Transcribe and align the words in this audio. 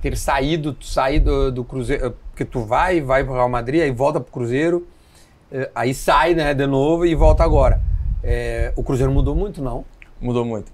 ter 0.00 0.16
saído, 0.16 0.72
tu 0.72 0.86
sair 0.86 1.20
do, 1.20 1.50
do 1.50 1.64
Cruzeiro, 1.64 2.16
porque 2.30 2.44
tu 2.44 2.60
vai, 2.60 3.00
vai 3.00 3.24
pro 3.24 3.34
Real 3.34 3.48
Madrid, 3.48 3.82
aí 3.82 3.90
volta 3.90 4.20
pro 4.20 4.32
Cruzeiro, 4.32 4.86
eh, 5.50 5.70
aí 5.74 5.94
sai, 5.94 6.34
né, 6.34 6.54
de 6.54 6.66
novo 6.66 7.06
e 7.06 7.14
volta 7.14 7.42
agora. 7.42 7.80
É, 8.22 8.72
o 8.76 8.82
Cruzeiro 8.82 9.12
mudou 9.12 9.34
muito, 9.34 9.62
não? 9.62 9.84
Mudou 10.20 10.44
muito. 10.44 10.70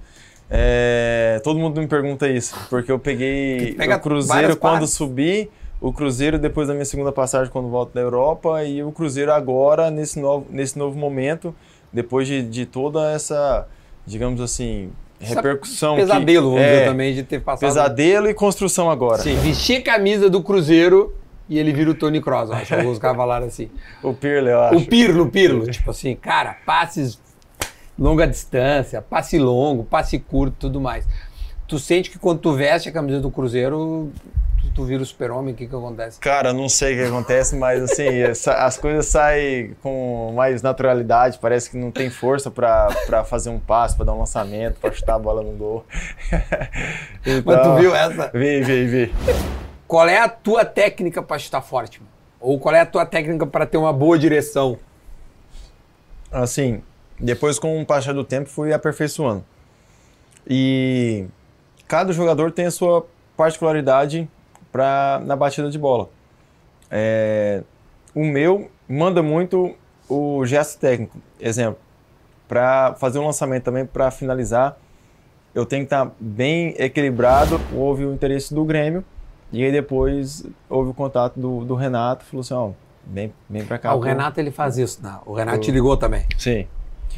É, 0.50 1.40
todo 1.42 1.58
mundo 1.58 1.80
me 1.80 1.86
pergunta 1.86 2.28
isso, 2.28 2.54
porque 2.68 2.92
eu 2.92 2.98
peguei 2.98 3.74
Pega 3.74 3.96
o 3.96 4.00
Cruzeiro 4.00 4.56
quando 4.56 4.81
partes. 4.81 4.90
subi, 4.90 5.51
o 5.81 5.93
Cruzeiro 5.93 6.38
depois 6.38 6.69
da 6.69 6.74
minha 6.74 6.85
segunda 6.85 7.11
passagem 7.11 7.51
quando 7.51 7.69
volto 7.69 7.95
da 7.95 8.01
Europa 8.01 8.63
e 8.65 8.83
o 8.83 8.93
Cruzeiro 8.93 9.33
agora 9.33 9.90
nesse 9.90 10.21
novo, 10.21 10.47
nesse 10.51 10.79
novo 10.79 10.99
momento, 10.99 11.54
depois 11.93 12.29
de, 12.29 12.43
de 12.43 12.67
toda 12.67 13.11
essa, 13.13 13.67
digamos 14.06 14.40
assim, 14.40 14.90
repercussão. 15.22 15.96
Pesadelo, 15.96 16.50
que, 16.50 16.54
vamos 16.54 16.60
é, 16.60 16.73
dizer 16.73 16.84
também, 16.86 17.14
de 17.14 17.22
ter 17.22 17.41
passado. 17.41 17.68
Pesadelo 17.68 18.28
e 18.28 18.34
construção 18.34 18.91
agora. 18.91 19.22
Sim, 19.22 19.36
vestir 19.36 19.78
a 19.78 19.82
camisa 19.82 20.28
do 20.28 20.42
Cruzeiro 20.42 21.14
e 21.48 21.58
ele 21.58 21.72
vira 21.72 21.90
o 21.90 21.94
Tony 21.94 22.20
Kroos, 22.20 22.50
eu 22.50 22.56
acho. 22.56 22.74
Alguns 22.74 22.98
caras 22.98 23.16
falaram 23.16 23.46
assim. 23.46 23.70
O 24.02 24.14
Pirlo, 24.14 24.48
eu 24.48 24.60
acho. 24.60 24.77
O 24.77 24.86
Pirlo, 24.86 25.24
o 25.24 25.30
Pirlo. 25.30 25.70
Tipo 25.70 25.90
assim, 25.90 26.16
cara, 26.16 26.56
passes 26.64 27.20
longa 27.98 28.27
distância, 28.27 29.02
passe 29.02 29.38
longo, 29.38 29.84
passe 29.84 30.18
curto, 30.18 30.56
tudo 30.60 30.80
mais. 30.80 31.06
Tu 31.68 31.78
sente 31.78 32.10
que 32.10 32.18
quando 32.18 32.41
tu 32.41 32.52
veste 32.52 32.88
a 32.88 32.92
camisa 32.92 33.20
do 33.20 33.30
Cruzeiro, 33.30 34.10
tu, 34.62 34.70
tu 34.74 34.84
vira 34.84 35.02
o 35.02 35.06
super-homem, 35.06 35.52
o 35.52 35.56
que 35.56 35.66
que 35.66 35.74
acontece? 35.74 36.20
Cara, 36.20 36.52
não 36.52 36.68
sei 36.68 36.94
o 36.94 36.96
que 36.98 37.04
acontece, 37.08 37.56
mas 37.56 37.82
assim, 37.82 38.22
as 38.56 38.76
coisas 38.76 39.06
saem 39.06 39.74
com 39.82 40.32
mais 40.34 40.62
naturalidade, 40.62 41.38
parece 41.40 41.70
que 41.70 41.76
não 41.76 41.90
tem 41.90 42.10
força 42.10 42.50
pra 42.50 42.88
pra 43.06 43.24
fazer 43.24 43.50
um 43.50 43.58
passe, 43.58 43.96
pra 43.96 44.04
dar 44.04 44.14
um 44.14 44.18
lançamento, 44.20 44.78
pra 44.80 44.92
chutar 44.92 45.14
a 45.14 45.18
bola 45.18 45.42
no 45.42 45.52
gol. 45.52 45.84
Mas 47.24 47.42
tu 47.44 47.50
Então, 47.50 47.76
viu 47.76 47.94
essa? 47.94 48.30
Vi, 48.32 48.62
vi, 48.62 48.86
vi. 48.86 49.14
Qual 49.86 50.08
é 50.08 50.18
a 50.18 50.28
tua 50.28 50.64
técnica 50.64 51.22
pra 51.22 51.38
chutar 51.38 51.60
forte, 51.60 52.00
mano? 52.00 52.10
Ou 52.41 52.58
qual 52.58 52.74
é 52.74 52.80
a 52.80 52.86
tua 52.86 53.06
técnica 53.06 53.47
pra 53.47 53.66
ter 53.66 53.76
uma 53.76 53.92
boa 53.92 54.19
direção? 54.19 54.78
Assim, 56.30 56.82
depois 57.20 57.58
com 57.58 57.80
o 57.80 57.86
passar 57.86 58.12
do 58.14 58.24
tempo 58.24 58.48
fui 58.48 58.72
aperfeiçoando. 58.72 59.44
E 60.47 61.26
cada 61.86 62.12
jogador 62.12 62.50
tem 62.50 62.66
a 62.66 62.70
sua 62.70 63.06
particularidade 63.36 64.28
pra, 64.73 65.20
na 65.25 65.37
batida 65.37 65.70
de 65.70 65.78
bola. 65.78 66.09
É, 66.91 67.62
o 68.15 68.25
meu 68.25 68.70
manda 68.89 69.23
muito 69.23 69.75
o 70.09 70.45
gesto 70.45 70.81
técnico. 70.81 71.19
Exemplo, 71.39 71.78
para 72.48 72.95
fazer 72.95 73.19
um 73.19 73.27
lançamento 73.27 73.65
também, 73.65 73.87
para 73.87 74.11
finalizar, 74.11 74.77
eu 75.55 75.65
tenho 75.65 75.83
que 75.83 75.95
estar 75.95 76.11
bem 76.19 76.75
equilibrado. 76.78 77.61
Houve 77.75 78.05
o 78.05 78.12
interesse 78.12 78.55
do 78.55 78.65
Grêmio 78.65 79.05
e 79.53 79.62
aí 79.62 79.70
depois 79.70 80.45
houve 80.69 80.91
o 80.91 80.95
contato 80.95 81.39
do, 81.39 81.65
do 81.65 81.75
Renato. 81.75 82.25
Falou 82.25 82.41
assim: 82.41 82.55
ó, 82.55 82.70
vem, 83.06 83.33
vem 83.48 83.65
pra 83.65 83.78
cá. 83.78 83.91
Ah, 83.91 83.95
o. 83.95 84.00
Renato 84.00 84.41
ele 84.41 84.50
faz 84.50 84.78
isso, 84.78 85.03
né? 85.03 85.19
O 85.27 85.34
Renato 85.34 85.61
te 85.61 85.70
ligou 85.70 85.97
também. 85.97 86.27
Sim. 86.39 86.67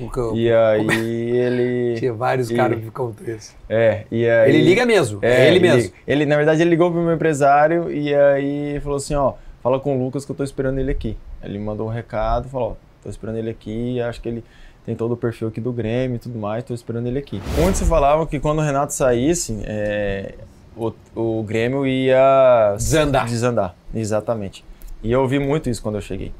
Eu- 0.00 0.36
E 0.36 0.52
aí 0.52 1.30
ele. 1.36 1.94
tinha 2.00 2.12
vários 2.12 2.50
e- 2.50 2.54
caras 2.54 2.78
que 2.78 2.84
ficam 2.84 3.12
tristes. 3.12 3.56
É, 3.68 4.04
e 4.10 4.28
aí. 4.28 4.48
Ele 4.50 4.62
liga 4.62 4.84
mesmo, 4.84 5.18
é, 5.22 5.48
ele 5.48 5.60
mesmo. 5.60 5.78
liga. 5.82 5.94
Ele, 6.06 6.26
na 6.26 6.36
verdade, 6.36 6.62
ele 6.62 6.70
ligou 6.70 6.90
pro 6.90 7.00
meu 7.00 7.14
empresário 7.14 7.90
e 7.90 8.14
aí 8.14 8.80
falou 8.80 8.96
assim: 8.96 9.14
ó, 9.14 9.34
fala 9.62 9.78
com 9.78 9.96
o 9.96 10.04
Lucas 10.04 10.24
que 10.24 10.32
eu 10.32 10.36
tô 10.36 10.44
esperando 10.44 10.78
ele 10.78 10.90
aqui. 10.90 11.16
Ele 11.42 11.58
mandou 11.58 11.86
um 11.86 11.90
recado, 11.90 12.48
falou: 12.48 12.70
ó, 12.72 12.74
tô 13.02 13.08
esperando 13.10 13.36
ele 13.36 13.50
aqui, 13.50 14.00
acho 14.00 14.20
que 14.20 14.28
ele 14.28 14.44
tem 14.84 14.94
todo 14.94 15.12
o 15.12 15.16
perfil 15.16 15.48
aqui 15.48 15.60
do 15.60 15.72
Grêmio 15.72 16.16
e 16.16 16.18
tudo 16.18 16.38
mais, 16.38 16.62
tô 16.64 16.74
esperando 16.74 17.06
ele 17.06 17.18
aqui. 17.18 17.40
Onde 17.66 17.78
se 17.78 17.84
falava 17.86 18.26
que 18.26 18.38
quando 18.38 18.58
o 18.58 18.62
Renato 18.62 18.92
saísse, 18.92 19.58
é, 19.64 20.34
o, 20.76 20.92
o 21.14 21.42
Grêmio 21.42 21.86
ia 21.86 22.74
Desandar. 22.76 23.26
Desandar, 23.26 23.74
exatamente. 23.94 24.62
E 25.02 25.10
eu 25.12 25.20
ouvi 25.22 25.38
muito 25.38 25.70
isso 25.70 25.82
quando 25.82 25.94
eu 25.96 26.00
cheguei. 26.02 26.32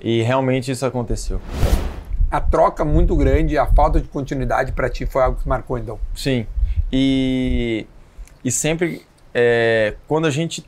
E 0.00 0.22
realmente 0.22 0.70
isso 0.70 0.86
aconteceu. 0.86 1.40
A 2.30 2.40
troca 2.40 2.84
muito 2.84 3.16
grande, 3.16 3.58
a 3.58 3.66
falta 3.66 4.00
de 4.00 4.08
continuidade 4.08 4.72
pra 4.72 4.88
ti 4.88 5.04
foi 5.04 5.22
algo 5.22 5.40
que 5.40 5.48
marcou 5.48 5.76
então. 5.76 5.98
Sim. 6.14 6.46
E, 6.92 7.86
e 8.44 8.50
sempre, 8.50 9.02
é, 9.34 9.94
quando 10.06 10.26
a 10.26 10.30
gente 10.30 10.64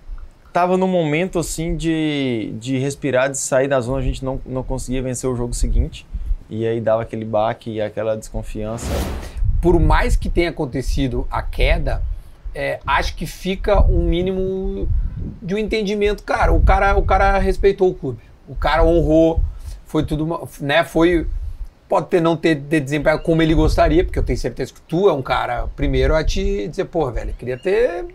tava 0.52 0.76
num 0.76 0.88
momento 0.88 1.38
assim 1.38 1.76
de, 1.76 2.52
de 2.58 2.78
respirar, 2.78 3.30
de 3.30 3.38
sair 3.38 3.68
da 3.68 3.80
zona, 3.80 3.98
a 3.98 4.02
gente 4.02 4.24
não, 4.24 4.40
não 4.44 4.62
conseguia 4.62 5.02
vencer 5.02 5.28
o 5.28 5.34
jogo 5.34 5.54
seguinte. 5.54 6.06
E 6.50 6.66
aí 6.66 6.80
dava 6.80 7.02
aquele 7.02 7.24
baque 7.24 7.70
e 7.70 7.80
aquela 7.80 8.16
desconfiança. 8.16 8.86
Por 9.60 9.80
mais 9.80 10.16
que 10.16 10.28
tenha 10.28 10.50
acontecido 10.50 11.26
a 11.30 11.42
queda, 11.42 12.02
é, 12.54 12.78
acho 12.86 13.16
que 13.16 13.24
fica 13.24 13.82
um 13.82 14.04
mínimo 14.04 14.88
de 15.40 15.54
um 15.54 15.58
entendimento. 15.58 16.22
Cara, 16.22 16.52
o 16.52 16.60
cara, 16.60 16.96
o 16.96 17.02
cara 17.02 17.38
respeitou 17.38 17.90
o 17.90 17.94
clube. 17.94 18.20
O 18.46 18.54
cara 18.54 18.84
honrou, 18.84 19.40
foi 19.86 20.04
tudo, 20.04 20.46
né? 20.60 20.84
Foi 20.84 21.26
pode 21.92 22.06
ter 22.06 22.22
não 22.22 22.38
ter, 22.38 22.56
ter 22.58 22.80
desempenhado 22.80 23.20
como 23.22 23.42
ele 23.42 23.54
gostaria, 23.54 24.02
porque 24.02 24.18
eu 24.18 24.22
tenho 24.22 24.38
certeza 24.38 24.72
que 24.72 24.80
tu 24.80 25.10
é 25.10 25.12
um 25.12 25.20
cara 25.20 25.66
primeiro 25.76 26.16
a 26.16 26.24
te 26.24 26.66
dizer, 26.66 26.86
porra, 26.86 27.12
velho, 27.12 27.34
queria 27.34 27.58
ter 27.58 28.06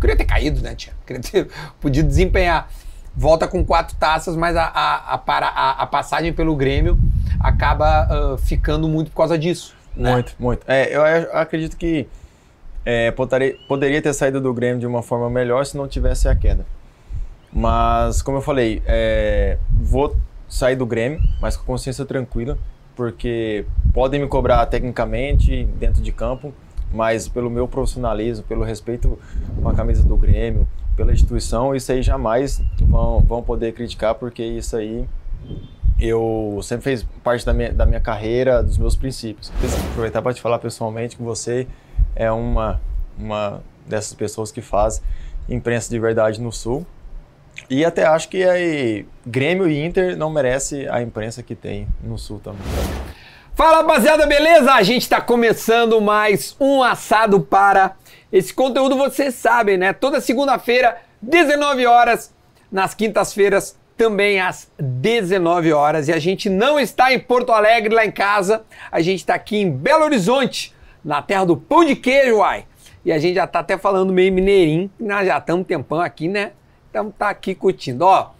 queria 0.00 0.16
ter 0.16 0.24
caído, 0.24 0.62
né, 0.62 0.74
tia? 0.74 0.94
Queria 1.06 1.20
ter 1.20 1.48
podido 1.78 2.08
desempenhar. 2.08 2.70
Volta 3.14 3.46
com 3.46 3.62
quatro 3.62 3.94
taças, 3.98 4.34
mas 4.34 4.56
a, 4.56 4.64
a, 4.64 5.12
a, 5.12 5.18
para- 5.18 5.48
a- 5.48 5.82
a 5.82 5.86
passagem 5.86 6.32
pelo 6.32 6.56
Grêmio 6.56 6.98
acaba 7.38 8.08
ah, 8.08 8.38
ficando 8.38 8.88
muito 8.88 9.10
por 9.10 9.16
causa 9.18 9.36
disso. 9.36 9.76
né? 9.94 10.12
Muito, 10.12 10.34
muito. 10.38 10.62
É, 10.66 10.96
eu 10.96 11.02
acredito 11.36 11.76
que 11.76 12.08
é, 12.82 13.10
poderia, 13.10 13.56
poderia 13.68 14.00
ter 14.00 14.14
saído 14.14 14.40
do 14.40 14.54
Grêmio 14.54 14.80
de 14.80 14.86
uma 14.86 15.02
forma 15.02 15.28
melhor 15.28 15.66
se 15.66 15.76
não 15.76 15.86
tivesse 15.86 16.28
a 16.28 16.34
queda. 16.34 16.64
Mas, 17.52 18.22
como 18.22 18.38
eu 18.38 18.42
falei, 18.42 18.82
é, 18.86 19.58
vou 19.78 20.16
sair 20.50 20.76
do 20.76 20.84
Grêmio, 20.84 21.22
mas 21.40 21.56
com 21.56 21.64
consciência 21.64 22.04
tranquila, 22.04 22.58
porque 22.94 23.64
podem 23.94 24.20
me 24.20 24.26
cobrar 24.26 24.66
tecnicamente 24.66 25.64
dentro 25.78 26.02
de 26.02 26.12
campo, 26.12 26.52
mas 26.92 27.28
pelo 27.28 27.48
meu 27.48 27.68
profissionalismo, 27.68 28.44
pelo 28.44 28.64
respeito 28.64 29.18
com 29.62 29.68
a 29.68 29.74
camisa 29.74 30.02
do 30.02 30.16
Grêmio, 30.16 30.68
pela 30.96 31.12
instituição, 31.12 31.74
isso 31.74 31.90
aí 31.92 32.02
jamais 32.02 32.60
vão, 32.82 33.20
vão 33.20 33.42
poder 33.42 33.72
criticar, 33.72 34.16
porque 34.16 34.42
isso 34.42 34.76
aí 34.76 35.08
eu 36.00 36.58
sempre 36.62 36.84
fez 36.84 37.06
parte 37.22 37.46
da 37.46 37.52
minha, 37.52 37.72
da 37.72 37.86
minha 37.86 38.00
carreira, 38.00 38.62
dos 38.62 38.76
meus 38.76 38.96
princípios. 38.96 39.52
Aproveitar 39.92 40.20
para 40.20 40.34
te 40.34 40.40
falar 40.40 40.58
pessoalmente 40.58 41.16
que 41.16 41.22
você 41.22 41.66
é 42.16 42.30
uma, 42.32 42.80
uma 43.18 43.62
dessas 43.86 44.14
pessoas 44.14 44.50
que 44.50 44.60
faz 44.60 45.02
imprensa 45.48 45.90
de 45.90 45.98
verdade 45.98 46.40
no 46.40 46.50
Sul. 46.50 46.86
E 47.68 47.84
até 47.84 48.04
acho 48.04 48.28
que 48.28 48.42
aí, 48.42 49.06
Grêmio 49.26 49.68
e 49.68 49.84
Inter 49.84 50.16
não 50.16 50.30
merece 50.30 50.88
a 50.88 51.02
imprensa 51.02 51.42
que 51.42 51.54
tem 51.54 51.86
no 52.02 52.16
Sul 52.16 52.40
também. 52.42 52.62
Fala 53.54 53.78
rapaziada, 53.78 54.26
beleza? 54.26 54.72
A 54.72 54.82
gente 54.82 55.08
tá 55.08 55.20
começando 55.20 56.00
mais 56.00 56.56
um 56.58 56.82
assado 56.82 57.40
para. 57.40 57.96
Esse 58.32 58.54
conteúdo 58.54 58.96
vocês 58.96 59.34
sabem, 59.34 59.76
né? 59.76 59.92
Toda 59.92 60.20
segunda-feira, 60.20 60.96
19 61.20 61.84
horas. 61.86 62.34
Nas 62.72 62.94
quintas-feiras, 62.94 63.76
também 64.00 64.40
às 64.40 64.70
19 64.78 65.74
horas. 65.74 66.08
E 66.08 66.12
a 66.12 66.18
gente 66.18 66.48
não 66.48 66.80
está 66.80 67.12
em 67.12 67.18
Porto 67.18 67.52
Alegre, 67.52 67.94
lá 67.94 68.06
em 68.06 68.10
casa. 68.10 68.64
A 68.90 69.02
gente 69.02 69.26
tá 69.26 69.34
aqui 69.34 69.58
em 69.58 69.70
Belo 69.70 70.04
Horizonte, 70.04 70.74
na 71.04 71.20
terra 71.20 71.44
do 71.44 71.54
pão 71.54 71.84
de 71.84 71.94
queijo, 71.94 72.36
uai. 72.36 72.64
E 73.04 73.12
a 73.12 73.18
gente 73.18 73.34
já 73.34 73.46
tá 73.46 73.58
até 73.58 73.76
falando 73.76 74.10
meio 74.10 74.32
mineirinho. 74.32 74.90
Nós 74.98 75.26
já 75.26 75.36
estamos 75.36 75.66
tempão 75.66 76.00
aqui, 76.00 76.28
né? 76.28 76.52
Estamos 76.90 77.14
tá 77.16 77.28
aqui 77.28 77.54
curtindo. 77.54 78.04
Ó, 78.04 78.30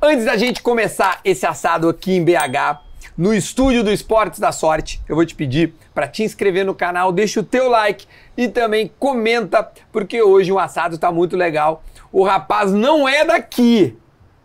Antes 0.00 0.26
da 0.26 0.36
gente 0.36 0.62
começar 0.62 1.20
esse 1.24 1.44
assado 1.46 1.88
aqui 1.88 2.12
em 2.12 2.22
BH, 2.22 2.78
no 3.16 3.34
estúdio 3.34 3.82
do 3.82 3.90
Esportes 3.90 4.38
da 4.38 4.52
Sorte, 4.52 5.02
eu 5.08 5.16
vou 5.16 5.24
te 5.24 5.34
pedir 5.34 5.74
para 5.92 6.06
te 6.06 6.22
inscrever 6.22 6.64
no 6.66 6.74
canal, 6.74 7.10
deixa 7.10 7.40
o 7.40 7.42
teu 7.42 7.68
like 7.70 8.06
e 8.36 8.46
também 8.46 8.92
comenta, 8.98 9.68
porque 9.90 10.22
hoje 10.22 10.52
o 10.52 10.58
assado 10.58 10.98
tá 10.98 11.10
muito 11.10 11.34
legal. 11.34 11.82
O 12.12 12.22
rapaz 12.22 12.72
não 12.72 13.08
é 13.08 13.24
daqui, 13.24 13.96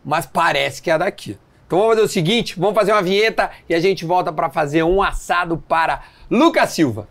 mas 0.03 0.25
parece 0.25 0.81
que 0.81 0.89
é 0.89 0.97
daqui. 0.97 1.37
Então 1.67 1.77
vamos 1.77 1.95
fazer 1.95 2.05
o 2.05 2.09
seguinte, 2.09 2.57
vamos 2.57 2.73
fazer 2.73 2.93
uma 2.93 3.03
vinheta 3.03 3.51
e 3.69 3.75
a 3.75 3.79
gente 3.79 4.05
volta 4.05 4.31
para 4.31 4.49
fazer 4.49 4.83
um 4.83 5.03
assado 5.03 5.57
para 5.67 6.01
Lucas 6.29 6.71
Silva. 6.71 7.07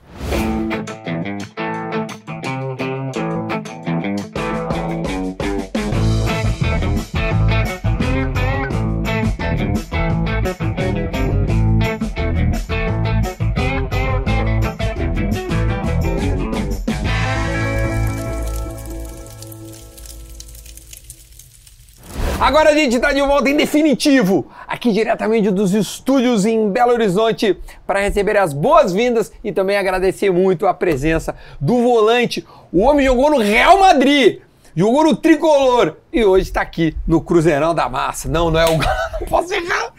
Agora 22.40 22.70
a 22.70 22.75
gente 22.75 22.96
está 22.96 23.12
de 23.12 23.20
volta 23.20 23.50
em 23.50 23.56
definitivo, 23.56 24.50
aqui 24.66 24.90
diretamente 24.92 25.50
dos 25.50 25.75
estúdios 25.75 26.46
em 26.46 26.70
Belo 26.70 26.92
Horizonte, 26.92 27.58
para 27.87 28.00
receber 28.00 28.38
as 28.38 28.54
boas-vindas 28.54 29.31
e 29.44 29.52
também 29.52 29.76
agradecer 29.76 30.31
muito 30.31 30.66
a 30.66 30.72
presença 30.72 31.37
do 31.60 31.82
volante. 31.82 32.46
O 32.72 32.81
homem 32.81 33.04
jogou 33.04 33.31
no 33.31 33.37
Real 33.37 33.78
Madrid, 33.78 34.40
jogou 34.75 35.04
no 35.04 35.14
Tricolor 35.14 35.96
e 36.10 36.25
hoje 36.25 36.44
está 36.44 36.62
aqui 36.62 36.96
no 37.06 37.20
Cruzeirão 37.20 37.75
da 37.75 37.90
Massa. 37.90 38.26
Não, 38.26 38.50
não 38.50 38.58
é 38.58 38.64
o. 38.64 38.78
Não 39.20 39.28
posso 39.28 39.52
errar. 39.52 39.92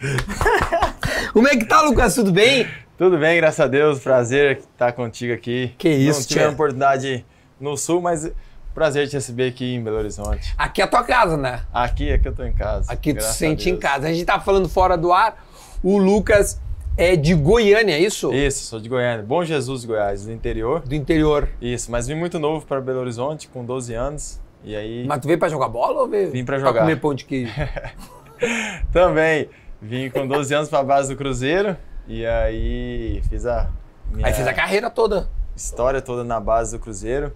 Como 1.32 1.46
é 1.46 1.56
que 1.56 1.64
tá, 1.64 1.80
Lucas? 1.82 2.12
Tudo 2.12 2.32
bem? 2.32 2.66
Tudo 2.98 3.18
bem, 3.18 3.36
graças 3.36 3.60
a 3.60 3.68
Deus. 3.68 4.00
Prazer 4.00 4.58
estar 4.58 4.90
contigo 4.92 5.32
aqui. 5.32 5.72
Que 5.78 5.90
isso, 5.90 6.20
Não 6.22 6.26
tive 6.26 6.44
a 6.44 6.48
oportunidade 6.50 7.24
no 7.60 7.76
Sul, 7.76 8.00
mas 8.00 8.28
prazer 8.74 9.08
te 9.08 9.14
receber 9.14 9.48
aqui 9.48 9.74
em 9.74 9.82
Belo 9.82 9.96
Horizonte. 9.98 10.54
Aqui 10.56 10.80
é 10.80 10.84
a 10.84 10.88
tua 10.88 11.04
casa, 11.04 11.36
né? 11.36 11.62
Aqui, 11.72 12.12
aqui 12.12 12.26
eu 12.28 12.34
tô 12.34 12.44
em 12.44 12.52
casa. 12.52 12.92
Aqui 12.92 13.12
tu 13.14 13.22
se 13.22 13.34
sente 13.34 13.68
em 13.70 13.76
casa. 13.76 14.06
A 14.08 14.12
gente 14.12 14.24
tá 14.24 14.40
falando 14.40 14.68
fora 14.68 14.96
do 14.96 15.12
ar. 15.12 15.44
O 15.82 15.98
Lucas 15.98 16.60
é 16.96 17.16
de 17.16 17.34
Goiânia, 17.34 17.94
é 17.94 17.98
isso? 18.00 18.32
Isso, 18.32 18.64
sou 18.66 18.80
de 18.80 18.88
Goiânia. 18.88 19.24
Bom 19.24 19.44
Jesus, 19.44 19.84
Goiás, 19.84 20.24
do 20.26 20.32
interior. 20.32 20.80
Do 20.80 20.94
interior. 20.94 21.48
Isso, 21.60 21.90
mas 21.90 22.06
vim 22.06 22.14
muito 22.14 22.38
novo 22.38 22.64
para 22.66 22.80
Belo 22.80 23.00
Horizonte, 23.00 23.48
com 23.48 23.64
12 23.64 23.94
anos. 23.94 24.40
E 24.64 24.76
aí, 24.76 25.04
Mas 25.06 25.20
tu 25.20 25.26
veio 25.26 25.38
pra 25.38 25.48
jogar 25.48 25.68
bola 25.68 26.02
ou 26.02 26.08
veio? 26.08 26.30
Vim 26.30 26.44
pra 26.44 26.56
Pra 26.58 26.68
jogar. 26.68 26.80
comer 26.82 27.00
pão 27.00 27.12
de 27.14 27.24
queijo. 27.24 27.52
também 28.92 29.48
vim 29.80 30.08
com 30.10 30.26
12 30.26 30.54
anos 30.54 30.68
para 30.68 30.80
a 30.80 30.84
base 30.84 31.08
do 31.12 31.16
Cruzeiro. 31.16 31.76
E 32.06 32.24
aí, 32.26 33.22
fiz 33.28 33.46
a 33.46 33.68
minha 34.10 34.26
Aí 34.26 34.32
fez 34.32 34.46
a 34.46 34.52
carreira 34.52 34.90
toda. 34.90 35.28
história 35.56 36.00
toda 36.00 36.22
na 36.24 36.38
base 36.40 36.76
do 36.76 36.80
Cruzeiro. 36.82 37.32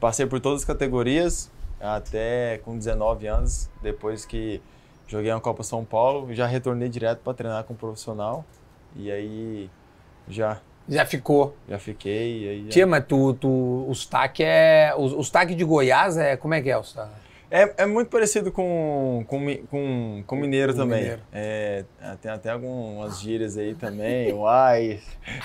Passei 0.00 0.26
por 0.26 0.40
todas 0.40 0.60
as 0.60 0.64
categorias, 0.64 1.50
até 1.80 2.58
com 2.64 2.76
19 2.76 3.26
anos, 3.26 3.68
depois 3.82 4.24
que 4.24 4.60
joguei 5.06 5.32
na 5.32 5.40
Copa 5.40 5.62
São 5.62 5.84
Paulo, 5.84 6.32
já 6.34 6.46
retornei 6.46 6.88
direto 6.88 7.20
para 7.20 7.34
treinar 7.34 7.64
com 7.64 7.74
um 7.74 7.76
profissional. 7.76 8.44
E 8.96 9.10
aí 9.10 9.70
já 10.28 10.58
Já 10.88 11.04
ficou. 11.04 11.54
já 11.68 11.78
fiquei 11.78 12.48
aí 12.48 12.64
já- 12.66 12.70
Tia, 12.70 12.86
mas 12.86 13.04
tu, 13.06 13.34
tu, 13.34 13.84
o 13.88 13.94
sotaque 13.94 14.42
é. 14.44 14.92
O, 14.96 15.02
o 15.18 15.24
sotaque 15.24 15.54
de 15.54 15.64
Goiás 15.64 16.16
é. 16.16 16.36
Como 16.36 16.54
é 16.54 16.62
que 16.62 16.70
é 16.70 16.78
o 16.78 16.82
sotaque? 16.84 17.12
É, 17.50 17.72
é 17.78 17.86
muito 17.86 18.08
parecido 18.08 18.52
com, 18.52 19.24
com, 19.26 19.56
com, 19.70 20.22
com 20.26 20.36
mineiro 20.36 20.72
Com 20.72 20.80
também. 20.80 21.00
mineiro. 21.00 21.22
É, 21.32 21.84
tem 22.20 22.30
até 22.30 22.50
algumas 22.50 23.18
gírias 23.20 23.56
aí 23.56 23.74
também. 23.74 24.32
Uai. 24.34 25.00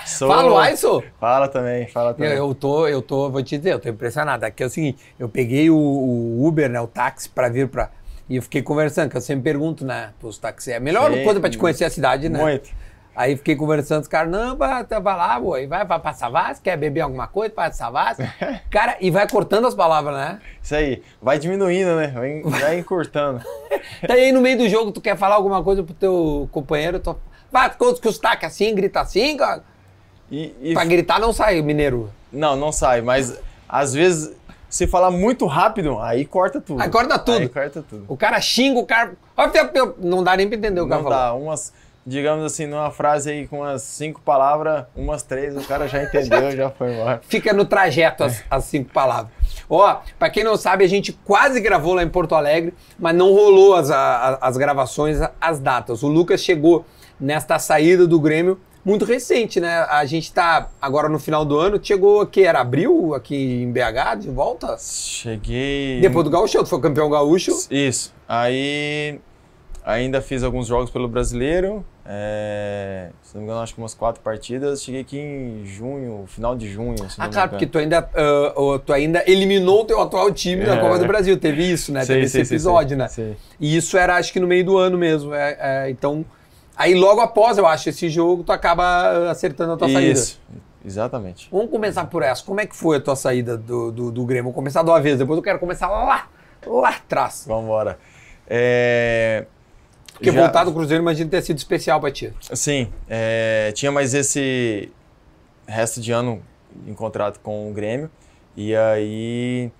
Sou... 0.05 0.27
Fala, 0.27 0.63
Aiso! 0.63 1.01
Fala 1.19 1.47
também, 1.47 1.87
fala 1.87 2.09
Eu, 2.09 2.13
também. 2.15 2.33
eu 2.33 2.53
tô, 2.55 2.87
eu 2.87 3.01
tô, 3.01 3.29
vou 3.29 3.41
te 3.41 3.57
dizer, 3.57 3.71
eu 3.73 3.79
tô 3.79 3.87
impressionado. 3.87 4.45
Aqui 4.45 4.63
é 4.63 4.65
o 4.65 4.69
seguinte, 4.69 5.01
eu 5.17 5.29
peguei 5.29 5.69
o, 5.69 5.77
o 5.77 6.45
Uber, 6.45 6.69
né, 6.69 6.81
o 6.81 6.87
táxi, 6.87 7.29
pra 7.29 7.47
vir 7.47 7.69
pra. 7.69 7.89
E 8.29 8.35
eu 8.37 8.41
fiquei 8.41 8.61
conversando, 8.61 9.09
que 9.09 9.17
eu 9.17 9.21
sempre 9.21 9.43
pergunto, 9.43 9.85
né, 9.85 10.11
pros 10.19 10.37
taxistas. 10.37 10.73
É 10.73 10.77
a 10.77 10.79
melhor 10.81 11.11
Sim. 11.13 11.23
coisa 11.23 11.39
pra 11.39 11.49
te 11.49 11.57
conhecer 11.57 11.85
a 11.85 11.89
cidade, 11.89 12.27
né? 12.27 12.39
Muito. 12.39 12.69
Aí 13.15 13.37
fiquei 13.37 13.55
conversando, 13.55 14.01
os 14.01 14.07
caras, 14.07 14.31
não, 14.31 14.55
vai, 14.57 14.83
tá, 14.85 14.97
lá, 14.97 15.39
boy, 15.39 15.67
vai, 15.67 15.85
vai 15.85 15.99
pra 15.99 16.13
Savassi, 16.13 16.61
quer 16.61 16.75
beber 16.75 17.01
alguma 17.01 17.27
coisa, 17.27 17.53
pra 17.53 17.71
Savassi? 17.71 18.23
Cara, 18.71 18.97
e 18.99 19.11
vai 19.11 19.29
cortando 19.29 19.67
as 19.67 19.75
palavras, 19.75 20.15
né? 20.15 20.39
Isso 20.61 20.73
aí. 20.75 21.03
Vai 21.21 21.37
diminuindo, 21.37 21.95
né? 21.95 22.07
Vai, 22.07 22.41
vai 22.59 22.79
encurtando. 22.79 23.39
Daí 24.07 24.25
aí 24.25 24.31
no 24.31 24.41
meio 24.41 24.57
do 24.57 24.67
jogo 24.67 24.91
tu 24.91 24.99
quer 24.99 25.15
falar 25.15 25.35
alguma 25.35 25.63
coisa 25.63 25.83
pro 25.83 25.93
teu 25.93 26.49
companheiro, 26.51 26.99
tu 26.99 27.15
vai, 27.51 27.69
que 27.69 28.07
os 28.07 28.17
taques 28.17 28.47
assim, 28.47 28.73
grita 28.73 29.01
assim, 29.01 29.37
cara. 29.37 29.63
E, 30.31 30.55
e- 30.61 30.73
Pra 30.73 30.83
gritar 30.83 31.19
não 31.19 31.31
sai, 31.31 31.61
mineiro. 31.61 32.09
Não, 32.31 32.55
não 32.55 32.71
sai, 32.71 33.01
mas 33.01 33.39
às 33.69 33.93
vezes, 33.93 34.35
se 34.67 34.87
falar 34.87 35.11
muito 35.11 35.45
rápido, 35.45 35.99
aí 35.99 36.25
corta 36.25 36.59
tudo. 36.59 36.81
Aí 36.81 36.89
corta 36.89 37.19
tudo. 37.19 37.37
Aí 37.41 37.49
corta 37.49 37.83
tudo. 37.87 38.05
O 38.07 38.17
cara 38.17 38.41
xinga, 38.41 38.79
o 38.79 38.85
cara. 38.87 39.13
Não 39.99 40.23
dá 40.23 40.35
nem 40.35 40.47
pra 40.47 40.57
entender 40.57 40.81
o 40.81 40.85
que 40.85 40.89
Não 40.89 41.03
cara 41.03 41.15
falou. 41.15 41.39
dá, 41.39 41.45
umas, 41.45 41.71
digamos 42.05 42.43
assim, 42.45 42.65
numa 42.65 42.91
frase 42.91 43.31
aí 43.31 43.47
com 43.47 43.59
umas 43.59 43.81
cinco 43.81 44.21
palavras, 44.21 44.85
umas 44.95 45.23
três, 45.23 45.55
o 45.55 45.61
cara 45.67 45.87
já 45.87 46.03
entendeu, 46.03 46.51
já 46.55 46.69
foi 46.69 46.93
embora. 46.93 47.21
Fica 47.27 47.53
no 47.53 47.65
trajeto 47.65 48.23
as, 48.23 48.43
as 48.49 48.65
cinco 48.65 48.91
palavras. 48.91 49.31
Ó, 49.69 50.01
pra 50.19 50.29
quem 50.29 50.43
não 50.43 50.57
sabe, 50.57 50.83
a 50.83 50.87
gente 50.87 51.13
quase 51.25 51.59
gravou 51.61 51.93
lá 51.93 52.03
em 52.03 52.09
Porto 52.09 52.35
Alegre, 52.35 52.73
mas 52.99 53.15
não 53.15 53.31
rolou 53.33 53.75
as, 53.75 53.89
a- 53.89 54.37
as 54.41 54.57
gravações, 54.57 55.17
as 55.39 55.59
datas. 55.59 56.03
O 56.03 56.07
Lucas 56.07 56.41
chegou 56.43 56.85
nesta 57.19 57.57
saída 57.59 58.05
do 58.05 58.19
Grêmio 58.19 58.59
muito 58.85 59.05
recente, 59.05 59.61
né? 59.61 59.85
A 59.89 60.03
gente 60.03 60.33
tá 60.33 60.67
agora 60.81 61.07
no 61.07 61.17
final 61.17 61.45
do 61.45 61.57
ano, 61.57 61.79
chegou 61.81 62.19
aqui, 62.19 62.43
era 62.43 62.59
abril, 62.59 63.13
aqui 63.15 63.61
em 63.63 63.71
BH, 63.71 64.15
de 64.19 64.29
volta? 64.29 64.75
Cheguei. 64.77 66.01
Depois 66.01 66.25
do 66.25 66.29
Gaúcho, 66.29 66.57
tu 66.59 66.65
foi 66.65 66.81
campeão 66.81 67.09
gaúcho. 67.09 67.51
Isso. 67.71 68.13
Aí 68.27 69.21
ainda 69.85 70.21
fiz 70.21 70.43
alguns 70.43 70.67
jogos 70.67 70.89
pelo 70.89 71.07
brasileiro. 71.07 71.85
é, 72.05 73.09
se 73.21 73.35
não 73.35 73.41
me 73.41 73.47
engano, 73.47 73.61
acho 73.61 73.73
que 73.75 73.81
umas 73.81 73.93
quatro 73.93 74.21
partidas. 74.21 74.83
Cheguei 74.83 75.01
aqui 75.01 75.17
em 75.19 75.65
junho, 75.65 76.25
final 76.27 76.55
de 76.55 76.69
junho. 76.69 76.95
Ah, 77.17 77.27
claro, 77.27 77.49
porque 77.51 77.65
tu 77.65 77.77
ainda, 77.77 78.09
oh, 78.55 78.79
tu 78.79 78.93
ainda 78.93 79.23
eliminou 79.27 79.81
o 79.81 79.85
teu 79.85 80.01
atual 80.01 80.31
time 80.31 80.65
da 80.65 80.75
É. 80.75 80.79
Copa 80.79 80.97
do 80.99 81.05
Brasil. 81.05 81.37
Teve 81.37 81.63
isso, 81.63 81.91
né? 81.91 82.03
Sei, 82.05 82.15
Teve 82.17 82.27
sei, 82.29 82.41
esse 82.41 82.53
episódio, 82.53 82.89
sei. 82.89 82.97
né? 82.97 83.07
Sei. 83.07 83.37
E 83.59 83.75
isso 83.75 83.97
era, 83.97 84.15
acho 84.15 84.31
que 84.31 84.39
no 84.39 84.47
meio 84.47 84.65
do 84.65 84.77
ano 84.77 84.97
mesmo. 84.97 85.33
é, 85.33 85.57
é, 85.59 85.89
então, 85.89 86.25
aí 86.75 86.93
logo 86.93 87.21
após, 87.21 87.57
eu 87.57 87.65
acho, 87.67 87.89
esse 87.89 88.09
jogo, 88.09 88.43
tu 88.43 88.51
acaba 88.51 88.83
ah, 88.83 89.31
acertando 89.31 89.73
a 89.73 89.77
tua 89.77 89.89
saída. 89.89 90.11
Isso, 90.11 90.39
exatamente. 90.85 91.47
Vamos 91.51 91.69
começar 91.69 92.05
por 92.05 92.23
essa. 92.23 92.43
Como 92.43 92.59
é 92.59 92.65
que 92.65 92.75
foi 92.75 92.97
a 92.97 93.01
tua 93.01 93.15
saída 93.15 93.57
do, 93.57 93.91
do, 93.91 94.11
do 94.11 94.25
Grêmio? 94.25 94.45
Vou 94.45 94.53
começar 94.53 94.83
de 94.83 94.89
uma 94.89 95.01
vez, 95.01 95.17
depois 95.17 95.37
eu 95.37 95.43
quero 95.43 95.59
começar 95.59 95.89
lá, 95.89 96.27
lá 96.65 96.89
atrás. 96.89 97.45
Vamos 97.47 97.65
embora. 97.65 97.97
É, 98.47 99.45
Porque 100.23 100.31
já- 100.31 100.41
voltar 100.41 100.63
do 100.63 100.73
Cruzeiro, 100.73 101.01
imagina 101.03 101.29
ter 101.29 101.41
sido 101.41 101.57
especial 101.57 101.99
pra 101.99 102.11
ti. 102.11 102.31
Sim, 102.53 102.87
é, 103.09 103.71
tinha 103.73 103.91
mais 103.91 104.13
esse 104.13 104.89
resto 105.67 105.99
de 106.01 106.11
ano 106.11 106.41
em 106.87 106.93
contrato 106.93 107.39
com 107.39 107.69
o 107.69 107.73
Grêmio. 107.73 108.09
E 108.55 108.75
aí, 108.75 109.71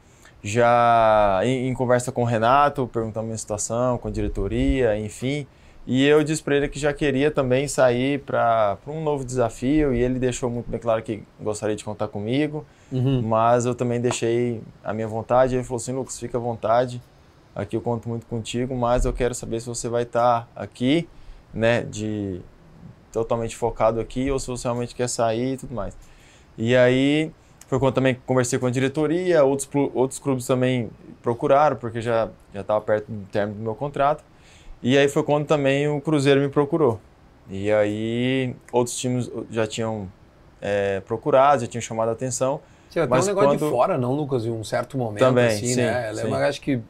já 0.44 1.40
em, 1.44 1.68
em 1.70 1.74
conversa 1.74 2.12
com 2.12 2.22
o 2.24 2.26
Renato, 2.26 2.88
perguntando 2.92 3.22
a 3.22 3.28
minha 3.28 3.38
situação, 3.38 3.98
com 3.98 4.08
a 4.08 4.12
diretoria, 4.12 4.98
enfim. 4.98 5.48
E 5.86 6.06
eu 6.06 6.24
disse 6.24 6.42
para 6.42 6.56
ele 6.56 6.70
que 6.70 6.80
já 6.80 6.94
queria 6.94 7.30
também 7.30 7.68
sair 7.68 8.20
para 8.20 8.78
um 8.88 9.04
novo 9.04 9.26
desafio. 9.26 9.94
E 9.94 10.02
ele 10.02 10.18
deixou 10.18 10.50
muito 10.50 10.70
bem 10.70 10.80
claro 10.80 11.02
que 11.04 11.24
gostaria 11.42 11.76
de 11.76 11.84
contar 11.84 12.08
comigo. 12.08 12.66
Mas 13.24 13.66
eu 13.66 13.76
também 13.76 14.00
deixei 14.00 14.62
a 14.84 14.94
minha 14.94 15.08
vontade. 15.08 15.56
Ele 15.56 15.64
falou 15.64 15.78
assim: 15.78 15.92
Lucas, 15.92 16.18
fica 16.20 16.38
à 16.38 16.42
vontade. 16.42 17.02
Aqui 17.56 17.76
eu 17.76 17.82
conto 17.82 18.10
muito 18.10 18.26
contigo, 18.26 18.76
mas 18.76 19.06
eu 19.06 19.14
quero 19.14 19.36
saber 19.36 19.60
se 19.60 19.68
você 19.68 19.88
vai 19.88 20.04
estar 20.04 20.48
aqui, 20.56 21.08
né, 21.54 21.82
de 21.84 22.42
totalmente 23.12 23.56
focado 23.56 24.00
aqui 24.00 24.32
ou 24.32 24.40
se 24.40 24.48
você 24.48 24.68
realmente 24.68 24.96
quer 24.96 25.08
sair 25.08 25.54
e 25.54 25.58
tudo 25.58 25.74
mais. 25.76 25.96
E 26.58 26.76
aí 26.76 27.32
foi 27.68 27.78
quando 27.80 27.94
também 27.94 28.18
conversei 28.26 28.58
com 28.58 28.66
a 28.66 28.72
diretoria, 28.72 29.44
outros 29.44 29.70
outros 29.94 30.20
clubes 30.20 30.48
também 30.48 30.90
procuraram 31.22 31.76
porque 31.76 32.02
já 32.02 32.30
já 32.54 32.62
estava 32.62 32.82
perto 32.82 33.12
do 33.12 33.26
término 33.28 33.58
do 33.60 33.64
meu 33.64 33.76
contrato. 33.76 34.24
E 34.82 34.98
aí 34.98 35.08
foi 35.08 35.24
quando 35.24 35.46
também 35.46 35.88
o 35.88 36.02
Cruzeiro 36.02 36.42
me 36.42 36.50
procurou. 36.50 37.00
E 37.50 37.72
aí 37.72 38.56
outros 38.72 38.98
times 38.98 39.30
já 39.52 39.68
tinham 39.68 40.10
é, 40.62 41.00
procurado, 41.02 41.62
já 41.62 41.68
tinham 41.68 41.82
chamado 41.82 42.10
a 42.10 42.12
atenção. 42.14 42.60
Tinha 42.90 43.06
até 43.06 43.14
um 43.14 43.26
negócio 43.26 43.52
de 43.52 43.58
quando- 43.58 43.70
fora, 43.70 43.98
não, 43.98 44.14
Lucas, 44.14 44.46
em 44.46 44.52
um 44.52 44.64
certo 44.64 44.98
momento, 44.98 45.20
Também, 45.20 45.48
assim, 45.48 45.68
sim, 45.68 45.76
né? 45.82 46.10
Eu 46.12 46.16
sim. 46.16 46.24
lembro, 46.24 46.36
acho 46.40 46.62
que. 46.62 46.82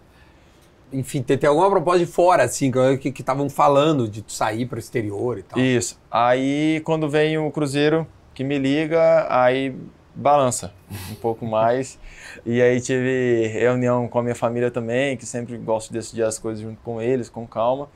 Enfim, 0.93 1.21
tem, 1.21 1.38
tem 1.38 1.50
alguma 1.50 1.69
proposta 1.69 2.00
de 2.00 2.05
fora, 2.05 2.43
assim, 2.43 2.71
que 3.00 3.09
estavam 3.09 3.50
falando 3.50 4.07
de 4.07 4.23
sair 4.27 4.65
para 4.65 4.77
o 4.77 4.79
exterior 4.79 5.39
e 5.39 5.43
tal. 5.43 5.59
Isso. 5.59 6.00
Aí 6.12 6.81
quando 6.85 7.09
vem 7.09 7.38
o 7.38 7.50
Cruzeiro 7.51 8.07
que 8.33 8.43
me 8.43 8.57
liga, 8.57 9.27
aí 9.29 9.75
balança 10.15 10.73
um 11.12 11.15
pouco 11.15 11.45
mais. 11.45 12.00
E 12.45 12.62
aí 12.62 12.79
tive 12.79 13.47
reunião 13.47 14.07
com 14.07 14.19
a 14.19 14.23
minha 14.23 14.35
família 14.35 14.69
também, 14.69 15.17
que 15.17 15.25
sempre 15.25 15.57
gosto 15.57 15.89
de 15.89 15.95
decidir 16.00 16.23
as 16.23 16.38
coisas 16.38 16.63
junto 16.63 16.79
com 16.81 17.01
eles, 17.01 17.29
com 17.29 17.45
calma. 17.47 17.89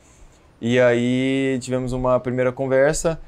E 0.59 0.79
aí 0.79 1.59
tivemos 1.61 1.93
uma 1.93 2.19
primeira 2.19 2.51
conversa. 2.51 3.19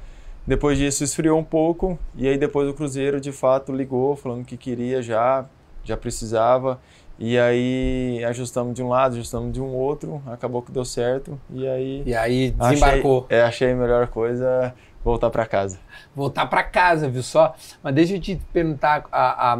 Depois 0.46 0.78
disso 0.78 1.04
esfriou 1.04 1.38
um 1.38 1.44
pouco 1.44 1.98
e 2.16 2.26
aí 2.26 2.36
depois 2.36 2.68
o 2.68 2.74
Cruzeiro 2.74 3.20
de 3.20 3.30
fato 3.30 3.72
ligou 3.72 4.16
falando 4.16 4.44
que 4.44 4.56
queria 4.56 5.02
já, 5.02 5.44
já 5.84 5.96
precisava. 5.96 6.80
E 7.22 7.38
aí 7.38 8.24
ajustamos 8.24 8.74
de 8.74 8.82
um 8.82 8.88
lado, 8.88 9.12
ajustamos 9.12 9.52
de 9.52 9.60
um 9.60 9.74
outro, 9.74 10.22
acabou 10.26 10.62
que 10.62 10.72
deu 10.72 10.86
certo 10.86 11.38
e 11.50 11.68
aí 11.68 12.02
E 12.06 12.14
aí 12.14 12.50
desembarcou. 12.50 13.26
Achei, 13.26 13.38
é, 13.38 13.42
achei 13.42 13.72
a 13.72 13.76
melhor 13.76 14.06
coisa 14.08 14.74
voltar 15.04 15.28
para 15.28 15.44
casa. 15.44 15.78
voltar 16.16 16.46
para 16.46 16.62
casa, 16.62 17.10
viu 17.10 17.22
só? 17.22 17.54
Mas 17.82 17.94
deixa 17.94 18.14
eu 18.14 18.20
te 18.20 18.40
perguntar, 18.52 19.04
a, 19.12 19.52
a, 19.52 19.58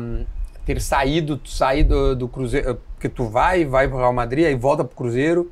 ter 0.65 0.81
saído, 0.81 1.37
tu 1.37 1.51
sair 1.51 1.85
do, 1.85 2.17
do 2.17 2.29
Cruzeiro, 2.29 2.81
porque 2.95 3.11
tu 3.11 3.25
vai, 3.25 3.67
vai 3.67 3.87
pro 3.87 3.99
Real 3.99 4.13
Madrid, 4.13 4.47
aí 4.47 4.55
volta 4.55 4.83
pro 4.83 4.97
Cruzeiro, 4.97 5.51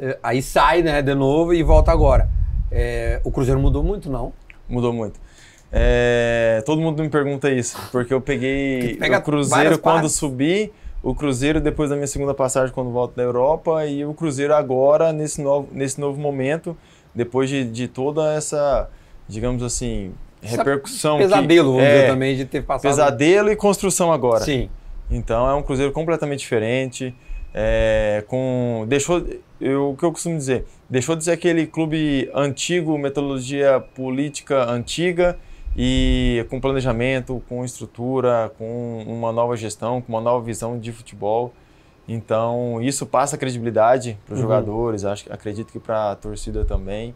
eh, 0.00 0.18
aí 0.22 0.40
sai, 0.42 0.82
né, 0.82 1.02
de 1.02 1.14
novo 1.14 1.52
e 1.52 1.62
volta 1.62 1.92
agora. 1.92 2.28
Eh, 2.70 3.20
o 3.22 3.30
Cruzeiro 3.30 3.60
mudou 3.60 3.82
muito, 3.82 4.10
não? 4.10 4.32
Mudou 4.66 4.94
muito. 4.94 5.20
É, 5.70 6.62
todo 6.64 6.80
mundo 6.80 7.02
me 7.02 7.08
pergunta 7.08 7.50
isso, 7.50 7.76
porque 7.90 8.14
eu 8.14 8.20
peguei 8.20 8.96
o 8.98 9.22
Cruzeiro 9.22 9.78
quando 9.78 10.02
partes. 10.02 10.12
subi, 10.12 10.72
o 11.04 11.14
Cruzeiro 11.14 11.60
depois 11.60 11.90
da 11.90 11.96
minha 11.96 12.06
segunda 12.06 12.32
passagem 12.32 12.74
quando 12.74 12.90
volto 12.90 13.14
da 13.14 13.22
Europa 13.22 13.84
e 13.86 14.06
o 14.06 14.14
Cruzeiro 14.14 14.54
agora 14.54 15.12
nesse 15.12 15.42
novo, 15.42 15.68
nesse 15.70 16.00
novo 16.00 16.18
momento, 16.18 16.74
depois 17.14 17.50
de, 17.50 17.62
de 17.62 17.86
toda 17.86 18.32
essa, 18.32 18.88
digamos 19.28 19.62
assim, 19.62 20.14
repercussão. 20.40 21.18
Essa 21.18 21.28
pesadelo, 21.28 21.72
que, 21.72 21.76
vamos 21.76 21.84
é, 21.84 21.94
dizer 21.94 22.06
também, 22.08 22.36
de 22.36 22.44
ter 22.46 22.62
passado. 22.64 22.90
Pesadelo 22.90 23.52
e 23.52 23.56
construção 23.56 24.10
agora. 24.10 24.42
Sim. 24.44 24.70
Então 25.10 25.46
é 25.46 25.54
um 25.54 25.62
Cruzeiro 25.62 25.92
completamente 25.92 26.40
diferente. 26.40 27.14
É, 27.52 28.24
com 28.26 28.84
deixou 28.88 29.24
eu, 29.60 29.90
o 29.90 29.96
que 29.96 30.04
eu 30.04 30.10
costumo 30.10 30.36
dizer 30.36 30.64
deixou 30.90 31.14
de 31.14 31.22
ser 31.22 31.30
aquele 31.30 31.68
clube 31.68 32.28
antigo 32.34 32.98
metodologia 32.98 33.78
política 33.94 34.68
antiga 34.68 35.38
e 35.76 36.46
com 36.48 36.60
planejamento, 36.60 37.42
com 37.48 37.64
estrutura, 37.64 38.52
com 38.56 39.04
uma 39.06 39.32
nova 39.32 39.56
gestão, 39.56 40.00
com 40.00 40.12
uma 40.12 40.20
nova 40.20 40.44
visão 40.44 40.78
de 40.78 40.92
futebol. 40.92 41.52
Então, 42.06 42.80
isso 42.82 43.06
passa 43.06 43.36
credibilidade 43.38 44.18
para 44.24 44.34
os 44.34 44.38
uhum. 44.38 44.42
jogadores, 44.42 45.04
acho, 45.04 45.32
acredito 45.32 45.72
que 45.72 45.80
para 45.80 46.12
a 46.12 46.16
torcida 46.16 46.64
também. 46.64 47.14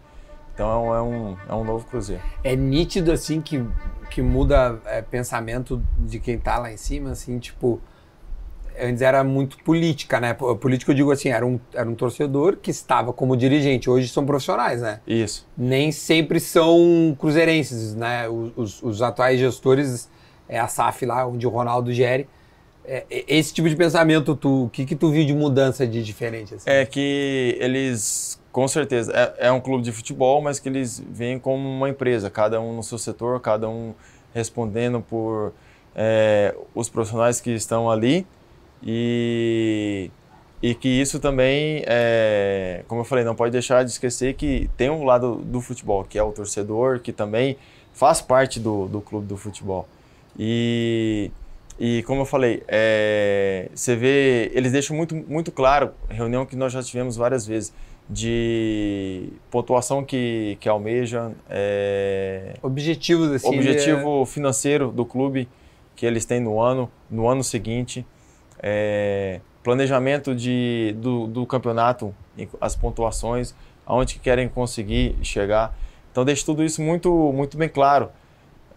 Então, 0.55 0.95
é 0.95 1.01
um, 1.01 1.37
é 1.49 1.55
um 1.55 1.63
novo 1.63 1.87
Cruzeiro. 1.87 2.23
É 2.43 2.57
nítido, 2.57 3.13
assim, 3.13 3.41
que, 3.41 3.65
que 4.11 4.21
muda 4.21 4.81
é, 4.87 5.03
pensamento 5.03 5.81
de 5.99 6.19
quem 6.19 6.35
está 6.35 6.59
lá 6.59 6.73
em 6.73 6.77
cima, 6.77 7.11
assim, 7.11 7.39
tipo 7.39 7.81
antes 8.81 9.03
era 9.03 9.23
muito 9.25 9.59
política, 9.59 10.21
né? 10.21 10.35
Político 10.35 10.91
eu 10.91 10.95
digo 10.95 11.11
assim, 11.11 11.29
era 11.31 11.47
um, 11.47 11.59
era 11.75 11.89
um 11.89 11.95
torcedor 11.95 12.57
que 12.57 12.71
estava 12.71 13.13
como 13.13 13.37
dirigente, 13.37 13.89
hoje 13.89 14.09
são 14.09 14.25
profissionais, 14.25 14.81
né? 14.83 15.01
Isso. 15.07 15.47
Nem 15.57 15.93
sempre 15.93 16.41
são 16.41 17.17
cruzeirenses, 17.19 17.95
né? 17.95 18.29
Os, 18.29 18.53
os, 18.57 18.83
os 18.83 19.03
atuais 19.03 19.39
gestores, 19.39 20.09
é 20.49 20.59
a 20.59 20.67
SAF 20.67 21.05
lá, 21.05 21.27
onde 21.27 21.47
o 21.47 21.51
Ronaldo 21.51 21.93
gere. 21.93 22.29
É, 22.85 23.05
esse 23.11 23.53
tipo 23.53 23.69
de 23.69 23.77
pensamento, 23.77 24.35
tu, 24.35 24.65
o 24.65 24.71
que, 24.71 24.87
que 24.87 24.97
tu 24.97 25.11
viu 25.11 25.27
de 25.27 25.35
mudança 25.35 25.87
de 25.87 26.03
diferente? 26.03 26.55
Assim? 26.55 26.71
É 26.71 26.87
que 26.87 27.57
eles, 27.61 28.41
com 28.51 28.67
certeza, 28.67 29.13
é, 29.15 29.49
é 29.49 29.53
um 29.53 29.61
clube 29.61 29.85
de 29.85 29.93
futebol, 29.93 30.41
mas 30.41 30.59
que 30.59 30.69
eles 30.69 31.03
vêm 31.11 31.39
como 31.39 31.69
uma 31.69 31.91
empresa, 31.91 32.31
cada 32.31 32.61
um 32.61 32.75
no 32.75 32.83
seu 32.83 32.97
setor, 32.97 33.41
cada 33.41 33.69
um 33.69 33.93
respondendo 34.33 35.01
por 35.03 35.53
é, 35.95 36.55
os 36.75 36.89
profissionais 36.89 37.41
que 37.41 37.51
estão 37.51 37.91
ali 37.91 38.27
e, 38.83 40.11
e 40.63 40.75
que 40.75 40.89
isso 40.89 41.19
também, 41.21 41.83
é, 41.87 42.85
como 42.89 43.01
eu 43.01 43.05
falei, 43.05 43.25
não 43.25 43.35
pode 43.35 43.53
deixar 43.53 43.85
de 43.85 43.91
esquecer 43.91 44.35
que 44.35 44.71
tem 44.77 44.91
um 44.91 45.05
lado 45.05 45.37
do 45.37 45.61
futebol, 45.61 46.05
que 46.05 46.19
é 46.19 46.23
o 46.23 46.33
torcedor, 46.33 47.01
que 47.01 47.13
também 47.13 47.57
faz 47.93 48.21
parte 48.21 48.61
do, 48.61 48.87
do 48.87 49.01
clube 49.01 49.27
do 49.27 49.37
futebol. 49.37 49.89
E, 50.39 51.31
e 51.79 52.03
como 52.05 52.23
eu 52.23 52.27
falei, 52.27 52.63
é, 52.69 53.69
você 53.75 53.97
vê, 53.97 54.51
eles 54.55 54.73
deixam 54.73 54.97
muito, 54.97 55.15
muito 55.15 55.51
claro, 55.51 55.93
reunião 56.09 56.47
que 56.47 56.57
nós 56.57 56.73
já 56.73 56.83
tivemos 56.83 57.17
várias 57.17 57.47
vezes, 57.47 57.73
de 58.11 59.29
pontuação 59.51 60.03
que, 60.03 60.57
que 60.61 60.69
almejam, 60.69 61.35
é, 61.51 62.55
objetivos 62.63 63.31
assim, 63.31 63.55
objetivo 63.55 64.23
é... 64.23 64.27
financeiro 64.27 64.91
do 64.91 65.05
clube 65.05 65.47
que 65.95 66.07
eles 66.07 66.25
têm 66.25 66.41
no 66.41 66.59
ano, 66.59 66.91
no 67.11 67.29
ano 67.29 67.45
seguinte 67.45 68.07
é, 68.63 69.41
planejamento 69.63 70.35
de, 70.35 70.95
do, 70.99 71.27
do, 71.27 71.47
campeonato, 71.47 72.15
as 72.61 72.75
pontuações, 72.75 73.55
aonde 73.87 74.15
que 74.15 74.21
querem 74.21 74.49
conseguir 74.49 75.17
chegar. 75.23 75.77
Então 76.11 76.25
deixa 76.25 76.45
tudo 76.45 76.65
isso 76.65 76.83
muito, 76.83 77.11
muito 77.33 77.57
bem 77.57 77.69
claro. 77.69 78.11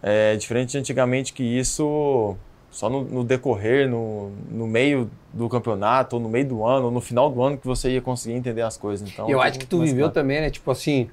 É 0.02 0.36
diferente 0.36 0.72
de 0.72 0.78
antigamente 0.78 1.32
que 1.32 1.42
isso 1.42 2.36
só 2.70 2.88
no, 2.88 3.04
no, 3.04 3.22
decorrer, 3.22 3.88
no, 3.88 4.30
no 4.50 4.66
meio 4.66 5.10
do 5.32 5.48
campeonato, 5.48 6.16
ou 6.16 6.22
no 6.22 6.28
meio 6.28 6.46
do 6.46 6.64
ano, 6.64 6.86
ou 6.86 6.90
no 6.90 7.00
final 7.00 7.30
do 7.30 7.42
ano 7.42 7.58
que 7.58 7.66
você 7.66 7.90
ia 7.90 8.00
conseguir 8.00 8.34
entender 8.34 8.62
as 8.62 8.76
coisas. 8.78 9.08
Então, 9.08 9.28
eu 9.28 9.40
acho 9.40 9.58
que 9.58 9.66
tu 9.66 9.80
viveu 9.80 10.06
claro. 10.06 10.14
também, 10.14 10.40
né? 10.40 10.50
Tipo 10.50 10.70
assim, 10.70 11.08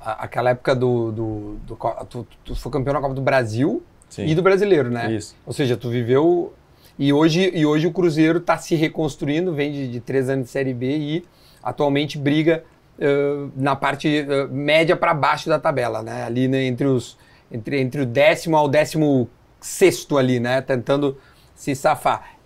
a, 0.00 0.24
aquela 0.24 0.50
época 0.50 0.76
do. 0.76 1.10
do, 1.10 1.54
do 1.66 1.78
tu, 2.08 2.26
tu, 2.44 2.54
foi 2.54 2.70
campeão 2.70 2.92
na 2.92 3.00
Copa 3.00 3.14
do 3.14 3.22
Brasil 3.22 3.82
Sim. 4.10 4.26
e 4.26 4.34
do 4.34 4.42
brasileiro, 4.42 4.90
né? 4.90 5.10
Isso. 5.12 5.34
Ou 5.46 5.52
seja, 5.52 5.76
tu 5.76 5.88
viveu 5.88 6.52
e 6.98 7.12
hoje, 7.12 7.52
e 7.54 7.64
hoje 7.64 7.86
o 7.86 7.92
Cruzeiro 7.92 8.38
está 8.38 8.58
se 8.58 8.74
reconstruindo, 8.74 9.54
vem 9.54 9.70
de, 9.70 9.88
de, 9.88 10.00
três 10.00 10.28
anos 10.28 10.46
de 10.46 10.50
Série 10.50 10.74
B 10.74 10.96
e 10.96 11.24
atualmente 11.62 12.18
briga 12.18 12.64
uh, 12.98 13.52
na 13.54 13.76
parte 13.76 14.26
uh, 14.28 14.52
média 14.52 14.96
para 14.96 15.14
baixo 15.14 15.48
da 15.48 15.60
tabela, 15.60 16.02
né? 16.02 16.24
Ali 16.24 16.48
né, 16.48 16.64
entre, 16.64 16.86
os, 16.86 17.16
entre, 17.52 17.80
entre 17.80 18.02
o 18.02 18.06
décimo 18.06 18.56
ao 18.56 18.68
décimo 18.68 19.30
sexto 19.60 20.18
ali, 20.18 20.40
né? 20.40 20.60
Tentando 20.60 21.16
se 21.54 21.72
safar. 21.76 22.36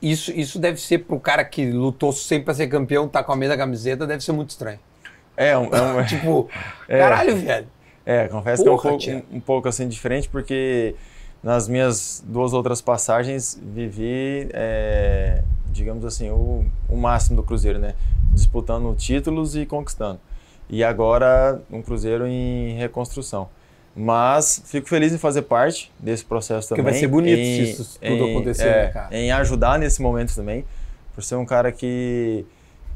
Isso, 0.00 0.32
isso 0.32 0.58
deve 0.58 0.80
ser 0.80 0.98
para 0.98 1.16
o 1.16 1.20
cara 1.20 1.44
que 1.44 1.70
lutou 1.70 2.12
sempre 2.12 2.46
para 2.46 2.54
ser 2.54 2.68
campeão, 2.68 3.08
tá 3.08 3.22
com 3.22 3.32
a 3.32 3.36
mesma 3.36 3.56
camiseta, 3.56 4.06
deve 4.06 4.24
ser 4.24 4.32
muito 4.32 4.50
estranho. 4.50 4.78
É, 5.36 5.56
um, 5.58 5.64
é 5.66 5.82
um... 5.82 6.04
tipo, 6.06 6.48
é, 6.88 6.98
caralho, 6.98 7.36
velho. 7.36 7.66
É, 8.06 8.26
confesso 8.26 8.64
Porra, 8.64 8.96
que 8.96 9.10
é 9.10 9.16
um 9.16 9.20
pouco, 9.20 9.34
um, 9.34 9.36
um 9.36 9.40
pouco 9.40 9.68
assim 9.68 9.86
diferente, 9.86 10.28
porque 10.30 10.94
nas 11.42 11.68
minhas 11.68 12.22
duas 12.26 12.52
outras 12.52 12.80
passagens, 12.80 13.60
vivi, 13.62 14.48
é, 14.52 15.42
digamos 15.70 16.04
assim, 16.04 16.30
o, 16.30 16.64
o 16.88 16.96
máximo 16.96 17.36
do 17.36 17.42
Cruzeiro, 17.42 17.78
né? 17.78 17.94
Disputando 18.32 18.94
títulos 18.96 19.56
e 19.56 19.64
conquistando. 19.64 20.20
E 20.68 20.84
agora, 20.84 21.60
um 21.70 21.80
Cruzeiro 21.80 22.26
em 22.26 22.74
reconstrução. 22.74 23.48
Mas 23.96 24.62
fico 24.66 24.88
feliz 24.88 25.12
em 25.12 25.18
fazer 25.18 25.42
parte 25.42 25.92
desse 25.98 26.24
processo 26.24 26.68
também. 26.68 26.84
Porque 26.84 26.92
vai 26.92 27.00
ser 27.00 27.08
bonito 27.08 27.38
em, 27.38 27.64
se 27.64 27.82
isso 27.82 27.98
tudo 27.98 28.24
em, 28.24 28.30
acontecer, 28.30 28.64
né, 28.64 28.70
é, 28.70 28.82
né, 28.84 28.88
cara? 28.92 29.16
Em 29.16 29.32
ajudar 29.32 29.78
nesse 29.78 30.00
momento 30.00 30.34
também, 30.34 30.64
por 31.14 31.24
ser 31.24 31.34
um 31.34 31.44
cara 31.44 31.72
que 31.72 32.46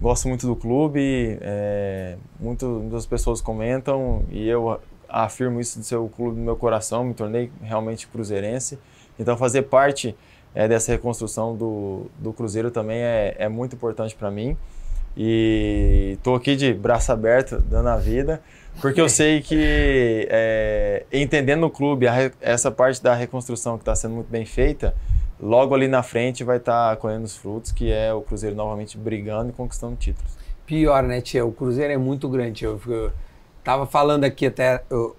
gosto 0.00 0.28
muito 0.28 0.46
do 0.46 0.54
clube, 0.54 1.38
é, 1.40 2.16
muito, 2.38 2.66
muitas 2.66 3.06
pessoas 3.06 3.40
comentam 3.40 4.22
e 4.30 4.48
eu 4.48 4.80
afirmo 5.12 5.60
isso 5.60 5.78
de 5.78 5.84
ser 5.84 5.96
o 5.96 6.08
clube 6.08 6.36
do 6.36 6.42
meu 6.42 6.56
coração, 6.56 7.04
me 7.04 7.12
tornei 7.12 7.52
realmente 7.60 8.08
cruzeirense. 8.08 8.78
Então, 9.18 9.36
fazer 9.36 9.62
parte 9.62 10.16
é, 10.54 10.66
dessa 10.66 10.90
reconstrução 10.92 11.54
do, 11.54 12.06
do 12.18 12.32
Cruzeiro 12.32 12.70
também 12.70 12.98
é, 12.98 13.36
é 13.38 13.48
muito 13.48 13.76
importante 13.76 14.14
para 14.14 14.30
mim. 14.30 14.56
E 15.14 16.14
estou 16.16 16.34
aqui 16.34 16.56
de 16.56 16.72
braço 16.72 17.12
aberto, 17.12 17.58
dando 17.60 17.90
a 17.90 17.98
vida, 17.98 18.42
porque 18.80 18.98
eu 18.98 19.08
sei 19.10 19.42
que, 19.42 20.26
é, 20.30 21.04
entendendo 21.12 21.64
o 21.64 21.70
clube, 21.70 22.08
a, 22.08 22.30
essa 22.40 22.70
parte 22.70 23.02
da 23.02 23.14
reconstrução 23.14 23.76
que 23.76 23.82
está 23.82 23.94
sendo 23.94 24.14
muito 24.14 24.30
bem 24.30 24.46
feita, 24.46 24.94
logo 25.38 25.74
ali 25.74 25.86
na 25.86 26.02
frente 26.02 26.42
vai 26.42 26.56
estar 26.56 26.90
tá 26.90 26.96
colhendo 26.96 27.24
os 27.24 27.36
frutos, 27.36 27.70
que 27.70 27.92
é 27.92 28.14
o 28.14 28.22
Cruzeiro 28.22 28.56
novamente 28.56 28.96
brigando 28.96 29.50
e 29.50 29.52
conquistando 29.52 29.96
títulos. 29.96 30.38
Pior, 30.64 31.02
né, 31.02 31.20
Tia? 31.20 31.44
O 31.44 31.52
Cruzeiro 31.52 31.92
é 31.92 31.98
muito 31.98 32.26
grande. 32.30 32.64
Eu, 32.64 32.80
eu 32.86 33.12
Tava 33.64 33.86
falando 33.86 34.24
aqui 34.24 34.46
até. 34.46 34.82
Eu, 34.90 35.16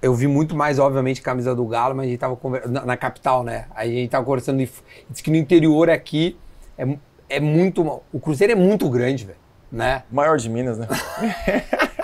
eu 0.00 0.14
vi 0.14 0.26
muito 0.26 0.54
mais, 0.54 0.78
obviamente, 0.78 1.22
camisa 1.22 1.54
do 1.54 1.64
Galo, 1.66 1.94
mas 1.94 2.06
a 2.06 2.08
gente 2.08 2.18
tava 2.18 2.36
conversando. 2.36 2.72
Na, 2.72 2.84
na, 2.84 2.96
capital, 2.96 3.42
né? 3.42 3.66
Aí 3.74 3.90
a 3.90 4.00
gente 4.00 4.10
tava 4.10 4.24
conversando 4.24 4.60
e 4.60 4.70
disse 5.10 5.22
que 5.22 5.30
no 5.30 5.36
interior 5.36 5.90
aqui 5.90 6.36
é, 6.78 6.96
é 7.28 7.40
muito. 7.40 8.02
O 8.12 8.20
Cruzeiro 8.20 8.52
é 8.52 8.56
muito 8.56 8.88
grande, 8.88 9.24
velho. 9.24 9.38
Né? 9.70 10.04
Maior 10.10 10.38
de 10.38 10.48
Minas, 10.48 10.78
né? 10.78 10.86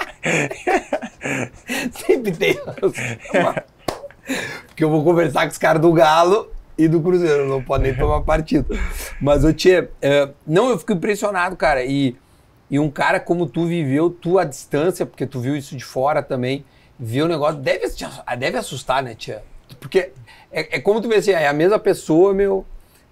Sempre 1.92 2.32
tem. 2.32 2.58
Porque 4.66 4.84
eu 4.84 4.90
vou 4.90 5.04
conversar 5.04 5.42
com 5.42 5.52
os 5.52 5.58
caras 5.58 5.80
do 5.80 5.92
Galo 5.92 6.50
e 6.76 6.88
do 6.88 7.00
Cruzeiro, 7.00 7.46
não 7.46 7.62
podem 7.62 7.94
tomar 7.94 8.22
partido. 8.22 8.76
Mas, 9.20 9.44
ô 9.44 9.52
Tchê, 9.52 9.82
uh, 9.82 10.34
não, 10.46 10.70
eu 10.70 10.78
fico 10.78 10.92
impressionado, 10.92 11.56
cara. 11.56 11.84
E 11.84 12.16
e 12.70 12.78
um 12.78 12.90
cara 12.90 13.18
como 13.18 13.46
tu 13.46 13.66
viveu, 13.66 14.10
tu 14.10 14.38
à 14.38 14.44
distância, 14.44 15.04
porque 15.04 15.26
tu 15.26 15.40
viu 15.40 15.56
isso 15.56 15.76
de 15.76 15.84
fora 15.84 16.22
também, 16.22 16.64
viu 16.98 17.24
o 17.24 17.28
negócio, 17.28 17.60
deve, 17.60 17.86
deve 18.38 18.56
assustar, 18.56 19.02
né, 19.02 19.14
tia? 19.14 19.42
Porque 19.80 20.12
é, 20.52 20.76
é 20.76 20.80
como 20.80 21.00
tu 21.00 21.08
vê 21.08 21.16
assim, 21.16 21.32
é 21.32 21.48
a 21.48 21.52
mesma 21.52 21.78
pessoa, 21.78 22.32
meu, 22.32 22.64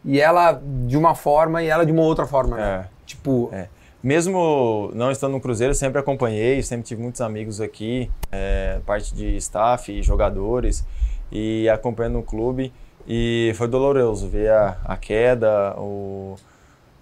e 0.05 0.21
ela 0.21 0.61
de 0.87 0.97
uma 0.97 1.15
forma 1.15 1.63
e 1.63 1.67
ela 1.67 1.85
de 1.85 1.93
uma 1.93 2.03
outra 2.03 2.27
forma, 2.27 2.57
né? 2.57 2.87
É. 2.87 2.89
Tipo. 3.05 3.51
É. 3.53 3.69
Mesmo 4.01 4.93
não 4.95 5.11
estando 5.11 5.33
no 5.33 5.41
Cruzeiro, 5.41 5.75
sempre 5.75 5.99
acompanhei, 5.99 6.63
sempre 6.63 6.87
tive 6.87 7.03
muitos 7.03 7.21
amigos 7.21 7.61
aqui, 7.61 8.09
é, 8.31 8.79
parte 8.87 9.13
de 9.13 9.37
staff 9.39 10.01
jogadores, 10.03 10.87
e 11.33 11.69
acompanhando 11.69 12.21
o 12.21 12.23
clube. 12.23 12.73
E 13.09 13.53
foi 13.57 13.67
doloroso 13.67 14.29
ver 14.29 14.53
a, 14.53 14.79
a 14.85 14.97
queda, 14.97 15.75
o, 15.77 16.37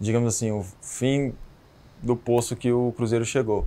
digamos 0.01 0.35
assim, 0.35 0.51
o 0.51 0.65
fim 0.81 1.35
do 2.07 2.17
poço 2.17 2.57
que 2.57 2.73
o 2.73 2.95
Cruzeiro 2.97 3.25
chegou. 3.25 3.67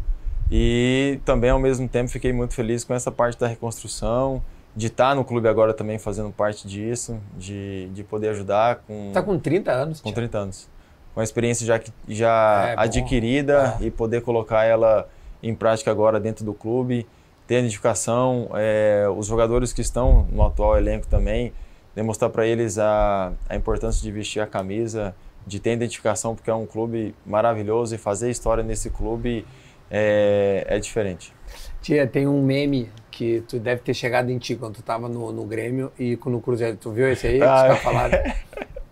E 0.52 1.20
também, 1.26 1.52
ao 1.52 1.60
mesmo 1.60 1.88
tempo, 1.88 2.10
fiquei 2.10 2.34
muito 2.34 2.56
feliz 2.56 2.84
com 2.84 2.94
essa 2.94 3.12
parte 3.12 3.38
da 3.38 3.48
reconstrução, 3.48 4.42
de 4.76 4.88
estar 4.88 5.16
no 5.16 5.24
clube 5.24 5.48
agora 5.48 5.74
também 5.74 6.00
fazendo 6.00 6.32
parte 6.32 6.68
disso, 6.68 7.20
de, 7.38 7.90
de 7.90 8.04
poder 8.04 8.30
ajudar 8.30 8.78
com... 8.88 9.10
Está 9.10 9.22
com 9.22 9.38
30 9.38 9.72
anos? 9.72 10.02
Com 10.02 10.12
30 10.12 10.38
anos. 10.38 10.70
Com 11.14 11.20
a 11.20 11.24
experiência 11.24 11.66
já, 11.66 11.80
já 12.08 12.70
é, 12.70 12.76
adquirida 12.78 13.78
é. 13.80 13.86
e 13.86 13.92
poder 13.92 14.22
colocar 14.22 14.64
ela 14.64 15.08
em 15.44 15.54
prática 15.54 15.92
agora 15.92 16.20
dentro 16.20 16.44
do 16.46 16.54
clube, 16.54 17.06
ter 17.46 17.58
a 17.58 17.60
identificação, 17.60 18.50
é, 18.56 19.06
os 19.16 19.28
jogadores 19.28 19.74
que 19.74 19.82
estão 19.82 20.28
no 20.32 20.46
atual 20.46 20.78
elenco 20.78 21.08
também, 21.08 21.54
demonstrar 21.96 22.30
para 22.30 22.46
eles 22.46 22.78
a, 22.78 23.34
a 23.48 23.56
importância 23.56 24.02
de 24.02 24.12
vestir 24.12 24.40
a 24.40 24.48
camisa, 24.48 25.16
de 25.50 25.60
ter 25.60 25.74
identificação, 25.74 26.36
porque 26.36 26.50
é 26.50 26.54
um 26.54 26.66
clube 26.66 27.16
maravilhoso 27.26 27.96
e 27.96 27.98
fazer 27.98 28.30
história 28.30 28.64
nesse 28.64 28.90
clube 28.90 29.46
é, 29.90 30.66
é 30.68 30.80
diferente. 30.80 31.34
Tia, 31.82 32.06
tem 32.06 32.28
um 32.28 32.42
meme 32.44 32.90
que 33.10 33.44
tu 33.48 33.60
deve 33.60 33.82
ter 33.82 33.94
chegado 33.94 34.30
em 34.30 34.38
ti 34.38 34.56
quando 34.56 34.76
tu 34.76 34.84
tava 34.84 35.10
no, 35.10 35.32
no 35.32 35.44
Grêmio 35.46 35.92
e 36.00 36.18
no 36.28 36.40
Cruzeiro. 36.40 36.78
Tu 36.78 36.92
viu 36.92 37.12
esse 37.12 37.28
aí? 37.28 37.42
Ah, 37.42 37.76
que 37.76 37.84
falando? 37.84 38.14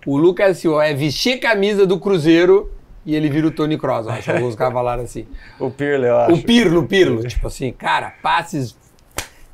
O 0.05 0.17
Lucas 0.17 0.57
Silva 0.57 0.85
é 0.85 0.93
vestir 0.93 1.33
a 1.33 1.39
camisa 1.39 1.85
do 1.85 1.99
Cruzeiro 1.99 2.71
e 3.05 3.15
ele 3.15 3.29
vira 3.29 3.47
o 3.47 3.51
Tony 3.51 3.77
Cross, 3.77 4.07
acho. 4.07 4.31
Alguns 4.31 4.55
cavalares 4.55 5.05
assim. 5.05 5.27
o 5.59 5.69
Pirlo, 5.69 6.05
eu 6.05 6.17
acho. 6.17 6.33
O 6.33 6.43
Pirlo, 6.43 6.81
o 6.81 6.87
Pirlo. 6.87 7.27
tipo 7.27 7.47
assim, 7.47 7.71
cara, 7.71 8.13
passes 8.21 8.75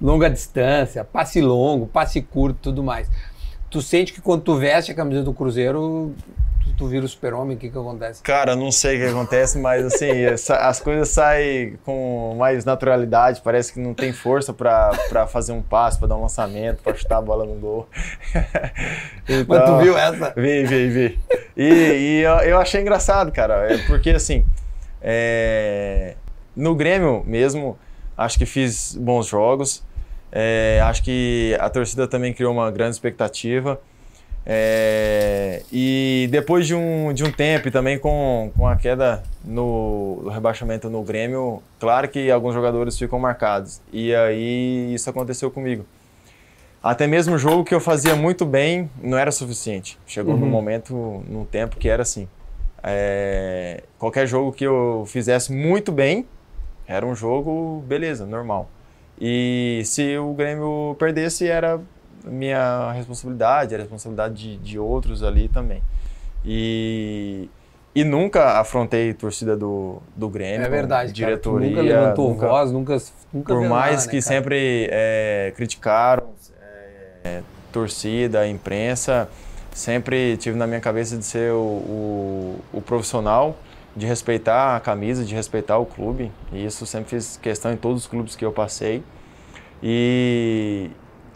longa 0.01 0.29
distância, 0.29 1.03
passe 1.03 1.41
longo, 1.41 1.85
passe 1.85 2.21
curto 2.21 2.57
tudo 2.61 2.83
mais. 2.83 3.09
Tu 3.69 3.81
sente 3.81 4.13
que 4.13 4.21
quando 4.21 4.43
tu 4.43 4.55
veste 4.55 4.91
a 4.91 4.95
camisa 4.95 5.23
do 5.23 5.33
Cruzeiro, 5.33 6.13
tu 6.77 6.87
vira 6.87 7.05
o 7.05 7.07
super-homem, 7.07 7.55
o 7.55 7.59
que 7.59 7.69
que 7.69 7.77
acontece? 7.77 8.21
Cara, 8.23 8.55
não 8.55 8.71
sei 8.71 8.97
o 8.97 8.99
que 8.99 9.11
acontece, 9.11 9.57
mas 9.59 9.85
assim, 9.85 10.25
as 10.59 10.79
coisas 10.79 11.09
saem 11.09 11.77
com 11.83 12.35
mais 12.37 12.65
naturalidade, 12.65 13.41
parece 13.43 13.73
que 13.73 13.79
não 13.79 13.93
tem 13.93 14.11
força 14.13 14.53
para 14.53 15.27
fazer 15.27 15.51
um 15.51 15.61
passo, 15.61 15.99
para 15.99 16.09
dar 16.09 16.17
um 16.17 16.21
lançamento, 16.21 16.81
para 16.81 16.95
chutar 16.95 17.17
a 17.17 17.21
bola 17.21 17.45
no 17.45 17.55
gol. 17.55 17.87
então, 19.27 19.45
mas 19.47 19.65
tu 19.65 19.77
viu 19.79 19.97
essa? 19.97 20.33
Vi, 20.35 20.63
vi, 20.65 20.89
vi. 20.89 21.19
E, 21.55 21.63
e 21.63 22.21
eu, 22.21 22.35
eu, 22.39 22.57
achei 22.57 22.81
engraçado, 22.81 23.31
cara, 23.31 23.71
é 23.71 23.77
porque 23.87 24.09
assim, 24.09 24.45
é, 25.01 26.15
no 26.55 26.75
Grêmio 26.75 27.23
mesmo, 27.25 27.77
acho 28.17 28.37
que 28.37 28.45
fiz 28.45 28.95
bons 28.95 29.27
jogos, 29.27 29.83
é, 30.31 30.81
acho 30.83 31.03
que 31.03 31.55
a 31.59 31.69
torcida 31.69 32.07
também 32.07 32.33
criou 32.33 32.51
uma 32.51 32.71
grande 32.71 32.95
expectativa. 32.95 33.79
É, 34.45 35.63
e 35.71 36.27
depois 36.29 36.67
de 36.67 36.75
um, 36.75 37.13
de 37.13 37.23
um 37.23 37.31
tempo 37.31 37.69
e 37.69 37.71
também 37.71 37.97
com, 37.97 38.51
com 38.57 38.67
a 38.67 38.75
queda 38.75 39.23
no, 39.43 40.21
no, 40.21 40.29
rebaixamento 40.29 40.89
no 40.89 41.01
Grêmio, 41.01 41.63
claro 41.79 42.09
que 42.09 42.29
alguns 42.29 42.53
jogadores 42.53 42.97
ficam 42.97 43.17
marcados. 43.19 43.79
E 43.91 44.13
aí 44.13 44.93
isso 44.93 45.09
aconteceu 45.09 45.49
comigo. 45.49 45.85
Até 46.81 47.07
mesmo 47.07 47.35
o 47.35 47.37
jogo 47.37 47.63
que 47.63 47.73
eu 47.73 47.79
fazia 47.79 48.15
muito 48.15 48.45
bem 48.45 48.89
não 49.01 49.17
era 49.17 49.31
suficiente. 49.31 49.97
Chegou 50.05 50.33
uhum. 50.33 50.41
num 50.41 50.49
momento, 50.49 51.23
num 51.29 51.45
tempo 51.45 51.77
que 51.77 51.87
era 51.87 52.01
assim. 52.01 52.27
É, 52.83 53.83
qualquer 53.97 54.27
jogo 54.27 54.51
que 54.51 54.65
eu 54.65 55.05
fizesse 55.07 55.53
muito 55.53 55.89
bem, 55.89 56.27
era 56.85 57.05
um 57.05 57.15
jogo, 57.15 57.81
beleza, 57.87 58.25
normal. 58.25 58.69
E 59.19 59.81
se 59.85 60.17
o 60.17 60.33
Grêmio 60.33 60.97
perdesse, 60.99 61.47
era 61.47 61.79
minha 62.23 62.91
responsabilidade, 62.91 63.73
era 63.73 63.83
responsabilidade 63.83 64.35
de, 64.35 64.57
de 64.57 64.79
outros 64.79 65.23
ali 65.23 65.47
também. 65.47 65.81
E, 66.45 67.49
e 67.95 68.03
nunca 68.03 68.59
afrontei 68.59 69.13
torcida 69.13 69.55
do, 69.55 70.01
do 70.15 70.27
Grêmio. 70.29 70.65
É 70.65 70.69
verdade, 70.69 71.11
diretoria. 71.11 71.69
Nunca 71.69 71.81
levantou 71.81 72.29
nunca, 72.29 72.47
voz, 72.47 72.71
nunca, 72.71 72.97
nunca 73.31 73.53
Por 73.53 73.67
mais 73.67 73.97
nada, 73.97 74.09
que 74.09 74.15
né, 74.17 74.21
sempre 74.21 74.87
é, 74.91 75.53
criticaram 75.55 76.29
é, 77.23 77.41
torcida, 77.71 78.47
imprensa, 78.47 79.29
sempre 79.73 80.37
tive 80.37 80.57
na 80.57 80.67
minha 80.67 80.79
cabeça 80.79 81.17
de 81.17 81.25
ser 81.25 81.51
o, 81.51 81.57
o, 81.57 82.59
o 82.73 82.81
profissional, 82.81 83.55
de 83.95 84.05
respeitar 84.05 84.75
a 84.75 84.79
camisa, 84.79 85.23
de 85.23 85.33
respeitar 85.35 85.77
o 85.77 85.85
clube. 85.85 86.31
E 86.51 86.65
isso 86.65 86.85
sempre 86.85 87.11
fiz 87.11 87.37
questão 87.37 87.71
em 87.71 87.77
todos 87.77 88.03
os 88.03 88.07
clubes 88.07 88.35
que 88.35 88.43
eu 88.43 88.51
passei. 88.51 89.03
E, 89.81 90.89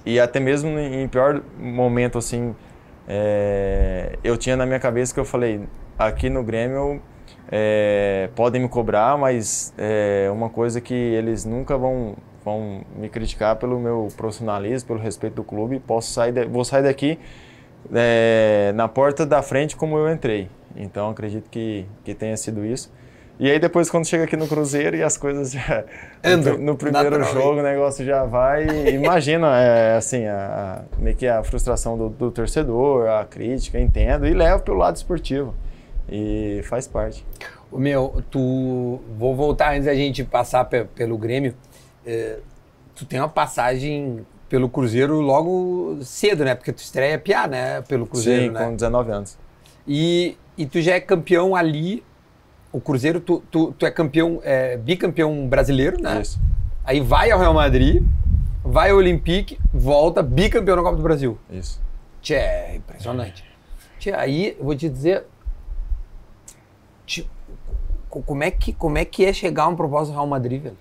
e 0.08 0.22
até 0.22 0.40
mesmo 0.40 0.80
em 0.80 1.06
pior 1.10 1.42
momento, 1.60 2.18
assim, 2.18 2.56
é, 3.06 4.18
eu 4.24 4.38
tinha 4.38 4.56
na 4.56 4.66
minha 4.66 4.80
cabeça 4.80 5.14
que 5.14 5.20
eu 5.20 5.26
falei, 5.26 5.62
aqui 6.00 6.30
no 6.30 6.42
Grêmio 6.42 7.02
é, 7.52 8.30
podem 8.34 8.62
me 8.62 8.70
cobrar, 8.70 9.18
mas 9.18 9.74
é 9.78 10.30
uma 10.32 10.50
coisa 10.50 10.80
que 10.80 10.94
eles 10.94 11.44
nunca 11.44 11.78
vão, 11.78 12.16
vão 12.46 12.86
me 12.96 13.10
criticar 13.10 13.58
pelo 13.58 13.78
meu 13.78 14.08
profissionalismo, 14.16 14.88
pelo 14.88 15.00
respeito 15.00 15.34
do 15.34 15.44
clube. 15.44 15.78
Posso 15.86 16.14
sair, 16.14 16.32
de, 16.32 16.46
vou 16.46 16.64
sair 16.64 16.84
daqui 16.84 17.20
é, 17.94 18.72
na 18.76 18.88
porta 18.88 19.26
da 19.26 19.42
frente 19.42 19.76
como 19.76 19.98
eu 19.98 20.10
entrei. 20.10 20.50
Então 20.74 21.10
acredito 21.10 21.50
que, 21.50 21.86
que 22.06 22.16
tenha 22.16 22.38
sido 22.38 22.66
isso. 22.66 22.90
E 23.40 23.52
aí 23.52 23.60
depois 23.60 23.90
quando 23.90 24.06
chega 24.06 24.24
aqui 24.24 24.36
no 24.36 24.48
Cruzeiro 24.48 24.98
e 24.98 25.04
as 25.04 25.16
coisas 25.16 25.52
já 25.52 25.84
no, 26.44 26.58
no 26.58 26.76
primeiro 26.76 27.24
jogo 27.24 27.60
o 27.60 27.64
negócio 27.64 28.04
já 28.04 28.24
vai, 28.26 28.66
imagina 28.90 29.60
é, 29.60 29.96
assim 29.96 30.26
a, 30.26 30.84
a, 30.98 31.00
meio 31.00 31.16
que 31.16 31.28
a 31.28 31.44
frustração 31.44 31.96
do, 31.98 32.10
do, 32.10 32.32
torcedor, 32.32 33.08
a 33.08 33.26
crítica, 33.26 33.80
entendo 33.80 34.26
e 34.26 34.34
leva 34.34 34.60
pelo 34.60 34.78
lado 34.78 34.96
esportivo 34.96 35.54
e 36.10 36.62
faz 36.64 36.88
parte. 36.88 37.24
O 37.72 37.78
meu, 37.78 38.24
tu 38.32 39.00
vou 39.18 39.36
voltar 39.36 39.74
antes 39.74 39.86
da 39.86 39.94
gente 39.94 40.24
passar 40.24 40.66
pelo 40.66 41.18
Grêmio. 41.18 41.54
É, 42.06 42.40
tu 42.96 43.06
tem 43.06 43.20
uma 43.20 43.28
passagem 43.28 44.26
pelo 44.50 44.70
Cruzeiro 44.70 45.20
logo 45.20 46.00
cedo, 46.02 46.46
né? 46.46 46.56
Porque 46.56 46.72
tu 46.72 46.80
estreia 46.80 47.20
piá, 47.20 47.46
né? 47.46 47.82
Pelo 47.82 48.08
Cruzeiro, 48.08 48.44
Sim, 48.44 48.50
né? 48.52 48.66
com 48.66 48.76
19 48.76 49.12
anos. 49.12 49.38
E, 49.86 50.38
e 50.58 50.66
tu 50.66 50.82
já 50.82 50.94
é 50.94 51.00
campeão 51.02 51.56
ali 51.56 52.04
o 52.78 52.82
Cruzeiro, 52.82 53.20
tu, 53.20 53.44
tu, 53.52 53.74
tu 53.74 53.86
é 53.86 53.92
campeão, 53.92 54.40
é, 54.44 54.78
bicampeão 54.78 55.48
brasileiro, 55.48 56.00
né? 56.00 56.22
Isso. 56.22 56.40
Aí 56.86 57.00
vai 57.00 57.32
ao 57.32 57.40
Real 57.40 57.54
Madrid, 57.54 58.04
vai 58.64 58.92
ao 58.92 58.98
Olympique, 58.98 59.60
volta 59.74 60.22
bicampeão 60.22 60.76
na 60.76 60.84
Copa 60.84 60.96
do 60.96 61.02
Brasil. 61.02 61.38
Isso. 61.50 61.82
Tchê, 62.22 62.36
é 62.36 62.76
impressionante. 62.76 63.44
Tchê, 64.00 64.12
aí 64.12 64.56
eu 64.60 64.64
vou 64.64 64.76
te 64.76 64.88
dizer. 64.88 65.26
Tchê, 67.06 67.26
como, 68.10 68.44
é 68.44 68.52
que, 68.52 68.72
como 68.74 68.98
é 68.98 69.06
que 69.06 69.26
é 69.26 69.34
chegar 69.34 69.64
a 69.64 69.68
um 69.70 69.76
propósito 69.76 70.14
do 70.14 70.18
Real 70.18 70.28
Madrid, 70.28 70.62
velho? 70.62 70.78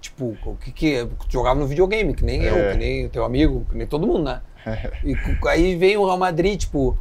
Tipo, 0.00 0.36
o 0.44 0.56
que 0.56 0.72
que. 0.72 1.08
Tu 1.28 1.32
jogava 1.32 1.60
no 1.60 1.66
videogame, 1.66 2.12
que 2.12 2.24
nem 2.24 2.44
é. 2.44 2.50
eu, 2.50 2.72
que 2.72 2.78
nem 2.78 3.06
o 3.06 3.08
teu 3.08 3.24
amigo, 3.24 3.64
que 3.70 3.76
nem 3.76 3.86
todo 3.86 4.04
mundo, 4.04 4.24
né? 4.24 4.40
e 5.04 5.16
aí 5.48 5.76
vem 5.76 5.96
o 5.96 6.04
Real 6.04 6.18
Madrid, 6.18 6.58
tipo. 6.58 6.98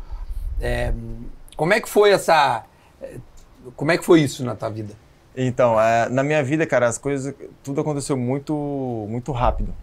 É, 0.62 0.93
como 1.58 1.73
é 1.73 1.81
que 1.81 1.89
foi 1.89 2.12
essa 2.12 2.63
como 3.75 3.91
é 3.91 3.97
que 3.97 4.06
foi 4.06 4.21
isso 4.21 4.43
na 4.43 4.56
tua 4.56 4.69
vida? 4.69 4.93
Então, 5.36 5.80
é, 5.80 6.08
na 6.10 6.23
minha 6.23 6.43
vida, 6.43 6.65
cara, 6.65 6.88
as 6.88 6.97
coisas, 6.97 7.34
tudo 7.63 7.82
aconteceu 7.82 8.15
muito, 8.15 8.54
muito 9.10 9.32
rápido. 9.32 9.73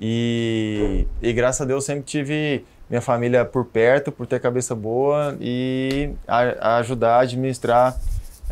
E, 0.00 1.06
e 1.20 1.32
graças 1.32 1.60
a 1.60 1.64
Deus 1.64 1.84
sempre 1.84 2.04
tive 2.04 2.64
minha 2.88 3.02
família 3.02 3.44
por 3.44 3.64
perto, 3.64 4.10
por 4.10 4.26
ter 4.26 4.40
cabeça 4.40 4.74
boa 4.74 5.36
e 5.40 6.10
a, 6.26 6.74
a 6.74 6.76
ajudar 6.78 7.16
a 7.16 7.20
administrar 7.20 7.96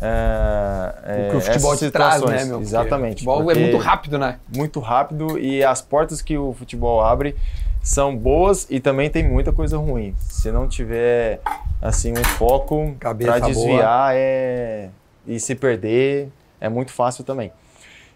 é, 0.01 1.27
o 1.27 1.31
que 1.31 1.37
o 1.37 1.41
futebol 1.41 1.75
te 1.75 1.91
traz, 1.91 2.21
né, 2.23 2.45
meu? 2.45 2.61
Exatamente. 2.61 3.27
O 3.27 3.31
futebol 3.31 3.51
é 3.51 3.55
muito 3.55 3.77
rápido, 3.77 4.17
né? 4.17 4.39
Muito 4.55 4.79
rápido 4.79 5.37
e 5.37 5.63
as 5.63 5.81
portas 5.81 6.21
que 6.21 6.37
o 6.37 6.53
futebol 6.53 7.01
abre 7.03 7.35
são 7.81 8.15
boas 8.15 8.65
e 8.69 8.79
também 8.79 9.09
tem 9.09 9.27
muita 9.27 9.51
coisa 9.51 9.77
ruim. 9.77 10.15
Se 10.19 10.51
não 10.51 10.67
tiver 10.67 11.41
assim 11.81 12.11
um 12.11 12.23
foco 12.23 12.95
para 12.99 13.39
desviar 13.39 14.13
é 14.15 14.89
e 15.25 15.39
se 15.39 15.55
perder 15.55 16.29
é 16.59 16.67
muito 16.67 16.91
fácil 16.91 17.23
também. 17.23 17.51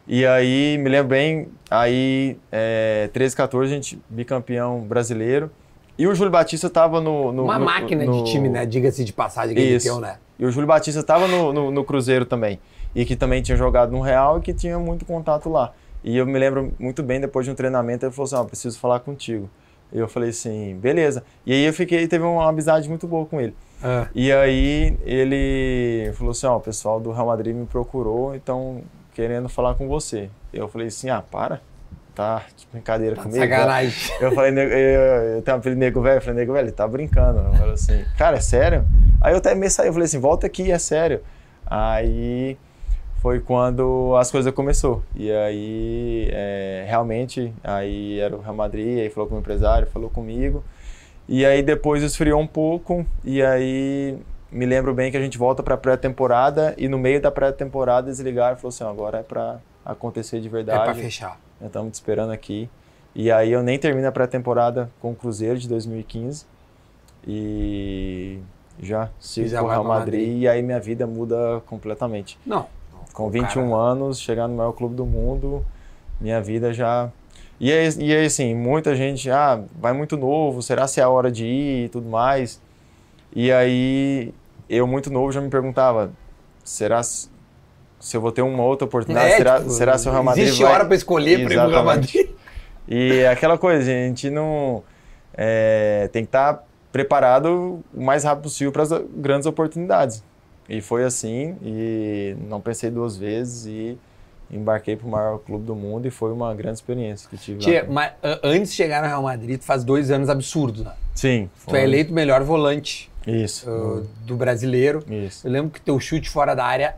E 0.08 0.26
aí 0.26 0.78
me 0.80 0.90
lembro 0.90 1.10
bem, 1.10 1.48
aí 1.70 2.38
é, 2.52 3.10
13, 3.14 3.36
14 3.36 3.72
a 3.72 3.76
gente 3.76 4.02
bicampeão 4.10 4.82
brasileiro. 4.82 5.50
E 5.98 6.08
o 6.08 6.16
Júlio 6.16 6.32
Batista 6.32 6.68
estava 6.68 7.00
no, 7.00 7.32
no, 7.32 7.44
Uma 7.44 7.60
no, 7.60 7.66
máquina 7.66 8.04
no, 8.04 8.24
de 8.24 8.32
time, 8.32 8.50
né? 8.50 8.66
Diga-se 8.66 9.06
de 9.06 9.14
passagem, 9.14 9.56
que 9.56 9.62
Isso. 9.62 9.88
ele 9.90 10.00
né? 10.02 10.18
E 10.40 10.46
o 10.46 10.52
Júlio 10.52 10.68
Batista 10.68 11.00
estava 11.00 11.28
no, 11.28 11.84
Cruzeiro 11.84 12.26
também. 12.26 12.60
E 12.96 13.06
que 13.06 13.16
também 13.16 13.42
tinha 13.42 13.56
jogado 13.56 13.92
no 13.92 14.02
Real 14.02 14.40
e 14.40 14.42
que 14.42 14.54
tinha 14.54 14.78
muito 14.80 15.06
contato 15.06 15.50
lá. 15.50 15.72
E 16.04 16.18
eu 16.18 16.26
me 16.26 16.38
lembro 16.38 16.74
muito 16.80 17.02
bem, 17.02 17.22
depois 17.22 17.46
de 17.46 17.52
um 17.52 17.56
treinamento, 17.56 18.06
ele 18.06 18.12
falou 18.12 18.26
assim, 18.26 18.36
oh, 18.36 18.46
preciso 18.46 18.78
falar 18.80 19.00
contigo. 19.00 19.50
E 19.94 20.00
eu 20.00 20.08
falei 20.08 20.30
assim, 20.30 20.76
beleza. 20.78 21.24
E 21.46 21.54
aí 21.54 21.64
eu 21.64 21.74
fiquei, 21.74 22.08
teve 22.08 22.24
uma 22.24 22.50
amizade 22.50 22.90
muito 22.90 23.08
boa 23.08 23.26
com 23.26 23.40
ele. 23.40 23.56
É. 23.84 24.08
E 24.16 24.32
aí 24.32 24.98
ele 25.06 26.12
falou 26.14 26.32
assim, 26.32 26.48
ó, 26.48 26.56
oh, 26.56 26.58
o 26.58 26.62
pessoal 26.62 27.00
do 27.00 27.12
Real 27.12 27.28
Madrid 27.28 27.56
me 27.56 27.66
procurou, 27.68 28.34
então 28.34 28.82
querendo 29.14 29.48
falar 29.48 29.76
com 29.76 29.88
você. 29.88 30.30
Eu 30.52 30.68
falei 30.68 30.88
assim, 30.88 31.10
ah, 31.10 31.22
para, 31.22 31.62
tá 32.16 32.44
de 32.56 32.68
brincadeira 32.72 33.16
tá 33.16 33.22
comigo. 33.22 33.40
Sacanagem. 33.40 34.16
Eu 34.20 34.32
falei, 34.32 34.52
eu, 34.52 34.70
eu, 35.36 35.42
tenho 35.44 35.58
um 35.58 35.60
apelido 35.60 35.80
nego 35.80 36.02
velho, 36.02 36.18
eu 36.18 36.22
falei, 36.22 36.40
nego 36.40 36.54
velho, 36.54 36.66
ele 36.66 36.72
tá 36.72 36.88
brincando. 36.88 37.40
Eu 37.40 37.54
falei 37.54 37.74
assim, 37.74 38.06
cara, 38.18 38.38
é 38.38 38.42
sério? 38.42 38.86
Aí 39.22 39.34
eu 39.34 39.38
até 39.38 39.54
meio 39.54 39.72
saí, 39.72 39.88
eu 39.88 39.94
falei 39.94 40.06
assim, 40.06 40.20
volta 40.20 40.48
aqui, 40.48 40.72
é 40.72 40.80
sério. 40.80 41.22
Aí 41.66 42.58
foi 43.24 43.40
quando 43.40 44.18
as 44.18 44.30
coisas 44.30 44.54
começou. 44.54 45.02
E 45.16 45.32
aí, 45.32 46.28
é, 46.30 46.84
realmente, 46.86 47.54
aí 47.64 48.20
era 48.20 48.36
o 48.36 48.42
Real 48.42 48.54
Madrid, 48.54 49.00
aí 49.00 49.10
falou 49.10 49.30
com 49.30 49.38
o 49.38 49.40
empresário, 49.40 49.88
falou 49.88 50.10
comigo. 50.10 50.62
E 51.28 51.46
aí 51.46 51.64
depois 51.64 52.04
esfriou 52.04 52.42
um 52.42 52.46
pouco, 52.46 53.06
e 53.24 53.42
aí 53.42 54.20
me 54.52 54.66
lembro 54.66 54.94
bem 54.94 55.10
que 55.10 55.16
a 55.16 55.22
gente 55.22 55.38
volta 55.38 55.64
para 55.64 55.78
pré-temporada, 55.78 56.76
e 56.78 56.90
no 56.90 57.00
meio 57.00 57.22
da 57.22 57.32
pré-temporada 57.32 58.10
eles 58.10 58.20
ligaram 58.20 58.58
e 58.58 58.60
falaram 58.60 58.68
assim, 58.68 58.84
agora 58.84 59.20
é 59.20 59.24
para 59.24 59.58
acontecer 59.86 60.42
de 60.42 60.50
verdade. 60.50 60.82
É 60.82 60.84
para 60.84 60.94
fechar. 60.94 61.40
Estamos 61.64 61.92
te 61.92 61.94
esperando 61.94 62.34
aqui. 62.34 62.70
E 63.16 63.32
aí 63.32 63.54
eu 63.54 63.64
nem 63.64 63.80
termino 63.80 64.06
a 64.06 64.12
pré-temporada 64.12 64.92
com 65.00 65.12
o 65.12 65.16
Cruzeiro 65.16 65.58
de 65.58 65.70
2015. 65.70 66.46
E 67.26 68.40
Já, 68.82 69.10
sigo 69.18 69.48
o 69.48 69.68
Real 69.68 69.82
Madrid, 69.86 70.20
Madrid. 70.20 70.42
e 70.42 70.48
aí 70.50 70.62
minha 70.62 70.80
vida 70.82 71.08
muda 71.08 71.62
completamente. 71.66 72.38
Não. 72.46 72.68
Com 73.14 73.28
O 73.28 73.30
21 73.30 73.70
cara- 73.70 73.82
anos, 73.82 74.20
chegar 74.20 74.48
no 74.48 74.56
maior 74.56 74.72
clube 74.74 74.96
do 74.96 75.06
mundo, 75.06 75.64
minha 76.20 76.42
vida 76.42 76.74
já. 76.74 77.10
E 77.60 77.72
aí, 77.72 77.90
e 78.00 78.14
aí, 78.14 78.26
assim, 78.26 78.54
muita 78.56 78.96
gente, 78.96 79.30
ah, 79.30 79.62
vai 79.80 79.94
muito 79.94 80.18
novo, 80.18 80.62
será 80.62 80.88
se 80.88 81.00
é 81.00 81.04
a 81.04 81.10
hora 81.10 81.32
de 81.32 81.46
ir 81.46 81.86
e 81.86 81.90
tudo 81.90 82.10
mais. 82.10 82.60
E 83.36 83.52
aí, 83.52 84.34
eu 84.70 84.88
muito 84.88 85.12
novo 85.12 85.32
já 85.32 85.40
me 85.40 85.50
perguntava, 85.50 86.12
será 86.64 87.02
se, 87.04 87.30
eu 88.14 88.20
vou 88.20 88.32
ter 88.32 88.42
uma 88.42 88.64
outra 88.64 88.86
oportunidade? 88.86 89.34
É, 89.34 89.38
será, 89.38 89.58
tipo, 89.60 89.70
será 89.70 89.98
se 89.98 90.10
o 90.10 90.12
Real 90.12 90.24
Madrid 90.24 90.46
Existe 90.46 90.64
vai... 90.64 90.74
hora 90.74 90.86
pra 90.86 90.96
escolher 90.96 91.46
pra 91.46 91.54
ir 91.54 91.60
pro 91.60 91.70
Real. 91.70 91.86
Madrid. 91.86 92.30
E 92.88 93.26
aquela 93.28 93.58
coisa, 93.58 93.80
a 93.80 93.94
gente 93.94 94.30
não 94.30 94.84
é, 95.36 96.10
tem 96.12 96.24
que 96.24 96.28
estar 96.30 96.64
preparado 96.92 97.82
o 97.94 98.04
mais 98.04 98.24
rápido 98.24 98.44
possível 98.44 98.72
para 98.74 98.84
as 98.84 98.90
grandes 99.16 99.46
oportunidades. 99.48 100.24
E 100.70 100.82
foi 100.82 101.04
assim, 101.04 101.56
e 101.62 102.36
não 102.48 102.62
pensei 102.62 102.90
duas 102.90 103.18
vezes 103.18 103.66
e 103.66 103.98
embarquei 104.52 104.96
para 104.96 105.08
o 105.08 105.10
maior 105.10 105.40
clube 105.40 105.66
do 105.66 105.76
mundo 105.76 106.08
e 106.08 106.12
foi 106.12 106.32
uma 106.32 106.54
grande 106.54 106.76
experiência 106.78 107.28
que 107.30 107.38
tive 107.38 107.60
Tchê, 107.60 107.82
lá. 107.82 107.88
mas 107.90 108.12
antes 108.44 108.70
de 108.72 108.76
chegar 108.76 109.02
no 109.02 109.08
Real 109.08 109.24
Madrid, 109.24 109.60
tu 109.60 109.66
faz 109.66 109.84
dois 109.84 110.12
anos 110.12 110.30
absurdos, 110.30 110.84
né? 110.84 110.94
Sim. 111.16 111.50
Tu 111.56 111.72
foi- 111.72 111.80
é 111.80 111.84
eleito 111.84 112.12
o 112.12 112.14
melhor 112.16 112.44
volante 112.44 113.12
Isso. 113.26 113.70
ah, 113.70 114.04
do 114.26 114.36
brasileiro. 114.36 115.04
Isso. 115.10 115.48
Eu 115.48 115.52
lembro 115.52 115.72
que 115.72 115.82
teu 115.82 116.00
chute 116.00 116.30
fora 116.30 116.56
da 116.56 116.64
área 116.66 116.96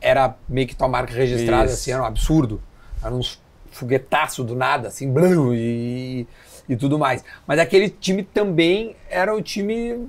era 0.00 0.34
meio 0.48 0.66
que 0.66 0.74
tua 0.76 0.88
marca 0.88 1.12
registrada, 1.14 1.66
Isso. 1.66 1.74
assim, 1.74 1.92
era 1.92 2.02
um 2.02 2.06
absurdo. 2.06 2.60
Era 3.02 3.14
uns 3.14 3.40
foguetaço 3.70 4.42
do 4.42 4.54
nada, 4.56 4.88
assim, 4.88 5.10
blum, 5.12 5.54
e, 5.54 6.26
e 6.68 6.76
tudo 6.76 6.98
mais. 6.98 7.24
Mas 7.46 7.58
aquele 7.60 7.88
time 7.88 8.22
também 8.24 8.96
era 9.08 9.34
o 9.34 9.40
time. 9.40 10.08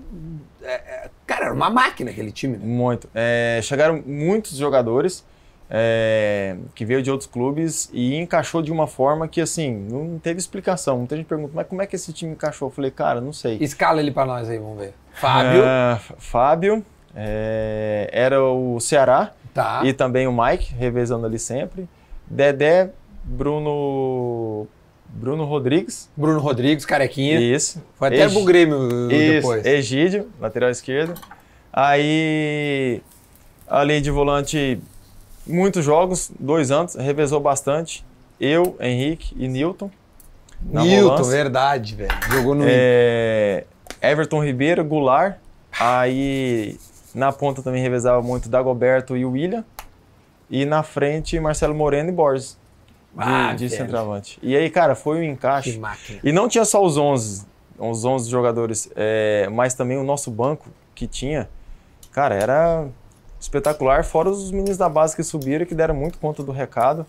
É, 0.63 0.73
é, 0.73 1.09
cara, 1.25 1.45
era 1.45 1.53
uma 1.53 1.69
máquina 1.69 2.11
aquele 2.11 2.31
time, 2.31 2.57
né? 2.57 2.65
Muito. 2.65 3.09
É, 3.13 3.59
chegaram 3.63 4.01
muitos 4.05 4.57
jogadores 4.57 5.25
é, 5.69 6.55
que 6.73 6.83
veio 6.83 7.01
de 7.01 7.11
outros 7.11 7.29
clubes 7.29 7.89
e 7.93 8.15
encaixou 8.15 8.61
de 8.61 8.71
uma 8.71 8.87
forma 8.87 9.27
que, 9.27 9.39
assim, 9.39 9.71
não 9.71 10.17
teve 10.19 10.39
explicação. 10.39 10.97
Muita 10.97 11.15
gente 11.15 11.27
pergunta, 11.27 11.51
mas 11.53 11.67
como 11.67 11.81
é 11.81 11.85
que 11.85 11.95
esse 11.95 12.11
time 12.11 12.31
encaixou? 12.33 12.67
Eu 12.69 12.73
falei, 12.73 12.91
cara, 12.91 13.21
não 13.21 13.31
sei. 13.33 13.57
Escala 13.61 13.99
ele 14.01 14.11
pra 14.11 14.25
nós 14.25 14.49
aí, 14.49 14.57
vamos 14.57 14.79
ver. 14.79 14.93
Fábio, 15.13 15.63
Ah, 15.65 15.99
Fábio, 16.17 16.85
é, 17.15 18.09
era 18.11 18.41
o 18.43 18.79
Ceará 18.79 19.31
tá. 19.53 19.81
e 19.83 19.93
também 19.93 20.27
o 20.27 20.31
Mike, 20.33 20.73
revezando 20.73 21.25
ali 21.25 21.37
sempre. 21.37 21.87
Dedé, 22.25 22.89
Bruno, 23.23 24.67
Bruno 25.11 25.43
Rodrigues, 25.45 26.09
Bruno 26.15 26.39
Rodrigues, 26.39 26.85
carequinha. 26.85 27.39
isso. 27.39 27.81
Foi 27.97 28.07
até 28.09 28.25
Egi- 28.25 28.33
pro 28.35 28.43
Grêmio 28.45 28.87
Isso, 29.11 29.31
depois. 29.33 29.65
Egídio, 29.65 30.29
lateral 30.39 30.69
esquerdo. 30.69 31.13
Aí, 31.73 33.01
ali 33.67 34.01
de 34.01 34.11
volante, 34.11 34.79
muitos 35.47 35.83
jogos, 35.83 36.29
dois 36.39 36.71
anos, 36.71 36.95
revezou 36.95 37.39
bastante. 37.39 38.05
Eu, 38.39 38.75
Henrique 38.79 39.33
e 39.37 39.47
Newton. 39.47 39.89
Newton, 40.61 41.01
volância. 41.09 41.31
verdade, 41.31 41.95
velho. 41.95 42.11
Jogou 42.31 42.53
no. 42.53 42.65
É, 42.67 43.63
Everton 44.01 44.43
Ribeiro, 44.43 44.83
Goulart. 44.83 45.37
Aí 45.79 46.77
na 47.15 47.31
ponta 47.31 47.61
também 47.63 47.81
revezava 47.81 48.21
muito 48.21 48.49
Dagoberto 48.49 49.15
e 49.17 49.25
William. 49.25 49.63
E 50.49 50.65
na 50.65 50.83
frente, 50.83 51.39
Marcelo 51.39 51.73
Moreno 51.73 52.09
e 52.09 52.11
Borges, 52.11 52.57
Ah, 53.19 53.53
de 53.53 53.69
centroavante. 53.69 54.39
E 54.41 54.55
aí, 54.55 54.69
cara, 54.69 54.95
foi 54.95 55.17
um 55.17 55.21
Que 55.21 55.27
encaixe. 55.27 55.77
máquina. 55.77 56.19
E 56.23 56.31
não 56.31 56.47
tinha 56.47 56.65
só 56.65 56.83
os 56.83 56.97
11, 56.97 57.45
os 57.77 58.05
11 58.05 58.29
jogadores, 58.29 58.89
é, 58.95 59.47
mas 59.51 59.73
também 59.73 59.97
o 59.97 60.03
nosso 60.03 60.29
banco 60.31 60.67
que 60.95 61.07
tinha. 61.07 61.49
Cara, 62.11 62.35
era 62.35 62.87
espetacular, 63.39 64.03
fora 64.03 64.29
os 64.29 64.51
meninos 64.51 64.77
da 64.77 64.89
base 64.89 65.15
que 65.15 65.23
subiram, 65.23 65.65
que 65.65 65.75
deram 65.75 65.95
muito 65.95 66.17
conta 66.19 66.43
do 66.43 66.51
recado. 66.51 67.05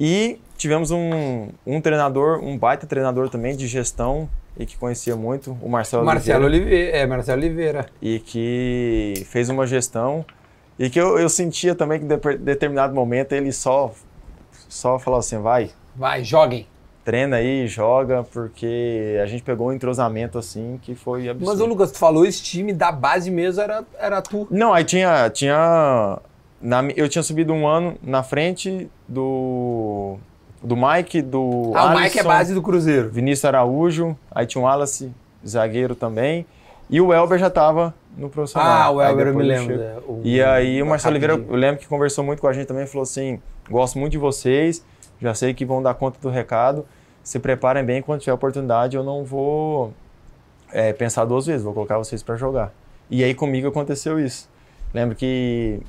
E 0.00 0.38
tivemos 0.56 0.90
um, 0.90 1.48
um 1.66 1.80
treinador, 1.80 2.42
um 2.42 2.56
baita 2.56 2.86
treinador 2.86 3.28
também 3.28 3.54
de 3.56 3.66
gestão 3.66 4.28
e 4.56 4.66
que 4.66 4.76
conhecia 4.76 5.16
muito, 5.16 5.56
o 5.62 5.68
Marcelo, 5.68 6.04
Marcelo 6.04 6.44
Oliveira, 6.44 6.70
Oliveira. 6.74 6.96
É, 6.98 7.06
Marcelo 7.06 7.40
Oliveira. 7.40 7.86
e 8.00 8.18
que 8.18 9.24
fez 9.28 9.48
uma 9.48 9.66
gestão 9.66 10.24
e 10.78 10.90
que 10.90 11.00
eu, 11.00 11.18
eu 11.18 11.28
sentia 11.28 11.74
também 11.74 11.98
que 12.00 12.04
em 12.04 12.08
de, 12.08 12.38
determinado 12.38 12.94
momento 12.94 13.32
ele 13.32 13.52
só 13.52 13.92
só 14.72 14.98
falou 14.98 15.18
assim, 15.20 15.38
vai, 15.38 15.70
Vai, 15.94 16.24
joguem. 16.24 16.66
treina 17.04 17.36
aí, 17.36 17.66
joga, 17.66 18.24
porque 18.32 19.18
a 19.22 19.26
gente 19.26 19.42
pegou 19.42 19.68
um 19.68 19.72
entrosamento 19.72 20.38
assim 20.38 20.78
que 20.82 20.94
foi 20.94 21.28
absurdo. 21.28 21.50
Mas, 21.50 21.60
ô 21.60 21.66
Lucas, 21.66 21.92
tu 21.92 21.98
falou 21.98 22.24
esse 22.24 22.42
time 22.42 22.72
da 22.72 22.90
base 22.90 23.30
mesmo 23.30 23.60
era, 23.60 23.84
era 23.98 24.22
tu. 24.22 24.46
Não, 24.50 24.72
aí 24.72 24.84
tinha. 24.84 25.28
tinha 25.30 26.18
na, 26.60 26.82
eu 26.96 27.08
tinha 27.08 27.22
subido 27.22 27.52
um 27.52 27.66
ano 27.66 27.96
na 28.02 28.22
frente 28.22 28.88
do. 29.08 30.16
Do 30.62 30.76
Mike, 30.76 31.20
do. 31.22 31.72
Ah, 31.74 31.86
o 31.86 31.90
Mike 31.90 32.00
é 32.00 32.20
Alisson, 32.20 32.28
base 32.28 32.54
do 32.54 32.62
Cruzeiro. 32.62 33.10
Vinícius 33.10 33.44
Araújo, 33.44 34.16
aí 34.30 34.46
tinha 34.46 34.62
o 34.62 34.64
Wallace, 34.64 35.10
zagueiro 35.46 35.94
também. 35.96 36.46
E 36.88 37.00
o 37.00 37.12
Elber 37.12 37.36
já 37.38 37.48
estava 37.48 37.92
no 38.16 38.28
profissional. 38.28 38.70
Ah, 38.70 38.90
o 38.90 39.02
Elber 39.02 39.26
eu 39.28 39.34
me 39.34 39.42
lembro. 39.42 39.76
né? 39.76 39.96
O- 40.06 40.20
E 40.22 40.40
aí 40.42 40.80
o 40.80 40.86
Marcelo 40.86 41.12
Oliveira, 41.16 41.34
eu 41.48 41.56
lembro 41.56 41.80
que 41.80 41.86
conversou 41.88 42.22
muito 42.22 42.40
com 42.40 42.46
a 42.46 42.52
gente 42.52 42.66
também, 42.66 42.86
falou 42.86 43.02
assim, 43.02 43.40
gosto 43.72 43.98
muito 43.98 44.12
de 44.12 44.18
vocês, 44.18 44.84
já 45.20 45.34
sei 45.34 45.52
que 45.54 45.64
vão 45.64 45.82
dar 45.82 45.94
conta 45.94 46.18
do 46.20 46.28
recado, 46.30 46.86
se 47.24 47.38
preparem 47.38 47.84
bem, 47.84 48.00
quando 48.02 48.20
tiver 48.20 48.32
oportunidade 48.32 48.96
eu 48.96 49.02
não 49.02 49.24
vou 49.24 49.92
é, 50.72 50.92
pensar 50.92 51.24
duas 51.24 51.46
vezes, 51.46 51.62
vou 51.62 51.72
colocar 51.74 51.98
vocês 51.98 52.22
para 52.22 52.36
jogar. 52.36 52.72
E 53.10 53.22
aí 53.24 53.34
comigo 53.34 53.66
aconteceu 53.68 54.18
isso. 54.20 54.48
Lembro 54.94 55.14
que 55.16 55.80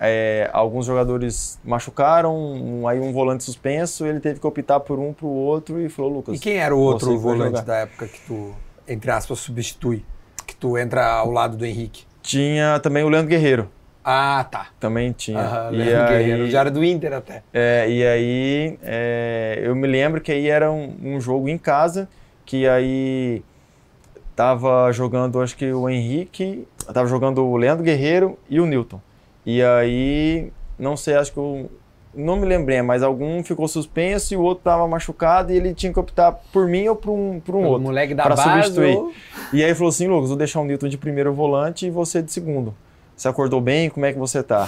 é, 0.00 0.50
alguns 0.52 0.86
jogadores 0.86 1.58
machucaram, 1.64 2.34
um- 2.36 2.88
aí 2.88 2.98
um 2.98 3.12
volante 3.12 3.44
suspenso, 3.44 4.04
ele 4.04 4.18
teve 4.20 4.40
que 4.40 4.46
optar 4.46 4.80
por 4.80 4.98
um 4.98 5.12
pro 5.12 5.28
outro 5.28 5.80
e 5.80 5.88
falou, 5.88 6.12
Lucas, 6.12 6.36
E 6.36 6.40
quem 6.40 6.56
era 6.58 6.74
o 6.74 6.80
outro 6.80 7.16
volante 7.18 7.50
jogar. 7.50 7.62
da 7.64 7.76
época 7.78 8.08
que 8.08 8.20
tu, 8.26 8.52
entre 8.88 9.10
aspas, 9.12 9.38
substitui? 9.38 10.04
Que 10.46 10.56
tu 10.56 10.76
entra 10.76 11.06
ao 11.06 11.30
lado 11.30 11.56
do 11.56 11.64
Henrique? 11.64 12.04
tinha 12.20 12.78
também 12.80 13.02
o 13.02 13.08
Leandro 13.08 13.28
Guerreiro, 13.30 13.68
Ah, 14.04 14.44
tá. 14.50 14.66
também 14.80 15.12
tinha. 15.12 15.38
Aham, 15.38 15.72
e 15.74 15.82
aí, 15.82 16.08
Guerreiro. 16.08 16.50
Já 16.50 16.60
era 16.60 16.70
do 16.70 16.84
Inter 16.84 17.12
até. 17.12 17.42
É, 17.52 17.86
e 17.88 18.04
aí, 18.06 18.78
é, 18.82 19.60
eu 19.62 19.76
me 19.76 19.86
lembro 19.86 20.20
que 20.20 20.32
aí 20.32 20.48
era 20.48 20.70
um, 20.72 20.94
um 21.02 21.20
jogo 21.20 21.48
em 21.48 21.56
casa, 21.56 22.08
que 22.44 22.66
aí 22.66 23.42
tava 24.34 24.90
jogando, 24.92 25.40
acho 25.40 25.56
que 25.56 25.72
o 25.72 25.88
Henrique, 25.88 26.66
tava 26.92 27.06
jogando 27.06 27.44
o 27.44 27.56
Leandro 27.56 27.84
Guerreiro 27.84 28.38
e 28.48 28.60
o 28.60 28.66
Newton. 28.66 29.00
E 29.44 29.62
aí, 29.62 30.50
não 30.78 30.96
sei, 30.96 31.14
acho 31.14 31.32
que 31.32 31.38
eu 31.38 31.70
não 32.14 32.36
me 32.36 32.46
lembrei, 32.46 32.82
mas 32.82 33.02
algum 33.02 33.42
ficou 33.42 33.66
suspenso 33.68 34.34
e 34.34 34.36
o 34.36 34.42
outro 34.42 34.64
tava 34.64 34.86
machucado 34.88 35.52
e 35.52 35.56
ele 35.56 35.74
tinha 35.74 35.92
que 35.92 35.98
optar 36.00 36.32
por 36.52 36.66
mim 36.68 36.86
ou 36.88 36.96
por 36.96 37.10
um, 37.10 37.40
por 37.40 37.54
um 37.54 37.62
o 37.64 37.68
outro. 37.68 37.82
moleque 37.82 38.14
da 38.14 38.24
pra 38.24 38.34
base. 38.34 38.50
substituir. 38.64 38.96
ou- 38.96 39.12
E 39.52 39.62
aí 39.64 39.74
falou 39.74 39.88
assim, 39.90 40.06
Lucas, 40.08 40.28
vou 40.28 40.36
deixar 40.38 40.60
o 40.60 40.64
Newton 40.64 40.88
de 40.88 40.98
primeiro 40.98 41.32
volante 41.32 41.86
e 41.86 41.90
você 41.90 42.20
de 42.22 42.32
segundo. 42.32 42.74
Você 43.22 43.28
acordou 43.28 43.60
bem? 43.60 43.88
Como 43.88 44.04
é 44.04 44.12
que 44.12 44.18
você 44.18 44.42
tá? 44.42 44.66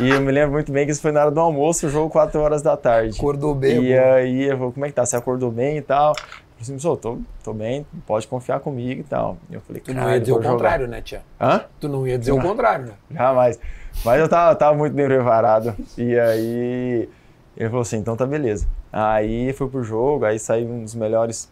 e 0.00 0.10
eu 0.10 0.20
me 0.20 0.30
lembro 0.30 0.52
muito 0.52 0.70
bem 0.70 0.86
que 0.86 0.92
isso 0.92 1.02
foi 1.02 1.10
na 1.10 1.22
hora 1.22 1.30
do 1.32 1.40
almoço, 1.40 1.88
o 1.88 1.90
jogo 1.90 2.08
4 2.08 2.40
horas 2.40 2.62
da 2.62 2.76
tarde. 2.76 3.18
Acordou 3.18 3.52
bem. 3.52 3.82
E 3.82 3.98
aí 3.98 4.44
eu 4.44 4.56
falei, 4.56 4.72
como 4.74 4.86
é 4.86 4.88
que 4.90 4.94
tá? 4.94 5.04
Você 5.04 5.16
acordou 5.16 5.50
bem 5.50 5.78
e 5.78 5.82
tal? 5.82 6.10
Eu 6.10 6.14
falei 6.14 6.36
assim, 6.60 6.78
"Sô, 6.78 6.96
tô, 6.96 7.18
tô 7.42 7.52
bem, 7.52 7.84
pode 8.06 8.28
confiar 8.28 8.60
comigo 8.60 9.00
e 9.00 9.02
tal. 9.02 9.36
E 9.50 9.54
eu 9.54 9.60
falei, 9.60 9.82
Tu 9.82 9.88
não 9.92 9.96
"Caralho, 10.02 10.14
ia 10.14 10.20
dizer 10.20 10.32
o 10.32 10.36
jogar." 10.36 10.50
contrário, 10.52 10.86
né, 10.86 11.02
Tia? 11.02 11.22
Hã? 11.40 11.64
Tu 11.80 11.88
não 11.88 12.06
ia 12.06 12.16
dizer 12.16 12.30
o 12.30 12.36
Não. 12.36 12.42
contrário, 12.44 12.86
né? 12.86 12.92
Jamais. 13.10 13.58
Mas 14.04 14.20
eu 14.20 14.28
tava, 14.28 14.54
tava 14.54 14.78
muito 14.78 14.92
bem 14.94 15.06
preparado. 15.08 15.74
E 15.98 16.16
aí 16.16 17.08
ele 17.56 17.68
falou 17.68 17.82
assim, 17.82 17.96
então 17.96 18.16
tá 18.16 18.24
beleza. 18.24 18.68
Aí 18.92 19.52
fui 19.54 19.66
pro 19.68 19.82
jogo, 19.82 20.24
aí 20.26 20.38
saiu 20.38 20.68
um 20.68 20.84
dos 20.84 20.94
melhores 20.94 21.50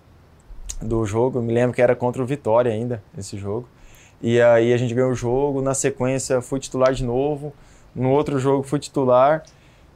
do 0.80 1.04
jogo. 1.04 1.40
Eu 1.40 1.42
me 1.42 1.52
lembro 1.52 1.74
que 1.74 1.82
era 1.82 1.96
contra 1.96 2.22
o 2.22 2.24
Vitória 2.26 2.70
ainda, 2.70 3.02
esse 3.18 3.36
jogo. 3.36 3.68
E 4.22 4.40
aí 4.40 4.72
a 4.72 4.76
gente 4.76 4.94
ganhou 4.94 5.10
o 5.10 5.14
jogo, 5.14 5.60
na 5.60 5.74
sequência 5.74 6.40
fui 6.40 6.58
titular 6.60 6.92
de 6.92 7.04
novo. 7.04 7.52
No 7.94 8.10
outro 8.10 8.38
jogo 8.38 8.62
fui 8.62 8.78
titular. 8.78 9.42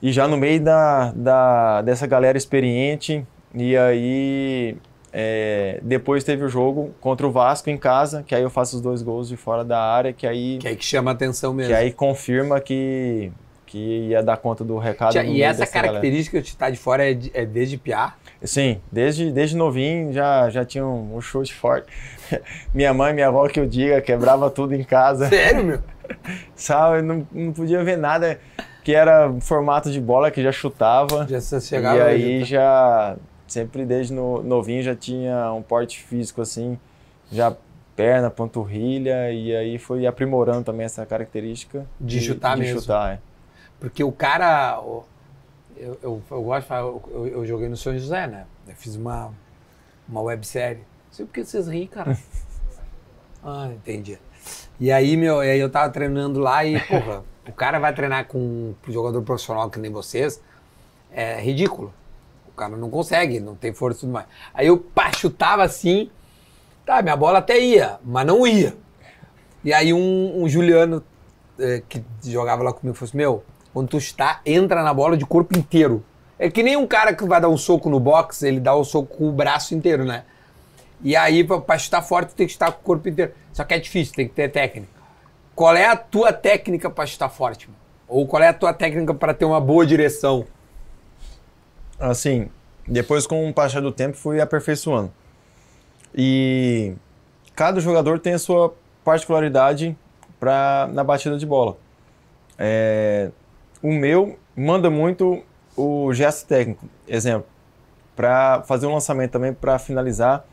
E 0.00 0.12
já 0.12 0.28
no 0.28 0.36
meio 0.36 0.60
da, 0.60 1.12
da, 1.12 1.82
dessa 1.82 2.06
galera 2.06 2.38
experiente. 2.38 3.26
E 3.54 3.76
aí 3.76 4.76
é, 5.12 5.80
depois 5.82 6.22
teve 6.22 6.44
o 6.44 6.48
jogo 6.48 6.94
contra 7.00 7.26
o 7.26 7.30
Vasco 7.32 7.70
em 7.70 7.78
casa, 7.78 8.22
que 8.22 8.34
aí 8.34 8.42
eu 8.42 8.50
faço 8.50 8.76
os 8.76 8.82
dois 8.82 9.02
gols 9.02 9.28
de 9.28 9.36
fora 9.36 9.64
da 9.64 9.80
área, 9.80 10.12
que 10.12 10.26
aí 10.26 10.58
Que 10.58 10.68
é 10.68 10.74
que 10.76 10.84
chama 10.84 11.10
a 11.10 11.14
atenção 11.14 11.52
mesmo. 11.54 11.72
que 11.72 11.74
aí 11.76 11.92
confirma 11.92 12.60
que, 12.60 13.32
que 13.68 14.08
ia 14.08 14.22
dar 14.22 14.36
conta 14.38 14.64
do 14.64 14.78
recado. 14.78 15.12
Tia, 15.12 15.22
e 15.24 15.42
essa 15.42 15.60
dessa 15.60 15.72
galera. 15.74 15.92
característica 15.92 16.40
de 16.40 16.48
estar 16.48 16.70
de 16.70 16.76
fora 16.76 17.08
é, 17.10 17.14
de- 17.14 17.30
é 17.34 17.44
desde 17.44 17.76
piá? 17.76 18.14
Sim, 18.42 18.80
desde, 18.90 19.30
desde 19.30 19.56
novinho 19.56 20.12
já, 20.12 20.48
já 20.48 20.64
tinha 20.64 20.84
um, 20.86 21.16
um 21.16 21.20
chute 21.20 21.52
forte. 21.54 21.86
minha 22.72 22.94
mãe, 22.94 23.12
minha 23.12 23.28
avó, 23.28 23.46
que 23.48 23.60
eu 23.60 23.66
diga, 23.66 24.00
quebrava 24.00 24.48
tudo 24.50 24.74
em 24.74 24.82
casa. 24.84 25.28
Sério, 25.28 25.64
meu? 25.64 25.78
Sabe, 26.56 27.02
não, 27.02 27.26
não 27.32 27.52
podia 27.52 27.82
ver 27.84 27.96
nada 27.98 28.40
que 28.82 28.94
era 28.94 29.30
formato 29.40 29.90
de 29.90 30.00
bola 30.00 30.30
que 30.30 30.42
já 30.42 30.50
chutava. 30.52 31.26
Já 31.28 31.60
chegava 31.60 31.98
e 31.98 32.02
aí 32.02 32.44
já- 32.44 33.16
sempre 33.46 33.84
desde 33.84 34.12
no, 34.12 34.42
novinho 34.42 34.82
já 34.82 34.94
tinha 34.94 35.52
um 35.52 35.62
porte 35.62 36.00
físico 36.02 36.40
assim, 36.40 36.78
já 37.30 37.54
perna, 37.96 38.30
panturrilha, 38.30 39.32
e 39.32 39.54
aí 39.56 39.78
foi 39.78 40.06
aprimorando 40.06 40.62
também 40.62 40.84
essa 40.86 41.04
característica 41.04 41.84
De 42.00 42.20
chutar 42.20 42.54
de 42.54 42.62
mesmo. 42.62 42.80
chutar, 42.80 43.14
é. 43.14 43.18
Porque 43.80 44.02
o 44.02 44.12
cara. 44.12 44.78
Eu, 45.76 45.98
eu, 46.02 46.22
eu 46.30 46.42
gosto 46.42 46.62
de 46.62 46.68
falar, 46.68 46.80
eu, 46.80 47.26
eu 47.28 47.46
joguei 47.46 47.68
no 47.68 47.76
São 47.76 47.96
José, 47.96 48.26
né? 48.26 48.46
Eu 48.66 48.74
fiz 48.74 48.96
uma, 48.96 49.32
uma 50.08 50.20
websérie. 50.22 50.78
Não 50.78 51.12
sei 51.12 51.26
por 51.26 51.32
que 51.32 51.44
vocês 51.44 51.68
riem, 51.68 51.86
cara. 51.86 52.18
ah, 53.44 53.70
entendi. 53.72 54.18
E 54.80 54.90
aí, 54.90 55.16
meu, 55.16 55.42
e 55.42 55.50
aí 55.50 55.60
eu 55.60 55.70
tava 55.70 55.92
treinando 55.92 56.40
lá 56.40 56.64
e, 56.64 56.80
porra, 56.80 57.22
o 57.48 57.52
cara 57.52 57.78
vai 57.78 57.92
treinar 57.94 58.26
com 58.26 58.38
um 58.38 58.74
jogador 58.88 59.22
profissional 59.22 59.70
que 59.70 59.78
nem 59.78 59.90
vocês, 59.90 60.42
é 61.10 61.40
ridículo. 61.40 61.92
O 62.48 62.52
cara 62.52 62.76
não 62.76 62.90
consegue, 62.90 63.40
não 63.40 63.54
tem 63.54 63.72
força 63.72 63.98
e 63.98 64.00
tudo 64.00 64.12
mais. 64.12 64.26
Aí 64.52 64.66
eu 64.66 64.78
pá, 64.78 65.12
chutava 65.12 65.62
assim, 65.62 66.10
tá, 66.84 67.00
minha 67.02 67.16
bola 67.16 67.38
até 67.38 67.58
ia, 67.58 67.98
mas 68.04 68.26
não 68.26 68.46
ia. 68.46 68.76
E 69.64 69.72
aí 69.72 69.92
um, 69.92 70.42
um 70.42 70.48
Juliano 70.48 71.02
eh, 71.58 71.82
que 71.88 72.04
jogava 72.24 72.62
lá 72.62 72.72
comigo 72.72 72.96
falou 72.96 73.08
assim, 73.08 73.16
meu, 73.16 73.44
quando 73.78 73.90
tu 73.90 73.96
está, 73.96 74.40
entra 74.44 74.82
na 74.82 74.92
bola 74.92 75.16
de 75.16 75.24
corpo 75.24 75.56
inteiro. 75.56 76.04
É 76.36 76.50
que 76.50 76.64
nem 76.64 76.76
um 76.76 76.84
cara 76.84 77.14
que 77.14 77.24
vai 77.24 77.40
dar 77.40 77.48
um 77.48 77.56
soco 77.56 77.88
no 77.88 78.00
boxe, 78.00 78.44
ele 78.44 78.58
dá 78.58 78.74
o 78.74 78.82
soco 78.82 79.18
com 79.18 79.28
o 79.28 79.32
braço 79.32 79.72
inteiro, 79.72 80.04
né? 80.04 80.24
E 81.00 81.14
aí, 81.14 81.44
pra 81.44 81.78
chutar 81.78 82.02
forte, 82.02 82.30
tu 82.30 82.34
tem 82.34 82.48
que 82.48 82.54
chutar 82.54 82.72
com 82.72 82.80
o 82.80 82.82
corpo 82.82 83.08
inteiro. 83.08 83.32
Só 83.52 83.62
que 83.62 83.74
é 83.74 83.78
difícil, 83.78 84.16
tem 84.16 84.26
que 84.26 84.34
ter 84.34 84.48
técnica. 84.48 84.90
Qual 85.54 85.76
é 85.76 85.86
a 85.86 85.94
tua 85.94 86.32
técnica 86.32 86.90
pra 86.90 87.06
chutar 87.06 87.28
forte, 87.28 87.68
mano? 87.68 87.78
Ou 88.08 88.26
qual 88.26 88.42
é 88.42 88.48
a 88.48 88.52
tua 88.52 88.72
técnica 88.72 89.14
pra 89.14 89.32
ter 89.32 89.44
uma 89.44 89.60
boa 89.60 89.86
direção? 89.86 90.44
Assim, 92.00 92.48
depois 92.84 93.28
com 93.28 93.48
o 93.48 93.54
passar 93.54 93.80
do 93.80 93.92
tempo 93.92 94.16
fui 94.16 94.40
aperfeiçoando. 94.40 95.12
E 96.12 96.94
cada 97.54 97.78
jogador 97.80 98.18
tem 98.18 98.32
a 98.32 98.38
sua 98.40 98.74
particularidade 99.04 99.96
pra, 100.40 100.90
na 100.92 101.04
batida 101.04 101.38
de 101.38 101.46
bola. 101.46 101.76
É, 102.58 103.30
o 103.82 103.92
meu 103.92 104.38
manda 104.56 104.90
muito 104.90 105.42
o 105.76 106.12
gesto 106.12 106.46
técnico. 106.46 106.86
Exemplo, 107.06 107.46
para 108.16 108.62
fazer 108.62 108.86
um 108.86 108.92
lançamento 108.94 109.30
também, 109.30 109.52
para 109.52 109.78
finalizar, 109.78 110.44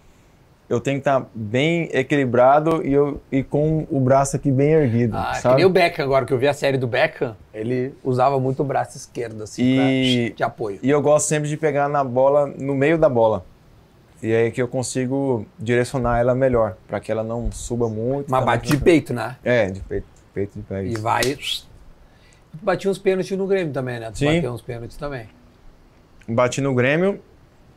eu 0.70 0.80
tenho 0.80 0.98
que 0.98 1.02
estar 1.02 1.26
bem 1.34 1.90
equilibrado 1.92 2.86
e, 2.86 2.94
eu, 2.94 3.22
e 3.32 3.44
com 3.44 3.86
o 3.90 4.00
braço 4.00 4.36
aqui 4.36 4.52
bem 4.52 4.72
erguido. 4.72 5.16
Ah, 5.18 5.32
que 5.34 5.42
sabe? 5.42 5.56
nem 5.58 5.66
o 5.66 5.70
Beckham 5.70 6.04
agora, 6.06 6.26
que 6.26 6.34
eu 6.34 6.38
vi 6.38 6.48
a 6.48 6.54
série 6.54 6.78
do 6.78 6.88
Beckham, 6.88 7.36
ele 7.54 7.94
usava 8.04 8.40
muito 8.40 8.62
o 8.62 8.66
braço 8.66 8.98
esquerdo, 8.98 9.44
assim, 9.44 9.64
E- 9.64 10.30
pra, 10.30 10.36
de 10.38 10.44
apoio. 10.44 10.80
E 10.82 10.90
eu 10.90 11.02
gosto 11.02 11.28
sempre 11.28 11.50
de 11.50 11.58
pegar 11.58 11.88
na 11.90 12.04
bola, 12.04 12.48
no 12.48 12.74
meio 12.76 12.98
da 12.98 13.10
bola. 13.10 13.46
E 14.24 14.34
aí 14.34 14.50
que 14.52 14.62
eu 14.62 14.68
consigo 14.68 15.46
direcionar 15.60 16.20
ela 16.20 16.34
melhor, 16.34 16.76
para 16.88 17.00
que 17.00 17.12
ela 17.12 17.24
não 17.24 17.52
suba 17.52 17.88
muito. 17.88 18.32
Mas 18.32 18.44
bate 18.46 18.68
de 18.72 18.78
peito, 18.78 19.14
né? 19.14 19.36
É, 19.44 19.68
de 19.70 19.82
peito, 19.82 20.08
peito 20.34 20.58
de 20.58 20.64
pé. 20.64 20.84
E 20.86 20.96
vai. 20.96 21.38
Tu 22.60 22.66
batia 22.66 22.90
uns 22.92 22.98
pênaltis 22.98 23.38
no 23.38 23.48
Grêmio 23.48 23.74
também, 23.74 24.00
né? 24.00 24.12
Tu 24.12 24.20
Sim. 24.20 24.36
bateu 24.36 24.52
uns 24.54 24.62
pênaltis 24.62 24.98
também. 24.98 25.28
Bati 26.28 26.62
no 26.62 26.74
Grêmio 26.74 27.22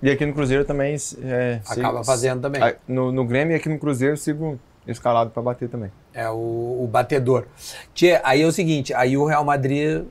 e 0.02 0.10
aqui 0.10 0.24
no 0.24 0.32
Cruzeiro 0.32 0.64
também. 0.64 0.96
É, 1.22 1.60
Acaba 1.66 1.90
sigo- 1.98 2.04
fazendo 2.04 2.40
também. 2.42 2.60
No, 2.86 3.12
no 3.12 3.24
Grêmio 3.24 3.54
e 3.54 3.56
aqui 3.56 3.68
no 3.68 3.78
Cruzeiro 3.78 4.14
eu 4.14 4.16
sigo 4.16 4.58
escalado 4.86 5.30
para 5.30 5.42
bater 5.42 5.68
também. 5.68 5.90
É 6.14 6.28
o, 6.28 6.34
o 6.82 6.88
batedor. 6.90 7.46
Tchê, 7.94 8.20
aí 8.24 8.42
é 8.42 8.46
o 8.46 8.52
seguinte, 8.52 8.94
aí 8.94 9.16
o 9.16 9.24
Real 9.26 9.44
Madrid 9.44 10.04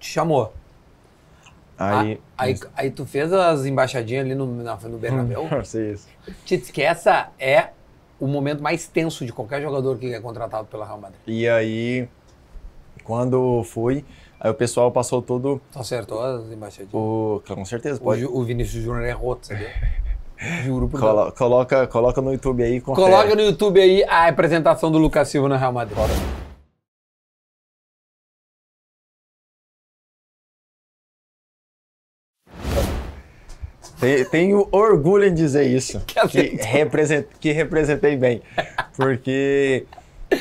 te 0.00 0.08
chamou. 0.10 0.52
Aí. 1.78 2.20
Ah, 2.36 2.44
aí, 2.44 2.60
aí 2.76 2.90
tu 2.90 3.04
fez 3.04 3.32
as 3.32 3.64
embaixadinhas 3.66 4.24
ali 4.24 4.34
no, 4.34 4.46
no 4.46 4.98
Bernabéu. 4.98 5.48
Sei 5.64 5.92
isso. 5.92 6.08
Que 6.72 6.82
essa 6.82 7.30
é 7.38 7.70
o 8.18 8.26
momento 8.26 8.62
mais 8.62 8.86
tenso 8.86 9.24
de 9.26 9.32
qualquer 9.32 9.60
jogador 9.60 9.98
que 9.98 10.12
é 10.14 10.20
contratado 10.20 10.66
pela 10.66 10.84
Real 10.86 11.00
Madrid. 11.00 11.20
E 11.26 11.48
aí, 11.48 12.08
quando 13.04 13.62
fui, 13.64 14.04
aí 14.40 14.50
o 14.50 14.54
pessoal 14.54 14.90
passou 14.90 15.20
todo 15.22 15.60
acertou 15.74 16.20
as 16.22 16.50
embaixadinhas? 16.50 16.92
o. 16.94 17.40
Com 17.46 17.64
certeza, 17.64 18.00
O, 18.00 18.04
pode. 18.04 18.22
Ju- 18.22 18.30
o 18.34 18.42
Vinícius 18.42 18.82
Júnior 18.82 19.04
é 19.04 19.12
roto, 19.12 19.46
sabia? 19.46 19.70
Juro 20.64 20.88
por 20.88 21.00
Deus. 21.00 21.12
Colo- 21.12 21.32
coloca, 21.32 21.86
coloca 21.86 22.20
no 22.20 22.32
YouTube 22.32 22.62
aí. 22.62 22.80
confere. 22.80 23.08
Coloca 23.10 23.34
no 23.36 23.42
YouTube 23.42 23.80
aí 23.80 24.02
a 24.04 24.26
apresentação 24.28 24.90
do 24.90 24.98
Lucas 24.98 25.28
Silva 25.28 25.48
no 25.48 25.56
Real 25.56 25.72
Madrid. 25.72 25.96
Te- 34.00 34.24
Tenho 34.26 34.68
orgulho 34.70 35.24
em 35.26 35.34
dizer 35.34 35.64
isso. 35.66 36.00
Que 36.06 36.28
Que, 36.28 36.56
represent, 36.62 37.26
que 37.40 37.52
representei 37.52 38.16
bem. 38.16 38.42
Porque 38.96 39.86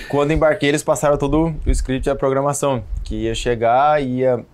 quando 0.10 0.32
embarquei, 0.32 0.69
eles 0.69 0.84
passaram 0.84 1.17
todo 1.17 1.56
o 1.65 1.69
script 1.71 2.08
e 2.08 2.12
a 2.12 2.15
programação. 2.15 2.84
Que 3.03 3.15
ia 3.23 3.36
chegar, 3.36 4.01
ia 4.01 4.38
no 4.38 4.45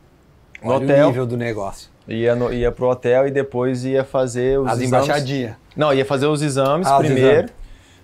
Olha 0.64 0.80
o 0.80 0.84
hotel, 0.84 1.08
nível 1.08 1.26
do 1.26 1.38
negócio. 1.38 1.90
ia, 2.08 2.36
no, 2.36 2.52
ia 2.54 2.72
pro 2.72 2.88
hotel 2.90 3.28
e 3.28 3.32
depois 3.32 3.86
ia 3.86 4.04
fazer 4.04 4.60
os 4.60 4.68
As 4.68 4.80
exames. 4.80 4.88
embaixadinhas. 4.88 5.56
Não, 5.76 5.94
ia 5.94 6.04
fazer 6.06 6.28
os 6.28 6.42
exames 6.42 6.88
Ah, 6.88 6.98
os 7.00 7.06
primeiro 7.06 7.30
exames. 7.32 7.52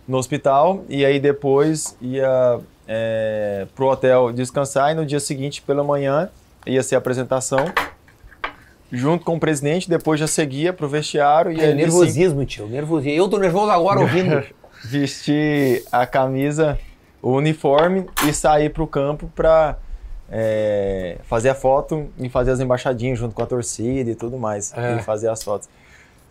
no 0.08 0.18
hospital 0.18 0.84
e 0.88 1.04
aí 1.06 1.20
depois 1.20 1.98
ia 2.02 2.60
é, 2.88 3.66
pro 3.76 3.88
hotel 3.88 4.32
descansar 4.32 4.92
e 4.92 4.94
no 4.96 5.06
dia 5.06 5.20
seguinte 5.20 5.62
pela 5.62 5.84
manhã 5.84 6.30
ia 6.66 6.82
ser 6.84 6.96
a 6.96 6.98
apresentação 7.00 7.66
junto 8.92 9.26
com 9.26 9.36
o 9.36 9.40
presidente, 9.40 9.90
depois 9.90 10.20
já 10.20 10.28
seguia 10.28 10.72
pro 10.72 10.88
vestiário 10.88 11.52
e 11.52 11.60
É 11.60 11.70
sim, 11.72 11.74
nervosismo, 11.76 12.46
tio. 12.46 12.68
Nervosismo. 12.68 13.18
Eu 13.18 13.28
tô 13.28 13.38
nervoso 13.38 13.72
agora 13.72 14.00
ouvindo. 14.02 14.44
vestir 14.84 15.84
a 15.92 16.06
camisa, 16.06 16.78
o 17.26 17.32
uniforme 17.38 18.06
e 18.28 18.32
sair 18.32 18.70
pro 18.70 18.86
campo 18.86 19.28
pra 19.36 19.76
é, 20.30 21.18
fazer 21.24 21.50
a 21.50 21.56
foto 21.56 22.08
e 22.20 22.30
fazer 22.30 22.52
as 22.52 22.60
embaixadinhas 22.60 23.18
junto 23.18 23.34
com 23.34 23.42
a 23.42 23.48
torcida 23.48 24.12
e 24.12 24.14
tudo 24.16 24.38
mais. 24.38 24.72
É. 24.78 24.98
E 24.98 25.02
fazer 25.02 25.28
as 25.30 25.42
fotos. 25.44 25.68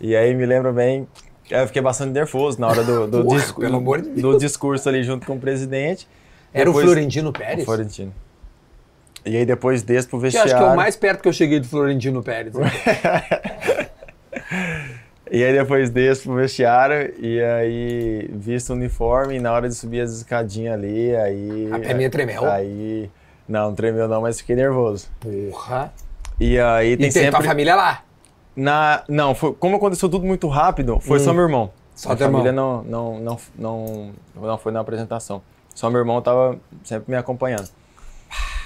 E 0.00 0.14
aí 0.14 0.32
me 0.36 0.46
lembro 0.46 0.72
bem, 0.72 1.08
eu 1.50 1.66
fiquei 1.66 1.82
bastante 1.82 2.12
nervoso 2.12 2.60
na 2.60 2.68
hora 2.68 2.84
do, 2.84 3.08
do, 3.08 3.26
discu- 3.26 3.60
de 3.66 4.22
do 4.22 4.38
discurso 4.38 4.88
ali 4.88 5.02
junto 5.02 5.26
com 5.26 5.34
o 5.34 5.38
presidente. 5.40 6.06
Era 6.52 6.70
o 6.70 6.72
Depois- 6.72 6.86
Florentino 6.92 7.32
Pérez? 7.32 7.62
O 7.62 7.64
Florentino. 7.66 8.14
E 9.26 9.36
aí 9.36 9.44
depois 9.44 9.82
desse 9.82 10.06
pro 10.06 10.18
Eu 10.18 10.22
vestiário. 10.22 10.52
acho 10.52 10.62
que 10.62 10.70
é 10.70 10.72
o 10.74 10.76
mais 10.76 10.94
perto 10.94 11.22
que 11.22 11.28
eu 11.28 11.32
cheguei 11.32 11.58
do 11.58 11.66
Florentino 11.66 12.22
Pérez. 12.22 12.54
E 15.34 15.42
aí 15.42 15.52
depois 15.52 15.90
desse 15.90 16.22
pro 16.22 16.34
vestiário, 16.34 17.12
e 17.18 17.42
aí 17.42 18.30
visto 18.32 18.70
o 18.70 18.74
uniforme, 18.74 19.34
e 19.34 19.40
na 19.40 19.52
hora 19.52 19.68
de 19.68 19.74
subir 19.74 20.00
as 20.00 20.12
escadinhas 20.12 20.74
ali, 20.74 21.16
aí... 21.16 21.68
A 21.72 21.78
perninha 21.80 22.08
tremeu? 22.08 22.44
Aí... 22.44 23.10
Não, 23.48 23.70
não 23.70 23.74
tremeu 23.74 24.06
não, 24.06 24.22
mas 24.22 24.38
fiquei 24.38 24.54
nervoso. 24.54 25.08
Porra. 25.18 25.92
E 26.38 26.56
aí 26.56 26.92
E 26.92 26.96
tem 26.96 27.10
tua 27.10 27.22
sempre... 27.22 27.46
família 27.48 27.74
lá? 27.74 28.04
Na... 28.54 29.02
Não, 29.08 29.34
foi... 29.34 29.52
como 29.54 29.74
aconteceu 29.74 30.08
tudo 30.08 30.24
muito 30.24 30.46
rápido, 30.46 31.00
foi 31.00 31.18
só 31.18 31.32
meu 31.32 31.42
irmão. 31.42 31.64
Hum. 31.64 31.80
Só 31.96 32.12
a 32.12 32.16
teu 32.16 32.28
família 32.28 32.50
irmão. 32.50 32.84
não, 32.88 33.18
não, 33.18 33.38
não, 33.58 34.12
não, 34.36 34.40
não 34.40 34.58
foi 34.58 34.70
na 34.70 34.78
apresentação. 34.78 35.42
Só 35.74 35.90
meu 35.90 35.98
irmão 35.98 36.22
tava 36.22 36.56
sempre 36.84 37.10
me 37.10 37.16
acompanhando. 37.16 37.68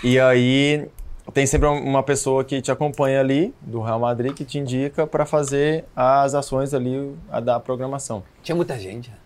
E 0.05 0.21
aí 0.21 0.87
tem 1.33 1.47
sempre 1.47 1.69
uma 1.69 2.03
pessoa 2.03 2.45
que 2.45 2.61
te 2.63 2.71
acompanha 2.71 3.21
ali, 3.21 3.55
do 3.61 3.81
Real 3.81 4.01
Madrid, 4.01 4.33
que 4.33 4.45
te 4.45 4.59
indica 4.59 5.07
para 5.07 5.27
fazer 5.27 5.85
as 5.95 6.35
ações 6.35 6.73
ali 6.73 7.15
a 7.31 7.41
da 7.41 7.61
programação. 7.61 8.23
Tinha 8.43 8.57
muita 8.57 8.79
gente. 8.79 9.11
né? 9.11 9.17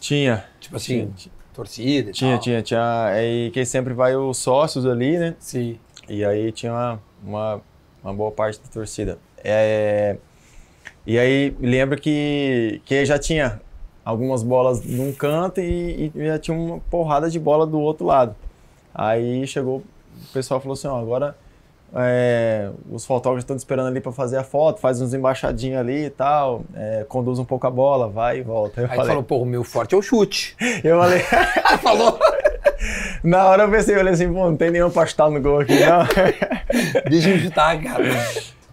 Tinha. 0.00 0.44
Tipo 0.60 0.76
assim, 0.76 1.10
Tinha, 1.16 1.32
torcida 1.52 2.10
e 2.10 2.12
tinha, 2.12 2.32
tal. 2.32 2.40
tinha, 2.40 2.62
tinha. 2.62 3.04
Aí 3.06 3.50
quem 3.52 3.64
sempre 3.64 3.92
vai 3.94 4.14
os 4.14 4.38
sócios 4.38 4.86
ali, 4.86 5.18
né? 5.18 5.34
Sim. 5.40 5.78
E 6.08 6.24
aí 6.24 6.52
tinha 6.52 6.72
uma, 6.72 7.02
uma, 7.24 7.60
uma 8.02 8.14
boa 8.14 8.30
parte 8.30 8.60
da 8.60 8.68
torcida. 8.68 9.18
É, 9.42 10.16
e 11.06 11.18
aí 11.18 11.56
lembro 11.60 12.00
que, 12.00 12.80
que 12.84 13.04
já 13.04 13.18
tinha 13.18 13.60
algumas 14.04 14.42
bolas 14.42 14.84
num 14.84 15.12
canto 15.12 15.60
e, 15.60 16.12
e 16.14 16.26
já 16.26 16.38
tinha 16.38 16.56
uma 16.56 16.78
porrada 16.90 17.28
de 17.28 17.38
bola 17.38 17.66
do 17.66 17.78
outro 17.78 18.06
lado. 18.06 18.34
Aí 18.94 19.46
chegou, 19.46 19.82
o 20.22 20.32
pessoal 20.32 20.60
falou 20.60 20.74
assim, 20.74 20.88
ó, 20.88 20.98
agora 20.98 21.36
é, 21.94 22.70
os 22.90 23.06
fotógrafos 23.06 23.44
estão 23.44 23.56
te 23.56 23.60
esperando 23.60 23.88
ali 23.88 24.00
para 24.00 24.12
fazer 24.12 24.36
a 24.36 24.44
foto, 24.44 24.80
faz 24.80 25.00
uns 25.00 25.14
embaixadinhos 25.14 25.78
ali 25.78 26.04
e 26.06 26.10
tal, 26.10 26.62
é, 26.74 27.04
conduz 27.08 27.38
um 27.38 27.44
pouco 27.44 27.66
a 27.66 27.70
bola, 27.70 28.08
vai 28.08 28.38
e 28.38 28.42
volta. 28.42 28.80
Aí 28.80 28.86
eu 28.86 28.90
Aí 28.90 28.96
falei, 28.96 29.08
falou, 29.08 29.22
pô, 29.22 29.38
o 29.38 29.46
meu 29.46 29.64
forte 29.64 29.94
é 29.94 29.98
o 29.98 30.02
chute. 30.02 30.56
eu 30.84 30.98
falei, 30.98 31.20
falou. 31.82 32.18
na 33.24 33.46
hora 33.46 33.64
eu 33.64 33.70
pensei, 33.70 33.94
eu 33.94 33.98
falei 33.98 34.12
assim, 34.12 34.32
pô, 34.32 34.44
não 34.50 34.56
tem 34.56 34.70
nenhum 34.70 34.90
chutar 34.90 35.30
no 35.30 35.40
gol 35.40 35.60
aqui, 35.60 35.74
não. 35.80 36.06
Deixa 37.08 37.30
eu 37.30 37.38
chutar, 37.38 37.80
cara. 37.82 38.04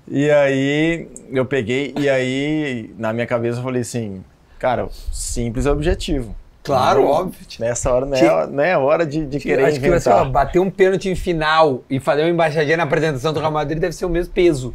E 0.08 0.30
aí 0.30 1.08
eu 1.32 1.46
peguei 1.46 1.94
e 1.98 2.10
aí 2.10 2.94
na 2.98 3.12
minha 3.12 3.26
cabeça 3.26 3.60
eu 3.60 3.64
falei 3.64 3.82
assim, 3.82 4.24
cara, 4.60 4.88
simples 5.12 5.66
é 5.66 5.72
objetivo. 5.72 6.36
Claro, 6.66 7.02
Não- 7.02 7.08
óbvio. 7.10 7.46
Nessa 7.60 7.94
hora 7.94 8.06
não 8.06 8.18
Que- 8.18 8.26
é, 8.26 8.48
não 8.48 8.64
é 8.64 8.78
hora 8.78 9.06
de, 9.06 9.24
de 9.26 9.40
querer 9.40 9.66
acho 9.66 9.80
que 9.80 9.86
assim, 9.88 10.10
ó, 10.10 10.14
inventar. 10.14 10.30
bater 10.32 10.60
um 10.60 10.70
pênalti 10.70 11.10
em 11.10 11.16
final 11.16 11.84
e 11.90 12.00
fazer 12.00 12.24
uma 12.24 12.30
embaixadinha 12.30 12.76
na 12.76 12.84
apresentação 12.84 13.32
do 13.32 13.40
Real 13.40 13.52
Madrid 13.52 13.80
deve 13.80 13.94
ser 13.94 14.06
o 14.06 14.10
mesmo 14.10 14.34
peso. 14.34 14.74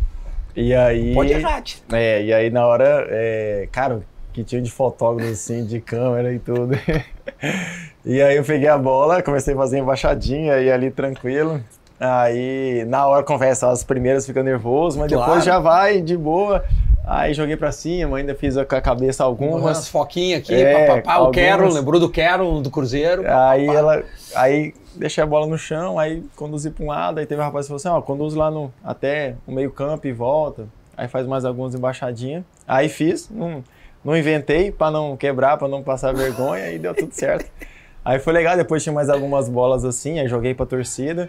E 0.54 0.72
aí. 0.74 1.12
Pode 1.14 1.32
errar. 1.32 1.62
É, 1.92 2.22
e 2.22 2.32
aí 2.32 2.48
na 2.50 2.66
hora, 2.66 3.06
é, 3.10 3.68
cara, 3.72 4.00
que 4.32 4.44
tinha 4.44 4.62
de 4.62 4.70
fotógrafo, 4.70 5.32
assim, 5.32 5.64
de 5.64 5.80
câmera 5.80 6.32
e 6.32 6.38
tudo. 6.38 6.78
e 8.04 8.22
aí 8.22 8.36
eu 8.36 8.44
peguei 8.44 8.68
a 8.68 8.78
bola, 8.78 9.22
comecei 9.22 9.54
a 9.54 9.56
fazer 9.56 9.78
embaixadinha 9.78 10.58
e 10.58 10.70
ali 10.70 10.90
tranquilo. 10.90 11.60
Aí, 11.98 12.84
na 12.88 13.06
hora, 13.06 13.22
confesso, 13.22 13.66
as 13.66 13.84
primeiras 13.84 14.24
fica 14.24 14.42
nervoso, 14.42 14.98
mas 14.98 15.12
claro. 15.12 15.26
depois 15.26 15.44
já 15.44 15.58
vai 15.58 16.00
de 16.00 16.16
boa. 16.16 16.64
Aí 17.12 17.34
joguei 17.34 17.56
pra 17.56 17.72
cima, 17.72 18.18
ainda 18.18 18.36
fiz 18.36 18.54
com 18.54 18.76
a 18.76 18.80
cabeça 18.80 19.24
algumas. 19.24 19.60
Umas 19.60 19.88
foquinhas 19.88 20.42
aqui, 20.42 20.54
é, 20.54 20.86
papapá, 20.86 21.18
o 21.18 21.32
Carol, 21.32 21.72
lembrou 21.72 21.98
do 21.98 22.08
Carol, 22.08 22.62
do 22.62 22.70
Cruzeiro. 22.70 23.24
Aí 23.26 23.66
ela, 23.66 24.04
aí 24.36 24.72
deixei 24.94 25.20
a 25.20 25.26
bola 25.26 25.44
no 25.44 25.58
chão, 25.58 25.98
aí 25.98 26.22
conduzi 26.36 26.70
pra 26.70 26.84
um 26.84 26.86
lado, 26.86 27.18
aí 27.18 27.26
teve 27.26 27.40
um 27.40 27.44
rapaz 27.44 27.66
que 27.66 27.68
falou 27.68 27.78
assim, 27.78 27.88
ó, 27.88 28.00
conduz 28.00 28.34
lá 28.34 28.48
no, 28.48 28.72
até 28.84 29.34
o 29.44 29.50
meio 29.50 29.72
campo 29.72 30.06
e 30.06 30.12
volta. 30.12 30.68
Aí 30.96 31.08
faz 31.08 31.26
mais 31.26 31.44
algumas 31.44 31.74
embaixadinhas. 31.74 32.44
Aí 32.64 32.88
fiz, 32.88 33.28
não, 33.28 33.64
não 34.04 34.16
inventei 34.16 34.70
pra 34.70 34.88
não 34.88 35.16
quebrar, 35.16 35.56
pra 35.56 35.66
não 35.66 35.82
passar 35.82 36.14
vergonha, 36.14 36.70
e 36.70 36.78
deu 36.78 36.94
tudo 36.94 37.12
certo. 37.12 37.50
Aí 38.04 38.20
foi 38.20 38.32
legal, 38.32 38.56
depois 38.56 38.84
tinha 38.84 38.92
mais 38.94 39.10
algumas 39.10 39.48
bolas 39.48 39.84
assim, 39.84 40.18
aí 40.20 40.26
joguei 40.26 40.54
pra 40.54 40.64
torcida. 40.64 41.28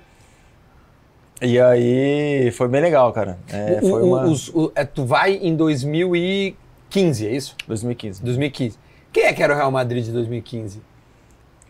E 1.42 1.60
aí 1.60 2.52
foi 2.52 2.68
bem 2.68 2.82
legal, 2.82 3.12
cara. 3.12 3.38
É, 3.50 3.80
o, 3.82 3.90
foi 3.90 4.04
uma... 4.04 4.24
os, 4.26 4.50
o, 4.50 4.72
é, 4.76 4.86
tu 4.86 5.06
vai 5.06 5.34
em 5.34 5.56
2015, 5.56 7.28
é 7.28 7.32
isso? 7.32 7.56
2015. 7.68 8.22
2015. 8.24 8.78
Quem 9.12 9.24
é 9.24 9.34
que 9.34 9.42
era 9.42 9.54
o 9.54 9.58
Real 9.58 9.72
Madrid 9.72 10.06
de 10.06 10.12
2015? 10.12 10.82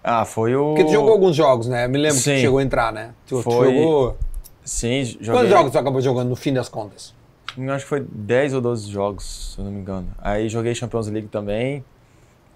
Ah, 0.03 0.25
foi 0.25 0.55
o. 0.55 0.73
Porque 0.73 0.85
tu 0.85 0.91
jogou 0.91 1.11
alguns 1.11 1.35
jogos, 1.35 1.67
né? 1.67 1.85
Eu 1.85 1.89
me 1.89 1.97
lembro 1.97 2.17
Sim. 2.17 2.31
que 2.31 2.37
tu 2.37 2.41
chegou 2.41 2.59
a 2.59 2.63
entrar, 2.63 2.91
né? 2.91 3.11
Tu, 3.27 3.41
foi... 3.41 3.53
tu 3.53 3.77
jogou. 3.77 4.17
Sim, 4.63 5.03
joguei. 5.03 5.31
Quantos 5.31 5.49
jogos 5.49 5.71
tu 5.71 5.79
acabou 5.79 6.01
jogando 6.01 6.29
no 6.29 6.35
fim 6.35 6.53
das 6.53 6.67
contas? 6.67 7.13
Acho 7.57 7.83
que 7.83 7.89
foi 7.89 8.05
10 8.09 8.53
ou 8.55 8.61
12 8.61 8.89
jogos, 8.89 9.53
se 9.53 9.59
eu 9.59 9.65
não 9.65 9.71
me 9.71 9.79
engano. 9.79 10.07
Aí 10.17 10.47
joguei 10.47 10.73
Champions 10.73 11.07
League 11.07 11.27
também. 11.27 11.83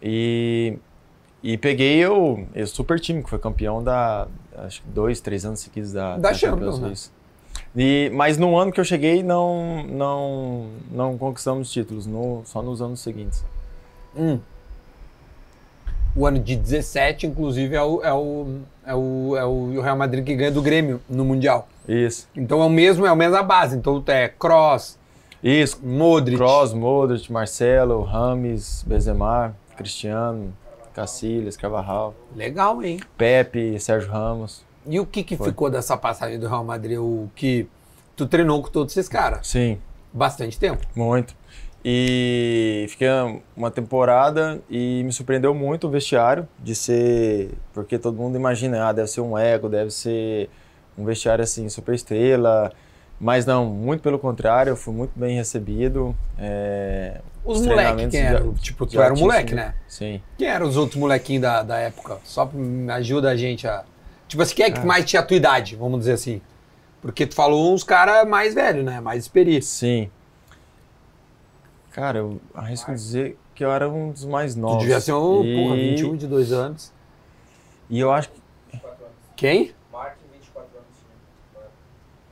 E, 0.01 0.77
e 1.45 1.59
peguei 1.59 2.03
o, 2.07 2.39
o 2.55 2.65
super 2.65 2.99
time, 2.99 3.21
que 3.21 3.29
foi 3.29 3.37
campeão 3.37 3.83
da. 3.83 4.27
Acho 4.57 4.81
que 4.81 4.87
dois, 4.87 5.21
três 5.21 5.45
anos 5.45 5.59
seguidos 5.59 5.93
da, 5.93 6.13
da, 6.13 6.29
da 6.29 6.33
Champions, 6.33 6.77
Champions 6.77 7.11
né? 7.11 7.15
E, 7.83 8.09
mas 8.15 8.35
no 8.39 8.57
ano 8.57 8.71
que 8.71 8.79
eu 8.79 8.83
cheguei, 8.83 9.21
não, 9.21 9.83
não, 9.83 10.69
não 10.91 11.17
conquistamos 11.19 11.71
títulos, 11.71 12.07
no, 12.07 12.41
só 12.45 12.63
nos 12.63 12.81
anos 12.81 12.99
seguintes. 12.99 13.45
Hum. 14.17 14.39
O 16.15 16.25
ano 16.25 16.39
de 16.39 16.55
17, 16.55 17.27
inclusive, 17.27 17.75
é 17.75 17.83
o, 17.83 18.01
é 18.01 18.11
o, 18.11 18.47
é 18.83 18.95
o, 18.95 19.37
é 19.37 19.45
o 19.45 19.81
Real 19.81 19.97
Madrid 19.97 20.25
que 20.25 20.33
ganha 20.33 20.51
do 20.51 20.63
Grêmio 20.63 20.99
no 21.07 21.23
Mundial. 21.23 21.67
Isso. 21.87 22.27
Então 22.35 22.59
é 22.63 22.65
o 22.65 22.69
mesmo, 22.71 23.05
é 23.05 23.09
a 23.09 23.15
mesma 23.15 23.43
base. 23.43 23.77
Então 23.77 24.03
é 24.07 24.29
Cross, 24.29 24.97
Isso. 25.43 25.79
Modric. 25.85 26.37
Cross, 26.37 26.73
Modric, 26.73 27.31
Marcelo, 27.31 28.01
Rames, 28.01 28.83
Benzema, 28.87 29.55
Cristiano, 29.77 30.51
Cacilhas, 30.95 31.57
Carvajal. 31.57 32.15
Legal, 32.33 32.81
hein? 32.81 33.01
Pepe, 33.17 33.77
Sérgio 33.79 34.09
Ramos. 34.09 34.65
E 34.87 34.99
o 34.99 35.05
que, 35.05 35.23
que 35.23 35.35
ficou 35.35 35.69
dessa 35.69 35.97
passagem 35.97 36.39
do 36.39 36.47
Real 36.47 36.63
Madrid? 36.63 36.97
O 36.97 37.29
que 37.35 37.67
tu 38.15 38.25
treinou 38.25 38.61
com 38.63 38.69
todos 38.69 38.95
esses 38.95 39.09
caras? 39.09 39.45
Sim. 39.45 39.77
Bastante 40.13 40.57
tempo? 40.57 40.87
Muito. 40.95 41.35
E 41.83 42.85
fiquei 42.89 43.09
uma 43.55 43.69
temporada 43.69 44.61
e 44.69 45.03
me 45.03 45.11
surpreendeu 45.11 45.53
muito 45.53 45.87
o 45.87 45.89
vestiário 45.89 46.47
de 46.59 46.73
ser. 46.73 47.51
Porque 47.73 47.99
todo 47.99 48.15
mundo 48.15 48.37
imagina, 48.37 48.87
ah, 48.87 48.93
deve 48.93 49.09
ser 49.09 49.21
um 49.21 49.37
ego, 49.37 49.67
deve 49.67 49.91
ser 49.91 50.49
um 50.97 51.03
vestiário 51.03 51.43
assim, 51.43 51.67
super 51.67 51.93
estrela. 51.93 52.71
Mas 53.19 53.45
não, 53.45 53.65
muito 53.65 54.01
pelo 54.01 54.19
contrário, 54.19 54.71
eu 54.71 54.75
fui 54.75 54.93
muito 54.93 55.17
bem 55.17 55.37
recebido. 55.37 56.15
É, 56.37 57.21
os, 57.45 57.61
os 57.61 57.67
moleques, 57.67 58.11
quem 58.11 58.21
eram? 58.21 58.53
Tipo, 58.55 58.85
tu 58.85 59.01
era 59.01 59.13
um 59.13 59.17
moleque, 59.17 59.55
né? 59.55 59.75
Sim. 59.87 60.21
Quem 60.37 60.47
eram 60.47 60.67
os 60.67 60.75
outros 60.75 60.99
molequinhos 60.99 61.41
da, 61.43 61.63
da 61.63 61.77
época? 61.77 62.17
Só 62.23 62.49
ajuda 62.93 63.29
a 63.29 63.35
gente 63.35 63.67
a. 63.67 63.85
Tipo 64.27 64.41
assim, 64.43 64.55
quem 64.55 64.65
é 64.65 64.71
que 64.71 64.79
ah. 64.79 64.85
mais 64.85 65.05
tinha 65.05 65.21
a 65.21 65.25
tua 65.25 65.37
idade, 65.37 65.75
vamos 65.75 65.99
dizer 65.99 66.13
assim? 66.13 66.41
Porque 67.01 67.27
tu 67.27 67.35
falou 67.35 67.73
uns 67.73 67.83
caras 67.83 68.27
mais 68.27 68.55
velhos, 68.55 68.83
né? 68.83 68.99
Mais 68.99 69.23
experientes. 69.23 69.69
Sim. 69.69 70.09
Cara, 71.91 72.17
eu 72.17 72.41
arrisco 72.53 72.91
dizer 72.91 73.37
que 73.53 73.63
eu 73.63 73.71
era 73.71 73.87
um 73.87 74.11
dos 74.11 74.25
mais 74.25 74.55
novos. 74.55 74.79
Tu 74.79 74.81
devia 74.81 74.99
ser 74.99 75.13
um, 75.13 75.45
e... 75.45 75.55
porra, 75.55 75.75
21, 75.75 76.11
22 76.11 76.51
anos. 76.51 76.91
E 77.89 77.99
eu 77.99 78.11
acho 78.11 78.29
que. 78.29 78.41
Quem? 79.35 79.71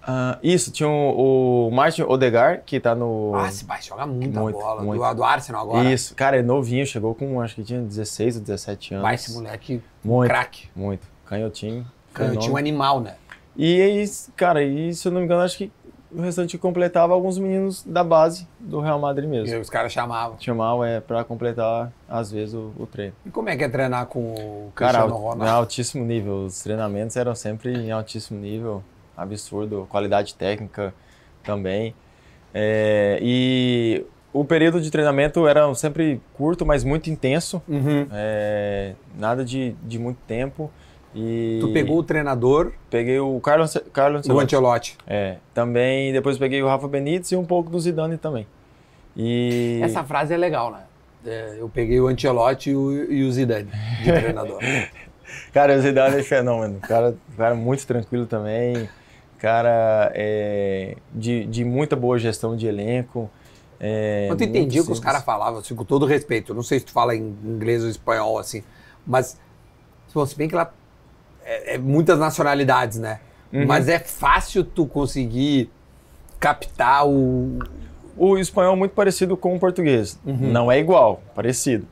Uh, 0.04 0.38
isso, 0.44 0.70
tinha 0.70 0.90
o, 0.90 1.70
o 1.70 1.72
Martin 1.72 2.02
Odegar, 2.02 2.62
que 2.66 2.78
tá 2.78 2.94
no. 2.94 3.34
Ah, 3.36 3.48
esse 3.48 3.64
pai 3.64 3.82
joga 3.82 4.06
muita 4.06 4.40
muito, 4.40 4.60
bola. 4.60 4.82
Muito. 4.84 5.02
Do, 5.02 5.14
do 5.16 5.24
Arsenal 5.24 5.62
agora. 5.62 5.90
Isso, 5.90 6.14
cara, 6.14 6.38
é 6.38 6.42
novinho, 6.42 6.86
chegou 6.86 7.16
com 7.16 7.40
acho 7.40 7.56
que 7.56 7.64
tinha 7.64 7.82
16 7.82 8.36
ou 8.36 8.42
17 8.42 8.96
anos. 8.96 9.04
Vai, 9.04 9.16
esse 9.16 9.34
moleque, 9.34 9.82
muito, 10.04 10.30
craque. 10.30 10.70
Muito. 10.76 11.08
Canhotinho. 11.26 11.86
Canhotinho 12.14 12.58
animal, 12.58 13.00
né? 13.00 13.16
E 13.56 13.82
aí, 13.82 14.06
cara, 14.36 14.62
e 14.62 14.94
se 14.94 15.08
eu 15.08 15.12
não 15.12 15.22
me 15.22 15.26
engano, 15.26 15.42
acho 15.42 15.58
que 15.58 15.72
o 16.12 16.22
restante 16.22 16.58
completava 16.58 17.14
alguns 17.14 17.40
meninos 17.40 17.82
da 17.84 18.04
base 18.04 18.48
do 18.60 18.82
Real 18.82 19.00
Madrid 19.00 19.28
mesmo. 19.28 19.56
E 19.56 19.58
os 19.58 19.70
caras 19.70 19.92
chamavam. 19.94 20.38
Chamavam, 20.40 20.84
é, 20.84 21.00
pra 21.00 21.24
completar, 21.24 21.92
às 22.10 22.30
vezes, 22.30 22.54
o, 22.54 22.74
o 22.78 22.86
treino. 22.86 23.16
E 23.26 23.32
como 23.32 23.50
é 23.50 23.56
que 23.56 23.64
é 23.64 23.70
treinar 23.70 24.06
com 24.08 24.20
o 24.20 24.72
Cristiano 24.76 25.08
cara, 25.08 25.14
Ronaldo? 25.14 25.46
Em 25.46 25.50
altíssimo 25.50 26.06
nível. 26.06 26.46
Os 26.46 26.62
treinamentos 26.62 27.16
eram 27.16 27.34
sempre 27.34 27.74
em 27.74 27.92
altíssimo 27.92 28.40
nível 28.40 28.84
absurdo, 29.16 29.88
qualidade 29.90 30.36
técnica 30.36 30.94
também. 31.44 31.94
É, 32.54 33.20
e 33.22 34.06
o 34.32 34.44
período 34.44 34.82
de 34.82 34.90
treinamento 34.90 35.48
era 35.48 35.74
sempre 35.76 36.22
curto, 36.34 36.66
mas 36.66 36.84
muito 36.84 37.10
intenso. 37.10 37.62
Uhum. 37.68 38.08
É, 38.12 38.94
nada 39.18 39.44
de, 39.44 39.76
de 39.84 40.00
muito 40.00 40.18
tempo. 40.28 40.72
E 41.16 41.60
tu 41.62 41.72
pegou 41.72 42.00
o 42.00 42.04
treinador? 42.04 42.72
Peguei 42.90 43.20
o 43.20 43.40
Carlos, 43.40 43.78
Carlos 43.92 44.28
O 44.28 44.40
Ancelotti. 44.40 44.98
É. 45.06 45.38
Também, 45.54 46.12
depois 46.12 46.40
peguei 46.40 46.62
o 46.64 46.68
Rafa 46.68 46.88
Benítez 46.88 47.32
e 47.32 47.36
um 47.36 47.46
pouco 47.46 47.70
do 47.70 47.80
Zidane 47.80 48.18
também. 48.18 48.48
E... 49.16 49.80
Essa 49.84 50.04
frase 50.04 50.34
é 50.34 50.38
legal, 50.38 50.72
né? 50.72 50.80
É, 51.26 51.58
eu 51.60 51.70
peguei 51.70 52.00
o 52.00 52.08
Ancelotti 52.08 52.72
e 52.72 52.76
o, 52.76 53.12
e 53.12 53.24
o 53.24 53.32
Zidane 53.32 53.70
de 54.04 54.04
treinador. 54.12 54.60
cara, 55.54 55.76
o 55.76 55.82
Zidane 55.82 56.18
é 56.18 56.24
fenômeno. 56.24 56.80
Cara, 56.80 57.16
cara 57.38 57.54
muito 57.54 57.86
tranquilo 57.86 58.26
também 58.26 58.90
cara 59.44 60.10
é, 60.16 60.96
de, 61.14 61.46
de 61.48 61.66
muita 61.66 61.98
boa 61.98 62.18
gestão 62.18 62.56
de 62.56 62.66
elenco. 62.66 63.30
É, 63.78 64.28
eu 64.30 64.36
entendi 64.36 64.80
o 64.80 64.86
que 64.86 64.92
os 64.94 65.02
caras 65.02 65.22
falavam, 65.22 65.60
assim, 65.60 65.76
com 65.76 65.84
todo 65.84 66.06
respeito. 66.06 66.54
Eu 66.54 66.56
não 66.56 66.64
sei 66.64 66.80
se 66.80 66.86
tu 66.86 66.94
fala 66.94 67.14
em 67.14 67.36
inglês 67.44 67.84
ou 67.84 67.90
espanhol, 67.90 68.40
assim, 68.40 68.64
mas 69.06 69.38
se 70.08 70.38
bem 70.38 70.48
que 70.48 70.56
lá 70.56 70.72
é, 71.44 71.76
é 71.76 71.78
muitas 71.78 72.18
nacionalidades, 72.18 72.98
né? 72.98 73.20
Uhum. 73.52 73.66
Mas 73.68 73.90
é 73.90 74.00
fácil 74.00 74.64
tu 74.64 74.86
conseguir 74.86 75.70
captar 76.40 77.06
o. 77.06 77.60
O 78.16 78.38
espanhol 78.38 78.76
é 78.76 78.78
muito 78.78 78.94
parecido 78.94 79.36
com 79.36 79.56
o 79.56 79.60
português. 79.60 80.18
Uhum. 80.26 80.52
Não 80.54 80.72
é 80.72 80.80
igual, 80.80 81.22
parecido. 81.36 81.86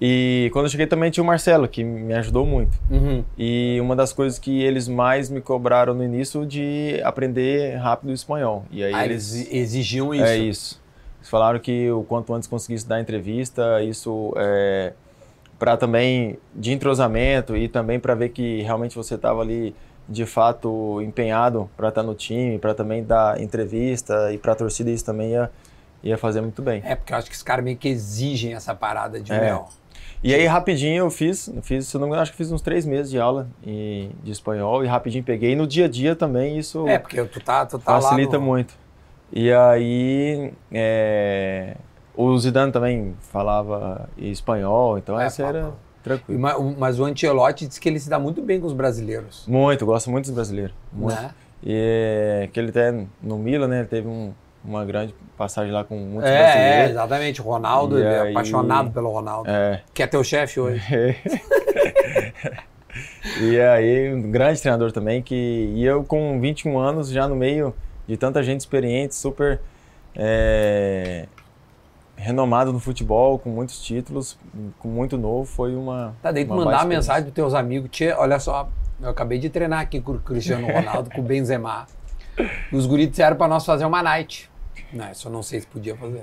E 0.00 0.50
quando 0.52 0.66
eu 0.66 0.70
cheguei 0.70 0.86
também 0.86 1.10
tinha 1.10 1.22
o 1.22 1.26
Marcelo, 1.26 1.68
que 1.68 1.84
me 1.84 2.14
ajudou 2.14 2.44
muito. 2.44 2.76
Uhum. 2.90 3.24
E 3.38 3.78
uma 3.80 3.94
das 3.94 4.12
coisas 4.12 4.38
que 4.38 4.62
eles 4.62 4.88
mais 4.88 5.30
me 5.30 5.40
cobraram 5.40 5.94
no 5.94 6.04
início 6.04 6.44
de 6.44 7.00
aprender 7.04 7.76
rápido 7.76 8.10
o 8.10 8.12
espanhol. 8.12 8.64
E 8.70 8.82
aí 8.82 8.92
ah, 8.94 9.04
eles 9.04 9.32
exigiam 9.52 10.12
isso. 10.12 10.24
É 10.24 10.36
isso. 10.36 10.82
Eles 11.20 11.30
falaram 11.30 11.58
que 11.58 11.90
o 11.90 12.02
quanto 12.02 12.34
antes 12.34 12.48
conseguisse 12.48 12.86
dar 12.86 13.00
entrevista, 13.00 13.82
isso 13.82 14.34
é 14.36 14.92
para 15.58 15.76
também 15.76 16.38
de 16.54 16.72
entrosamento 16.72 17.56
e 17.56 17.68
também 17.68 17.98
para 17.98 18.14
ver 18.14 18.30
que 18.30 18.60
realmente 18.62 18.96
você 18.96 19.14
estava 19.14 19.40
ali 19.40 19.74
de 20.08 20.26
fato 20.26 21.00
empenhado 21.00 21.70
para 21.76 21.88
estar 21.88 22.02
tá 22.02 22.06
no 22.06 22.14
time, 22.14 22.58
para 22.58 22.74
também 22.74 23.02
dar 23.02 23.40
entrevista 23.40 24.32
e 24.32 24.38
para 24.38 24.52
a 24.52 24.54
torcida 24.54 24.90
isso 24.90 25.04
também 25.04 25.30
ia, 25.30 25.50
ia 26.02 26.18
fazer 26.18 26.40
muito 26.40 26.60
bem. 26.60 26.82
É, 26.84 26.94
porque 26.94 27.12
eu 27.12 27.16
acho 27.16 27.30
que 27.30 27.36
os 27.36 27.42
caras 27.42 27.64
meio 27.64 27.76
que 27.76 27.88
exigem 27.88 28.54
essa 28.54 28.74
parada 28.74 29.20
de 29.20 29.32
é. 29.32 29.40
mel. 29.40 29.68
E 30.24 30.34
aí, 30.34 30.46
rapidinho, 30.46 31.04
eu 31.04 31.10
fiz, 31.10 31.52
fiz, 31.60 31.86
se 31.86 31.94
não 31.96 32.04
me 32.04 32.06
engano, 32.06 32.22
acho 32.22 32.30
que 32.30 32.38
fiz 32.38 32.50
uns 32.50 32.62
três 32.62 32.86
meses 32.86 33.10
de 33.10 33.20
aula 33.20 33.46
de 33.62 34.32
espanhol 34.32 34.82
e 34.82 34.86
rapidinho 34.86 35.22
peguei. 35.22 35.52
E 35.52 35.54
no 35.54 35.66
dia 35.66 35.84
a 35.84 35.88
dia 35.88 36.16
também 36.16 36.56
isso 36.56 36.88
é, 36.88 36.98
porque 36.98 37.22
tu 37.24 37.40
tá, 37.40 37.66
tu 37.66 37.78
tá 37.78 38.00
facilita 38.00 38.38
no... 38.38 38.44
muito. 38.46 38.74
E 39.30 39.52
aí, 39.52 40.50
é, 40.72 41.76
o 42.16 42.38
Zidane 42.38 42.72
também 42.72 43.14
falava 43.20 44.08
espanhol, 44.16 44.96
então 44.96 45.20
é, 45.20 45.26
essa 45.26 45.42
era 45.42 45.72
tranquilo. 46.02 46.40
Mas, 46.40 46.56
mas, 46.78 47.00
o 47.00 47.04
Ancelotti 47.04 47.66
disse 47.66 47.78
que 47.78 47.86
ele 47.86 48.00
se 48.00 48.08
dá 48.08 48.18
muito 48.18 48.40
bem 48.40 48.58
com 48.58 48.66
os 48.66 48.72
brasileiros. 48.72 49.44
Muito, 49.46 49.84
gosta 49.84 50.10
muito 50.10 50.24
dos 50.24 50.34
brasileiros. 50.34 50.74
Muito. 50.90 51.20
Né? 51.20 51.34
E 51.62 52.48
que 52.50 52.58
ele 52.58 52.70
até 52.70 53.06
no 53.22 53.36
Milan, 53.36 53.68
né, 53.68 53.80
ele 53.80 53.88
teve 53.88 54.08
um, 54.08 54.32
uma 54.64 54.84
grande 54.84 55.14
passagem 55.36 55.72
lá 55.72 55.84
com 55.84 55.96
muitos 55.96 56.30
é, 56.30 56.38
brasileiros. 56.38 56.88
É, 56.88 56.90
exatamente. 56.90 57.40
O 57.40 57.44
Ronaldo, 57.44 57.98
e 57.98 58.00
ele 58.00 58.08
é 58.08 58.20
aí... 58.20 58.28
é 58.28 58.30
apaixonado 58.30 58.90
pelo 58.90 59.10
Ronaldo. 59.10 59.50
É. 59.50 59.82
Que 59.92 60.02
é 60.02 60.06
teu 60.06 60.24
chefe 60.24 60.58
hoje. 60.58 60.82
e 63.40 63.60
aí, 63.60 64.12
um 64.14 64.30
grande 64.30 64.60
treinador 64.60 64.92
também, 64.92 65.22
que 65.22 65.34
e 65.74 65.84
eu 65.84 66.04
com 66.04 66.40
21 66.40 66.78
anos, 66.78 67.10
já 67.10 67.28
no 67.28 67.36
meio 67.36 67.74
de 68.06 68.16
tanta 68.16 68.42
gente 68.42 68.60
experiente, 68.60 69.14
super... 69.14 69.60
É, 70.16 71.26
renomado 72.16 72.72
no 72.72 72.78
futebol, 72.78 73.38
com 73.38 73.50
muitos 73.50 73.82
títulos, 73.82 74.38
com 74.78 74.88
muito 74.88 75.18
novo, 75.18 75.44
foi 75.44 75.74
uma. 75.74 76.14
Tá, 76.22 76.30
uma 76.30 76.56
mandar 76.56 76.78
uma 76.78 76.84
mensagem 76.84 77.24
pros 77.24 77.34
teus 77.34 77.54
amigos, 77.54 77.90
tia, 77.90 78.18
olha 78.18 78.38
só, 78.38 78.68
eu 79.00 79.10
acabei 79.10 79.38
de 79.38 79.50
treinar 79.50 79.80
aqui 79.80 80.00
com 80.00 80.12
o 80.12 80.18
Cristiano 80.18 80.66
Ronaldo, 80.66 81.10
com 81.10 81.20
o 81.20 81.24
Benzema. 81.24 81.86
Os 82.72 82.86
guris 82.86 83.10
disseram 83.10 83.36
pra 83.36 83.46
nós 83.46 83.64
fazer 83.64 83.84
uma 83.84 84.02
night. 84.02 84.50
Não, 84.94 85.10
isso 85.10 85.26
eu 85.28 85.32
não 85.32 85.42
sei 85.42 85.60
se 85.60 85.66
podia 85.66 85.96
fazer. 85.96 86.22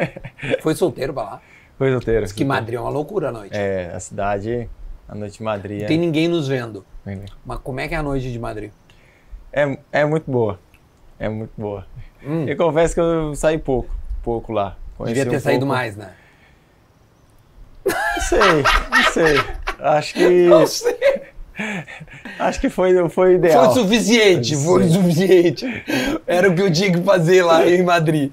Foi 0.62 0.74
solteiro 0.74 1.12
pra 1.12 1.22
lá. 1.22 1.42
Foi 1.76 1.90
solteiro. 1.92 2.22
Diz 2.24 2.32
que 2.32 2.44
Madrid 2.44 2.76
é 2.76 2.80
uma 2.80 2.90
loucura 2.90 3.28
à 3.28 3.32
noite. 3.32 3.54
É, 3.56 3.92
a 3.94 4.00
cidade, 4.00 4.68
a 5.08 5.14
noite 5.14 5.38
de 5.38 5.42
Madrid 5.44 5.78
Não 5.78 5.84
é, 5.84 5.88
tem 5.88 5.98
ninguém 5.98 6.26
nos 6.26 6.48
vendo. 6.48 6.84
Mas 7.44 7.58
como 7.60 7.80
é 7.80 7.86
que 7.88 7.94
é 7.94 7.98
a 7.98 8.02
noite 8.02 8.30
de 8.32 8.38
Madrid? 8.38 8.70
é, 9.52 9.78
é 9.92 10.04
muito 10.04 10.30
boa. 10.30 10.58
É 11.18 11.28
muito 11.28 11.52
boa. 11.56 11.86
Hum, 12.24 12.46
Eu 12.48 12.56
confesso 12.56 12.94
que 12.94 13.00
eu 13.00 13.34
saí 13.34 13.58
pouco, 13.58 13.94
pouco 14.22 14.52
lá. 14.52 14.76
Conheci 14.96 15.14
devia 15.14 15.30
ter 15.30 15.36
um 15.36 15.40
saído 15.40 15.60
pouco- 15.66 15.74
mais, 15.74 15.96
né? 15.96 16.12
Não 17.86 18.20
sei, 18.20 18.62
não 18.90 19.12
sei. 19.12 19.36
Acho 19.78 20.14
que 20.14 20.48
Não 20.48 20.66
sei. 20.66 20.98
Acho 22.38 22.60
que 22.60 22.68
foi 22.70 23.08
foi 23.08 23.34
ideal. 23.34 23.72
Foi 23.72 23.82
suficiente, 23.82 24.56
foi 24.56 24.84
Sim. 24.84 24.92
suficiente. 24.92 25.84
Era 26.26 26.48
o 26.50 26.54
que 26.54 26.62
eu 26.62 26.72
tinha 26.72 26.92
que 26.92 27.02
fazer 27.02 27.42
lá 27.42 27.66
em 27.66 27.82
Madrid. 27.82 28.30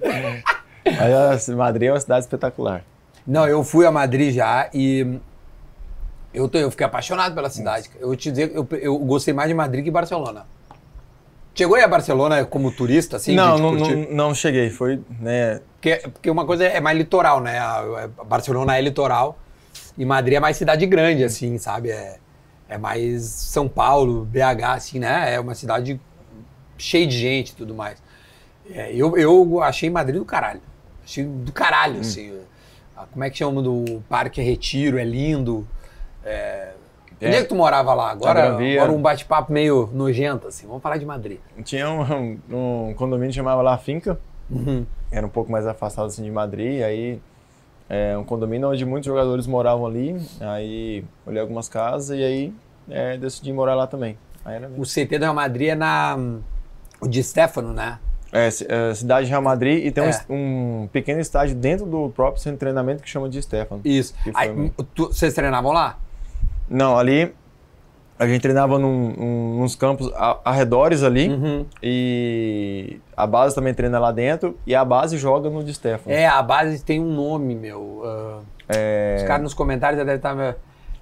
Mas 0.85 1.49
Madrid 1.49 1.89
é 1.89 1.91
uma 1.93 1.99
cidade 1.99 2.25
espetacular. 2.25 2.83
Não, 3.25 3.47
eu 3.47 3.63
fui 3.63 3.85
a 3.85 3.91
Madrid 3.91 4.33
já 4.33 4.69
e 4.73 5.19
eu, 6.33 6.47
tô- 6.47 6.57
eu 6.59 6.69
fiquei 6.69 6.85
apaixonado 6.85 7.33
pela 7.33 7.49
cidade. 7.49 7.89
Eu 7.99 8.07
vou 8.07 8.15
te 8.15 8.29
dizer, 8.29 8.51
eu, 8.53 8.67
eu 8.79 8.97
gostei 8.99 9.33
mais 9.33 9.47
de 9.49 9.55
Madrid 9.55 9.83
que 9.83 9.89
Barcelona. 9.89 10.45
Chegou 11.55 11.75
aí 11.77 11.83
a 11.83 11.87
Barcelona 11.87 12.43
como 12.45 12.69
turista, 12.69 13.15
assim? 13.15 13.33
não, 13.33 13.57
não, 13.57 13.71
não, 13.73 13.95
não 14.11 14.35
cheguei. 14.35 14.69
Foi, 14.69 14.99
né? 15.21 15.61
Porque, 15.81 15.95
porque 16.09 16.29
uma 16.29 16.45
coisa 16.45 16.65
é 16.65 16.81
mais 16.81 16.97
litoral, 16.97 17.39
né? 17.39 17.57
A, 17.57 18.09
a 18.19 18.23
Barcelona 18.25 18.77
é 18.77 18.81
litoral 18.81 19.39
e 19.97 20.03
Madrid 20.03 20.35
é 20.35 20.39
mais 20.41 20.57
cidade 20.57 20.85
grande, 20.85 21.23
assim, 21.23 21.57
sabe? 21.57 21.91
É, 21.91 22.17
é 22.67 22.77
mais 22.77 23.23
São 23.23 23.67
Paulo, 23.67 24.25
BH, 24.25 24.63
assim, 24.75 24.99
né? 24.99 25.33
É 25.33 25.39
uma 25.39 25.55
cidade 25.55 25.99
cheia 26.77 27.05
de 27.05 27.17
gente 27.17 27.49
e 27.49 27.55
tudo 27.55 27.73
mais. 27.73 28.01
É, 28.69 28.93
eu, 28.93 29.15
eu 29.17 29.61
achei 29.61 29.89
Madrid 29.89 30.17
do 30.17 30.25
caralho. 30.25 30.61
Achei 31.03 31.23
do 31.23 31.51
caralho, 31.51 31.99
assim. 31.99 32.39
Ah, 32.97 33.05
Como 33.11 33.23
é 33.23 33.29
que 33.29 33.37
chama 33.37 33.61
do 33.61 34.01
Parque 34.09 34.41
Retiro? 34.41 34.97
É 34.97 35.03
lindo. 35.03 35.67
É... 36.23 36.73
É. 37.21 37.27
Onde 37.27 37.37
é 37.37 37.41
que 37.43 37.47
tu 37.47 37.55
morava 37.55 37.93
lá? 37.93 38.11
Agora, 38.11 38.57
Via. 38.57 38.81
agora 38.81 38.97
um 38.97 39.01
bate-papo 39.01 39.51
meio 39.51 39.89
nojento, 39.93 40.47
assim. 40.47 40.67
Vamos 40.67 40.83
falar 40.83 40.97
de 40.97 41.05
Madrid. 41.05 41.39
Tinha 41.63 41.89
um, 41.89 42.39
um 42.51 42.93
condomínio 42.93 43.29
que 43.29 43.35
chamava 43.35 43.61
La 43.61 43.77
Finca. 43.77 44.19
Uhum. 44.49 44.85
Era 45.09 45.25
um 45.25 45.29
pouco 45.29 45.51
mais 45.51 45.65
afastado 45.65 46.07
assim 46.07 46.23
de 46.23 46.31
Madrid. 46.31 46.81
Aí 46.81 47.21
é 47.89 48.17
um 48.17 48.23
condomínio 48.23 48.69
onde 48.69 48.85
muitos 48.85 49.07
jogadores 49.07 49.45
moravam 49.47 49.85
ali. 49.85 50.15
Aí 50.39 51.03
olhei 51.25 51.41
algumas 51.41 51.67
casas 51.69 52.17
e 52.17 52.23
aí 52.23 52.53
é, 52.89 53.17
decidi 53.17 53.51
morar 53.53 53.75
lá 53.75 53.87
também. 53.87 54.17
O 54.77 54.83
CT 54.83 55.17
do 55.17 55.21
Real 55.23 55.33
Madrid 55.33 55.69
é 55.69 55.75
na... 55.75 56.17
O 57.01 57.07
de 57.07 57.21
Stefano, 57.23 57.73
né? 57.73 57.99
É, 58.31 58.47
é, 58.47 58.93
cidade 58.93 59.25
de 59.25 59.29
Real 59.31 59.41
Madrid 59.41 59.85
e 59.85 59.91
tem 59.91 60.03
um 60.03 60.07
É. 60.07 60.09
es- 60.09 60.25
um, 60.29 60.87
pequeno 60.91 61.19
estádio 61.19 61.55
dentro 61.55 61.85
do 61.85 62.09
próprio 62.09 62.41
centro 62.41 62.55
de 62.57 62.59
treinamento 62.59 63.01
que 63.01 63.09
chama 63.09 63.27
de 63.29 63.41
Stefano. 63.41 63.81
Isso. 63.83 64.13
Aí, 64.33 64.71
tu- 64.93 65.07
vocês 65.07 65.33
treinavam 65.33 65.71
lá? 65.71 65.97
Não, 66.69 66.97
ali 66.97 67.33
a 68.17 68.27
gente 68.27 68.41
treinava 68.41 68.79
num, 68.79 69.09
num- 69.11 69.59
nos 69.61 69.75
campos 69.75 70.11
a- 70.15 70.39
arredores 70.45 71.03
ali 71.03 71.29
Uhum. 71.29 71.65
e 71.81 72.99
a 73.15 73.25
base 73.27 73.53
também 73.55 73.73
treina 73.73 73.99
lá 73.99 74.11
dentro 74.11 74.57
e 74.65 74.73
a 74.75 74.83
base 74.85 75.17
joga 75.17 75.49
no 75.49 75.63
de 75.63 75.73
Stefano. 75.73 76.15
É, 76.15 76.25
a 76.25 76.41
base 76.41 76.83
tem 76.83 76.99
um 76.99 77.13
nome, 77.13 77.55
meu. 77.55 78.01
ah, 78.05 78.39
É, 78.69 79.17
Os 79.19 79.23
caras 79.27 79.43
nos 79.43 79.53
comentários 79.53 79.97
já 79.99 80.03
devem 80.03 80.17
estar. 80.17 80.55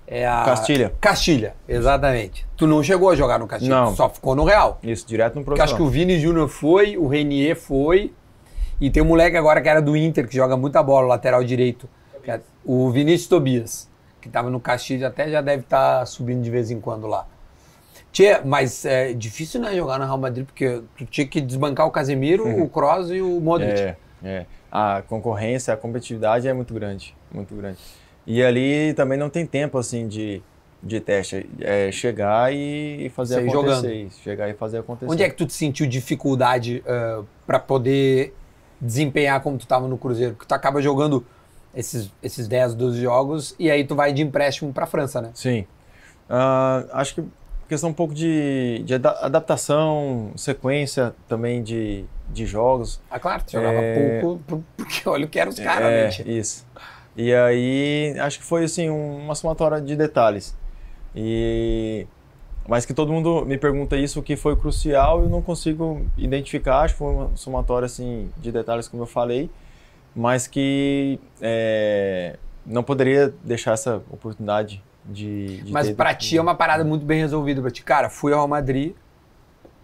É 0.06 0.28
a... 0.28 0.44
Castilha. 0.44 0.94
Castilha, 1.00 1.56
exatamente. 1.68 2.46
Tu 2.58 2.68
não 2.68 2.84
chegou 2.84 3.10
a 3.10 3.16
jogar 3.16 3.40
no 3.40 3.48
Castilha, 3.48 3.74
Não. 3.74 3.96
só 3.96 4.10
ficou 4.10 4.36
no 4.36 4.44
Real. 4.44 4.78
Isso, 4.84 5.08
direto 5.08 5.36
no 5.40 5.46
Porque 5.46 5.62
acho 5.62 5.74
que 5.76 5.82
o 5.82 5.86
profissional. 5.86 6.08
Vini 6.10 6.20
Júnior 6.22 6.50
foi, 6.50 6.98
o 6.98 7.08
Renier 7.08 7.56
foi. 7.56 8.12
E 8.82 8.90
tem 8.90 9.02
um 9.02 9.06
moleque 9.06 9.38
agora 9.38 9.62
que 9.62 9.70
era 9.70 9.82
do 9.82 9.96
Inter, 9.96 10.28
que 10.28 10.36
joga 10.36 10.58
muita 10.58 10.84
bola, 10.84 11.08
lateral 11.08 11.42
direito. 11.44 11.88
é 12.28 12.40
o 12.66 12.90
Vinícius 12.90 13.28
Tobias, 13.30 13.90
que 14.24 14.30
estava 14.30 14.50
no 14.50 14.60
Castilha, 14.60 15.10
até 15.10 15.30
já 15.30 15.42
deve 15.42 15.64
estar 15.64 16.06
subindo 16.06 16.42
de 16.42 16.50
vez 16.50 16.72
em 16.72 16.80
quando 16.80 17.08
lá. 17.08 17.28
Tchê, 18.12 18.40
mas 18.46 18.86
é 18.86 19.12
difícil 19.12 19.60
né, 19.60 19.76
jogar 19.76 20.00
no 20.00 20.06
Real 20.06 20.18
Madrid, 20.18 20.46
porque 20.46 20.82
tu 20.98 21.06
tinha 21.06 21.28
que 21.28 21.42
desbancar 21.42 21.86
o 21.86 21.92
Casemiro, 21.92 22.48
o 22.48 22.70
Kroos 22.70 23.12
e 23.12 23.22
o 23.22 23.42
Modric. 23.42 23.82
É, 23.82 23.98
é. 24.24 24.46
A 24.72 25.04
concorrência, 25.08 25.74
a 25.74 25.78
competitividade 25.78 26.48
é 26.48 26.54
muito 26.54 26.74
grande, 26.74 27.14
muito 27.32 27.54
grande. 27.54 27.78
E 28.26 28.42
ali 28.42 28.94
também 28.94 29.18
não 29.18 29.30
tem 29.30 29.46
tempo 29.46 29.78
assim 29.78 30.08
de, 30.08 30.42
de 30.82 31.02
teste, 31.02 31.50
é 31.60 31.92
chegar 31.92 32.54
e 32.54 33.12
fazer 33.14 33.36
Sair 33.36 33.50
acontecer, 33.50 33.76
jogando. 33.76 34.12
chegar 34.24 34.50
e 34.50 34.54
fazer 34.54 34.78
acontecer. 34.78 35.12
Onde 35.12 35.24
é 35.24 35.30
que 35.30 35.36
tu 35.36 35.46
te 35.46 35.54
sentiu 35.54 35.86
dificuldade 35.86 36.82
para 37.46 37.60
poder 37.60 38.34
desempenhar 38.80 39.42
como 39.42 39.58
tu 39.58 39.64
estava 39.64 39.88
no 39.88 39.98
Cruzeiro? 39.98 40.34
Porque 40.34 40.48
tu 40.48 40.54
acaba 40.54 40.82
jogando 40.82 41.26
esses, 41.76 42.12
esses 42.22 42.48
10, 42.48 42.74
12 42.76 43.02
jogos 43.02 43.56
e 43.60 43.70
aí 43.72 43.84
tu 43.84 43.96
vai 43.96 44.14
de 44.14 44.22
empréstimo 44.22 44.72
para 44.74 44.86
França, 44.86 45.22
né? 45.22 45.32
Sim. 45.34 45.66
Ah, 46.30 46.84
acho 46.94 47.16
que 47.16 47.24
questão 47.68 47.90
um 47.90 47.94
pouco 47.94 48.14
de, 48.14 48.82
de 48.86 48.94
ada- 48.96 49.18
adaptação, 49.22 50.32
sequência 50.36 51.14
também 51.28 51.64
de, 51.64 52.06
de 52.30 52.46
jogos. 52.46 53.02
Ah, 53.10 53.20
claro, 53.20 53.44
tu 53.46 53.52
jogava 53.54 53.80
É. 53.82 54.20
pouco, 54.20 54.44
por- 54.46 54.62
porque 54.78 55.02
olha 55.10 55.26
o 55.26 55.30
que 55.30 55.40
eram 55.40 55.50
os 55.52 55.60
caras, 55.60 55.90
é, 55.92 56.04
né? 56.04 56.10
tia? 56.10 56.26
isso. 56.40 56.66
E 57.16 57.34
aí, 57.34 58.16
acho 58.20 58.40
que 58.40 58.46
foi 58.46 58.64
assim, 58.64 58.90
um- 58.90 59.18
uma 59.18 59.36
somatória 59.36 59.80
de 59.82 59.96
detalhes. 59.96 60.56
E 61.16 62.08
mas 62.68 62.86
que 62.86 62.94
todo 62.94 63.12
mundo 63.12 63.46
me 63.46 63.58
pergunta 63.58 63.98
isso, 63.98 64.22
o 64.22 64.24
que 64.24 64.38
foi 64.38 64.56
crucial, 64.56 65.22
eu 65.22 65.30
não 65.30 65.42
consigo 65.42 66.06
identificar, 66.18 66.80
acho 66.82 66.94
que 66.94 67.00
foi 67.00 67.12
uma 67.14 67.32
somatória 67.36 67.86
assim 67.88 68.30
de 68.38 68.54
detalhes 68.54 68.88
como 68.88 69.04
eu 69.04 69.08
falei, 69.08 69.50
mas 70.16 70.48
que 70.48 71.20
é, 71.42 72.38
não 72.66 72.84
poderia 72.84 73.34
deixar 73.44 73.74
essa 73.74 73.98
oportunidade 74.12 74.84
de, 75.06 75.62
de 75.64 75.72
Mas 75.72 75.88
ter- 75.88 75.96
pra 75.96 76.14
ti 76.14 76.38
é 76.38 76.42
uma 76.42 76.56
parada 76.56 76.84
muito 76.84 77.06
bem 77.06 77.20
resolvida 77.20 77.62
pra 77.62 77.70
ti. 77.72 77.84
Cara, 77.84 78.10
fui 78.10 78.32
ao 78.32 78.40
Real 78.40 78.48
Madrid, 78.48 78.94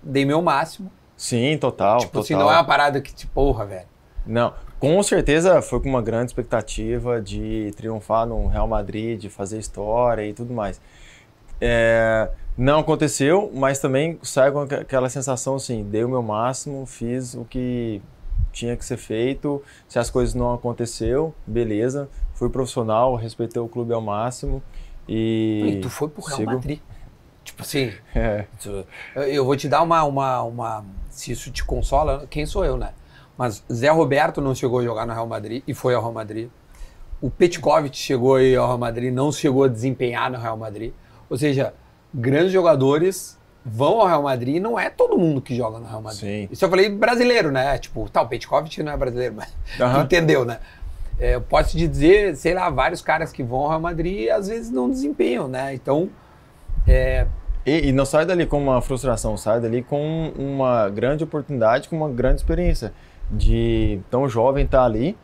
dei 0.02 0.24
meu 0.26 0.42
máximo. 0.42 0.92
Sim, 1.18 1.58
total, 1.58 1.98
tipo 2.00 2.12
total. 2.14 2.24
assim, 2.24 2.34
não 2.36 2.50
é 2.50 2.56
uma 2.56 2.64
parada 2.64 3.02
que, 3.02 3.14
tipo, 3.14 3.34
porra, 3.34 3.66
velho. 3.66 3.88
Não, 4.26 4.54
com 4.80 5.02
certeza 5.04 5.62
foi 5.62 5.82
com 5.82 5.90
uma 5.90 6.02
grande 6.02 6.28
expectativa 6.28 7.22
de 7.22 7.72
triunfar 7.76 8.26
no 8.26 8.48
Real 8.48 8.68
Madrid, 8.68 9.20
de 9.20 9.30
fazer 9.30 9.58
história 9.58 10.26
e 10.26 10.34
tudo 10.34 10.54
mais. 10.54 10.80
É, 11.60 12.30
não 12.58 12.80
aconteceu, 12.80 13.52
mas 13.54 13.80
também 13.80 14.18
sai 14.22 14.52
com 14.52 14.60
aqu- 14.62 14.76
aquela 14.76 15.10
sensação 15.10 15.56
assim, 15.56 15.84
dei 15.84 16.04
o 16.06 16.10
meu 16.10 16.22
máximo, 16.22 16.86
fiz 16.86 17.34
o 17.34 17.44
que 17.44 18.02
tinha 18.52 18.76
que 18.76 18.86
ser 18.86 18.98
feito. 18.98 19.62
Se 19.88 20.00
as 20.00 20.10
coisas 20.10 20.34
não 20.36 20.54
aconteceu, 20.54 21.34
beleza, 21.46 22.10
fui 22.34 22.50
profissional, 22.50 23.16
respeitei 23.16 23.62
o 23.62 23.68
clube 23.68 23.94
ao 23.94 24.02
máximo 24.02 24.62
e 25.08 25.76
E 25.78 25.82
tu 25.82 25.90
foi 25.90 26.08
pro 26.10 26.22
Real 26.24 26.38
sigo. 26.38 26.52
Madrid. 26.54 26.80
Tipo 27.44 27.62
assim, 27.64 27.92
É, 28.14 28.46
eu 29.28 29.44
vou 29.46 29.56
te 29.56 29.68
dar 29.68 29.82
uma, 29.82 30.04
uma, 30.04 30.44
uma. 30.44 30.86
Se 31.10 31.32
isso 31.32 31.50
te 31.52 31.64
consola, 31.64 32.28
quem 32.30 32.46
sou 32.46 32.64
eu, 32.64 32.78
né? 32.78 32.92
Mas 33.38 33.64
Zé 33.72 33.90
Roberto 33.90 34.42
não 34.42 34.54
chegou 34.54 34.80
a 34.80 34.84
jogar 34.84 35.08
no 35.08 35.14
Real 35.14 35.26
Madrid 35.26 35.64
e 35.66 35.74
foi 35.74 35.96
ao 35.96 36.02
Real 36.02 36.14
Madrid. 36.14 36.50
O 37.22 37.30
Petkovic 37.30 37.98
chegou 37.98 38.36
aí 38.36 38.56
ao 38.56 38.68
Real 38.68 38.78
Madrid, 38.78 39.14
não 39.14 39.32
chegou 39.32 39.64
a 39.64 39.68
desempenhar 39.68 40.30
no 40.30 40.38
Real 40.38 40.58
Madrid. 40.58 40.92
Ou 41.30 41.38
seja, 41.38 41.74
grandes 42.14 42.52
jogadores 42.52 43.39
vão 43.72 44.02
ao 44.02 44.08
Real 44.08 44.24
Madrid 44.24 44.56
e 44.56 44.60
não 44.60 44.78
é 44.80 44.90
todo 44.90 45.18
mundo 45.18 45.42
que 45.42 45.56
joga 45.56 45.80
no 45.80 45.86
Real 45.88 46.02
Madrid. 46.02 46.20
Sim. 46.22 46.48
Isso 46.52 46.66
eu 46.66 46.70
falei 46.70 46.90
brasileiro, 46.90 47.52
né? 47.52 47.78
Tipo, 47.78 48.10
tá, 48.10 48.22
o 48.22 48.28
Petkovic 48.28 48.82
não 48.84 48.92
é 48.92 48.98
brasileiro, 48.98 49.36
mas 49.38 49.54
tu 49.78 49.84
Aham. 49.84 50.04
entendeu, 50.04 50.44
né? 50.46 50.60
É, 51.20 51.36
eu 51.36 51.42
posso 51.42 51.72
te 51.78 51.88
dizer, 51.88 52.36
sei 52.36 52.54
lá, 52.54 52.70
vários 52.70 53.02
caras 53.02 53.32
que 53.32 53.44
vão 53.44 53.60
ao 53.60 53.70
Real 53.70 53.82
Madrid 53.82 54.20
e 54.22 54.30
às 54.30 54.48
vezes 54.48 54.72
não 54.72 54.90
desempenham, 54.90 55.48
né? 55.48 55.74
Então, 55.74 56.10
é, 56.88 57.26
E, 57.66 57.90
e 57.90 57.92
não 57.92 58.06
sai 58.06 58.26
dali 58.26 58.46
com 58.46 58.58
uma 58.62 58.82
frustração, 58.82 59.36
sai 59.38 59.60
dali 59.60 59.84
com 59.84 60.32
uma 60.38 60.88
grande 60.90 61.24
oportunidade, 61.24 61.90
com 61.90 61.98
uma 61.98 62.10
grande 62.10 62.38
experiência 62.38 62.94
de 63.30 64.00
tão 64.10 64.28
jovem 64.30 64.66
estar 64.66 64.84
ali 64.86 65.16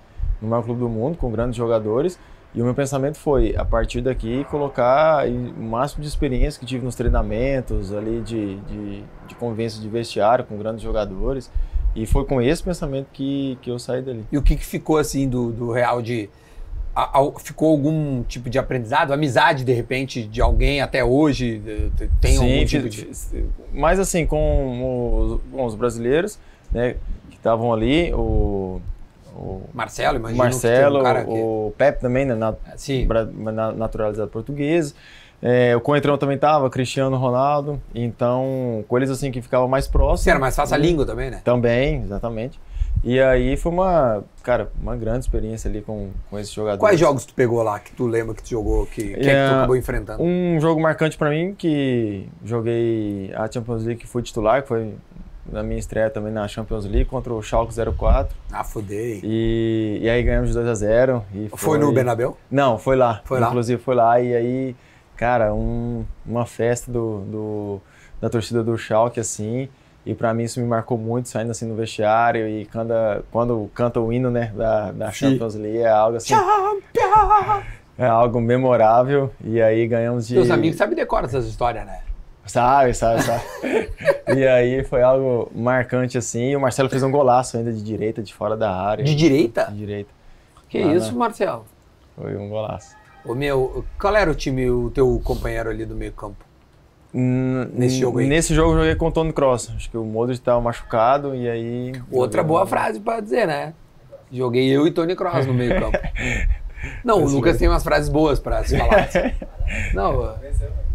no 0.42 0.50
maior 0.50 0.64
clube 0.64 0.82
do 0.82 0.90
mundo, 0.90 1.18
com 1.18 1.32
grandes 1.32 1.56
jogadores. 1.56 2.20
E 2.56 2.62
o 2.62 2.64
meu 2.64 2.74
pensamento 2.74 3.18
foi, 3.18 3.54
a 3.58 3.66
partir 3.66 4.00
daqui, 4.02 4.46
colocar 4.46 5.28
o 5.28 5.62
máximo 5.62 6.02
de 6.02 6.08
experiência 6.08 6.58
que 6.58 6.66
tive 6.66 6.86
nos 6.86 6.96
treinamentos, 6.96 7.94
ali 7.94 8.22
de, 8.22 8.56
de, 8.62 9.04
de 9.28 9.36
convivência 9.36 9.82
de 9.82 9.90
vestiário 9.90 10.46
com 10.46 10.58
grandes 10.58 10.82
jogadores. 10.82 11.52
E 11.94 12.06
foi 12.06 12.24
com 12.26 12.42
esse 12.42 12.64
pensamento 12.64 13.08
que, 13.12 13.58
que 13.62 13.70
eu 13.70 13.78
saí 13.78 14.02
dali. 14.02 14.26
E 14.32 14.38
o 14.38 14.42
que, 14.42 14.56
que 14.56 14.66
ficou 14.66 14.98
assim 14.98 15.28
do, 15.28 15.52
do 15.52 15.72
Real 15.72 16.02
de. 16.02 16.30
a- 16.96 17.20
a- 17.20 17.40
ficou 17.40 17.72
algum 17.72 18.24
tipo 18.24 18.50
de 18.50 18.58
aprendizado? 18.58 19.12
Amizade, 19.12 19.66
de 19.66 19.74
repente, 19.74 20.24
de 20.24 20.42
alguém 20.42 20.82
até 20.82 21.04
hoje? 21.04 21.62
Tem 22.22 22.38
algum 22.38 22.50
Sim, 22.50 22.66
tipo 22.66 22.84
fiz- 22.92 23.30
de. 23.32 23.46
mas 23.74 24.00
assim, 24.00 24.26
com 24.26 25.20
os, 25.20 25.42
bom, 25.52 25.66
os 25.66 25.76
brasileiros, 25.76 26.40
né, 26.72 26.96
que 27.30 27.36
estavam 27.38 27.74
ali, 27.74 28.14
o, 28.14 28.82
o 29.36 29.62
Marcelo, 29.74 30.16
o 30.18 30.20
imagina. 30.20 30.44
Marcelo, 30.44 31.00
um 31.00 31.14
que... 31.26 31.30
o 31.30 31.74
Pepe 31.78 32.02
também, 32.02 32.26
né, 32.26 32.36
na, 32.36 32.54
Sim. 32.78 33.06
bra- 33.06 33.26
na- 33.26 33.72
naturalizado 33.74 34.30
português. 34.30 34.96
É, 35.42 35.76
o 35.76 35.82
Coentrão 35.82 36.18
também 36.18 36.38
tava, 36.38 36.70
Cristiano 36.70 37.16
Ronaldo. 37.18 37.80
Então, 37.94 38.84
com 38.88 38.98
eles 38.98 39.10
assim 39.10 39.32
que 39.32 39.42
ficava 39.42 39.68
mais 39.68 39.88
próximo. 39.88 40.24
Sim, 40.24 40.30
era 40.32 40.40
mais 40.40 40.56
fácil 40.56 40.74
a 40.76 40.78
língua 40.78 41.06
também, 41.06 41.30
né? 41.30 41.42
Também, 41.44 42.02
exatamente. 42.02 42.60
E 43.04 43.20
aí 43.20 43.56
foi 43.58 43.72
uma, 43.72 44.24
cara, 44.42 44.72
uma 44.82 44.96
grande 44.96 45.20
experiência 45.20 45.70
ali 45.70 45.82
com, 45.82 46.10
com 46.30 46.40
esses 46.40 46.52
jogadores. 46.52 46.80
Quais 46.80 47.00
jogos 47.00 47.26
tu 47.26 47.34
pegou 47.36 47.62
lá 47.62 47.78
que 47.80 47.92
tu 47.92 48.08
lembra 48.08 48.34
que 48.34 48.42
tu 48.42 48.50
jogou, 48.50 48.86
que, 48.88 49.04
que, 49.04 49.14
é 49.14 49.16
que 49.18 49.22
tu 49.24 49.30
É, 49.30 49.48
acabou 49.58 49.76
enfrentando? 49.76 50.24
Um 50.24 50.58
jogo 50.60 50.82
marcante 50.82 51.16
pra 51.18 51.30
mim 51.30 51.54
que 51.56 52.28
joguei 52.44 53.32
a 53.36 53.52
Champions 53.52 53.84
League 53.84 54.00
que 54.02 54.08
fui 54.08 54.24
titular, 54.24 54.62
que 54.64 54.68
foi 54.70 54.94
na 55.52 55.62
minha 55.64 55.80
estreia 55.80 56.10
também 56.10 56.32
na 56.34 56.48
Champions 56.48 56.86
League 56.86 57.06
contra 57.06 57.34
o 57.34 57.42
Schalke 57.42 57.74
04. 57.98 58.36
Ah, 58.52 58.64
fudei. 58.64 59.20
E, 59.24 60.00
e 60.02 60.10
aí 60.10 60.22
ganhamos 60.24 60.50
de 60.50 60.56
2 60.56 60.68
a 60.68 60.74
0 60.76 61.24
e 61.34 61.50
Foi 61.56 61.78
no 61.78 61.92
Benabel? 61.92 62.38
Não, 62.50 62.78
foi 62.78 62.96
lá. 62.96 63.22
Foi 63.26 63.40
lá? 63.40 63.48
Inclusive 63.48 63.82
foi 63.82 63.96
lá 63.96 64.20
e 64.20 64.36
aí, 64.36 64.76
cara, 65.16 65.54
um- 65.54 66.04
uma 66.26 66.46
festa 66.46 66.92
do, 66.92 67.20
do- 67.22 67.82
da 68.22 68.30
torcida 68.30 68.64
do 68.64 68.78
Schalke 68.78 69.20
assim. 69.20 69.70
E 70.06 70.14
pra 70.14 70.34
mim 70.36 70.44
isso 70.44 70.60
me 70.60 70.68
marcou 70.68 70.98
muito, 71.00 71.30
saindo 71.30 71.50
assim 71.50 71.66
no 71.66 71.76
vestiário 71.76 72.48
e 72.48 72.66
quando, 72.68 72.94
quando 73.32 73.72
canta 73.74 74.00
o 74.00 74.14
hino, 74.14 74.30
né, 74.30 74.52
da, 74.56 74.92
da. 74.92 75.12
Champions 75.12 75.56
League 75.56 75.80
é 75.80 75.90
algo 75.90 76.18
assim, 76.18 76.36
Champion! 76.36 77.62
é 77.98 78.06
algo 78.06 78.40
memorável. 78.40 79.32
E 79.44 79.60
aí 79.62 79.88
ganhamos 79.88 80.28
de 80.28 80.36
Teus 80.36 80.52
amigos 80.52 80.78
sabem 80.78 80.96
decorar 80.96 81.26
essas 81.26 81.48
histórias, 81.48 81.86
né? 81.88 82.02
Sabe, 82.46 82.94
sabe, 82.94 83.22
sabe. 83.24 83.44
e 84.38 84.48
aí 84.48 84.84
foi 84.84 85.02
algo 85.02 85.52
marcante 85.56 86.18
assim. 86.18 86.52
E 86.52 86.56
o 86.56 86.60
Marcelo 86.62 86.90
fez 86.90 87.02
um 87.04 87.12
golaço 87.12 87.58
ainda 87.58 87.72
de 87.74 87.82
direita, 87.84 88.22
de 88.22 88.34
fora 88.34 88.56
da 88.56 88.72
área. 88.72 89.04
De 89.04 89.16
direita? 89.16 89.66
De 89.72 89.78
direita. 89.78 90.10
Que 90.70 90.78
Ah, 90.80 90.94
isso. 90.94 91.16
Marcelo? 91.16 91.66
Foi 92.16 92.36
um 92.38 92.48
golaço. 92.50 92.96
O 93.26 93.34
meu, 93.34 93.84
qual 94.00 94.16
era 94.16 94.30
o 94.30 94.36
time, 94.36 94.70
o 94.70 94.92
teu 94.92 95.20
companheiro 95.24 95.70
ali 95.70 95.86
do 95.86 95.96
meio 95.96 96.12
campo? 96.14 96.46
N- 97.14 97.66
Nesse 97.74 97.98
jogo 98.00 98.20
aí? 98.20 98.28
Nesse 98.28 98.54
jogo 98.54 98.74
eu 98.74 98.78
joguei 98.80 98.96
com 98.96 99.08
o 99.08 99.12
Tony 99.12 99.34
Cross. 99.34 99.72
Acho 99.76 99.90
que 99.90 99.98
o 99.98 100.04
Modric 100.04 100.40
estava 100.40 100.62
machucado 100.62 101.34
e 101.34 101.50
aí. 101.50 101.94
Outra 102.12 102.44
boa 102.44 102.66
frase 102.68 103.00
pra 103.00 103.20
dizer, 103.22 103.48
né? 103.48 103.74
Joguei 104.32 104.70
eu 104.70 104.86
e 104.86 104.92
Tony 104.92 105.16
Cross 105.16 105.46
no 105.48 105.54
meio 105.54 105.80
campo. 105.80 105.98
Não, 107.04 107.24
o 107.24 107.28
Lucas 107.28 107.58
tem 107.58 107.68
umas 107.68 107.84
frases 107.84 108.10
boas 108.10 108.40
pra 108.40 108.64
se 108.64 108.78
falar. 108.78 109.10
Não, 109.96 110.36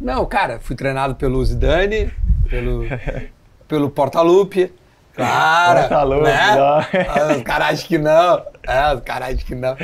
não, 0.01 0.25
cara, 0.27 0.59
fui 0.61 0.75
treinado 0.75 1.15
pelo 1.15 1.45
Zidane, 1.45 2.11
pelo, 2.49 2.85
pelo 3.69 3.91
Portalupe. 3.91 4.73
Claro, 5.15 5.81
Portalupe, 5.81 6.23
né? 6.23 6.55
não. 6.55 6.65
Ah, 6.65 7.37
Os 7.37 7.43
caras 7.43 7.69
acham 7.69 7.89
que 7.89 7.99
não. 7.99 8.43
É, 8.63 8.95
os 8.95 9.01
caras 9.03 9.29
acham 9.29 9.47
que 9.47 9.55
não. 9.55 9.77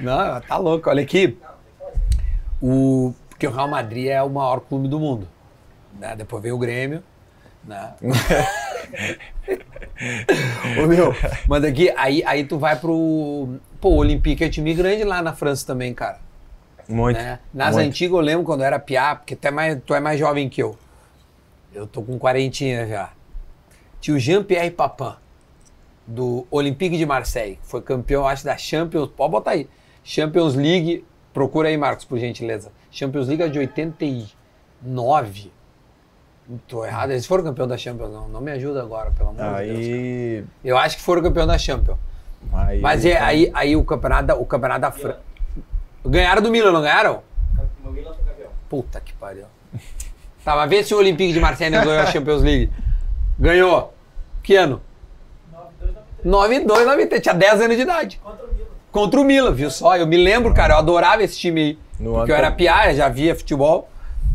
Não, 0.00 0.40
tá 0.40 0.56
louco. 0.56 0.90
Olha 0.90 1.02
aqui. 1.02 1.38
O, 2.60 3.14
porque 3.28 3.46
o 3.46 3.52
Real 3.52 3.68
Madrid 3.68 4.08
é 4.08 4.22
o 4.22 4.30
maior 4.30 4.60
clube 4.60 4.88
do 4.88 4.98
mundo. 4.98 5.28
Né? 5.98 6.14
Depois 6.16 6.42
vem 6.42 6.52
o 6.52 6.58
Grêmio. 6.58 7.02
Né? 7.62 7.92
Ô, 10.82 10.86
meu, 10.86 11.14
mas 11.48 11.64
aqui, 11.64 11.90
aí, 11.96 12.22
aí 12.24 12.44
tu 12.44 12.58
vai 12.58 12.76
pro. 12.76 13.56
Pô, 13.80 13.90
o 13.90 13.96
Olympique 13.96 14.44
é 14.44 14.48
time 14.48 14.74
grande 14.74 15.04
lá 15.04 15.22
na 15.22 15.32
França 15.32 15.66
também, 15.66 15.94
cara. 15.94 16.18
Muito. 16.88 17.16
né? 17.16 17.38
Nas 17.52 17.74
muito. 17.74 17.88
antigas 17.88 18.16
eu 18.16 18.20
lembro 18.20 18.44
quando 18.44 18.60
eu 18.60 18.66
era 18.66 18.78
piá, 18.78 19.14
porque 19.14 19.34
tu 19.34 19.46
é 19.46 19.50
mais, 19.50 19.78
tu 19.84 19.94
é 19.94 20.00
mais 20.00 20.18
jovem 20.18 20.48
que 20.48 20.62
eu. 20.62 20.76
Eu 21.72 21.86
tô 21.86 22.02
com 22.02 22.18
quarentinha 22.18 22.86
já. 22.86 23.10
Tinha 24.00 24.16
o 24.16 24.20
Jean-Pierre 24.20 24.70
Papin, 24.70 25.16
do 26.06 26.46
Olympique 26.50 26.96
de 26.96 27.06
Marseille. 27.06 27.58
Foi 27.62 27.80
campeão, 27.80 28.26
acho, 28.26 28.44
da 28.44 28.56
Champions. 28.56 29.08
Pode 29.08 29.32
botar 29.32 29.52
aí. 29.52 29.68
Champions 30.02 30.54
League. 30.54 31.04
Procura 31.32 31.68
aí, 31.68 31.76
Marcos, 31.76 32.04
por 32.04 32.18
gentileza. 32.18 32.70
Champions 32.90 33.26
League 33.26 33.42
é 33.42 33.48
de 33.48 33.58
89. 33.58 35.50
Não 36.48 36.58
Tô 36.68 36.84
errado. 36.84 37.10
Eles 37.10 37.26
foram 37.26 37.42
campeão 37.42 37.66
da 37.66 37.76
Champions, 37.76 38.12
não. 38.12 38.28
Não 38.28 38.40
me 38.40 38.52
ajuda 38.52 38.82
agora, 38.82 39.10
pelo 39.10 39.30
amor 39.30 39.62
de 39.62 39.66
Deus. 39.66 39.78
Aí. 39.78 40.44
Eu 40.62 40.76
acho 40.76 40.96
que 40.96 41.02
foram 41.02 41.22
campeão 41.22 41.46
da 41.46 41.58
Champions. 41.58 41.98
aí 42.52 42.80
Mas 42.80 43.04
é, 43.04 43.18
aí, 43.18 43.50
aí 43.54 43.74
o 43.74 43.82
campeonato, 43.82 44.34
o 44.34 44.46
campeonato 44.46 44.80
da 44.82 44.92
França. 44.92 45.33
Ganharam 46.04 46.42
do 46.42 46.50
Milan, 46.50 46.72
não 46.72 46.82
ganharam? 46.82 47.22
O 47.84 47.90
Milan 47.90 48.12
foi 48.12 48.24
campeão. 48.24 48.50
Puta 48.68 49.00
que 49.00 49.12
pariu. 49.14 49.44
Tá, 50.44 50.54
mas 50.54 50.68
vê 50.68 50.84
se 50.84 50.94
o 50.94 50.98
Olympique 50.98 51.32
de 51.32 51.40
Marseille 51.40 51.74
não 51.74 51.84
ganhou 51.84 52.02
a 52.02 52.06
Champions 52.06 52.42
League. 52.42 52.70
Ganhou. 53.38 53.94
Que 54.42 54.56
ano? 54.56 54.80
9 56.22 56.60
2 56.60 56.86
9 56.86 57.06
3 57.06 57.22
Tinha 57.22 57.34
10 57.34 57.60
anos 57.62 57.76
de 57.76 57.82
idade. 57.82 58.20
Contra 58.22 58.44
o 58.44 58.48
Milan. 58.52 58.66
Contra 58.92 59.20
o 59.20 59.24
Milan, 59.24 59.52
viu 59.52 59.70
só? 59.70 59.96
Eu 59.96 60.06
me 60.06 60.16
lembro, 60.16 60.52
cara, 60.52 60.74
eu 60.74 60.78
adorava 60.78 61.22
esse 61.22 61.38
time 61.38 61.60
aí. 61.60 61.78
No 61.98 62.14
porque 62.14 62.32
eu 62.32 62.36
era 62.36 62.50
piá, 62.50 62.92
já 62.92 63.08
via 63.08 63.34
futebol. 63.34 63.88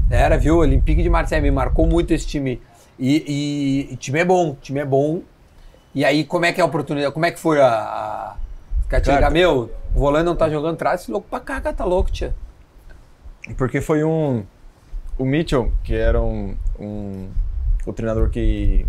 Era, 0.09 0.37
viu? 0.37 0.57
Olympique 0.57 1.03
de 1.03 1.09
Marseille, 1.09 1.43
me 1.43 1.51
marcou 1.51 1.85
muito 1.85 2.11
esse 2.11 2.25
time. 2.25 2.61
E, 2.97 3.87
e, 3.89 3.93
e 3.93 3.95
time 3.97 4.19
é 4.19 4.25
bom, 4.25 4.55
time 4.61 4.79
é 4.79 4.85
bom. 4.85 5.21
E 5.93 6.03
aí, 6.03 6.23
como 6.23 6.45
é 6.45 6.51
que 6.51 6.59
é 6.59 6.63
a 6.63 6.67
oportunidade? 6.67 7.13
Como 7.13 7.25
é 7.25 7.31
que 7.31 7.39
foi 7.39 7.61
a. 7.61 7.67
a... 7.67 8.99
Cara, 9.01 9.29
meu, 9.29 9.71
o 9.95 9.99
volante 9.99 10.25
não 10.25 10.35
tá 10.35 10.49
jogando 10.49 10.73
atrás, 10.75 11.01
esse 11.01 11.11
louco 11.11 11.27
pra 11.29 11.39
cá, 11.39 11.61
tá 11.73 11.85
louco, 11.85 12.11
tia. 12.11 12.33
Porque 13.57 13.81
foi 13.81 14.03
um. 14.03 14.43
O 15.17 15.25
Mitchell, 15.25 15.71
que 15.83 15.93
era 15.93 16.21
um, 16.21 16.55
um- 16.79 17.29
o 17.85 17.91
treinador 17.91 18.29
que, 18.29 18.85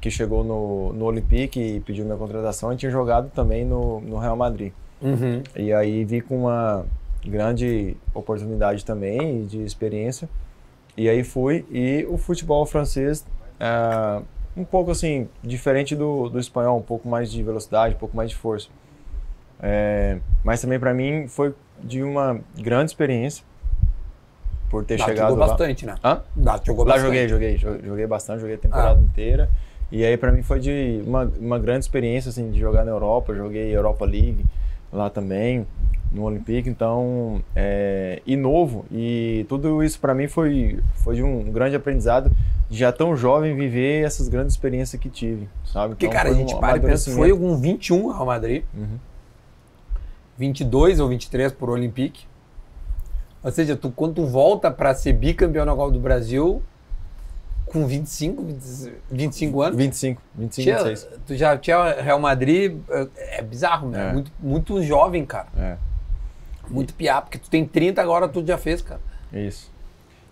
que 0.00 0.10
chegou 0.10 0.44
no, 0.44 0.92
no 0.92 1.04
Olympique 1.06 1.58
e 1.60 1.80
pediu 1.80 2.04
minha 2.04 2.16
contratação, 2.16 2.72
e 2.72 2.76
tinha 2.76 2.90
jogado 2.92 3.30
também 3.30 3.64
no, 3.64 4.00
no 4.00 4.18
Real 4.18 4.36
Madrid. 4.36 4.72
Uhum. 5.02 5.42
E 5.56 5.72
aí 5.72 6.04
vi 6.04 6.20
com 6.20 6.42
uma 6.42 6.86
grande 7.24 7.96
oportunidade 8.12 8.84
também 8.84 9.44
de 9.46 9.62
experiência. 9.64 10.28
E 10.96 11.08
aí 11.08 11.24
fui. 11.24 11.64
E 11.70 12.06
o 12.08 12.16
futebol 12.16 12.64
francês, 12.66 13.24
é, 13.58 14.22
um 14.56 14.64
pouco 14.64 14.90
assim, 14.92 15.28
diferente 15.42 15.96
do, 15.96 16.28
do 16.28 16.38
espanhol, 16.38 16.78
um 16.78 16.82
pouco 16.82 17.08
mais 17.08 17.32
de 17.32 17.42
velocidade, 17.42 17.96
um 17.96 17.98
pouco 17.98 18.16
mais 18.16 18.30
de 18.30 18.36
força. 18.36 18.68
É, 19.60 20.18
mas 20.42 20.60
também 20.60 20.78
para 20.78 20.92
mim 20.92 21.26
foi 21.28 21.54
de 21.82 22.02
uma 22.02 22.38
grande 22.58 22.90
experiência 22.90 23.44
por 24.70 24.84
ter 24.84 24.98
Dá, 24.98 25.04
chegado 25.04 25.28
jogou 25.30 25.40
lá. 25.40 25.46
bastante, 25.48 25.86
né? 25.86 25.94
Hã? 26.02 26.20
Dá, 26.34 26.60
jogou 26.64 26.84
Lá 26.84 26.94
bastante. 26.94 27.06
joguei, 27.06 27.28
joguei, 27.28 27.56
jo- 27.56 27.86
joguei 27.86 28.06
bastante, 28.06 28.40
joguei 28.40 28.56
a 28.56 28.58
temporada 28.58 28.98
Ah. 29.00 29.02
inteira. 29.02 29.48
E 29.92 30.04
aí 30.04 30.16
pra 30.16 30.32
mim 30.32 30.42
foi 30.42 30.58
de 30.58 31.02
uma, 31.06 31.30
uma 31.38 31.58
grande 31.58 31.84
experiência 31.84 32.28
assim 32.30 32.50
de 32.50 32.58
jogar 32.58 32.84
na 32.84 32.90
Europa, 32.90 33.34
joguei 33.34 33.74
Europa 33.74 34.04
League 34.04 34.44
lá 34.92 35.08
também 35.10 35.66
no 36.10 36.22
Olympique, 36.22 36.68
então 36.68 37.42
é, 37.56 38.22
e 38.24 38.36
novo 38.36 38.84
e 38.90 39.44
tudo 39.48 39.82
isso 39.82 39.98
pra 39.98 40.14
mim 40.14 40.28
foi 40.28 40.78
foi 40.94 41.16
de 41.16 41.22
um 41.24 41.50
grande 41.50 41.74
aprendizado 41.74 42.30
de 42.70 42.78
já 42.78 42.92
tão 42.92 43.16
jovem 43.16 43.54
viver 43.56 44.04
essas 44.04 44.28
grandes 44.28 44.54
experiências 44.54 45.00
que 45.00 45.08
tive, 45.08 45.48
sabe? 45.64 45.90
Porque, 45.94 46.06
Então, 46.06 46.16
cara, 46.16 46.28
a 46.30 46.32
foi 46.32 46.40
gente 46.40 46.54
um 46.54 46.60
para 46.60 46.76
e 46.76 46.80
pensa, 46.80 47.10
foi 47.12 47.36
com 47.36 47.56
21 47.56 48.08
Real 48.08 48.26
Madrid, 48.26 48.62
Uhum. 48.74 48.98
22 50.38 51.00
ou 51.00 51.08
23 51.08 51.52
por 51.52 51.70
Olympique. 51.70 52.26
Ou 53.42 53.50
seja, 53.52 53.76
tu, 53.76 53.90
quando 53.90 54.14
tu 54.14 54.26
volta 54.26 54.70
pra 54.70 54.94
ser 54.94 55.12
bicampeão 55.12 55.64
na 55.66 55.74
Copa 55.74 55.92
do 55.92 56.00
Brasil, 56.00 56.62
com 57.66 57.86
25, 57.86 58.42
25 59.10 59.62
anos, 59.62 59.76
25, 59.76 60.22
25, 60.34 60.62
tinha- 60.62 60.76
26. 60.84 61.08
tu 61.26 61.36
já 61.36 61.56
tinha 61.58 62.00
Real 62.00 62.18
Madrid, 62.20 62.76
é, 62.90 63.38
é 63.38 63.42
bizarro, 63.42 63.88
né? 63.90 64.08
É. 64.08 64.12
Muito, 64.12 64.32
muito 64.40 64.82
jovem, 64.82 65.24
cara. 65.26 65.48
É, 65.58 65.76
Muito 66.70 66.94
piá, 66.94 67.20
porque 67.20 67.36
tu 67.36 67.50
tem 67.50 67.66
30 67.66 68.00
agora, 68.00 68.26
tu 68.28 68.44
já 68.46 68.56
fez, 68.56 68.80
cara. 68.80 69.00
isso. 69.32 69.72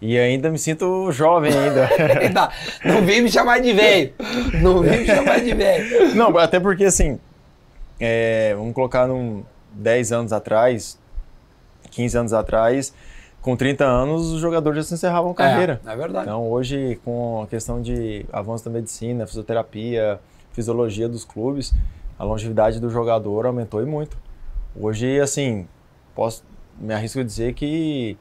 E 0.01 0.19
ainda 0.19 0.51
me 0.51 0.59
sinto 0.59 1.13
jovem 1.13 1.53
ainda. 1.53 1.89
Ainda- 2.21 2.51
Não 2.85 3.05
vem 3.07 3.23
me 3.23 3.31
chamar 3.31 3.61
de 3.61 3.73
velho. 3.73 4.13
Não 4.61 4.81
vem 4.81 5.01
me 5.01 5.07
chamar 5.07 5.39
de 5.41 5.55
velho. 5.55 6.15
Não, 6.17 6.37
até 6.39 6.59
porque 6.59 6.85
assim, 6.87 7.21
é, 8.01 8.53
vamos 8.57 8.75
colocar 8.75 9.07
num 9.07 9.45
10 9.75 10.13
anos 10.13 10.33
atrás, 10.33 10.99
15 11.91 12.19
anos 12.19 12.33
atrás, 12.33 12.95
com 13.41 13.57
30 13.57 13.85
anos 13.85 14.31
os 14.31 14.41
jogadores 14.41 14.79
já 14.79 14.83
se 14.85 14.95
encerravam 14.95 15.33
a 15.33 15.35
carreira. 15.35 15.81
É, 15.85 15.93
é 15.93 15.97
verdade. 15.97 16.27
Então 16.27 16.49
hoje, 16.49 17.01
com 17.05 17.43
a 17.43 17.47
questão 17.47 17.83
de 17.83 18.25
avanço 18.33 18.65
da 18.65 18.71
medicina, 18.71 19.27
fisioterapia, 19.27 20.21
fisiologia 20.53 21.09
dos 21.09 21.25
clubes, 21.25 21.75
a 22.19 22.25
longevidade 22.25 22.79
do 22.79 22.89
jogador 22.89 23.47
aumentou 23.47 23.83
e 23.83 23.87
muito. 23.87 24.17
Hoje, 24.75 25.21
assim, 25.21 25.67
posso 26.15 26.45
me 26.79 26.95
arrisco 26.95 27.21
a 27.21 27.25
dizer 27.25 27.53
que 27.55 28.17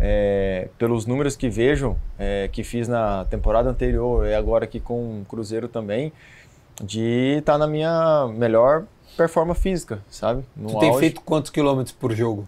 é, 0.00 0.68
pelos 0.78 1.06
números 1.06 1.36
que 1.36 1.48
vejo, 1.48 1.96
é, 2.18 2.48
que 2.50 2.64
fiz 2.64 2.88
na 2.88 3.24
temporada 3.26 3.70
anterior 3.70 4.26
e 4.26 4.34
agora 4.34 4.64
aqui 4.64 4.80
com 4.80 5.20
o 5.20 5.24
Cruzeiro 5.28 5.68
também, 5.68 6.12
de 6.82 7.36
estar 7.38 7.58
na 7.58 7.66
minha 7.66 8.26
melhor 8.34 8.84
performance 9.16 9.60
física, 9.60 10.00
sabe? 10.10 10.44
No 10.56 10.68
Tu 10.70 10.78
tem 10.78 10.88
auge. 10.88 11.00
feito 11.00 11.20
quantos 11.20 11.50
quilômetros 11.50 11.92
por 11.94 12.12
jogo? 12.14 12.46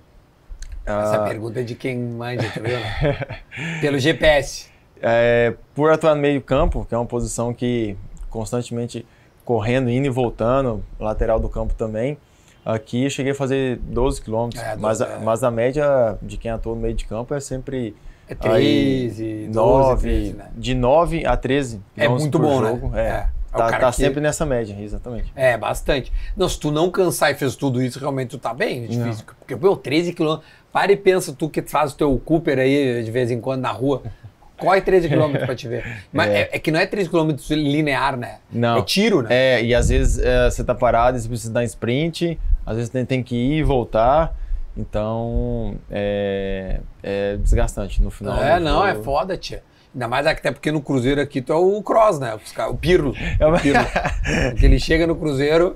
Essa 0.85 1.17
Ah, 1.25 1.29
pergunta 1.29 1.61
é 1.61 1.63
de 1.63 1.75
quem 1.75 1.99
manja, 1.99 2.49
viu? 2.55 2.79
né? 2.79 3.41
Pelo 3.81 3.99
GPS. 3.99 4.69
É, 5.03 5.55
por 5.75 5.91
atuar 5.91 6.15
no 6.15 6.21
meio 6.23 6.41
campo, 6.41 6.85
que 6.89 6.95
é 6.95 6.99
uma 6.99 7.07
posição 7.07 7.53
que 7.53 7.97
constantemente 8.31 9.05
correndo, 9.45 9.91
indo 9.91 10.07
e 10.07 10.11
voltando, 10.11 10.83
lateral 10.99 11.39
do 11.41 11.49
campo 11.49 11.75
também, 11.75 12.17
Aqui 12.65 13.05
eu 13.05 13.11
cheguei 13.11 13.31
a 13.31 13.35
fazer 13.35 13.77
12 13.77 14.21
quilômetros, 14.21 14.61
É, 14.61 14.75
mas, 14.75 14.99
12, 14.99 15.05
a- 15.05 15.15
é. 15.15 15.19
mas 15.25 15.45
a 15.45 15.51
média 15.53 16.19
de 16.21 16.37
quem 16.37 16.51
atua 16.51 16.75
no 16.75 16.81
meio 16.81 16.95
de 16.95 17.05
campo 17.05 17.33
é 17.33 17.39
sempre 17.39 17.95
É 18.29 18.33
aí 18.41 19.03
13, 19.09 19.47
12, 19.53 19.55
9, 19.89 20.01
13, 20.03 20.33
né? 20.33 20.47
de 20.57 20.75
9 20.75 21.25
a 21.25 21.37
13 21.37 21.81
É 21.97 22.01
quilômetros 22.01 22.23
muito 22.23 22.41
por 22.41 22.45
bom, 22.45 22.61
né? 22.61 22.69
jogo. 22.71 22.97
É. 22.97 23.01
É. 23.09 23.29
É 23.65 23.71
Tá, 23.71 23.79
tá 23.79 23.91
que- 23.91 23.97
sempre 23.97 24.21
nessa 24.21 24.45
média, 24.47 24.77
exatamente. 24.81 25.33
É, 25.35 25.57
bastante. 25.57 26.13
Não, 26.37 26.49
se 26.49 26.59
tu 26.59 26.71
não 26.71 26.91
cansar 26.91 27.31
e 27.31 27.35
fez 27.35 27.57
tudo 27.57 27.83
isso, 27.83 27.99
realmente 27.99 28.31
tu 28.31 28.39
tá 28.39 28.53
bem 28.55 28.85
é 28.85 28.87
difícil. 28.87 29.25
Porque, 29.39 29.57
pô, 29.57 29.77
13 29.77 30.13
quilômetros. 30.13 30.49
Para 30.73 30.93
e 30.93 30.97
pensa, 30.97 31.33
tu 31.33 31.49
que 31.49 31.63
faz 31.63 31.93
o 31.93 31.97
teu 31.97 32.19
Cooper 32.25 32.59
aí 32.59 33.03
de 33.03 33.11
vez 33.11 33.31
em 33.31 33.41
quando 33.41 33.63
na 33.63 33.73
rua. 33.73 34.03
Corre 34.59 34.81
13 34.81 35.09
quilômetros 35.09 35.45
pra 35.45 35.55
te 35.55 35.69
ver. 35.69 35.85
Mas 36.13 36.31
é. 36.31 36.41
É. 36.41 36.49
é 36.53 36.59
que 36.59 36.71
não 36.71 36.81
é 36.81 36.87
13 36.87 37.11
quilômetros 37.11 37.51
linear, 37.51 38.17
né? 38.17 38.39
Não. 38.51 38.79
É 38.79 38.83
tiro, 38.83 39.21
né? 39.23 39.29
É, 39.31 39.63
e 39.63 39.75
às 39.75 39.91
vezes 39.91 40.19
é, 40.19 40.49
você 40.51 40.65
tá 40.65 40.75
parado 40.75 41.17
e 41.19 41.21
você 41.21 41.29
precisa 41.29 41.53
dar 41.53 41.63
sprint, 41.65 42.39
às 42.65 42.77
vezes 42.77 42.91
tem, 42.91 43.05
tem 43.05 43.23
que 43.23 43.35
ir 43.37 43.59
e 43.59 43.63
voltar. 43.63 44.35
Então 44.75 45.75
é, 45.91 46.81
é 47.03 47.37
desgastante 47.37 48.03
no 48.03 48.11
final. 48.11 48.43
É, 48.43 48.59
do 48.59 48.65
não, 48.65 48.87
é 48.87 48.93
jogo. 48.93 49.05
foda, 49.05 49.37
tia. 49.37 49.63
Ainda 49.97 50.09
mais 50.09 50.27
até 50.27 50.53
porque 50.53 50.71
no 50.71 50.83
Cruzeiro 50.83 51.23
aqui 51.23 51.41
tu 51.41 51.55
é 51.55 51.57
o 51.57 51.83
cross, 51.83 52.19
né? 52.21 52.39
O 52.69 52.75
Pirlo. 52.77 53.15
O 53.41 53.59
Pirlo. 53.59 53.81
Porque 54.53 54.67
ele 54.67 54.79
chega 54.79 55.07
no 55.07 55.17
Cruzeiro. 55.17 55.69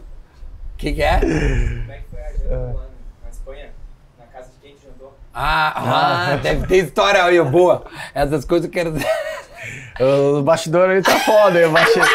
O 0.75 0.77
que, 0.77 0.93
que 0.93 1.03
é? 1.03 1.21
Como 1.21 1.33
é 1.33 1.97
que 1.97 2.11
foi 2.11 2.21
a 2.21 2.33
janta 2.33 2.55
lá 2.55 2.67
no- 2.67 2.75
na 3.25 3.31
Espanha? 3.31 3.69
Na 4.19 4.27
casa 4.27 4.49
de 4.51 4.61
quem 4.61 4.75
que 4.75 4.83
jantou? 4.87 5.17
Ah, 5.33 6.33
ah, 6.33 6.37
deve 6.37 6.67
ter 6.67 6.85
história 6.85 7.25
aí, 7.25 7.41
boa. 7.43 7.87
Essas 8.15 8.45
coisas 8.45 8.67
eu 8.67 8.71
quero 8.71 8.93
dizer. 8.93 9.09
O 10.39 10.43
bastidor 10.43 10.91
ali 10.91 11.01
tá 11.03 11.19
foda, 11.21 11.67
o 11.67 11.73
bastidor, 11.73 12.09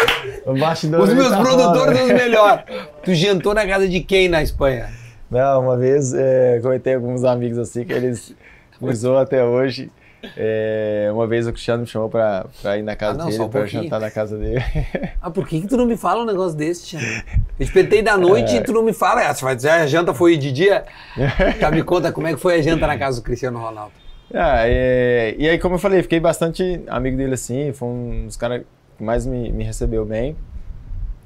o 0.45 0.59
bastidor 0.59 0.99
Os 1.01 1.13
meus 1.13 1.29
tá 1.29 1.41
produtores 1.41 1.97
são 1.97 2.07
os 2.07 2.13
melhores. 2.13 2.65
Tu 3.03 3.15
jantou 3.15 3.53
na 3.55 3.65
casa 3.65 3.87
de 3.89 4.01
quem 4.01 4.29
na 4.29 4.43
Espanha? 4.43 4.91
Não, 5.31 5.61
uma 5.61 5.75
vez 5.75 6.13
é, 6.13 6.59
comentei 6.61 6.93
com 6.99 7.05
alguns 7.07 7.23
amigos 7.23 7.57
assim 7.57 7.83
que 7.83 7.93
eles 7.93 8.31
usou 8.79 9.17
até 9.17 9.43
hoje. 9.43 9.91
É, 10.35 11.09
uma 11.13 11.27
vez 11.27 11.47
o 11.47 11.51
Cristiano 11.51 11.81
me 11.81 11.87
chamou 11.87 12.09
pra, 12.09 12.45
pra 12.61 12.77
ir 12.77 12.81
na 12.83 12.95
casa 12.95 13.21
Ah, 13.21 13.23
não, 13.25 13.29
dele, 13.29 13.49
pra 13.49 13.65
jantar 13.65 13.99
na 13.99 14.11
casa 14.11 14.37
dele. 14.37 14.63
Ah, 15.21 15.31
por 15.31 15.47
que, 15.47 15.61
que 15.61 15.67
tu 15.67 15.75
não 15.77 15.85
me 15.85 15.97
fala 15.97 16.21
um 16.21 16.25
negócio 16.25 16.55
desse, 16.57 16.85
tia? 16.85 16.99
Eu 16.99 17.63
espetei 17.63 18.01
da 18.01 18.15
noite 18.17 18.55
e 18.57 18.61
tu 18.61 18.71
não 18.71 18.83
me 18.83 18.93
fala. 18.93 19.21
Ah, 19.27 19.33
você 19.33 19.43
vai 19.43 19.55
dizer, 19.55 19.69
a 19.69 19.87
janta 19.87 20.13
foi 20.13 20.37
de 20.37 20.51
dia? 20.51 20.85
Já 21.59 21.71
me 21.71 21.83
conta 21.83 22.11
como 22.11 22.27
é 22.27 22.33
que 22.33 22.39
foi 22.39 22.55
a 22.59 22.61
janta 22.61 22.85
na 22.85 22.97
casa 22.97 23.19
do 23.21 23.23
Cristiano 23.23 23.59
Ronaldo. 23.59 23.93
Ah, 24.33 24.67
é, 24.67 25.35
e 25.37 25.47
aí, 25.49 25.57
como 25.59 25.75
eu 25.75 25.79
falei, 25.79 26.01
fiquei 26.01 26.19
bastante 26.19 26.81
amigo 26.87 27.15
dele 27.17 27.33
assim, 27.35 27.71
foi 27.73 27.87
um 27.87 28.25
dos 28.25 28.35
caras 28.37 28.63
que 28.97 29.03
mais 29.03 29.25
me, 29.25 29.51
me 29.51 29.63
recebeu 29.63 30.05
bem. 30.05 30.35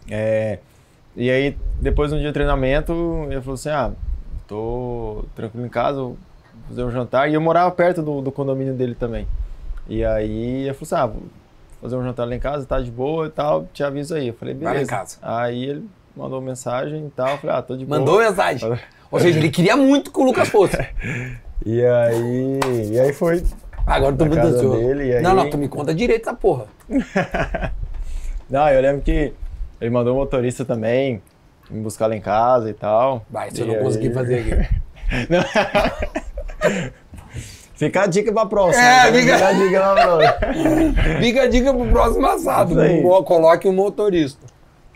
É, 0.09 0.59
e 1.15 1.29
aí, 1.29 1.57
depois 1.81 2.09
de 2.11 2.15
um 2.15 2.19
dia 2.19 2.27
de 2.29 2.33
treinamento, 2.33 2.93
ele 3.29 3.41
falou 3.41 3.55
assim: 3.55 3.69
Ah, 3.69 3.91
tô 4.47 5.25
tranquilo 5.35 5.65
em 5.65 5.69
casa, 5.69 6.11
fazer 6.69 6.83
um 6.83 6.91
jantar. 6.91 7.29
E 7.29 7.33
eu 7.33 7.41
morava 7.41 7.69
perto 7.71 8.01
do, 8.01 8.21
do 8.21 8.31
condomínio 8.31 8.73
dele 8.73 8.95
também. 8.95 9.27
E 9.87 10.05
aí, 10.05 10.63
ele 10.67 10.73
falou 10.73 10.83
assim: 10.83 10.95
Ah, 10.95 11.05
vou 11.07 11.21
fazer 11.81 11.95
um 11.97 12.03
jantar 12.03 12.27
lá 12.27 12.35
em 12.35 12.39
casa, 12.39 12.65
tá 12.65 12.79
de 12.79 12.91
boa 12.91 13.27
e 13.27 13.29
tal, 13.29 13.67
te 13.73 13.83
aviso 13.83 14.15
aí. 14.15 14.27
Eu 14.29 14.33
falei: 14.33 14.53
Vai 14.53 14.63
lá 14.63 14.69
em 14.71 14.73
Beleza. 14.75 14.91
casa. 14.91 15.17
Aí 15.21 15.63
ele 15.65 15.85
mandou 16.15 16.39
mensagem 16.41 17.05
e 17.07 17.09
tal, 17.09 17.29
eu 17.31 17.37
falei: 17.39 17.55
Ah, 17.55 17.61
tô 17.61 17.75
de 17.75 17.85
boa. 17.85 17.99
Mandou 17.99 18.19
mensagem. 18.19 18.79
Ou 19.11 19.19
seja, 19.19 19.39
ele 19.39 19.49
queria 19.49 19.75
muito 19.75 20.11
que 20.11 20.19
o 20.19 20.23
Lucas 20.23 20.47
fosse. 20.49 20.77
E 21.65 21.83
aí, 21.83 22.59
e 22.93 22.97
aí 22.97 23.11
foi. 23.11 23.43
Agora 23.85 24.15
eu 24.15 24.25
muito 24.25 24.33
casa 24.33 24.55
ansioso. 24.55 24.77
dele, 24.77 25.13
aí- 25.15 25.21
Não, 25.21 25.35
não, 25.35 25.49
tu 25.49 25.57
me 25.57 25.67
conta 25.67 25.93
direito 25.93 26.21
essa 26.29 26.33
porra. 26.33 26.67
Não, 28.49 28.69
eu 28.69 28.81
lembro 28.81 29.01
que 29.01 29.33
ele 29.81 29.89
mandou 29.89 30.13
um 30.15 30.19
motorista 30.19 30.63
também 30.63 31.21
me 31.69 31.81
buscar 31.81 32.07
lá 32.07 32.15
em 32.15 32.21
casa 32.21 32.69
e 32.69 32.73
tal. 32.73 33.25
Vai, 33.29 33.51
se 33.51 33.59
eu 33.59 33.67
não 33.67 33.75
aí- 33.75 33.81
conseguir 33.83 34.13
fazer 34.13 34.39
aqui. 34.39 34.75
Fica 37.75 38.03
a 38.03 38.07
dica 38.07 38.31
pra 38.33 38.45
próxima. 38.45 38.83
É, 38.83 39.11
né? 39.11 39.21
fica- 39.21 39.47
a 39.47 39.53
dica 39.53 39.79
pra 39.79 40.03
próxima. 40.03 40.33
Fica 41.21 41.41
a 41.43 41.47
dica 41.47 41.73
pro 41.73 41.85
próximo 41.87 42.25
assado. 42.25 42.75
Coloque 43.25 43.67
um 43.67 43.73
motorista. 43.73 44.45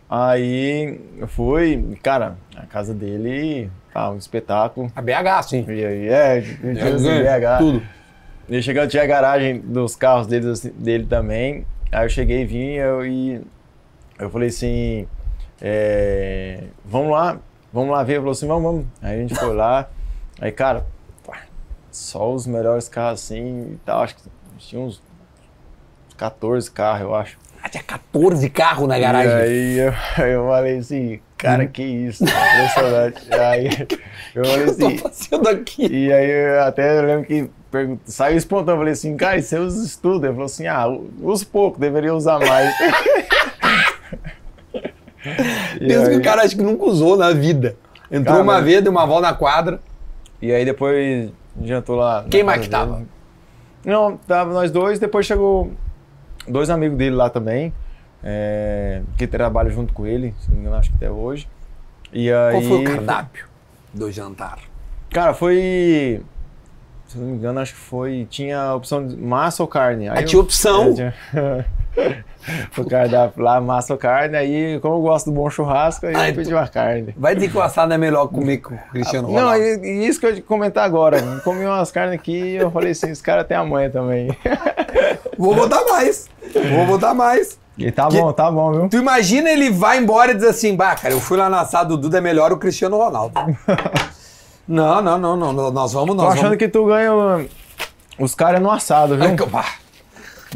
Aí 0.10 1.00
eu 1.18 1.28
fui, 1.28 1.98
cara, 2.04 2.36
a 2.56 2.66
casa 2.66 2.94
dele, 2.94 3.72
tá, 3.94 4.12
um 4.12 4.18
espetáculo. 4.18 4.92
A 4.96 5.02
BH, 5.02 5.44
sim. 5.48 5.66
E 5.68 5.86
aí, 5.86 6.08
é, 6.10 6.42
BH. 6.42 7.58
Tudo. 7.58 7.82
E 8.50 8.62
chegando, 8.62 8.90
tinha 8.90 9.04
a 9.04 9.08
garagem 9.08 9.60
dos 9.60 9.96
carros 9.96 10.28
dele, 10.28 10.52
assim, 10.52 10.70
dele 10.72 11.06
também. 11.06 11.66
Aí 11.92 12.06
eu 12.06 12.10
cheguei 12.10 12.42
e 12.42 12.46
vim 12.46 12.72
eu, 12.74 13.06
e 13.06 13.42
eu 14.20 14.30
falei 14.30 14.50
assim, 14.50 15.08
é, 15.62 16.64
vamos 16.86 17.12
lá, 17.12 17.38
vamos 17.72 17.92
lá 17.92 18.04
ver. 18.04 18.14
Ele 18.14 18.20
falou 18.20 18.32
assim, 18.34 18.48
vamos, 18.48 18.64
vamos. 18.64 18.86
Aí 19.02 19.16
a 19.16 19.20
gente 19.22 19.34
foi 19.34 19.56
lá. 19.56 19.90
Aí, 20.42 20.52
cara, 20.52 20.86
só 21.98 22.32
os 22.34 22.46
melhores 22.48 22.88
carros 22.90 23.22
assim 23.24 23.74
e 23.74 23.78
tal. 23.86 24.02
Acho 24.04 24.16
que 24.16 24.22
tinha 24.58 24.82
uns 24.82 25.02
14 26.18 26.70
carros, 26.72 27.02
eu 27.02 27.16
acho. 27.16 27.38
Ah, 27.62 27.70
tinha 27.70 27.84
14 27.84 28.50
carros 28.50 28.88
na 28.88 29.00
garagem. 29.00 29.32
E 29.32 29.42
aí 29.42 29.78
eu, 29.80 29.94
eu 30.28 30.48
falei 30.48 30.78
assim, 30.80 31.20
cara, 31.38 31.66
que 31.66 31.82
isso, 31.84 32.24
impressionante. 32.24 33.34
aí 33.34 33.68
eu 34.36 34.46
falei 34.46 34.64
Eu 34.68 34.76
tô 34.78 34.86
assim, 34.88 34.98
fazendo 34.98 35.48
aqui. 35.50 35.86
e 35.88 36.12
aí 36.12 36.30
eu 36.30 36.64
até 36.64 36.98
eu 37.00 37.04
lembro 37.06 37.26
que 37.26 37.50
saiu 38.06 38.38
espontâneo, 38.38 38.74
eu 38.74 38.78
falei 38.80 38.94
assim, 38.94 39.16
cara, 39.16 39.38
e 39.38 39.42
você 39.42 39.58
usa 39.58 39.86
isso 39.86 40.00
tudo? 40.02 40.26
Ele 40.26 40.34
falou 40.34 40.46
assim, 40.46 40.68
ah, 40.68 40.86
uso 41.22 41.48
pouco, 41.48 41.80
deveria 41.80 42.14
usar 42.14 42.40
mais. 42.40 42.74
Pensa 45.80 46.10
que 46.10 46.18
o 46.18 46.22
cara 46.22 46.44
acho 46.44 46.56
que 46.56 46.62
nunca 46.62 46.84
usou 46.86 47.16
na 47.16 47.32
vida. 47.32 47.76
Entrou 48.12 48.36
Cara, 48.36 48.44
uma 48.44 48.54
mas- 48.56 48.66
vez, 48.66 48.82
deu 48.84 48.92
uma 48.92 49.06
volta 49.06 49.28
na 49.30 49.34
quadra. 49.34 49.80
E 50.42 50.52
aí 50.52 50.66
depois 50.66 51.32
jantou 51.62 51.96
lá. 51.96 52.22
na 52.24 52.30
Quem 52.30 52.44
mais 52.44 52.62
que 52.62 52.68
dele. 52.70 52.82
tava? 52.84 53.04
Não, 53.86 54.18
tava 54.18 54.54
nós 54.54 54.72
dois, 54.72 54.98
depois 55.00 55.26
chegou 55.26 55.72
dois 56.48 56.70
amigos 56.70 56.98
dele 56.98 57.16
lá 57.16 57.30
também, 57.30 57.74
é, 58.24 59.02
que 59.18 59.28
trabalham 59.28 59.72
junto 59.72 59.94
com 59.94 60.06
ele, 60.08 60.34
se 60.40 60.50
não 60.50 60.56
me 60.56 60.62
engano, 60.62 60.78
acho 60.78 60.90
que 60.90 60.96
até 60.96 61.12
hoje. 61.12 61.48
E 62.12 62.32
aí, 62.32 62.52
Qual 62.52 62.62
foi 62.64 62.78
o 62.80 62.84
cardápio 62.84 63.46
do 63.94 64.12
jantar? 64.12 64.60
Cara, 65.10 65.34
foi. 65.34 66.24
Se 67.08 67.18
não 67.18 67.28
me 67.28 67.34
engano, 67.38 67.60
acho 67.60 67.74
que 67.74 67.80
foi. 67.80 68.26
Tinha 68.30 68.60
a 68.60 68.76
opção 68.76 69.06
de 69.06 69.16
massa 69.18 69.62
ou 69.62 69.68
carne. 69.68 70.10
Aí 70.10 70.20
Ah, 70.20 70.24
tinha 70.24 70.40
opção? 70.42 70.90
É, 70.92 70.94
tinha- 70.94 71.14
o 72.78 72.86
cardápio 72.86 73.44
lá, 73.44 73.62
massa 73.62 73.94
ou 73.94 74.00
carne. 74.00 74.36
Aí, 74.38 74.80
como 74.82 74.96
eu 74.96 75.02
gosto 75.02 75.26
do 75.28 75.32
bom 75.32 75.50
churrasco, 75.50 76.06
aí 76.08 76.14
Ah, 76.16 76.30
eu 76.30 76.36
pedi 76.36 76.54
uma 76.54 76.68
carne. 76.68 77.14
Vai 77.18 77.36
dizer 77.36 77.50
que 77.50 77.58
o 77.58 77.62
assado 77.62 77.94
é 77.94 77.98
melhor 77.98 78.28
comer 78.28 78.58
com 78.58 78.76
o 78.76 78.80
Cristiano 78.92 79.28
Não, 79.28 79.36
Ronaldo. 79.36 79.58
e, 79.64 79.80
e 79.86 80.08
isso 80.08 80.20
que 80.20 80.26
eu 80.26 80.36
ia 80.36 80.42
comentar 80.42 80.84
agora. 80.84 81.22
Comi 81.44 81.66
umas 81.66 81.92
carnes 81.92 82.16
aqui 82.16 82.34
e 82.38 82.56
eu 82.58 82.70
falei 82.72 82.92
assim: 82.92 83.10
esse 83.12 83.24
cara 83.24 83.44
tem 83.44 83.56
a 83.56 83.64
manha 83.64 83.90
também. 83.90 84.36
Vou 85.38 85.56
botar 85.56 85.84
mais. 85.86 86.30
Vou 86.76 86.86
botar 86.86 87.14
mais. 87.14 87.58
E 87.78 87.92
tá 87.92 88.08
Que- 88.08 88.18
bom, 88.22 88.32
tá 88.32 88.52
bom, 88.52 88.72
viu? 88.72 88.90
Tu 88.90 88.98
imagina 88.98 89.50
ele 89.50 89.72
vai 89.72 89.98
embora 89.98 90.32
e 90.32 90.36
diz 90.36 90.44
assim, 90.44 90.76
bah, 90.76 90.96
cara, 90.96 91.12
eu 91.14 91.20
fui 91.20 91.38
lá 91.38 91.50
no 91.50 91.56
assado 91.56 91.96
do 91.98 92.02
Duda, 92.04 92.20
é 92.20 92.22
melhor 92.22 92.52
o 92.52 92.58
Cristiano 92.58 92.98
Ronaldo. 92.98 93.34
não, 94.68 95.02
não, 95.02 95.18
não, 95.18 95.36
não, 95.36 95.72
nós 95.72 95.92
vamos, 95.92 96.16
Tô 96.16 96.22
nós 96.22 96.34
achando 96.34 96.44
vamos... 96.44 96.58
que 96.58 96.68
tu 96.68 96.86
ganha 96.86 97.12
os 98.20 98.36
caras 98.36 98.62
no 98.62 98.70
assado, 98.70 99.16
viu? 99.16 99.26
Ai, 99.26 99.36
que- 99.36 99.44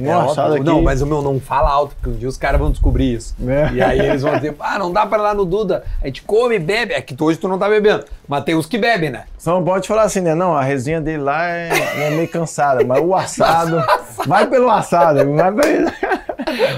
é 0.05 0.11
assado 0.11 0.53
óbvio. 0.53 0.55
aqui. 0.55 0.63
Não, 0.65 0.81
mas 0.81 1.01
o 1.01 1.07
meu 1.07 1.21
não 1.21 1.39
fala 1.39 1.69
alto, 1.69 1.95
porque 1.95 2.09
um 2.09 2.19
dia 2.19 2.27
os 2.27 2.37
caras 2.37 2.59
vão 2.59 2.71
descobrir 2.71 3.13
isso. 3.13 3.35
É. 3.47 3.73
E 3.73 3.81
aí 3.81 3.99
eles 3.99 4.21
vão 4.21 4.35
dizer, 4.35 4.55
ah, 4.59 4.77
não 4.77 4.91
dá 4.91 5.05
pra 5.05 5.17
ir 5.17 5.21
lá 5.21 5.33
no 5.33 5.45
Duda, 5.45 5.83
a 6.01 6.07
gente 6.07 6.21
come, 6.21 6.59
bebe. 6.59 6.93
É 6.93 7.01
que 7.01 7.15
hoje 7.21 7.39
tu 7.39 7.47
não 7.47 7.57
tá 7.57 7.67
bebendo, 7.69 8.05
mas 8.27 8.43
tem 8.43 8.55
os 8.55 8.65
que 8.65 8.77
bebem, 8.77 9.09
né? 9.09 9.25
Só 9.37 9.53
não 9.53 9.63
pode 9.63 9.87
falar 9.87 10.03
assim, 10.03 10.21
né? 10.21 10.35
Não, 10.35 10.55
a 10.55 10.61
resenha 10.61 11.01
dele 11.01 11.23
lá 11.23 11.47
é, 11.47 11.69
é 12.07 12.09
meio 12.11 12.27
cansada, 12.27 12.83
mas 12.83 13.01
o 13.03 13.15
assado. 13.15 13.83
vai 14.27 14.47
pelo 14.47 14.69
assado, 14.69 15.33
vai 15.33 15.51
pelo. 15.53 15.91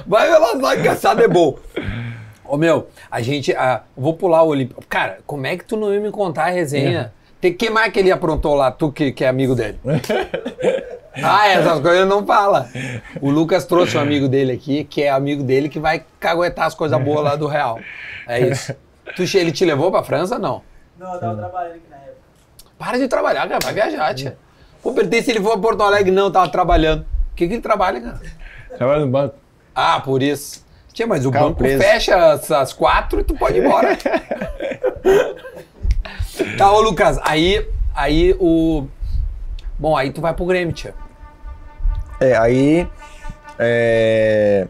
Vai 0.06 0.30
lá 0.30 0.60
só 0.60 0.76
que 0.76 0.88
assado 0.88 1.24
é 1.24 1.28
bom. 1.28 1.58
Ô 2.44 2.58
meu, 2.58 2.88
a 3.12 3.22
gente. 3.22 3.56
ah, 3.56 3.84
vou 3.96 4.14
pular 4.14 4.42
o 4.44 4.48
Olímpico. 4.48 4.84
Cara, 4.90 5.20
como 5.26 5.46
é 5.46 5.56
que 5.56 5.64
tu 5.64 5.78
não 5.78 5.94
ia 5.94 6.00
me 6.00 6.12
contar 6.12 6.46
a 6.46 6.50
resenha? 6.50 7.14
Tem 7.40 7.54
que 7.54 7.70
mais 7.70 7.94
que 7.94 8.00
ele 8.00 8.12
aprontou 8.12 8.54
lá, 8.54 8.70
tu 8.70 8.92
que, 8.92 9.12
que 9.12 9.24
é 9.24 9.28
amigo 9.30 9.56
dele? 9.56 9.80
ah, 11.24 11.48
essas 11.48 11.80
coisas 11.80 12.02
ele 12.02 12.10
não 12.10 12.26
fala. 12.26 12.70
O 13.22 13.30
Lucas 13.30 13.66
trouxe 13.66 13.98
um 13.98 14.02
amigo 14.02 14.28
dele 14.28 14.52
aqui, 14.52 14.84
que 14.84 15.04
é 15.04 15.10
amigo 15.10 15.44
dele, 15.44 15.70
que 15.70 15.80
vai 15.80 16.04
caguetar 16.20 16.66
as 16.66 16.76
coisas 16.76 17.02
boas 17.02 17.24
lá 17.24 17.36
do 17.36 17.48
Real. 17.48 17.80
É 18.28 18.40
isso. 18.40 18.76
Tu, 19.16 19.24
ele 19.38 19.52
te 19.52 19.66
levou 19.66 19.92
pra 19.92 20.04
França? 20.04 20.38
Não. 20.38 20.62
Não, 20.98 21.14
eu 21.14 21.20
tava 21.20 21.36
trabalhando 21.38 21.76
aqui 21.76 21.90
na 21.90 21.96
época. 21.98 22.18
Para 22.78 22.98
de 22.98 23.08
trabalhar, 23.08 23.48
cara. 23.48 23.60
Vai 23.64 23.74
viajar, 23.74 24.14
tia. 24.14 24.38
Pô, 24.82 24.94
perguntei 24.94 25.22
se 25.22 25.32
ele 25.32 25.42
for 25.42 25.54
a 25.54 25.58
Porto 25.58 25.82
Alegre. 25.82 26.12
Não, 26.12 26.32
tava 26.32 26.50
trabalhando. 26.50 27.02
O 27.32 27.36
que, 27.36 27.48
que 27.48 27.54
ele 27.54 27.62
trabalha, 27.62 28.02
cara? 28.02 28.22
Trabalha 28.78 29.00
no 29.02 29.08
banco. 29.08 29.36
Ah, 29.74 30.00
por 30.00 30.22
isso. 30.22 30.66
Tia, 30.94 31.08
mas 31.08 31.26
o 31.26 31.32
Carro 31.32 31.48
banco 31.48 31.60
preso. 31.60 31.82
fecha 31.82 32.34
às, 32.34 32.52
às 32.52 32.74
quatro 32.74 33.22
e 33.22 33.24
tu 33.24 33.34
pode 33.34 33.58
ir 33.58 33.64
embora. 33.64 33.98
tá, 36.58 36.72
ô 36.72 36.82
Lucas, 36.82 37.20
aí, 37.24 37.66
aí 37.96 38.36
o... 38.40 38.86
Bom, 39.78 39.96
aí 39.96 40.12
tu 40.12 40.20
vai 40.20 40.34
pro 40.34 40.46
Grêmio, 40.46 40.74
tia. 40.74 40.94
É, 42.20 42.38
aí. 42.38 42.88
é, 43.58 44.68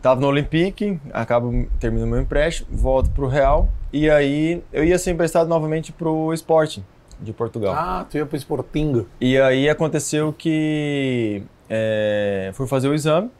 tava 0.00 0.20
no 0.20 0.26
Olympique, 0.26 1.00
acabo 1.12 1.66
terminando 1.78 2.08
meu 2.08 2.20
empréstimo, 2.20 2.68
volto 2.70 3.10
pro 3.10 3.26
Real 3.26 3.68
e 3.92 4.08
aí 4.08 4.62
eu 4.72 4.84
ia 4.84 4.98
ser 4.98 5.10
emprestado 5.10 5.48
novamente 5.48 5.92
pro 5.92 6.32
Sporting 6.34 6.84
de 7.20 7.32
Portugal. 7.32 7.74
Ah, 7.76 8.06
tu 8.08 8.16
ia 8.16 8.24
pro 8.24 8.36
Sporting. 8.36 9.06
E 9.20 9.38
aí 9.38 9.68
aconteceu 9.68 10.32
que 10.32 11.42
é, 11.68 12.50
fui 12.54 12.66
fazer 12.66 12.88
o 12.88 12.94
exame 12.94 13.30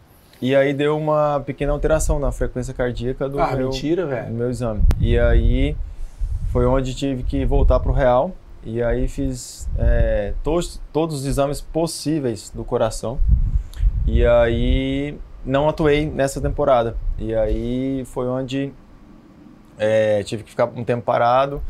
e 0.40 0.54
aí 0.54 0.72
deu 0.74 0.96
uma 0.96 1.40
pequena 1.40 1.72
alteração 1.72 2.18
na 2.18 2.32
frequência 2.32 2.74
cardíaca 2.74 3.28
do 3.28 3.40
Ah, 3.40 3.54
meu, 3.54 3.66
mentira, 3.68 4.06
do 4.28 4.34
meu 4.34 4.50
exame. 4.50 4.82
E 5.00 5.18
aí 5.18 5.76
foi 6.52 6.66
onde 6.66 6.94
tive 6.94 7.22
que 7.22 7.44
voltar 7.44 7.80
pro 7.80 7.92
Real 7.92 8.32
e 8.68 8.82
aí 8.82 9.08
fiz 9.08 9.66
é, 9.78 10.34
todos, 10.44 10.78
todos 10.92 11.20
os 11.20 11.24
exames 11.24 11.62
possíveis 11.62 12.50
do 12.54 12.62
coração. 12.62 13.18
E 14.06 14.26
aí 14.26 15.16
não 15.42 15.70
atuei 15.70 16.04
nessa 16.04 16.38
temporada. 16.38 16.94
E 17.18 17.34
aí 17.34 18.04
foi 18.04 18.28
onde 18.28 18.70
é, 19.78 20.22
tive 20.22 20.42
que 20.42 20.50
ficar 20.50 20.66
um 20.76 20.84
tempo 20.84 21.02
parado. 21.02 21.62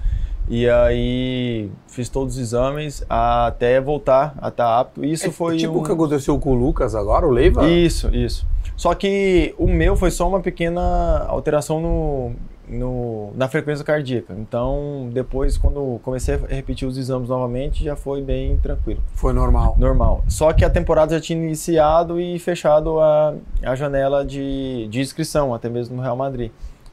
E 0.48 0.68
aí 0.68 1.70
fiz 1.86 2.08
todos 2.08 2.34
os 2.34 2.40
exames 2.40 3.04
até 3.08 3.80
voltar 3.80 4.34
a 4.42 4.48
estar 4.48 4.80
apto. 4.80 5.04
Isso 5.04 5.26
É 5.26 5.30
foi 5.30 5.56
tipo 5.56 5.74
um... 5.74 5.82
o 5.82 5.84
que 5.84 5.92
aconteceu 5.92 6.36
com 6.40 6.50
o 6.50 6.54
Lucas 6.54 6.96
agora, 6.96 7.24
o 7.24 7.30
Leiva? 7.30 7.68
Isso, 7.68 8.12
isso. 8.12 8.44
Só 8.76 8.92
que 8.92 9.54
o 9.56 9.68
meu 9.68 9.94
foi 9.94 10.10
só 10.10 10.28
uma 10.28 10.40
pequena 10.40 11.26
alteração 11.28 11.80
no, 11.80 12.32
no- 12.68 13.32
na 13.34 13.48
frequência 13.48 13.84
cardíaca. 13.84 14.34
Então, 14.38 15.08
depois, 15.12 15.56
quando 15.56 16.00
comecei 16.02 16.34
a 16.34 16.38
repetir 16.54 16.86
os 16.86 16.96
exames 16.98 17.28
novamente, 17.28 17.82
já 17.84 17.96
foi 17.96 18.20
bem 18.22 18.56
tranquilo. 18.58 19.02
Foi 19.14 19.32
normal. 19.32 19.74
Normal. 19.78 20.24
Só 20.28 20.52
que 20.52 20.64
a 20.64 20.70
temporada 20.70 21.14
já 21.14 21.20
tinha 21.20 21.38
iniciado 21.42 22.20
e 22.20 22.38
fechado 22.38 23.00
a, 23.00 23.34
a 23.62 23.74
janela 23.74 24.24
de, 24.24 24.86
de 24.88 25.00
inscrição, 25.00 25.54
até 25.54 25.68
mesmo 25.68 25.96
no 25.96 26.02
Real 26.02 26.16
Madrid. 26.16 26.50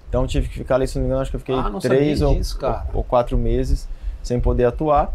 Então, 0.10 0.26
tive 0.26 0.48
que 0.48 0.56
ficar 0.60 0.76
ali, 0.76 0.88
se 0.88 0.96
não 0.96 1.02
me 1.04 1.08
engano, 1.08 1.22
acho 1.22 1.32
que 1.32 1.36
eu 1.36 1.40
fiquei 1.42 1.56
Ah, 1.56 1.72
três 1.82 2.22
ou, 2.22 2.36
disso, 2.36 2.58
cara. 2.58 2.86
ou 2.94 3.04
quatro 3.04 3.38
meses 3.38 3.88
sem 4.24 4.40
poder 4.40 4.66
atuar. 4.66 5.14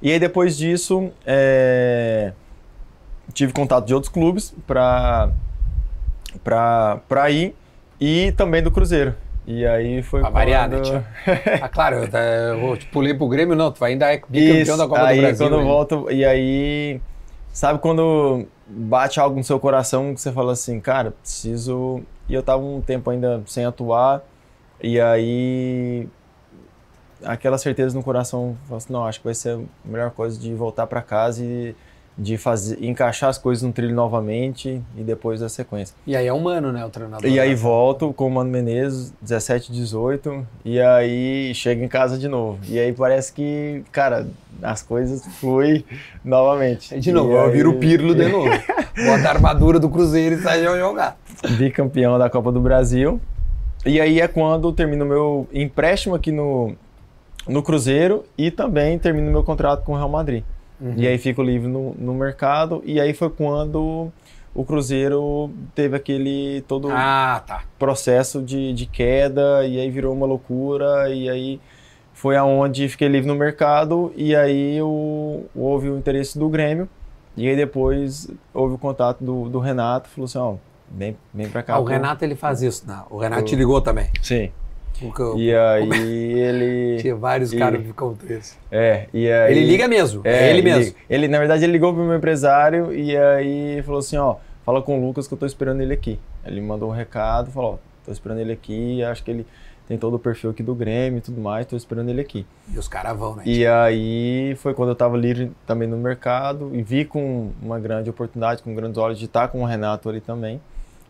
E 0.00 0.12
aí, 0.12 0.18
depois 0.20 0.56
disso, 0.56 1.10
é, 1.26 2.32
tive 3.34 3.52
contato 3.52 3.84
de 3.86 3.94
outros 3.94 4.12
clubes 4.12 4.54
para 4.66 5.30
para 6.44 7.30
ir 7.30 7.54
e 8.00 8.32
também 8.32 8.62
do 8.62 8.70
Cruzeiro. 8.70 9.14
E 9.50 9.66
aí 9.66 10.02
foi 10.02 10.20
Pra 10.20 10.28
variar, 10.28 10.68
né, 10.68 10.76
quando-? 10.78 11.04
Ah, 11.62 11.68
claro, 11.70 11.96
eu, 11.96 12.08
tá- 12.08 12.18
eu 12.22 12.60
vou 12.60 12.76
te 12.76 12.84
pulei 12.86 13.14
pro 13.14 13.26
Grêmio, 13.28 13.56
não. 13.56 13.72
Tu 13.72 13.80
vai 13.80 13.92
ainda 13.92 14.12
é 14.12 14.18
bicampeão 14.18 14.60
Isso, 14.60 14.76
da 14.76 14.86
Copa 14.86 15.06
aí 15.06 15.16
do 15.16 15.22
Brasil. 15.22 15.46
quando 15.48 15.58
eu 15.60 15.64
volto, 15.66 16.10
e 16.10 16.22
aí, 16.22 17.00
sabe 17.50 17.78
quando 17.78 18.46
bate 18.66 19.18
algo 19.18 19.36
no 19.38 19.42
seu 19.44 19.58
coração 19.58 20.14
que 20.14 20.20
você 20.20 20.30
fala 20.30 20.52
assim, 20.52 20.78
cara, 20.80 21.12
preciso. 21.12 22.02
E 22.28 22.34
eu 22.34 22.42
tava 22.42 22.62
um 22.62 22.82
tempo 22.82 23.08
ainda 23.08 23.42
sem 23.46 23.64
atuar, 23.64 24.22
e 24.82 25.00
aí 25.00 26.06
aquela 27.24 27.56
certeza 27.56 27.96
no 27.96 28.04
coração, 28.04 28.54
assim, 28.70 28.92
não, 28.92 29.06
acho 29.06 29.18
que 29.20 29.24
vai 29.24 29.34
ser 29.34 29.56
a 29.56 29.88
melhor 29.88 30.10
coisa 30.10 30.38
de 30.38 30.52
voltar 30.54 30.86
para 30.86 31.00
casa 31.00 31.42
e 31.42 31.74
de 32.20 32.36
fazer, 32.36 32.82
encaixar 32.84 33.30
as 33.30 33.38
coisas 33.38 33.62
no 33.62 33.72
trilho 33.72 33.94
novamente 33.94 34.82
e 34.96 35.02
depois 35.04 35.38
da 35.38 35.48
sequência. 35.48 35.94
E 36.04 36.16
aí 36.16 36.26
é 36.26 36.32
humano, 36.32 36.72
né, 36.72 36.84
o 36.84 36.90
treinador. 36.90 37.24
E 37.30 37.38
aí 37.38 37.50
né? 37.50 37.54
volto 37.54 38.12
com 38.12 38.26
o 38.26 38.30
Mano 38.30 38.50
Menezes, 38.50 39.12
17, 39.22 39.70
18, 39.70 40.44
e 40.64 40.80
aí 40.80 41.54
chego 41.54 41.84
em 41.84 41.88
casa 41.88 42.18
de 42.18 42.26
novo. 42.26 42.58
E 42.68 42.76
aí 42.76 42.92
parece 42.92 43.32
que, 43.32 43.84
cara, 43.92 44.26
as 44.60 44.82
coisas 44.82 45.24
fluem 45.38 45.84
novamente. 46.24 46.98
De 46.98 47.12
novo, 47.12 47.30
E 47.30 47.34
eu 47.34 47.40
aí- 47.42 47.52
viro 47.52 47.70
o 47.70 47.78
Pirlo 47.78 48.14
de 48.16 48.26
novo. 48.32 48.48
Bota 48.50 49.28
a 49.28 49.30
armadura 49.30 49.78
do 49.78 49.88
Cruzeiro 49.88 50.34
e 50.34 50.42
sai 50.42 50.64
jogar. 50.64 51.16
Bicampeão 51.56 52.18
da 52.18 52.28
Copa 52.28 52.50
do 52.50 52.60
Brasil. 52.60 53.20
E 53.86 54.00
aí 54.00 54.20
é 54.20 54.26
quando 54.26 54.72
termino 54.72 55.04
o 55.04 55.08
meu 55.08 55.48
empréstimo 55.52 56.16
aqui 56.16 56.32
no, 56.32 56.74
no 57.46 57.62
Cruzeiro 57.62 58.24
e 58.36 58.50
também 58.50 58.98
termino 58.98 59.30
meu 59.30 59.44
contrato 59.44 59.84
com 59.84 59.92
o 59.92 59.96
Real 59.96 60.08
Madrid. 60.08 60.42
E 60.96 61.06
aí 61.06 61.18
fico 61.18 61.42
livre 61.42 61.68
no, 61.68 61.94
no 61.98 62.14
mercado. 62.14 62.82
E 62.84 63.00
aí 63.00 63.12
foi 63.12 63.28
quando 63.30 64.12
o 64.54 64.64
Cruzeiro 64.64 65.50
teve 65.74 65.96
aquele 65.96 66.62
todo 66.68 66.88
Ah, 66.90 67.42
tá. 67.46 67.62
processo 67.78 68.40
de, 68.42 68.72
de 68.72 68.86
queda 68.86 69.64
e 69.66 69.78
aí 69.78 69.90
virou 69.90 70.14
uma 70.14 70.26
loucura 70.26 71.10
e 71.12 71.28
aí 71.28 71.60
foi 72.12 72.36
aonde 72.36 72.88
fiquei 72.88 73.06
livre 73.08 73.28
no 73.28 73.34
mercado 73.36 74.12
e 74.16 74.34
aí 74.34 74.80
o, 74.82 75.44
houve 75.54 75.88
o 75.90 75.96
interesse 75.98 76.36
do 76.38 76.48
Grêmio 76.48 76.88
e 77.36 77.48
aí 77.48 77.54
depois 77.54 78.28
houve 78.52 78.74
o 78.74 78.78
contato 78.78 79.22
do, 79.22 79.48
do 79.48 79.60
Renato 79.60 80.08
falou 80.08 80.24
assim 80.24 80.38
ó 80.38 80.54
vem, 80.90 81.16
vem 81.32 81.48
pra 81.48 81.62
cá 81.62 81.74
Ah, 81.74 81.78
o. 81.80 81.84
Renato 81.84 82.24
ele 82.24 82.34
faz 82.34 82.60
isso, 82.62 82.84
né? 82.88 83.00
O 83.10 83.18
Renato 83.18 83.44
te 83.44 83.54
ligou 83.54 83.80
também. 83.80 84.08
sim 84.22 84.50
Porque 85.00 85.22
eu- 85.22 85.38
e 85.38 85.54
aí 85.54 86.32
ele 86.38 86.96
tinha 87.02 87.14
vários 87.14 87.52
e- 87.52 87.56
caras 87.56 87.80
que 87.80 87.86
ficam 87.86 88.14
tristes. 88.14 88.58
é 88.70 89.06
e 89.14 89.30
aí 89.30 89.52
Ele 89.52 89.64
liga 89.66 89.86
mesmo, 89.88 90.22
é, 90.24 90.48
é, 90.48 90.50
ele 90.50 90.62
mesmo. 90.62 90.80
liga. 90.84 90.96
Ele, 91.08 91.28
na 91.28 91.38
verdade, 91.38 91.64
ele 91.64 91.72
ligou 91.72 91.94
pro 91.94 92.02
meu 92.04 92.16
empresário 92.16 92.92
e 92.92 93.16
aí 93.16 93.82
falou 93.82 94.00
assim, 94.00 94.16
ó, 94.16 94.36
fala 94.64 94.82
com 94.82 94.98
o 95.00 95.06
Lucas 95.06 95.26
que 95.28 95.34
eu 95.34 95.38
tô 95.38 95.46
esperando 95.46 95.80
ele 95.80 95.94
aqui. 95.94 96.18
Ele 96.44 96.60
mandou 96.60 96.88
um 96.88 96.92
recado, 96.92 97.50
falou, 97.50 97.74
ó, 97.74 97.76
tô 98.04 98.10
esperando 98.12 98.40
ele 98.40 98.52
aqui, 98.52 99.02
acho 99.04 99.22
que 99.22 99.30
ele 99.30 99.46
tem 99.86 99.96
todo 99.96 100.14
o 100.14 100.18
perfil 100.18 100.50
aqui 100.50 100.62
do 100.62 100.74
Grêmio 100.74 101.16
e 101.18 101.20
tudo 101.22 101.40
mais, 101.40 101.64
tô 101.64 101.74
esperando 101.74 102.10
ele 102.10 102.20
aqui. 102.20 102.44
E 102.74 102.78
os 102.78 102.86
caras 102.88 103.16
vão, 103.16 103.36
né? 103.36 103.42
E 103.46 103.66
aí 103.66 104.54
foi 104.56 104.74
quando 104.74 104.90
eu 104.90 104.94
tava 104.94 105.16
livre 105.16 105.50
também 105.66 105.88
no 105.88 105.96
mercado 105.96 106.70
e 106.74 106.82
vi 106.82 107.04
com 107.06 107.52
uma 107.62 107.78
grande 107.80 108.10
oportunidade, 108.10 108.62
com 108.62 108.74
grandes 108.74 108.98
olhos 108.98 109.18
de 109.18 109.24
estar 109.24 109.48
com 109.48 109.62
o 109.62 109.64
Renato 109.64 110.08
ali 110.10 110.20
também. 110.20 110.60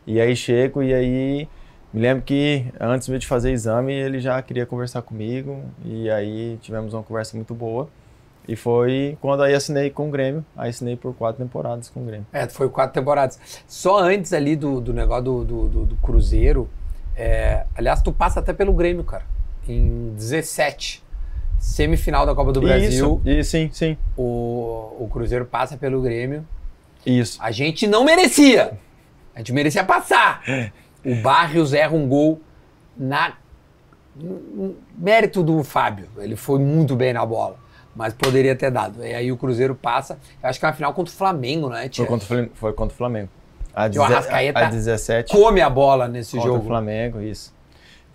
E 0.06 0.20
aí 0.20 0.36
chego 0.36 0.80
e 0.82 0.94
aí 0.94 1.48
me 1.92 2.00
lembro 2.00 2.22
que 2.22 2.66
antes 2.78 3.08
de 3.08 3.26
fazer 3.26 3.50
exame 3.52 3.92
ele 3.92 4.20
já 4.20 4.40
queria 4.42 4.66
conversar 4.66 5.02
comigo 5.02 5.62
e 5.84 6.10
aí 6.10 6.58
tivemos 6.60 6.92
uma 6.94 7.02
conversa 7.02 7.36
muito 7.36 7.54
boa. 7.54 7.88
E 8.46 8.56
foi 8.56 9.16
quando 9.20 9.42
aí 9.42 9.52
assinei 9.54 9.90
com 9.90 10.08
o 10.08 10.10
Grêmio, 10.10 10.44
aí 10.56 10.70
assinei 10.70 10.96
por 10.96 11.14
quatro 11.14 11.42
temporadas 11.42 11.90
com 11.90 12.00
o 12.00 12.04
Grêmio. 12.04 12.26
É, 12.32 12.48
foi 12.48 12.68
quatro 12.70 12.94
temporadas. 12.94 13.38
Só 13.66 13.98
antes 13.98 14.32
ali 14.32 14.56
do, 14.56 14.80
do 14.80 14.92
negócio 14.94 15.24
do, 15.24 15.44
do, 15.44 15.68
do- 15.68 15.84
do 15.84 15.96
Cruzeiro, 15.96 16.68
é, 17.14 17.66
aliás, 17.76 18.00
tu 18.00 18.10
passa 18.10 18.40
até 18.40 18.52
pelo 18.54 18.72
Grêmio, 18.72 19.04
cara. 19.04 19.24
Em 19.68 20.14
17, 20.14 21.02
semifinal 21.58 22.24
da 22.24 22.34
Copa 22.34 22.52
do 22.52 22.60
Brasil, 22.62 23.20
Isso, 23.24 23.28
e, 23.28 23.44
sim, 23.44 23.70
sim. 23.70 23.98
o, 24.16 24.96
o 24.98 25.08
Cruzeiro 25.12 25.44
passa 25.44 25.76
pelo 25.76 26.00
Grêmio. 26.00 26.46
Isso. 27.04 27.38
A 27.42 27.50
gente 27.50 27.86
não 27.86 28.02
merecia. 28.02 28.78
A 29.34 29.38
gente 29.40 29.52
merecia 29.52 29.84
passar. 29.84 30.42
O 31.12 31.22
Barrios 31.22 31.72
erra 31.72 31.94
um 31.94 32.06
gol 32.08 32.40
na 32.96 33.34
mérito 34.96 35.42
do 35.42 35.62
Fábio. 35.62 36.08
Ele 36.18 36.36
foi 36.36 36.58
muito 36.58 36.96
bem 36.96 37.12
na 37.12 37.24
bola, 37.24 37.56
mas 37.94 38.12
poderia 38.14 38.54
ter 38.56 38.70
dado. 38.70 39.04
E 39.04 39.14
aí 39.14 39.30
o 39.32 39.36
Cruzeiro 39.36 39.74
passa. 39.74 40.18
Eu 40.42 40.48
acho 40.48 40.58
que 40.58 40.64
é 40.66 40.68
uma 40.68 40.74
final 40.74 40.92
contra 40.92 41.12
o 41.12 41.16
Flamengo, 41.16 41.68
né, 41.68 41.80
Foi 41.82 41.88
Tia? 41.88 42.06
contra, 42.06 42.24
o 42.24 42.28
Flam- 42.28 42.48
foi 42.54 42.72
contra 42.72 42.94
o 42.94 42.96
Flamengo. 42.96 43.28
A, 43.74 43.84
a 43.84 43.88
17. 44.70 45.32
Come 45.32 45.60
a 45.60 45.70
bola 45.70 46.08
nesse 46.08 46.32
contra 46.36 46.48
jogo. 46.50 46.64
o 46.64 46.66
Flamengo, 46.66 47.20
isso. 47.20 47.54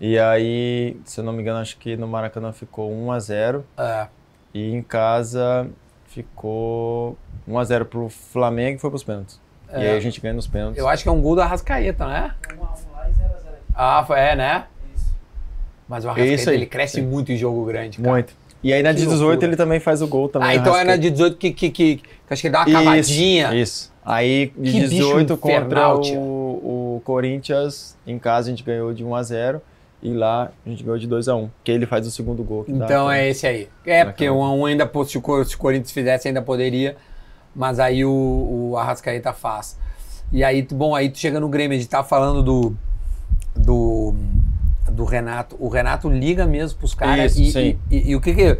E 0.00 0.18
aí, 0.18 1.00
se 1.04 1.20
eu 1.20 1.24
não 1.24 1.32
me 1.32 1.40
engano, 1.40 1.60
acho 1.60 1.78
que 1.78 1.96
no 1.96 2.06
Maracanã 2.06 2.52
ficou 2.52 2.92
1 2.92 3.12
a 3.12 3.18
0 3.20 3.64
É. 3.78 4.06
e 4.52 4.74
em 4.74 4.82
casa 4.82 5.68
ficou 6.06 7.16
1 7.48 7.58
a 7.58 7.64
0 7.64 7.86
pro 7.86 8.08
Flamengo 8.10 8.76
e 8.76 8.78
foi 8.80 8.90
pros 8.90 9.02
pênaltis. 9.04 9.40
E 9.76 9.84
É. 9.84 9.90
aí 9.92 9.96
a 9.96 10.00
gente 10.00 10.20
ganha 10.20 10.34
nos 10.34 10.46
pênaltis. 10.46 10.78
Eu 10.78 10.88
acho 10.88 11.02
que 11.02 11.08
é 11.08 11.12
um 11.12 11.20
gol 11.20 11.34
do 11.34 11.40
Arrascaeta, 11.42 12.06
né? 12.06 12.32
1 12.58 12.62
a 12.64 12.66
1 12.66 12.92
lá 12.96 13.08
e 13.08 13.12
0 13.12 13.24
a 13.24 13.38
0 13.40 13.48
aqui. 13.54 13.62
Ah, 13.74 14.04
foi- 14.06 14.18
é, 14.20 14.36
né? 14.36 14.64
Isso. 14.94 15.12
Mas 15.88 16.04
o 16.04 16.08
Arrascaeta, 16.08 16.54
ele 16.54 16.66
cresce 16.66 16.94
Sim. 17.00 17.02
muito 17.06 17.32
em 17.32 17.36
jogo 17.36 17.64
grande, 17.64 17.98
cara. 17.98 18.10
Muito. 18.10 18.34
E 18.62 18.72
aí 18.72 18.82
na 18.82 18.92
de 18.92 18.98
18 19.04 19.20
loucura. 19.22 19.46
ele 19.46 19.56
também 19.56 19.78
faz 19.80 20.00
o 20.00 20.06
gol 20.06 20.28
também. 20.28 20.48
Ah, 20.48 20.54
então 20.54 20.74
é 20.76 20.84
na 20.84 20.96
de 20.96 21.10
18 21.10 21.36
que, 21.36 21.50
que, 21.52 21.70
que, 21.70 21.96
que 21.96 22.02
acho 22.30 22.40
que 22.40 22.48
ele 22.48 22.52
dá 22.52 22.60
uma 22.64 22.72
cavadinha. 22.72 23.54
Isso. 23.54 23.92
Aí 24.02 24.52
de 24.56 24.70
Que 24.72 24.80
bicho 24.80 24.88
18 24.90 25.36
contra 25.36 25.94
o, 25.96 26.96
o 26.96 27.02
Corinthians, 27.04 27.96
em 28.06 28.18
casa 28.18 28.48
a 28.48 28.50
gente 28.50 28.62
ganhou 28.62 28.92
de 28.94 29.04
1 29.04 29.14
a 29.14 29.22
0 29.22 29.60
e 30.02 30.12
lá 30.14 30.50
a 30.64 30.68
gente 30.70 30.82
ganhou 30.82 30.98
de 30.98 31.06
2 31.06 31.28
a 31.28 31.34
1 31.36 31.50
que 31.62 31.70
ele 31.72 31.84
faz 31.86 32.06
o 32.06 32.10
segundo 32.10 32.42
gol. 32.42 32.64
dá 32.68 32.84
Então 32.86 33.06
pra- 33.06 33.18
é 33.18 33.28
esse 33.28 33.46
aí. 33.46 33.68
É, 33.84 34.04
porque 34.04 34.28
um 34.30 34.42
a 34.42 34.50
um 34.52 34.64
ainda, 34.66 34.90
se 35.06 35.18
o 35.18 35.20
Corinthians 35.58 35.90
fizesse, 35.92 36.28
ainda 36.28 36.40
poderia. 36.40 36.96
Mas 37.54 37.78
aí 37.78 38.04
o, 38.04 38.70
o 38.72 38.76
Arrascaeta 38.76 39.32
faz. 39.32 39.78
E 40.32 40.42
aí, 40.42 40.62
tu- 40.62 40.74
bom, 40.74 40.94
aí 40.94 41.08
tu 41.10 41.18
chega 41.18 41.38
no 41.38 41.48
Grêmio, 41.48 41.76
a 41.76 41.80
gente 41.80 41.88
tava 41.90 42.06
falando 42.06 42.42
do. 42.42 42.76
do. 43.54 44.14
do 44.90 45.04
Renato. 45.04 45.56
O 45.60 45.68
Renato 45.68 46.08
liga 46.08 46.46
mesmo 46.46 46.78
pros 46.78 46.94
caras. 46.94 47.36
Isso, 47.36 47.58
E, 47.58 47.78
e, 47.90 47.96
e- 47.96 48.10
e 48.10 48.16
o 48.16 48.20
que 48.20 48.34
que. 48.34 48.58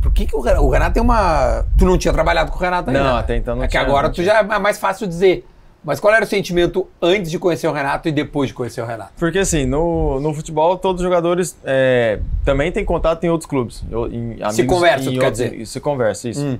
Por 0.00 0.12
que, 0.12 0.26
que 0.26 0.36
o, 0.36 0.40
Renato, 0.40 0.64
o 0.64 0.70
Renato 0.70 0.92
tem 0.94 1.02
uma. 1.02 1.64
Tu 1.76 1.84
não 1.84 1.98
tinha 1.98 2.12
trabalhado 2.14 2.50
com 2.52 2.56
o 2.58 2.60
Renato 2.60 2.88
ainda? 2.90 3.02
Não, 3.02 3.16
até 3.16 3.36
então 3.36 3.56
não 3.56 3.64
É 3.64 3.66
que 3.66 3.72
tinha, 3.72 3.82
agora 3.82 4.06
não 4.06 4.12
tu 4.12 4.22
tinha. 4.22 4.26
já 4.26 4.38
é 4.40 4.58
mais 4.58 4.78
fácil 4.78 5.06
dizer. 5.06 5.46
Mas 5.84 6.00
qual 6.00 6.12
era 6.12 6.24
o 6.24 6.28
sentimento 6.28 6.88
antes 7.00 7.30
de 7.30 7.38
conhecer 7.38 7.66
o 7.68 7.72
Renato 7.72 8.08
e 8.08 8.12
depois 8.12 8.48
de 8.48 8.54
conhecer 8.54 8.80
o 8.80 8.84
Renato? 8.86 9.12
Porque 9.16 9.38
assim, 9.38 9.64
no, 9.64 10.20
no 10.20 10.34
futebol, 10.34 10.76
todos 10.76 11.00
os 11.00 11.04
jogadores 11.04 11.56
é, 11.64 12.20
também 12.44 12.70
têm 12.72 12.84
contato 12.84 13.22
em 13.24 13.28
outros 13.28 13.48
clubes. 13.48 13.84
Em 14.10 14.42
amigos 14.42 14.66
conversa, 14.66 15.08
em 15.10 15.14
tu 15.14 15.20
quer 15.20 15.26
outros- 15.26 15.50
dizer? 15.50 15.66
Se 15.66 15.80
conversa, 15.80 16.28
isso. 16.28 16.44
Hum. 16.44 16.58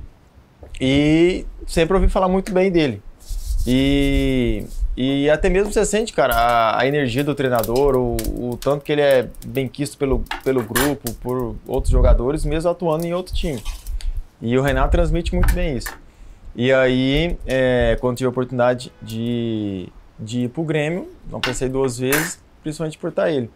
E 0.81 1.45
sempre 1.67 1.95
ouvi 1.95 2.09
falar 2.09 2.29
muito 2.29 2.53
bem 2.53 2.71
dele. 2.71 3.03
E, 3.67 4.65
E 5.01 5.31
até 5.31 5.49
mesmo 5.49 5.73
você 5.73 5.85
sente, 5.87 6.13
cara, 6.13 6.35
a, 6.35 6.81
a 6.81 6.87
energia 6.87 7.23
do 7.23 7.33
treinador, 7.33 7.95
o, 7.97 8.17
o, 8.35 8.57
tanto 8.57 8.85
que 8.85 8.91
ele 8.91 9.01
é 9.01 9.29
bem 9.47 9.69
quisto 9.69 9.97
pelo, 9.97 10.25
pelo 10.43 10.61
grupo, 10.61 11.13
por 11.21 11.55
outros 11.69 11.93
jogadores, 11.93 12.45
mesmo 12.45 12.69
atuando 12.69 13.07
em 13.07 13.15
outro 13.15 13.33
time. 13.33 13.63
E 14.43 14.59
o 14.59 14.63
Renato 14.63 14.91
transmite 14.91 15.33
muito 15.33 15.55
bem 15.55 15.77
isso. 15.77 15.97
E 16.57 16.73
aí, 16.73 17.39
é, 17.47 17.97
quando 18.01 18.17
tive 18.17 18.27
a 18.27 18.31
oportunidade 18.31 18.93
de, 19.01 19.89
de 20.19 20.41
ir 20.41 20.49
pro 20.49 20.65
Grêmio, 20.65 21.09
não 21.31 21.41
pensei 21.41 21.69
duas 21.69 21.97
vezes, 21.97 22.43
principalmente 22.65 22.99
por 22.99 23.11
estar 23.11 23.31
ele. 23.31 23.49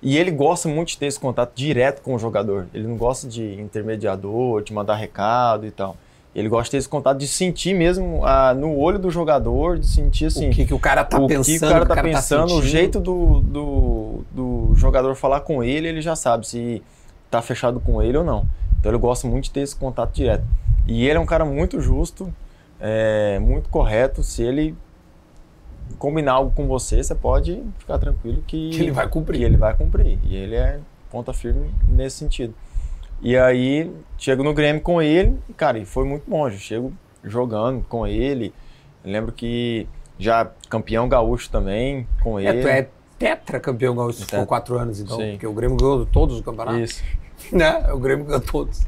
E 0.00 0.16
ele 0.16 0.30
gosta 0.30 0.68
muito 0.68 0.90
de 0.90 0.98
ter 0.98 1.06
esse 1.06 1.18
contato 1.18 1.52
direto 1.52 2.00
com 2.00 2.14
o 2.14 2.18
jogador. 2.18 2.68
Ele 2.72 2.86
não 2.86 2.96
gosta 2.96 3.26
de 3.26 3.60
intermediador, 3.60 4.62
de 4.62 4.72
mandar 4.72 4.94
recado 4.94 5.66
e 5.66 5.72
tal. 5.72 5.96
Ele 6.36 6.50
gosta 6.50 6.64
de 6.64 6.70
ter 6.72 6.76
esse 6.76 6.88
contato 6.88 7.16
de 7.16 7.26
sentir 7.26 7.74
mesmo 7.74 8.20
ah, 8.22 8.52
no 8.52 8.76
olho 8.76 8.98
do 8.98 9.10
jogador, 9.10 9.78
de 9.78 9.86
sentir 9.86 10.26
assim. 10.26 10.50
O 10.50 10.52
que, 10.52 10.66
que 10.66 10.74
o 10.74 10.78
cara 10.78 11.02
tá 11.02 11.18
o 11.18 11.26
pensando. 11.26 11.58
que 11.58 11.64
o 11.64 11.68
cara 11.68 11.86
tá 11.86 11.94
tá 11.94 12.02
pensando, 12.02 12.44
o 12.44 12.48
sentindo. 12.48 12.66
jeito 12.68 13.00
do, 13.00 13.40
do, 13.40 14.24
do 14.30 14.72
jogador 14.74 15.14
falar 15.14 15.40
com 15.40 15.64
ele, 15.64 15.88
ele 15.88 16.02
já 16.02 16.14
sabe 16.14 16.46
se 16.46 16.82
tá 17.30 17.40
fechado 17.40 17.80
com 17.80 18.02
ele 18.02 18.18
ou 18.18 18.24
não. 18.24 18.46
Então 18.78 18.92
ele 18.92 18.98
gosta 18.98 19.26
muito 19.26 19.44
de 19.44 19.50
ter 19.50 19.60
esse 19.60 19.74
contato 19.74 20.12
direto. 20.12 20.44
E 20.86 21.06
ele 21.08 21.16
é 21.16 21.20
um 21.20 21.24
cara 21.24 21.46
muito 21.46 21.80
justo, 21.80 22.30
é, 22.78 23.38
muito 23.38 23.70
correto. 23.70 24.22
Se 24.22 24.42
ele 24.42 24.76
combinar 25.98 26.32
algo 26.32 26.50
com 26.54 26.66
você, 26.66 27.02
você 27.02 27.14
pode 27.14 27.62
ficar 27.78 27.98
tranquilo 27.98 28.44
que, 28.46 28.68
Que 28.70 28.82
ele 28.82 28.90
vai 28.90 29.08
cumprir. 29.08 29.38
que 29.38 29.44
ele 29.44 29.56
vai 29.56 29.74
cumprir. 29.74 30.18
E 30.22 30.36
ele 30.36 30.54
é 30.54 30.80
ponta 31.10 31.32
firme 31.32 31.70
nesse 31.88 32.18
sentido. 32.18 32.54
E 33.22 33.36
aí, 33.36 33.90
chego 34.18 34.42
no 34.42 34.52
Grêmio 34.54 34.80
com 34.82 35.00
ele, 35.00 35.36
e, 35.48 35.52
cara, 35.52 35.78
e 35.78 35.84
foi 35.84 36.04
muito 36.04 36.24
bom. 36.28 36.46
Eu 36.48 36.52
chego 36.52 36.92
jogando 37.24 37.84
com 37.88 38.06
ele. 38.06 38.52
Eu 39.04 39.10
lembro 39.12 39.32
que 39.32 39.86
já 40.18 40.50
campeão 40.68 41.08
gaúcho 41.08 41.50
também 41.50 42.06
com 42.22 42.38
É, 42.38 42.44
ele. 42.48 42.62
tu 42.62 42.68
é 42.68 42.88
tetra 43.18 43.58
campeão 43.60 43.94
gaúcho, 43.96 44.18
ficou 44.20 44.30
Tetra. 44.30 44.46
quatro 44.46 44.78
anos, 44.78 45.00
então. 45.00 45.16
Sim. 45.16 45.32
Porque 45.32 45.46
o 45.46 45.52
Grêmio 45.52 45.76
ganhou 45.76 46.04
todos 46.06 46.36
os 46.36 46.42
campeonatos. 46.44 46.80
Isso. 46.90 47.02
Né? 47.52 47.92
O 47.92 47.98
Grêmio 47.98 48.24
ganhou 48.24 48.40
todos. 48.40 48.86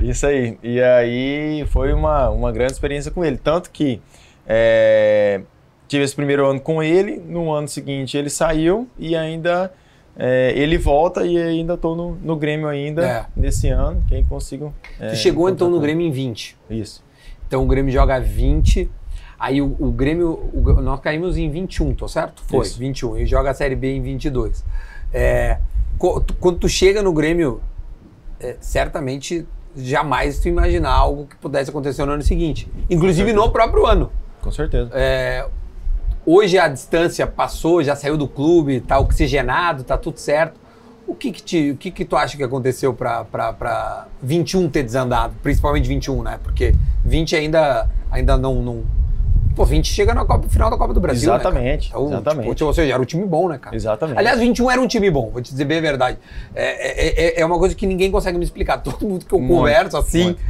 Isso 0.00 0.26
aí. 0.26 0.58
E 0.62 0.80
aí 0.80 1.62
foi 1.68 1.92
uma, 1.92 2.30
uma 2.30 2.50
grande 2.50 2.72
experiência 2.72 3.10
com 3.10 3.22
ele. 3.22 3.36
Tanto 3.36 3.70
que 3.70 4.00
é, 4.46 5.42
tive 5.86 6.02
esse 6.02 6.16
primeiro 6.16 6.46
ano 6.46 6.58
com 6.58 6.82
ele, 6.82 7.18
no 7.18 7.52
ano 7.52 7.68
seguinte 7.68 8.16
ele 8.16 8.30
saiu 8.30 8.88
e 8.98 9.14
ainda 9.14 9.70
é, 10.18 10.52
ele 10.56 10.78
volta 10.78 11.24
e 11.26 11.36
ainda 11.36 11.74
estou 11.74 11.94
no, 11.94 12.12
no 12.22 12.36
Grêmio 12.36 12.68
ainda 12.68 13.06
É. 13.06 13.26
nesse 13.36 13.68
ano. 13.68 14.02
Quem 14.08 14.24
consigo. 14.24 14.72
é, 14.98 15.10
Tu 15.10 15.16
chegou 15.16 15.48
então 15.48 15.70
no. 15.70 15.78
Grêmio 15.80 16.06
em 16.06 16.10
20. 16.10 16.56
Isso. 16.70 17.04
Então 17.46 17.62
o 17.62 17.66
Grêmio 17.66 17.92
joga 17.92 18.18
20. 18.18 18.90
Aí 19.38 19.60
o, 19.60 19.76
o 19.78 19.92
Grêmio, 19.92 20.48
o- 20.54 20.80
nós 20.80 20.98
caímos 21.00 21.36
em 21.36 21.50
21, 21.50 21.94
tô 21.94 22.08
certo? 22.08 22.42
Foi, 22.46 22.64
Isso. 22.66 22.78
21. 22.78 23.18
E 23.18 23.26
joga 23.26 23.50
a 23.50 23.54
Série 23.54 23.76
B 23.76 23.94
em 23.94 24.00
22. 24.02 24.64
É, 25.12 25.58
quando 26.40 26.58
tu 26.58 26.68
chega 26.68 27.02
no 27.02 27.12
Grêmio, 27.12 27.60
é, 28.40 28.56
certamente 28.60 29.46
jamais 29.76 30.38
tu 30.40 30.48
imaginar 30.48 30.90
algo 30.92 31.26
que 31.26 31.36
pudesse 31.36 31.68
acontecer 31.68 32.04
no 32.06 32.12
ano 32.12 32.22
seguinte. 32.22 32.66
Inclusive 32.88 33.32
no 33.34 33.50
próprio 33.50 33.84
ano. 33.86 34.10
Com 34.40 34.50
certeza. 34.50 34.90
É, 34.94 35.46
hoje 36.26 36.58
a 36.58 36.68
distância 36.68 37.26
passou, 37.26 37.82
já 37.82 37.94
saiu 37.96 38.16
do 38.16 38.26
clube, 38.28 38.80
tá 38.80 38.98
oxigenado, 38.98 39.84
tá 39.84 39.96
tudo 39.96 40.18
certo. 40.18 40.58
O 41.06 41.14
que 41.14 41.30
que, 41.30 41.40
te, 41.42 41.70
o 41.70 41.76
que, 41.76 41.90
que 41.92 42.04
tu 42.04 42.16
acha 42.16 42.36
que 42.36 42.42
aconteceu 42.42 42.92
para 42.92 44.06
21 44.22 44.68
ter 44.68 44.82
desandado? 44.82 45.34
Principalmente 45.42 45.86
21, 45.88 46.22
né? 46.22 46.38
Porque 46.42 46.74
20 47.04 47.36
ainda, 47.36 47.88
ainda 48.10 48.36
não, 48.36 48.56
não. 48.60 48.82
Pô, 49.54 49.64
20 49.64 49.86
chega 49.86 50.12
na 50.12 50.24
Copa, 50.24 50.48
final 50.48 50.68
da 50.68 50.76
Copa 50.76 50.92
do 50.92 51.00
Brasil. 51.00 51.30
né? 51.30 51.36
Exatamente, 51.36 51.88
Então, 51.88 52.06
exatamente. 52.08 52.54
Tipo, 52.56 52.64
ou 52.66 52.74
seja, 52.74 52.92
era 52.92 53.00
um 53.00 53.06
time 53.06 53.24
bom, 53.24 53.48
né, 53.48 53.56
cara? 53.56 53.74
Exatamente. 53.74 54.18
Aliás, 54.18 54.38
21 54.38 54.70
era 54.70 54.80
um 54.80 54.86
time 54.86 55.10
bom, 55.10 55.30
vou 55.30 55.40
te 55.40 55.50
dizer 55.50 55.64
bem 55.64 55.78
a 55.78 55.80
verdade. 55.80 56.18
É, 56.54 56.64
é, 56.64 57.26
é- 57.38 57.40
é 57.40 57.46
uma 57.46 57.58
coisa 57.58 57.74
que 57.74 57.86
ninguém 57.86 58.10
consegue 58.10 58.36
me 58.36 58.44
explicar. 58.44 58.78
Todo 58.82 59.06
mundo 59.08 59.24
que 59.24 59.32
eu 59.32 59.38
Muito, 59.38 59.56
converso 59.60 59.96
assim, 59.96 60.24
muito. 60.24 60.40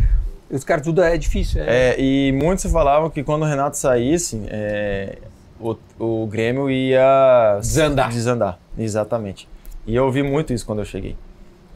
os 0.50 0.64
caras 0.64 0.82
tudo 0.84 1.02
é 1.02 1.16
difícil. 1.18 1.62
É, 1.62 1.90
É, 1.90 2.00
e 2.00 2.32
muitos 2.32 2.64
falavam 2.72 3.08
que 3.10 3.22
quando 3.22 3.42
o 3.42 3.46
Renato 3.46 3.76
saísse, 3.78 4.42
é, 4.48 5.18
o, 5.60 5.76
o 5.98 6.26
Grêmio 6.26 6.70
ia 6.70 7.58
Desandar. 7.60 8.10
Desandar, 8.10 8.58
exatamente. 8.78 9.48
E 9.86 9.94
eu 9.94 10.04
ouvi 10.04 10.22
muito 10.22 10.52
isso 10.52 10.66
quando 10.66 10.80
eu 10.80 10.84
cheguei. 10.84 11.16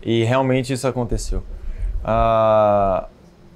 E 0.02 0.24
realmente 0.24 0.72
isso 0.72 0.86
aconteceu. 0.86 1.42
Ah, 2.04 3.08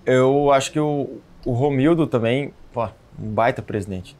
eu 0.05 0.53
acho 0.53 0.71
que 0.71 0.81
o, 0.81 1.19
o 1.45 1.53
Romildo 1.53 2.07
também, 2.07 2.53
pô, 2.73 2.85
um 2.85 3.33
baita 3.33 3.63
presidente. 3.63 4.17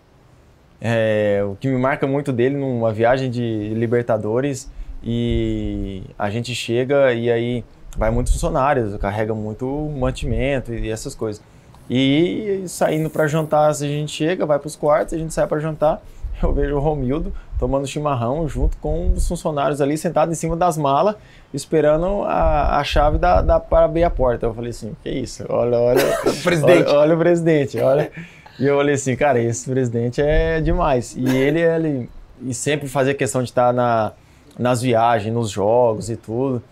É, 0.81 1.43
o 1.45 1.57
que 1.57 1.69
me 1.69 1.79
marca 1.79 2.07
muito 2.07 2.33
dele 2.33 2.57
numa 2.57 2.93
viagem 2.93 3.31
de 3.31 3.73
Libertadores 3.75 4.71
e 5.03 6.03
a 6.19 6.31
gente 6.31 6.55
chega 6.55 7.13
e 7.13 7.31
aí 7.31 7.65
vai 7.97 8.11
muitos 8.11 8.33
funcionários, 8.33 8.97
carrega 8.97 9.35
muito 9.35 9.67
mantimento 9.97 10.75
e 10.75 10.91
essas 10.91 11.15
coisas. 11.15 11.43
E 11.89 12.65
saindo 12.67 13.11
para 13.11 13.27
jantar, 13.27 13.75
se 13.75 13.85
a 13.85 13.89
gente 13.89 14.13
chega, 14.13 14.47
vai 14.47 14.59
para 14.59 14.67
os 14.67 14.77
quartos, 14.77 15.15
a 15.15 15.19
gente 15.19 15.35
sai 15.35 15.47
para 15.47 15.61
jantar, 15.61 16.03
eu 16.43 16.53
vejo 16.53 16.77
o 16.77 16.81
Romildo 16.81 17.33
tomando 17.59 17.87
chimarrão 17.87 18.49
junto 18.49 18.77
com 18.79 19.13
os 19.13 19.27
funcionários 19.29 19.81
ali 19.81 19.97
sentado 19.97 20.33
em 20.33 20.35
cima 20.35 20.57
das 20.57 20.77
malas, 20.77 21.15
esperando 21.53 22.25
a, 22.25 22.79
a 22.79 22.85
chave 22.85 23.17
da, 23.17 23.41
da 23.41 23.61
para 23.61 23.85
abrir 23.85 24.05
a 24.05 24.11
porta. 24.11 24.47
Eu 24.47 24.55
falei 24.55 24.71
assim, 24.71 24.95
que 25.03 25.11
isso? 25.11 25.45
Olha, 25.49 25.79
olha, 25.79 26.03
presidente. 26.43 26.89
olha, 26.89 26.99
olha 26.99 27.15
o 27.15 27.19
presidente, 27.19 27.79
olha. 27.79 28.11
E 28.59 28.67
eu 28.67 28.77
olhei 28.77 28.95
assim, 28.95 29.17
cara, 29.17 29.41
esse 29.41 29.69
presidente 29.69 30.21
é 30.21 30.61
demais. 30.61 31.15
E 31.17 31.29
ele, 31.29 31.61
ele 31.61 32.11
e 32.43 32.53
sempre 32.55 32.89
fazia 32.89 33.15
questão 33.15 33.43
de 33.43 33.49
estar 33.49 33.73
na, 33.73 34.13
nas 34.59 34.83
viagens, 34.83 35.33
nos 35.33 35.51
jogos 35.51 36.11
e 36.11 36.17
tudo. 36.17 36.63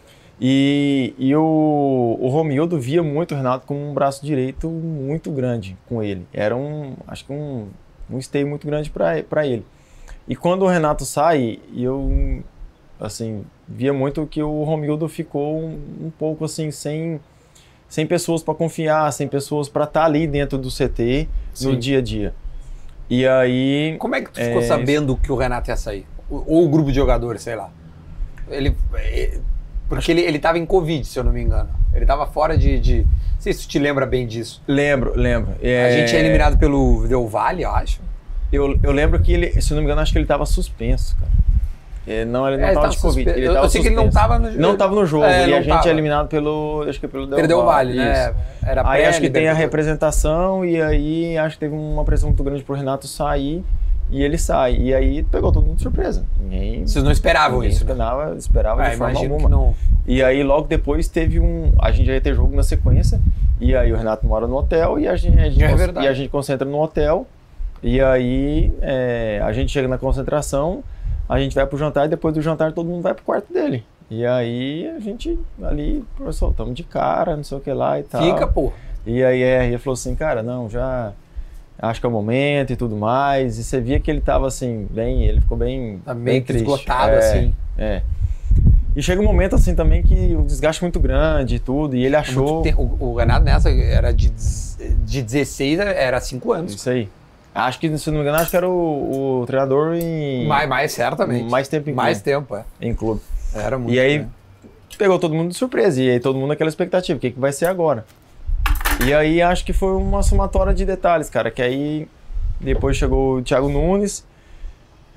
E, 0.45 1.15
e 1.19 1.37
o, 1.37 2.19
o 2.21 2.27
Romildo 2.29 2.77
via 2.77 3.01
muito 3.01 3.33
o 3.33 3.37
Renato 3.37 3.65
como 3.65 3.79
um 3.89 3.95
braço 3.95 4.27
direito 4.27 4.69
muito 4.69 5.31
grande 5.31 5.79
com 5.89 6.03
ele. 6.03 6.27
Era 6.33 6.57
um, 6.57 6.97
acho 7.07 7.25
que 7.25 7.33
um, 7.33 7.69
um 8.11 8.19
esteio 8.19 8.49
muito 8.49 8.67
grande 8.67 8.91
para 8.91 9.47
ele. 9.47 9.65
E 10.27 10.35
quando 10.35 10.63
o 10.65 10.67
Renato 10.69 11.05
sai, 11.05 11.61
eu, 11.77 12.43
assim, 12.99 13.45
via 13.69 13.93
muito 13.93 14.27
que 14.27 14.43
o 14.43 14.65
Romildo 14.65 15.09
ficou 15.09 15.61
um, 15.61 15.79
um 16.07 16.11
pouco 16.11 16.45
assim, 16.45 16.73
sem, 16.73 17.21
sem 17.89 18.05
pessoas 18.05 18.43
para 18.43 18.55
confiar, 18.55 19.13
sem 19.13 19.29
pessoas 19.29 19.69
para 19.69 19.85
estar 19.85 20.07
ali 20.07 20.27
dentro 20.27 20.59
do 20.59 20.71
CT 20.71 21.29
no 21.61 21.73
Sim. 21.73 21.79
dia 21.79 21.99
a 21.99 22.03
dia. 22.03 22.35
E 23.09 23.25
aí. 23.29 23.95
Como 24.01 24.17
é 24.17 24.23
que 24.23 24.33
tu 24.33 24.41
É, 24.41 24.47
ficou 24.47 24.59
isso. 24.59 24.69
sabendo 24.69 25.17
que 25.17 25.31
o 25.31 25.37
Renato 25.37 25.71
ia 25.71 25.77
sair? 25.77 26.05
Ou, 26.29 26.45
ou 26.49 26.65
o 26.65 26.69
grupo 26.69 26.89
de 26.91 26.97
jogadores, 26.97 27.43
sei 27.43 27.55
lá. 27.55 27.71
Ele. 28.49 28.75
É, 29.93 29.97
Porque 29.97 30.11
ele, 30.13 30.21
ele 30.23 30.39
tava 30.39 30.59
em 30.59 30.67
Covid, 30.67 31.07
se 31.07 31.19
eu 31.19 31.25
não 31.25 31.33
me 31.33 31.43
engano. 31.43 31.69
Ele 31.95 32.07
tava 32.07 32.27
fora 32.27 32.57
de. 32.57 32.79
de 32.79 32.99
não 33.03 33.41
sei 33.41 33.53
se 33.53 33.63
tu 33.67 33.69
te 33.69 33.79
lembra 33.79 34.07
bem 34.07 34.27
disso. 34.27 34.63
Lembro, 34.67 35.13
lembro. 35.17 35.53
A 35.61 35.91
gente 35.91 36.15
é 36.17 36.21
eliminado 36.21 36.57
pelo 36.59 37.07
Del 37.09 37.27
Valle, 37.29 37.63
eu 37.63 37.71
acho. 37.71 38.01
Eu, 38.53 38.79
eu 38.83 38.93
lembro 38.93 39.19
que 39.21 39.33
ele, 39.33 39.61
se 39.61 39.73
eu 39.73 39.77
não 39.77 39.83
me 39.83 39.87
engano, 39.87 40.01
acho 40.03 40.13
que 40.13 40.19
ele 40.19 40.25
estava 40.25 40.45
suspenso, 40.47 41.17
cara. 41.19 41.33
É, 42.07 42.25
não, 42.25 42.47
ele 42.49 42.57
não 42.57 42.65
É, 42.65 42.69
estava 42.71 42.87
tava 42.87 42.97
de 42.97 43.01
Covid. 43.01 43.31
Ele 43.31 43.47
eu, 43.49 43.53
tava 43.55 43.67
eu 43.67 43.71
sei 43.71 43.81
que 43.81 43.87
ele 43.89 43.95
não 43.95 44.05
suspenso. 44.07 44.29
tava 44.29 44.39
no 44.41 44.51
Não 44.59 44.73
estava 44.73 44.95
no 44.95 45.07
jogo. 45.07 45.25
É, 45.25 45.49
e 45.49 45.55
a 45.55 45.63
gente 45.63 45.69
tava. 45.73 45.89
é 45.89 45.91
eliminado 45.93 46.29
pelo. 46.29 46.85
Acho 46.89 46.99
que 46.99 47.07
é 47.07 47.09
pelo 47.09 47.27
Del 47.27 47.37
Perdeu 47.37 47.65
Valle, 47.65 47.97
Vale, 47.97 48.09
né? 48.09 48.13
isso. 48.29 48.35
Era 48.69 48.89
Aí 48.91 49.05
acho 49.05 49.21
que 49.21 49.31
tem 49.31 49.49
a 49.49 49.55
pré-Libertadores. 49.55 49.59
representação 49.59 50.65
e 50.65 50.83
aí 50.83 51.39
acho 51.39 51.57
que 51.57 51.61
teve 51.61 51.75
uma 51.75 52.05
pressão 52.05 52.29
muito 52.29 52.43
grande 52.43 52.63
pro 52.65 52.75
Renato 52.75 53.07
sair 53.07 53.65
e 54.13 54.23
ele 54.23 54.39
sai. 54.39 54.77
E 54.77 54.95
aí 54.95 55.23
pegou 55.25 55.51
todo 55.51 55.65
mundo 55.67 55.77
de 55.77 55.83
surpresa. 55.83 56.25
Ninguém, 56.39 56.87
Vocês 56.87 57.03
não 57.05 57.11
esperavam 57.11 57.59
ninguém 57.59 57.71
isso, 57.71 57.85
né? 57.85 57.91
esperava, 57.93 58.37
esperava 58.37 58.83
Ah, 58.85 58.91
de 58.91 58.97
forma 58.97 59.19
alguma. 59.19 59.49
não. 59.49 59.75
E 60.07 60.23
aí 60.23 60.43
logo 60.45 60.69
depois 60.69 61.09
teve 61.09 61.41
um. 61.41 61.73
A 61.81 61.91
gente 61.91 62.07
já 62.07 62.13
ia 62.15 62.21
ter 62.21 62.35
jogo 62.35 62.55
na 62.55 62.63
sequência. 62.63 63.19
E 63.61 63.75
aí 63.75 63.93
o 63.93 63.97
Renato 63.97 64.27
mora 64.27 64.47
no 64.47 64.57
hotel 64.57 64.99
e 64.99 65.09
a 65.09 65.17
gente, 65.17 65.39
a 65.41 65.49
gente, 65.49 65.63
É 65.65 66.03
e 66.03 66.09
a 66.09 66.13
gente 66.13 66.29
concentra 66.29 66.69
no 66.69 66.81
hotel. 66.81 67.27
E 67.83 68.01
aí 68.01 68.73
é, 68.81 69.41
a 69.43 69.53
gente 69.53 69.73
chega 69.73 69.89
na 69.89 69.99
concentração, 69.99 70.85
a 71.29 71.39
gente 71.41 71.55
vai 71.55 71.67
pro 71.67 71.79
jantar 71.79 72.07
e 72.07 72.09
depois 72.09 72.35
do 72.35 72.41
jantar 72.43 72.73
todo 72.73 72.87
mundo 72.89 73.03
vai 73.03 73.15
pro 73.15 73.25
quarto 73.25 73.53
dele. 73.53 73.85
E 74.11 74.27
aí 74.27 74.89
a 74.95 75.01
gente 75.01 75.39
ali, 75.63 76.05
professor, 76.17 76.51
estamos 76.51 76.75
de 76.75 76.83
cara, 76.83 77.37
não 77.37 77.43
sei 77.45 77.57
o 77.59 77.61
que 77.61 77.73
lá 77.73 77.99
e 77.99 78.03
tal. 78.03 78.23
Fica, 78.23 78.47
pô. 78.47 78.73
E 79.07 79.23
aí 79.25 79.43
é, 79.43 79.67
ele 79.67 79.79
falou 79.79 79.95
assim, 79.95 80.15
cara, 80.15 80.43
não, 80.43 80.69
já 80.69 81.13
acho 81.79 82.01
que 82.01 82.07
é 82.07 82.09
o 82.09 82.13
momento 82.13 82.73
e 82.73 82.77
tudo 82.77 82.97
mais. 82.97 83.59
E 83.59 83.65
você 83.65 83.81
via 83.81 83.99
que 84.01 84.11
ele 84.11 84.21
tava 84.21 84.47
assim, 84.47 84.87
bem, 84.91 85.25
ele 85.25 85.41
ficou 85.41 85.57
bem, 85.57 86.01
Tá 86.05 86.15
bem 86.15 86.23
meio 86.23 86.41
que 86.43 86.49
triste. 86.49 86.63
esgotado, 86.65 87.13
É, 87.13 87.19
assim. 87.19 87.55
É. 87.79 88.03
E 88.95 89.03
chega 89.03 89.21
um 89.21 89.25
momento 89.25 89.55
assim 89.57 89.75
também 89.75 90.03
que 90.03 90.37
o 90.37 90.43
desgaste 90.45 90.83
é 90.83 90.85
muito 90.85 91.01
grande 91.01 91.55
e 91.55 91.59
tudo, 91.59 91.97
e 91.97 92.05
ele 92.05 92.15
achou 92.15 92.63
Muito 92.63 92.69
te- 92.69 92.75
O, 92.79 93.13
o 93.13 93.17
Renato 93.17 93.43
nessa 93.45 93.71
era 93.71 94.13
de, 94.13 94.29
de 94.31 95.23
16, 95.23 95.79
era 95.79 96.21
5 96.21 96.53
anos. 96.53 96.75
isso 96.75 96.91
aí. 96.91 97.09
Acho 97.55 97.79
que, 97.79 97.99
se 97.99 98.11
não 98.11 98.17
me 98.19 98.23
engano, 98.23 98.39
acho 98.39 98.51
que 98.51 98.57
era 98.57 98.69
o, 98.69 99.41
o 99.43 99.47
treinador 99.47 99.95
em 99.95 100.47
Mais, 100.47 100.69
mais 100.69 100.93
certamente. 100.93 101.51
mais 101.51 101.69
tempo 101.69 101.89
em 101.91 101.93
Mais 101.95 102.19
clube. 102.21 102.25
tempo, 102.39 102.57
é. 102.57 102.65
em 102.81 102.95
clube. 102.95 103.21
Era 103.55 103.79
muito. 103.79 103.95
E 103.95 103.99
aí 104.01 104.19
né? 104.21 104.29
pegou 104.99 105.19
todo 105.19 105.35
mundo 105.35 105.49
de 105.51 105.55
surpresa, 105.57 106.03
e 106.03 106.11
aí 106.11 106.21
todo 106.21 106.37
mundo 106.39 106.49
naquela 106.49 106.69
expectativa, 106.69 107.17
o 107.17 107.21
que, 107.21 107.31
que 107.31 107.41
vai 107.41 107.53
ser 107.53 107.67
agora? 107.67 108.05
E 109.07 109.13
aí 109.13 109.43
acho 109.43 109.65
que 109.65 109.73
foi 109.73 109.93
uma 109.95 110.23
somatória 110.23 110.73
de 110.73 110.85
detalhes, 110.85 111.29
cara, 111.29 111.51
que 111.51 111.61
aí 111.61 112.09
depois 112.61 112.97
chegou 112.97 113.39
o 113.39 113.43
Thiago 113.43 113.69
Nunes, 113.69 114.25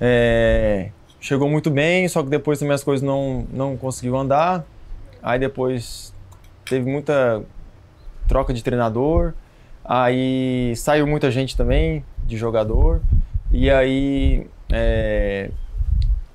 É, 0.00 0.90
chegou 1.20 1.48
muito 1.48 1.70
bem, 1.70 2.06
só 2.08 2.22
que 2.22 2.28
depois 2.28 2.58
também 2.58 2.74
as 2.74 2.84
coisas 2.84 3.02
não, 3.02 3.46
não 3.52 3.76
conseguiu 3.76 4.16
andar. 4.16 4.64
Aí 5.22 5.38
depois 5.38 6.12
teve 6.64 6.90
muita 6.90 7.42
troca 8.28 8.52
de 8.52 8.62
treinador. 8.62 9.32
Aí 9.84 10.74
saiu 10.76 11.06
muita 11.06 11.30
gente 11.30 11.56
também 11.56 12.04
de 12.24 12.36
jogador. 12.36 13.00
E 13.50 13.70
aí 13.70 14.46
é, 14.70 15.50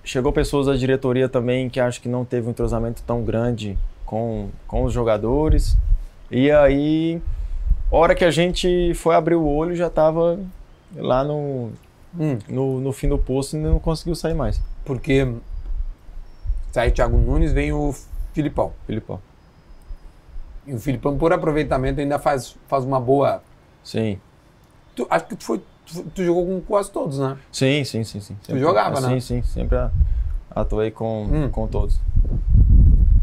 chegou 0.04 0.32
pessoas 0.32 0.68
da 0.68 0.76
diretoria 0.76 1.30
também 1.30 1.70
que 1.70 1.80
acho 1.80 2.02
que 2.02 2.10
não 2.10 2.26
teve 2.26 2.48
um 2.48 2.52
entrosamento 2.52 3.04
tão 3.06 3.24
grande 3.24 3.78
com, 4.06 4.50
com 4.68 4.84
os 4.84 4.94
jogadores. 4.94 5.78
E 6.30 6.50
aí, 6.50 7.22
hora 7.92 8.16
que 8.16 8.24
a 8.26 8.32
gente 8.32 8.94
foi 8.96 9.16
abrir 9.16 9.36
o 9.36 9.46
olho, 9.48 9.76
já 9.76 9.88
estava 9.88 10.40
lá 10.96 11.24
no, 11.24 11.72
Hum, 12.20 12.38
no, 12.50 12.80
no 12.82 12.92
fim 12.92 13.08
do 13.08 13.18
poço 13.18 13.56
e 13.56 13.60
não 13.60 13.80
conseguiu 13.80 14.16
sair 14.16 14.34
mais. 14.34 14.62
porque 14.84 15.28
sai 16.72 16.90
o 16.90 16.92
Thiago 16.92 17.18
Nunes, 17.18 17.52
vem 17.54 17.72
o 17.74 17.94
Filipão. 18.34 18.74
Filipão. 18.86 19.20
E 20.66 20.74
o 20.74 20.80
Filipão, 20.80 21.18
por 21.18 21.34
aproveitamento, 21.34 22.00
ainda 22.00 22.20
faz, 22.20 22.56
faz 22.68 22.84
uma 22.86 23.00
boa. 23.00 23.42
Sim. 23.84 24.20
Tu, 24.96 25.08
acho 25.10 25.26
que 25.26 25.36
tu, 25.36 25.44
foi, 25.44 25.62
tu, 25.86 26.04
tu 26.14 26.24
jogou 26.24 26.46
com 26.46 26.62
quase 26.62 26.92
todos, 26.92 27.18
né? 27.20 27.38
Sim, 27.52 27.84
sim, 27.84 28.04
sim, 28.04 28.20
sim. 28.20 28.38
Sempre- 28.44 28.62
jogava, 28.62 29.00
né? 29.02 29.10
Sim, 29.10 29.20
sim. 29.20 29.44
Sempre 29.44 29.78
atuei 30.50 30.92
com, 30.92 31.24
Hum. 31.32 31.50
com 31.50 31.68
todos. 31.68 32.00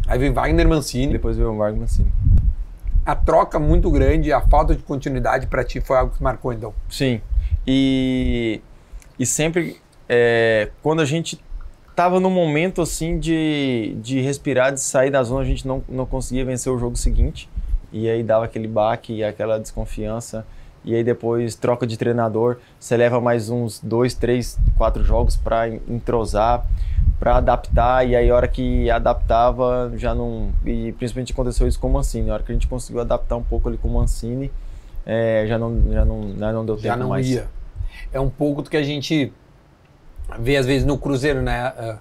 Aí 0.07 0.19
vem 0.19 0.33
Wagner 0.33 0.67
Mancini. 0.69 1.13
Depois 1.13 1.37
veio 1.37 1.53
o 1.53 1.57
Wagner 1.59 1.87
sim. 1.89 2.07
A 3.09 3.17
troca 3.17 3.59
muito 3.59 3.91
grande, 3.91 4.31
a 4.35 4.43
falta 4.43 4.77
de 4.77 4.83
continuidade 4.83 5.47
pra 5.47 5.65
ti 5.65 5.81
foi 5.81 5.97
algo 5.97 6.15
que 6.15 6.23
marcou, 6.23 6.53
então. 6.53 6.75
Sim. 6.91 7.23
E, 7.67 8.61
e 9.19 9.25
sempre, 9.25 9.81
é, 10.07 10.69
quando 10.83 11.01
a 11.01 11.07
gente 11.07 11.43
tava 11.97 12.21
num 12.21 12.29
momento 12.29 12.83
assim 12.83 13.19
de, 13.19 13.97
de 14.03 14.21
respirar, 14.21 14.75
de 14.75 14.81
sair 14.83 15.11
da 15.11 15.23
zona, 15.23 15.41
a 15.41 15.45
gente 15.47 15.67
não, 15.67 15.83
não 15.89 16.05
conseguia 16.05 16.45
vencer 16.45 16.71
o 16.71 16.79
jogo 16.79 16.97
seguinte. 16.97 17.49
E 17.91 18.11
aí 18.11 18.23
dava 18.23 18.45
aquele 18.45 18.69
baque 18.69 19.15
e 19.15 19.25
aquela 19.25 19.59
desconfiança. 19.59 20.47
E 20.89 20.95
aí 20.95 21.05
depois 21.05 21.55
troca 21.55 21.87
de 21.87 21.99
treinador, 21.99 22.57
você 22.81 22.97
leva 22.97 23.21
mais 23.21 23.51
uns 23.51 23.79
dois, 23.79 24.15
três, 24.15 24.59
quatro 24.75 25.05
jogos 25.05 25.37
para 25.37 25.69
entrosar, 25.69 26.65
para 27.21 27.37
adaptar. 27.37 28.09
E 28.09 28.17
aí 28.17 28.31
a 28.31 28.35
hora 28.35 28.49
que 28.49 28.91
adaptava 28.91 29.93
já 29.97 30.15
não. 30.15 30.49
E 30.65 30.93
principalmente 30.93 31.35
aconteceu 31.35 31.69
isso 31.69 31.79
com 31.79 31.89
o 31.89 31.93
Mancini. 31.93 32.31
A 32.31 32.33
hora 32.33 32.43
que 32.43 32.51
a 32.51 32.55
gente 32.55 32.67
conseguiu 32.67 33.03
adaptar 33.03 33.37
um 33.37 33.43
pouco 33.43 33.69
ali 33.69 33.77
com 33.77 33.87
o 33.87 33.93
Mancini, 33.93 34.51
é, 35.05 35.45
já, 35.47 35.59
não, 35.59 35.79
já, 35.93 36.07
não, 36.07 36.35
já 36.39 36.53
não 36.55 36.65
deu 36.65 36.77
tempo 36.77 36.89
Já 36.89 36.97
não 36.97 37.11
mais. 37.11 37.29
ia. 37.29 37.47
É 38.11 38.19
um 38.19 38.31
pouco 38.31 38.63
do 38.63 38.71
que 38.71 38.77
a 38.79 38.83
gente 38.83 39.31
vê 40.39 40.57
às 40.57 40.65
vezes 40.65 40.87
no 40.87 40.97
Cruzeiro, 40.97 41.43
né? 41.43 41.65
Ah, 41.77 41.99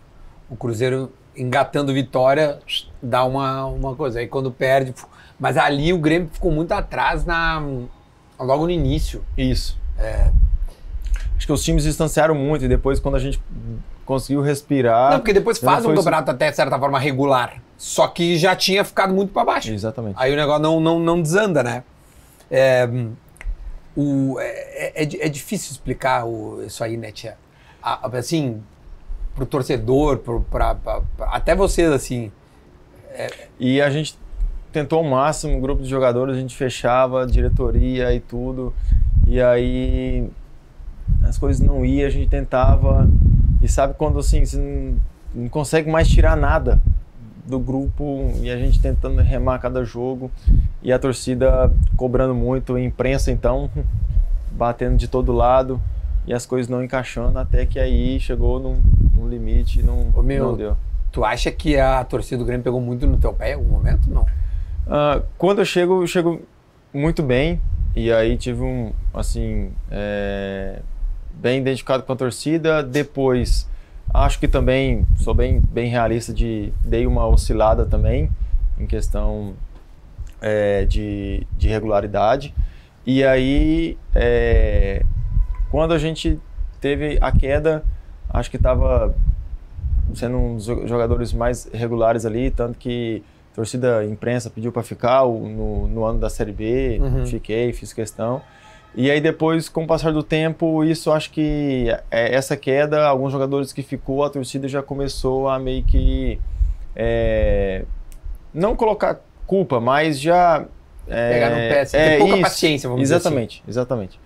O 0.49 0.55
Cruzeiro 0.55 1.11
engatando 1.35 1.93
vitória 1.93 2.59
dá 3.03 3.25
uma, 3.25 3.65
uma 3.65 3.93
coisa. 3.97 4.19
Aí 4.21 4.27
quando 4.27 4.49
perde. 4.49 4.93
Mas 5.38 5.57
ali 5.57 5.91
o 5.91 5.99
Grêmio 5.99 6.29
ficou 6.31 6.53
muito 6.53 6.71
atrás 6.71 7.25
na, 7.25 7.61
logo 8.39 8.65
no 8.65 8.71
início. 8.71 9.23
Isso. 9.38 9.77
Acho 11.38 11.45
que 11.45 11.51
os 11.53 11.63
times 11.63 11.83
distanciaram 11.83 12.35
muito 12.35 12.65
e 12.65 12.67
depois 12.67 12.99
quando 12.99 13.15
a 13.15 13.19
gente 13.19 13.39
conseguiu 14.05 14.41
respirar. 14.41 15.11
Não, 15.11 15.19
porque 15.19 15.33
depois 15.33 15.57
faz 15.59 15.85
um 15.85 15.93
campeonato 15.93 16.31
até 16.31 16.49
de 16.49 16.55
certa 16.55 16.77
forma 16.79 16.97
regular. 16.99 17.61
Só 17.77 18.07
que 18.07 18.38
já 18.38 18.55
tinha 18.55 18.83
ficado 18.83 19.13
muito 19.13 19.31
para 19.33 19.45
baixo. 19.45 19.71
Exatamente. 19.71 20.15
Aí 20.17 20.33
o 20.33 20.35
negócio 20.35 20.61
não, 20.63 20.79
não, 20.79 20.99
não 20.99 21.21
desanda, 21.21 21.61
né? 21.61 21.83
É, 22.49 22.88
o, 23.95 24.38
é, 24.39 25.03
é, 25.03 25.25
é 25.25 25.29
difícil 25.29 25.71
explicar 25.71 26.25
o, 26.25 26.63
isso 26.65 26.83
aí, 26.83 26.97
né, 26.97 27.11
Tia? 27.11 27.38
A- 27.83 28.07
Assim, 28.17 28.63
pro 29.35 29.45
torcedor, 29.45 30.17
pro, 30.17 30.41
pra, 30.41 30.73
pra- 30.75 31.01
pra- 31.15 31.27
até 31.31 31.53
vocês, 31.55 31.91
assim. 31.91 32.31
E 33.59 33.81
a 33.81 33.89
gente 33.89 34.17
tentou 34.78 34.99
ao 34.99 35.05
máximo, 35.05 35.57
o 35.57 35.61
grupo 35.61 35.82
de 35.82 35.89
jogadores, 35.89 36.36
a 36.36 36.39
gente 36.39 36.55
fechava, 36.55 37.25
diretoria 37.25 38.13
e 38.13 38.19
tudo. 38.19 38.73
E 39.25 39.41
aí 39.41 40.30
as 41.23 41.38
coisas 41.38 41.65
não 41.65 41.84
iam, 41.84 42.05
a 42.05 42.11
gente 42.11 42.30
tentava. 42.30 43.09
E 43.61 43.67
sabe 43.67 43.95
quando 43.95 44.19
assim, 44.19 44.45
você 44.45 44.57
não, 44.57 44.97
não 45.34 45.49
consegue 45.49 45.89
mais 45.89 46.07
tirar 46.07 46.38
nada 46.38 46.80
do 47.43 47.59
grupo 47.59 48.32
e 48.41 48.51
a 48.51 48.57
gente 48.57 48.80
tentando 48.80 49.21
remar 49.21 49.57
cada 49.59 49.84
jogo 49.84 50.30
e 50.84 50.91
a 50.91 50.99
torcida 50.99 51.71
cobrando 51.95 52.36
muito, 52.36 52.75
a 52.75 52.82
imprensa 52.82 53.32
então 53.32 53.69
batendo 54.51 54.97
de 54.97 55.07
todo 55.07 55.32
lado 55.32 55.82
e 56.28 56.34
as 56.34 56.45
coisas 56.45 56.67
não 56.67 56.84
encaixando 56.84 57.39
até 57.39 57.65
que 57.65 57.80
aí 57.80 58.19
chegou 58.19 58.59
num, 58.59 58.78
num 59.15 59.30
limite 59.30 59.82
não, 59.82 60.09
Ô, 60.13 60.21
meu, 60.21 60.49
não 60.49 60.57
deu. 60.57 60.78
Tu 61.09 61.23
acha 61.23 61.49
que 61.49 61.78
a 61.78 62.03
torcida 62.03 62.38
do 62.38 62.45
Grêmio 62.45 62.63
pegou 62.63 62.82
muito 62.82 63.07
no 63.07 63.17
teu 63.17 63.34
pé 63.34 63.51
em 63.51 63.53
algum 63.53 63.69
momento? 63.69 64.09
Não. 64.09 64.25
Ah, 64.89 65.21
quando 65.38 65.59
eu 65.59 65.65
chego, 65.65 66.03
eu 66.03 66.07
chego 66.07 66.41
muito 66.93 67.21
bem. 67.21 67.61
E 67.95 68.11
aí 68.11 68.38
tive 68.38 68.61
um, 68.61 68.93
assim, 69.13 69.71
é, 69.89 70.79
bem 71.31 71.59
identificado 71.59 72.03
com 72.03 72.13
a 72.13 72.15
torcida. 72.15 72.83
Depois, 72.83 73.67
acho 74.13 74.39
que 74.39 74.47
também 74.47 75.05
sou 75.17 75.33
bem, 75.33 75.59
bem 75.59 75.89
realista 75.89 76.33
de 76.33 76.71
dei 76.83 77.07
uma 77.07 77.25
oscilada 77.27 77.85
também 77.85 78.29
em 78.79 78.85
questão 78.85 79.53
é, 80.39 80.85
de, 80.85 81.45
de 81.57 81.67
regularidade. 81.67 82.53
E 83.05 83.23
aí, 83.23 83.97
é, 84.13 85.03
quando 85.71 85.93
a 85.93 85.97
gente 85.97 86.39
teve 86.79 87.17
a 87.19 87.31
queda, 87.31 87.83
acho 88.29 88.51
que 88.51 88.57
estava 88.57 89.15
sendo 90.13 90.38
um 90.38 90.55
dos 90.55 90.65
jo- 90.65 90.88
jogadores 90.88 91.33
mais 91.33 91.69
regulares 91.73 92.25
ali, 92.25 92.51
tanto 92.51 92.77
que 92.77 93.23
torcida 93.57 94.05
imprensa 94.05 94.51
pediu 94.51 94.71
para 94.71 94.83
ficar 94.83 95.25
no, 95.25 95.87
no 95.87 96.05
ano 96.05 96.19
da 96.19 96.29
Série 96.29 96.51
B, 96.51 96.99
Uhum. 97.01 97.25
fiquei, 97.25 97.73
fiz 97.73 97.91
questão. 97.91 98.39
E 98.95 99.09
aí 99.09 99.19
depois, 99.19 99.67
com 99.67 99.83
o 99.83 99.87
passar 99.87 100.13
do 100.13 100.21
tempo, 100.21 100.83
isso 100.83 101.11
acho 101.11 101.31
que 101.31 101.87
é, 102.11 102.33
essa 102.35 102.55
queda, 102.55 103.03
alguns 103.05 103.31
jogadores 103.31 103.73
que 103.73 103.81
ficou, 103.81 104.23
a 104.23 104.29
torcida 104.29 104.67
já 104.67 104.83
começou 104.83 105.49
a 105.49 105.57
meio 105.57 105.83
que 105.83 106.39
é, 106.95 107.83
não 108.53 108.75
colocar 108.75 109.19
culpa, 109.47 109.79
mas 109.79 110.19
já 110.19 110.65
é, 111.07 111.29
Pegar 111.31 111.49
no 111.49 111.55
pé, 111.55 111.79
assim, 111.81 111.97
ter 111.97 112.17
pouca 112.19 112.37
paciência, 112.41 112.87
vamos 112.89 113.01
dizer 113.01 113.15
assim. 113.15 113.27
exatamente, 113.27 113.63
exatamente. 113.67 114.19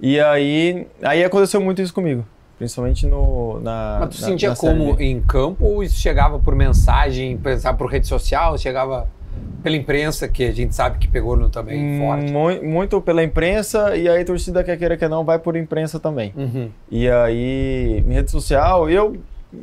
E 0.00 0.18
aí, 0.20 0.86
aí 1.02 1.22
aconteceu 1.22 1.60
muito 1.60 1.80
isso 1.80 1.94
comigo, 1.94 2.26
principalmente 2.58 3.06
no 3.06 3.60
na 3.60 3.98
Mas 4.00 4.16
tu 4.16 4.20
na- 4.22 4.26
sentia 4.28 4.48
na 4.50 4.56
como 4.56 5.00
em 5.00 5.20
campo 5.20 5.64
ou 5.64 5.82
isso 5.82 5.98
chegava 6.00 6.38
por 6.38 6.54
mensagem, 6.54 7.36
pensava 7.36 7.76
por 7.76 7.86
rede 7.90 8.06
social, 8.06 8.56
chegava 8.58 9.08
pela 9.62 9.76
imprensa, 9.76 10.28
que 10.28 10.44
a 10.44 10.52
gente 10.52 10.74
sabe 10.74 10.98
que 10.98 11.08
pegou 11.08 11.36
no 11.36 11.48
também 11.48 11.98
forte? 11.98 12.30
Mu- 12.32 12.62
Muito 12.62 13.00
pela 13.00 13.22
imprensa, 13.24 13.96
e 13.96 14.08
aí 14.08 14.22
a 14.22 14.24
torcida 14.24 14.62
quer 14.62 14.76
queira 14.76 14.96
que 14.96 15.08
não, 15.08 15.24
vai 15.24 15.38
por 15.38 15.56
imprensa 15.56 15.98
também. 15.98 16.32
Uhum. 16.36 16.70
E 16.90 17.08
aí, 17.08 18.04
rede 18.06 18.30
social, 18.30 18.88
eu 18.88 19.16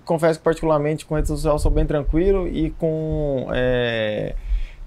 confesso 0.04 0.40
que 0.40 0.44
particularmente 0.44 1.06
com 1.06 1.16
rede 1.16 1.28
social 1.28 1.58
sou 1.60 1.72
bem 1.72 1.86
tranquilo 1.86 2.48
e 2.48 2.72
com 2.72 3.48
é, 3.54 4.34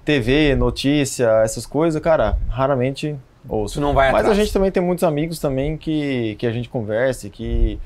TV, 0.05 0.55
notícia, 0.55 1.28
essas 1.44 1.64
coisas, 1.64 2.00
cara, 2.02 2.36
raramente 2.48 3.14
ouço. 3.48 3.74
Tu 3.74 3.80
não 3.80 3.94
vai 3.94 4.11
Mas 4.12 4.22
atrás. 4.22 4.38
a 4.38 4.42
gente 4.42 4.52
também 4.52 4.70
tem 4.70 4.82
muitos 4.82 5.05
amigos 5.05 5.38
também 5.38 5.76
que, 5.78 6.34
que 6.38 6.46
a 6.46 6.52
gente 6.52 6.68
conversa 6.68 7.26
e 7.26 7.30
que 7.30 7.78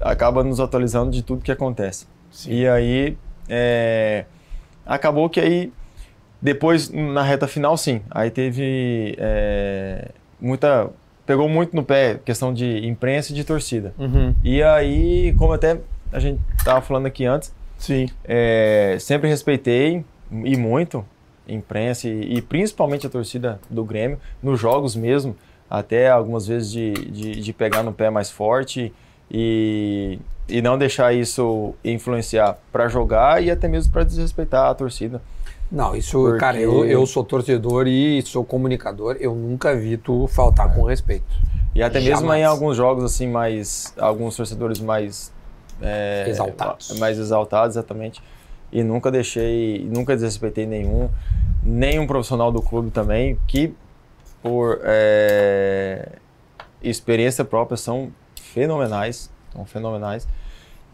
acaba 0.00 0.42
nos 0.44 0.60
atualizando 0.60 1.10
de 1.10 1.22
tudo 1.22 1.42
que 1.42 1.52
acontece. 1.52 2.06
E 2.46 2.66
aí, 2.66 3.16
é, 3.48 4.24
acabou 4.84 5.28
que 5.30 5.40
aí, 5.40 5.72
depois, 6.40 6.90
na 6.90 7.22
reta 7.22 7.46
final, 7.48 7.76
sim. 7.76 8.02
Aí 8.10 8.30
teve 8.30 9.14
é, 9.18 10.10
muita... 10.40 10.90
Pegou 11.24 11.48
muito 11.48 11.74
no 11.74 11.82
pé 11.82 12.20
questão 12.24 12.54
de 12.54 12.86
imprensa 12.86 13.32
e 13.32 13.34
de 13.34 13.42
torcida. 13.42 13.92
Uhum. 13.98 14.32
E 14.44 14.62
aí, 14.62 15.34
como 15.36 15.52
até 15.52 15.80
a 16.12 16.20
gente 16.20 16.40
tava 16.64 16.80
falando 16.80 17.06
aqui 17.06 17.24
antes, 17.24 17.52
Sim. 17.76 18.08
é, 18.24 18.96
sempre 19.00 19.28
respeitei 19.28 20.04
e 20.30 20.56
muito 20.56 21.04
imprensa 21.48 22.08
e, 22.08 22.36
e 22.36 22.42
principalmente 22.42 23.06
a 23.06 23.10
torcida 23.10 23.60
do 23.68 23.84
Grêmio, 23.84 24.18
nos 24.42 24.58
jogos 24.60 24.94
mesmo, 24.96 25.36
até 25.68 26.08
algumas 26.08 26.46
vezes 26.46 26.70
de, 26.70 26.92
de, 26.92 27.40
de 27.40 27.52
pegar 27.52 27.82
no 27.82 27.92
pé 27.92 28.08
mais 28.08 28.30
forte 28.30 28.92
e, 29.30 30.18
e 30.48 30.60
não 30.62 30.76
deixar 30.78 31.12
isso 31.14 31.74
influenciar 31.84 32.58
para 32.72 32.88
jogar 32.88 33.42
e 33.42 33.50
até 33.50 33.68
mesmo 33.68 33.92
para 33.92 34.04
desrespeitar 34.04 34.70
a 34.70 34.74
torcida. 34.74 35.20
Não, 35.70 35.96
isso, 35.96 36.18
Porque- 36.22 36.38
cara, 36.38 36.58
eu, 36.58 36.84
eu 36.84 37.04
sou 37.06 37.24
torcedor 37.24 37.88
e 37.88 38.22
sou 38.22 38.44
comunicador, 38.44 39.16
eu 39.18 39.34
nunca 39.34 39.74
vi 39.74 39.96
tu 39.96 40.28
faltar 40.28 40.72
com 40.72 40.82
respeito. 40.84 41.24
E 41.74 41.82
até 41.82 41.98
mesmo 42.00 42.20
Jamais. 42.20 42.40
em 42.40 42.44
alguns 42.44 42.76
jogos 42.76 43.04
assim 43.04 43.26
mais 43.28 43.92
alguns 43.98 44.36
torcedores 44.36 44.78
mais 44.80 45.32
é, 45.82 46.24
Exaltados. 46.28 46.98
mais 46.98 47.18
exaltados 47.18 47.76
exatamente 47.76 48.22
e 48.72 48.82
nunca 48.82 49.10
deixei 49.10 49.86
nunca 49.92 50.14
desrespeitei 50.14 50.64
nenhum 50.64 51.10
nenhum 51.62 52.06
profissional 52.06 52.50
do 52.50 52.62
clube 52.62 52.90
também 52.90 53.38
que 53.46 53.74
por 54.42 54.80
é, 54.84 56.12
experiência 56.82 57.44
própria 57.44 57.76
são 57.76 58.10
fenomenais 58.56 59.30
são 59.52 59.66
fenomenais. 59.66 60.26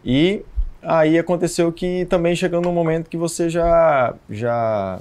E 0.03 0.43
aí 0.81 1.17
aconteceu 1.17 1.71
que 1.71 2.05
também 2.05 2.35
chegando 2.35 2.67
um 2.67 2.73
momento 2.73 3.09
que 3.09 3.15
você 3.15 3.49
já, 3.49 4.13
já 4.29 4.99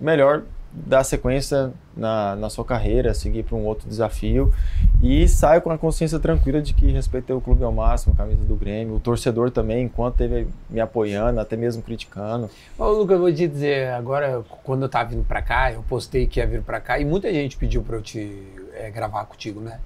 melhor 0.00 0.44
dar 0.70 1.02
sequência 1.02 1.72
na, 1.96 2.36
na 2.36 2.48
sua 2.50 2.64
carreira, 2.64 3.12
seguir 3.14 3.42
para 3.42 3.56
um 3.56 3.64
outro 3.64 3.88
desafio 3.88 4.54
e 5.02 5.26
saio 5.26 5.60
com 5.60 5.72
a 5.72 5.78
consciência 5.78 6.20
tranquila 6.20 6.62
de 6.62 6.72
que 6.72 6.86
respeitei 6.92 7.34
o 7.34 7.40
clube 7.40 7.64
ao 7.64 7.72
máximo, 7.72 8.12
a 8.12 8.16
camisa 8.16 8.44
do 8.44 8.54
Grêmio, 8.54 8.94
o 8.94 9.00
torcedor 9.00 9.50
também, 9.50 9.86
enquanto 9.86 10.16
teve 10.16 10.46
me 10.70 10.78
apoiando, 10.78 11.40
até 11.40 11.56
mesmo 11.56 11.82
criticando. 11.82 12.48
Ô, 12.78 12.90
Lucas, 12.90 13.16
eu 13.16 13.20
vou 13.22 13.32
te 13.32 13.48
dizer, 13.48 13.88
agora, 13.92 14.44
quando 14.62 14.82
eu 14.82 14.88
tava 14.88 15.08
vindo 15.10 15.24
para 15.24 15.42
cá, 15.42 15.72
eu 15.72 15.82
postei 15.82 16.28
que 16.28 16.38
ia 16.38 16.46
vir 16.46 16.62
para 16.62 16.78
cá 16.78 17.00
e 17.00 17.04
muita 17.04 17.32
gente 17.32 17.56
pediu 17.56 17.82
para 17.82 17.96
eu 17.96 18.02
te 18.02 18.46
é, 18.74 18.88
gravar 18.88 19.24
contigo, 19.24 19.60
né? 19.60 19.80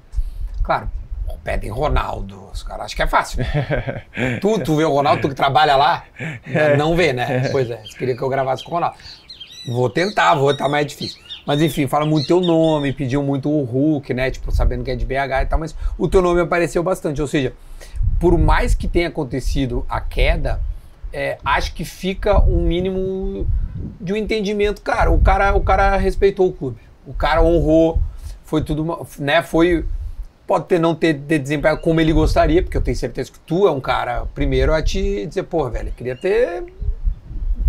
Claro, 0.62 0.90
pedem 1.42 1.70
Ronaldo, 1.70 2.48
os 2.52 2.62
caras 2.62 2.86
acham 2.86 2.96
que 2.96 3.02
é 3.02 3.06
fácil. 3.06 3.44
tu, 4.40 4.58
tu 4.60 4.76
vê 4.76 4.84
o 4.84 4.92
Ronaldo, 4.92 5.22
tu 5.22 5.28
que 5.28 5.34
trabalha 5.34 5.76
lá, 5.76 6.04
não 6.78 6.94
vê, 6.94 7.12
né? 7.12 7.48
Pois 7.50 7.70
é, 7.70 7.82
queria 7.98 8.16
que 8.16 8.22
eu 8.22 8.28
gravasse 8.28 8.62
com 8.62 8.70
o 8.70 8.74
Ronaldo. 8.74 8.96
Vou 9.66 9.88
tentar, 9.90 10.34
vou 10.34 10.50
estar 10.50 10.68
mais 10.68 10.86
difícil. 10.86 11.20
Mas 11.46 11.60
enfim, 11.60 11.86
fala 11.86 12.06
muito 12.06 12.26
teu 12.26 12.40
nome, 12.40 12.92
pediu 12.92 13.22
muito 13.22 13.50
o 13.50 13.64
Hulk, 13.64 14.14
né? 14.14 14.30
Tipo, 14.30 14.52
sabendo 14.52 14.84
que 14.84 14.90
é 14.90 14.96
de 14.96 15.04
BH 15.04 15.42
e 15.42 15.46
tal, 15.46 15.58
mas 15.58 15.74
o 15.98 16.08
teu 16.08 16.22
nome 16.22 16.40
apareceu 16.40 16.82
bastante. 16.82 17.20
Ou 17.20 17.26
seja, 17.26 17.52
por 18.20 18.38
mais 18.38 18.74
que 18.74 18.86
tenha 18.86 19.08
acontecido 19.08 19.84
a 19.88 20.00
queda, 20.00 20.60
é, 21.12 21.38
acho 21.44 21.74
que 21.74 21.84
fica 21.84 22.40
um 22.42 22.62
mínimo 22.62 23.46
de 24.00 24.12
um 24.12 24.16
entendimento. 24.16 24.80
Cara, 24.82 25.10
o 25.10 25.20
cara, 25.20 25.54
o 25.54 25.60
cara 25.60 25.96
respeitou 25.96 26.48
o 26.48 26.52
clube. 26.52 26.78
O 27.06 27.12
cara 27.12 27.42
honrou, 27.42 28.00
foi 28.44 28.62
tudo, 28.62 29.06
né? 29.18 29.42
Foi. 29.42 29.84
Pode 30.52 30.66
ter 30.66 30.78
não 30.78 30.94
ter, 30.94 31.18
ter 31.18 31.38
desempenhado 31.38 31.80
como 31.80 31.98
ele 31.98 32.12
gostaria, 32.12 32.62
porque 32.62 32.76
eu 32.76 32.82
tenho 32.82 32.94
certeza 32.94 33.32
que 33.32 33.40
tu 33.40 33.66
é 33.66 33.70
um 33.70 33.80
cara, 33.80 34.26
primeiro, 34.34 34.74
a 34.74 34.82
te 34.82 35.24
dizer, 35.24 35.44
pô, 35.44 35.66
velho, 35.70 35.90
queria 35.96 36.14
ter 36.14 36.62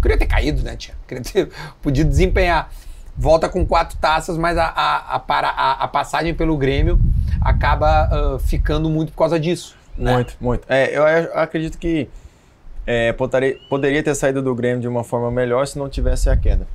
Queria 0.01 0.17
ter 0.17 0.25
caído, 0.25 0.61
né, 0.63 0.75
tia? 0.75 0.93
Queria 1.07 1.23
ter 1.23 1.49
podido 1.81 2.09
desempenhar. 2.09 2.69
Volta 3.17 3.47
com 3.47 3.65
quatro 3.65 3.97
taças, 3.99 4.38
mas 4.38 4.57
a, 4.57 4.65
a, 4.65 5.15
a, 5.15 5.84
a 5.84 5.88
passagem 5.88 6.34
pelo 6.34 6.57
Grêmio 6.57 6.99
acaba 7.41 8.09
uh, 8.36 8.39
ficando 8.39 8.89
muito 8.89 9.13
por 9.13 9.19
causa 9.19 9.39
disso. 9.39 9.77
Né? 9.97 10.13
Muito, 10.15 10.36
muito. 10.41 10.65
É, 10.67 10.97
eu 10.97 11.05
acredito 11.39 11.77
que 11.77 12.09
é, 12.86 13.13
poderia, 13.13 13.57
poderia 13.69 14.03
ter 14.03 14.13
saído 14.13 14.41
do 14.41 14.53
Grêmio 14.53 14.81
de 14.81 14.89
uma 14.89 15.05
forma 15.05 15.31
melhor 15.31 15.65
se 15.67 15.79
não 15.79 15.88
tivesse 15.88 16.29
a 16.29 16.36
queda. 16.36 16.67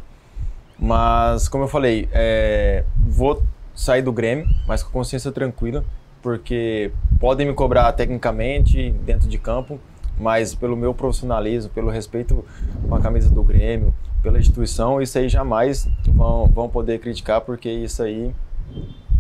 Mas, 0.78 1.48
como 1.48 1.64
eu 1.64 1.68
falei, 1.68 2.08
é, 2.12 2.82
vou 2.96 3.42
sair 3.74 4.00
do 4.00 4.12
Grêmio, 4.12 4.48
mas 4.66 4.82
com 4.82 4.90
consciência 4.90 5.30
tranquila, 5.30 5.84
porque 6.22 6.90
podem 7.20 7.46
me 7.46 7.54
cobrar 7.54 7.92
tecnicamente 7.92 8.90
dentro 9.04 9.28
de 9.28 9.38
campo, 9.38 9.78
mas 10.18 10.54
pelo 10.54 10.76
meu 10.76 10.92
profissionalismo, 10.92 11.70
pelo 11.70 11.90
respeito 11.90 12.44
com 12.88 12.94
a 12.94 13.00
camisa 13.00 13.30
do 13.30 13.42
Grêmio, 13.42 13.94
pela 14.22 14.38
instituição, 14.38 15.00
isso 15.00 15.16
aí 15.18 15.28
jamais 15.28 15.88
vão, 16.06 16.46
vão 16.46 16.68
poder 16.68 16.98
criticar, 16.98 17.40
porque 17.40 17.70
isso 17.70 18.02
aí 18.02 18.32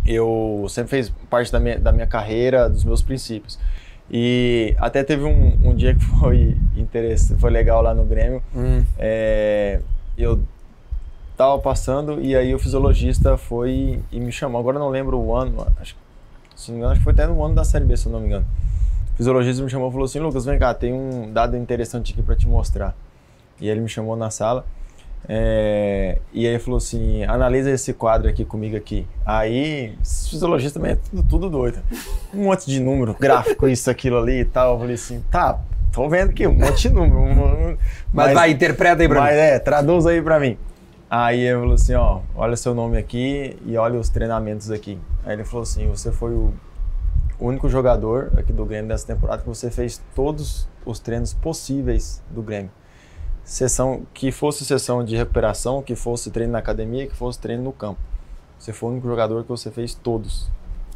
eu 0.06 0.66
sempre 0.68 0.90
fez 0.90 1.12
parte 1.30 1.52
da 1.52 1.60
minha, 1.60 1.78
da 1.78 1.92
minha 1.92 2.06
carreira, 2.06 2.68
dos 2.68 2.84
meus 2.84 3.02
princípios. 3.02 3.58
E 4.10 4.74
até 4.78 5.04
teve 5.04 5.24
um, 5.24 5.58
um 5.62 5.74
dia 5.74 5.94
que 5.94 6.04
foi 6.18 6.56
interessante, 6.76 7.40
foi 7.40 7.50
legal 7.50 7.82
lá 7.82 7.94
no 7.94 8.04
Grêmio. 8.04 8.42
Hum. 8.54 8.82
É, 8.98 9.80
eu 10.16 10.40
tava 11.36 11.58
passando 11.58 12.20
e 12.20 12.34
aí 12.34 12.52
o 12.54 12.58
fisiologista 12.58 13.36
foi 13.36 14.00
e 14.10 14.18
me 14.18 14.32
chamou. 14.32 14.58
Agora 14.58 14.78
não 14.78 14.88
lembro 14.88 15.18
o 15.18 15.34
ano, 15.34 15.66
acho, 15.80 15.94
se 16.60 16.70
não 16.70 16.74
me 16.74 16.80
engano, 16.80 16.92
acho 16.92 17.00
que 17.00 17.04
foi 17.04 17.12
até 17.12 17.26
no 17.26 17.42
ano 17.42 17.54
da 17.54 17.64
Série 17.64 17.84
B, 17.84 17.96
se 17.96 18.06
eu 18.06 18.12
não 18.12 18.20
me 18.20 18.26
engano 18.26 18.46
fisiologista 19.18 19.62
me 19.62 19.68
chamou 19.68 19.88
e 19.88 19.92
falou 19.92 20.04
assim: 20.06 20.20
Lucas, 20.20 20.46
vem 20.46 20.58
cá, 20.58 20.72
tem 20.72 20.94
um 20.94 21.30
dado 21.30 21.56
interessante 21.56 22.12
aqui 22.12 22.22
para 22.22 22.36
te 22.36 22.46
mostrar. 22.46 22.94
E 23.60 23.68
ele 23.68 23.80
me 23.80 23.88
chamou 23.88 24.16
na 24.16 24.30
sala. 24.30 24.64
É, 25.28 26.18
e 26.32 26.46
aí 26.46 26.58
falou 26.60 26.78
assim: 26.78 27.24
analisa 27.24 27.70
esse 27.70 27.92
quadro 27.92 28.28
aqui 28.28 28.44
comigo 28.44 28.76
aqui. 28.76 29.04
Aí, 29.26 29.98
fisiologista 30.04 30.78
também 30.78 30.92
é 30.92 30.96
tudo, 31.10 31.22
tudo 31.28 31.50
doido. 31.50 31.80
Um 32.32 32.44
monte 32.44 32.66
de 32.66 32.78
número, 32.78 33.16
gráfico, 33.18 33.66
isso, 33.66 33.90
aquilo 33.90 34.18
ali 34.18 34.40
e 34.40 34.44
tal. 34.44 34.74
Eu 34.74 34.78
falei 34.78 34.94
assim: 34.94 35.22
tá, 35.28 35.58
tô 35.92 36.08
vendo 36.08 36.30
aqui, 36.30 36.46
um 36.46 36.54
monte 36.54 36.82
de 36.82 36.90
número. 36.90 37.76
mas, 38.14 38.26
mas, 38.26 38.34
vai, 38.34 38.50
interpreta 38.52 39.02
aí 39.02 39.08
pra 39.08 39.20
mas, 39.20 39.34
mim. 39.34 39.40
É, 39.40 39.58
traduz 39.58 40.06
aí 40.06 40.22
pra 40.22 40.38
mim. 40.38 40.56
Aí 41.10 41.40
ele 41.40 41.58
falou 41.60 41.74
assim: 41.74 41.94
ó, 41.94 42.20
olha 42.34 42.56
seu 42.56 42.74
nome 42.74 42.98
aqui 42.98 43.56
e 43.64 43.76
olha 43.76 43.98
os 43.98 44.08
treinamentos 44.08 44.70
aqui. 44.70 44.98
Aí 45.24 45.34
ele 45.34 45.44
falou 45.44 45.62
assim: 45.62 45.88
você 45.88 46.12
foi 46.12 46.32
o 46.32 46.52
único 47.40 47.68
jogador 47.68 48.30
aqui 48.36 48.52
do 48.52 48.64
Grêmio 48.66 48.88
dessa 48.88 49.06
temporada 49.06 49.42
que 49.42 49.48
você 49.48 49.70
fez 49.70 50.02
todos 50.14 50.68
os 50.84 50.98
treinos 50.98 51.32
possíveis 51.32 52.22
do 52.30 52.42
Grêmio. 52.42 52.70
Sessão 53.42 54.06
que 54.12 54.30
fosse 54.30 54.64
sessão 54.64 55.02
de 55.02 55.16
recuperação, 55.16 55.82
que 55.82 55.96
fosse 55.96 56.30
treino 56.30 56.52
na 56.52 56.58
academia, 56.58 57.06
que 57.06 57.16
fosse 57.16 57.38
treino 57.38 57.62
no 57.62 57.72
campo. 57.72 58.00
Você 58.58 58.72
foi 58.72 58.90
o 58.90 58.92
único 58.92 59.08
jogador 59.08 59.44
que 59.44 59.48
você 59.48 59.70
fez 59.70 59.94
todos, 59.94 60.50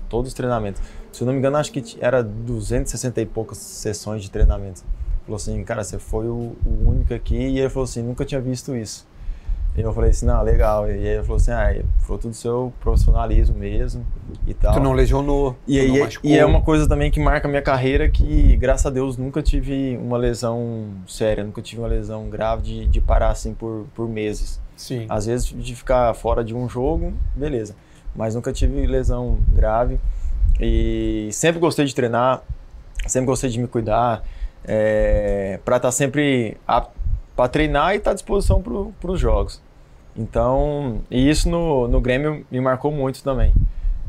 todos 0.08 0.28
os 0.28 0.34
treinamentos. 0.34 0.82
Se 1.10 1.22
eu 1.22 1.26
não 1.26 1.32
me 1.32 1.38
engano, 1.38 1.56
acho 1.56 1.72
que 1.72 1.96
era 2.00 2.22
260 2.22 3.20
e 3.20 3.24
poucas 3.24 3.56
sessões 3.56 4.22
de 4.22 4.30
treinamento. 4.30 4.82
Falou 5.24 5.36
assim, 5.36 5.62
cara, 5.64 5.82
você 5.82 5.98
foi 5.98 6.26
o, 6.26 6.54
o 6.66 6.88
único 6.88 7.14
aqui 7.14 7.36
e 7.36 7.60
ele 7.60 7.70
falou 7.70 7.84
assim, 7.84 8.02
nunca 8.02 8.24
tinha 8.24 8.40
visto 8.40 8.76
isso. 8.76 9.06
E 9.74 9.80
eu 9.80 9.92
falei 9.92 10.10
assim, 10.10 10.26
não, 10.26 10.42
legal. 10.42 10.88
E 10.90 11.06
ele 11.06 11.22
falou 11.22 11.36
assim, 11.36 11.50
ah, 11.50 11.82
fruto 11.98 12.28
do 12.28 12.34
seu 12.34 12.72
profissionalismo 12.80 13.56
mesmo 13.56 14.04
e 14.46 14.52
tal. 14.52 14.74
Tu 14.74 14.80
não 14.80 14.92
lesionou, 14.92 15.56
e, 15.66 15.80
aí, 15.80 15.98
não 15.98 16.08
e 16.22 16.36
é 16.36 16.44
uma 16.44 16.60
coisa 16.60 16.86
também 16.86 17.10
que 17.10 17.18
marca 17.18 17.48
a 17.48 17.50
minha 17.50 17.62
carreira 17.62 18.08
que, 18.08 18.54
graças 18.56 18.84
a 18.84 18.90
Deus, 18.90 19.16
nunca 19.16 19.42
tive 19.42 19.96
uma 19.96 20.18
lesão 20.18 20.88
séria, 21.06 21.42
nunca 21.42 21.62
tive 21.62 21.80
uma 21.80 21.88
lesão 21.88 22.28
grave 22.28 22.62
de, 22.62 22.86
de 22.86 23.00
parar 23.00 23.30
assim 23.30 23.54
por, 23.54 23.86
por 23.94 24.08
meses. 24.08 24.60
Sim. 24.76 25.06
Às 25.08 25.26
vezes 25.26 25.46
de 25.46 25.74
ficar 25.74 26.12
fora 26.14 26.44
de 26.44 26.54
um 26.54 26.68
jogo, 26.68 27.14
beleza. 27.34 27.74
Mas 28.14 28.34
nunca 28.34 28.52
tive 28.52 28.86
lesão 28.86 29.38
grave. 29.54 29.98
E 30.60 31.30
sempre 31.32 31.58
gostei 31.58 31.86
de 31.86 31.94
treinar, 31.94 32.42
sempre 33.06 33.26
gostei 33.26 33.48
de 33.48 33.58
me 33.58 33.66
cuidar, 33.66 34.22
é, 34.64 35.58
para 35.64 35.76
estar 35.76 35.88
tá 35.88 35.92
sempre 35.92 36.58
apto 36.66 37.01
para 37.34 37.48
treinar 37.48 37.94
e 37.94 37.96
estar 37.96 38.10
tá 38.10 38.10
à 38.12 38.14
disposição 38.14 38.62
para 38.62 39.10
os 39.10 39.20
jogos. 39.20 39.60
Então, 40.16 41.00
e 41.10 41.28
isso 41.28 41.48
no, 41.48 41.88
no 41.88 42.00
Grêmio 42.00 42.44
me 42.50 42.60
marcou 42.60 42.92
muito 42.92 43.22
também. 43.22 43.52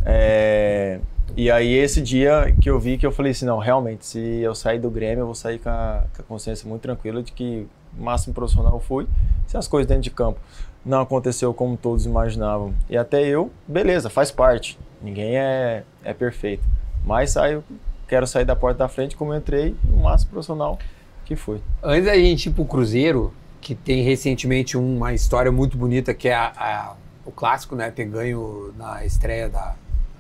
É, 0.05 0.99
e 1.36 1.49
aí 1.49 1.74
esse 1.74 2.01
dia 2.01 2.53
que 2.61 2.69
eu 2.69 2.80
vi 2.80 2.97
que 2.97 3.05
eu 3.05 3.11
falei 3.11 3.32
assim, 3.32 3.45
não, 3.45 3.57
realmente, 3.57 4.05
se 4.05 4.19
eu 4.19 4.53
sair 4.53 4.80
do 4.80 4.89
Grêmio, 4.89 5.21
eu 5.21 5.26
vou 5.26 5.36
sair 5.36 5.59
com 5.59 5.69
a, 5.69 6.03
com 6.15 6.21
a 6.21 6.26
consciência 6.26 6.67
muito 6.67 6.82
tranquila 6.82 7.24
de 7.24 7.32
que 7.32 7.67
o 7.97 8.03
máximo 8.03 8.34
profissional 8.34 8.74
eu 8.74 8.80
fui, 8.80 9.07
se 9.47 9.55
as 9.55 9.67
coisas 9.67 9.88
dentro 9.88 10.03
de 10.03 10.11
campo 10.11 10.39
não 10.86 11.01
aconteceu 11.01 11.53
como 11.53 11.78
todos 11.78 12.05
imaginavam. 12.05 12.74
E 12.89 12.97
até 12.97 13.26
eu, 13.26 13.49
beleza, 13.65 14.09
faz 14.09 14.32
parte. 14.32 14.78
Ninguém 15.01 15.38
é, 15.38 15.84
é 16.03 16.13
perfeito. 16.13 16.63
Mas 17.05 17.32
saio, 17.32 17.63
quero 18.07 18.28
sair 18.28 18.45
da 18.45 18.55
porta 18.55 18.80
da 18.80 18.89
frente 18.89 19.15
como 19.15 19.34
eu 19.34 19.38
entrei, 19.38 19.76
o 19.91 20.01
máximo 20.01 20.32
profissional 20.32 20.78
que 21.26 21.36
foi. 21.36 21.61
Antes 21.82 22.05
da 22.05 22.15
gente 22.15 22.49
ir 22.49 22.53
pro 22.53 22.65
Cruzeiro, 22.65 23.34
que 23.61 23.74
tem 23.74 24.04
recentemente 24.04 24.78
uma 24.78 25.13
história 25.13 25.51
muito 25.51 25.78
bonita, 25.78 26.13
que 26.13 26.28
é 26.28 26.36
a, 26.36 26.51
a, 26.55 26.95
o 27.25 27.32
clássico, 27.32 27.75
né? 27.75 27.89
Ter 27.91 28.05
ganho 28.05 28.74
na 28.78 29.05
estreia 29.05 29.47
da, 29.47 29.75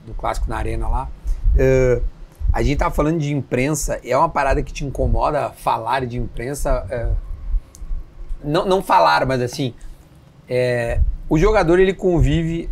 do 0.05 0.13
clássico 0.13 0.49
na 0.49 0.57
arena 0.57 0.87
lá. 0.87 1.09
Uh, 1.55 2.01
a 2.51 2.61
gente 2.61 2.77
tava 2.77 2.93
falando 2.93 3.19
de 3.19 3.33
imprensa, 3.33 3.99
é 4.03 4.17
uma 4.17 4.29
parada 4.29 4.61
que 4.63 4.71
te 4.71 4.85
incomoda 4.85 5.49
falar 5.49 6.05
de 6.05 6.17
imprensa. 6.17 6.85
Uh, 6.85 7.15
não, 8.43 8.65
não 8.65 8.81
falar, 8.81 9.25
mas 9.25 9.41
assim. 9.41 9.73
É, 10.47 10.99
o 11.29 11.37
jogador 11.37 11.79
ele 11.79 11.93
convive 11.93 12.69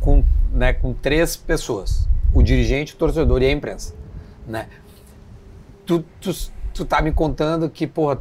com, 0.00 0.24
né, 0.52 0.72
com 0.72 0.92
três 0.92 1.36
pessoas: 1.36 2.08
o 2.32 2.42
dirigente, 2.42 2.94
o 2.94 2.96
torcedor 2.96 3.42
e 3.42 3.46
a 3.46 3.52
imprensa. 3.52 3.94
Né? 4.46 4.68
Tu, 5.84 6.04
tu, 6.20 6.30
tu 6.76 6.84
tá 6.84 7.00
me 7.00 7.12
contando 7.12 7.68
que, 7.68 7.86
porra, 7.86 8.18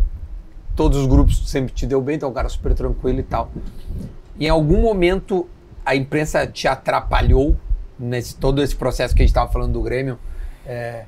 todos 0.76 0.98
os 0.98 1.08
grupos 1.08 1.50
sempre 1.50 1.74
te 1.74 1.86
deu 1.86 2.02
bem, 2.02 2.16
então 2.16 2.30
é 2.30 2.32
um 2.32 2.36
cara 2.36 2.50
super 2.50 2.74
tranquilo 2.74 3.20
e 3.20 3.24
tal. 3.24 3.52
Em 4.40 4.50
algum 4.50 4.82
momento 4.82 5.48
a 5.86 5.96
imprensa 5.96 6.48
te 6.48 6.68
atrapalhou 6.68 7.56
nesse 7.98 8.36
todo 8.36 8.62
esse 8.62 8.76
processo 8.76 9.14
que 9.16 9.22
a 9.22 9.24
gente 9.24 9.32
estava 9.32 9.52
falando 9.52 9.74
do 9.74 9.82
Grêmio? 9.82 10.18
É, 10.66 11.06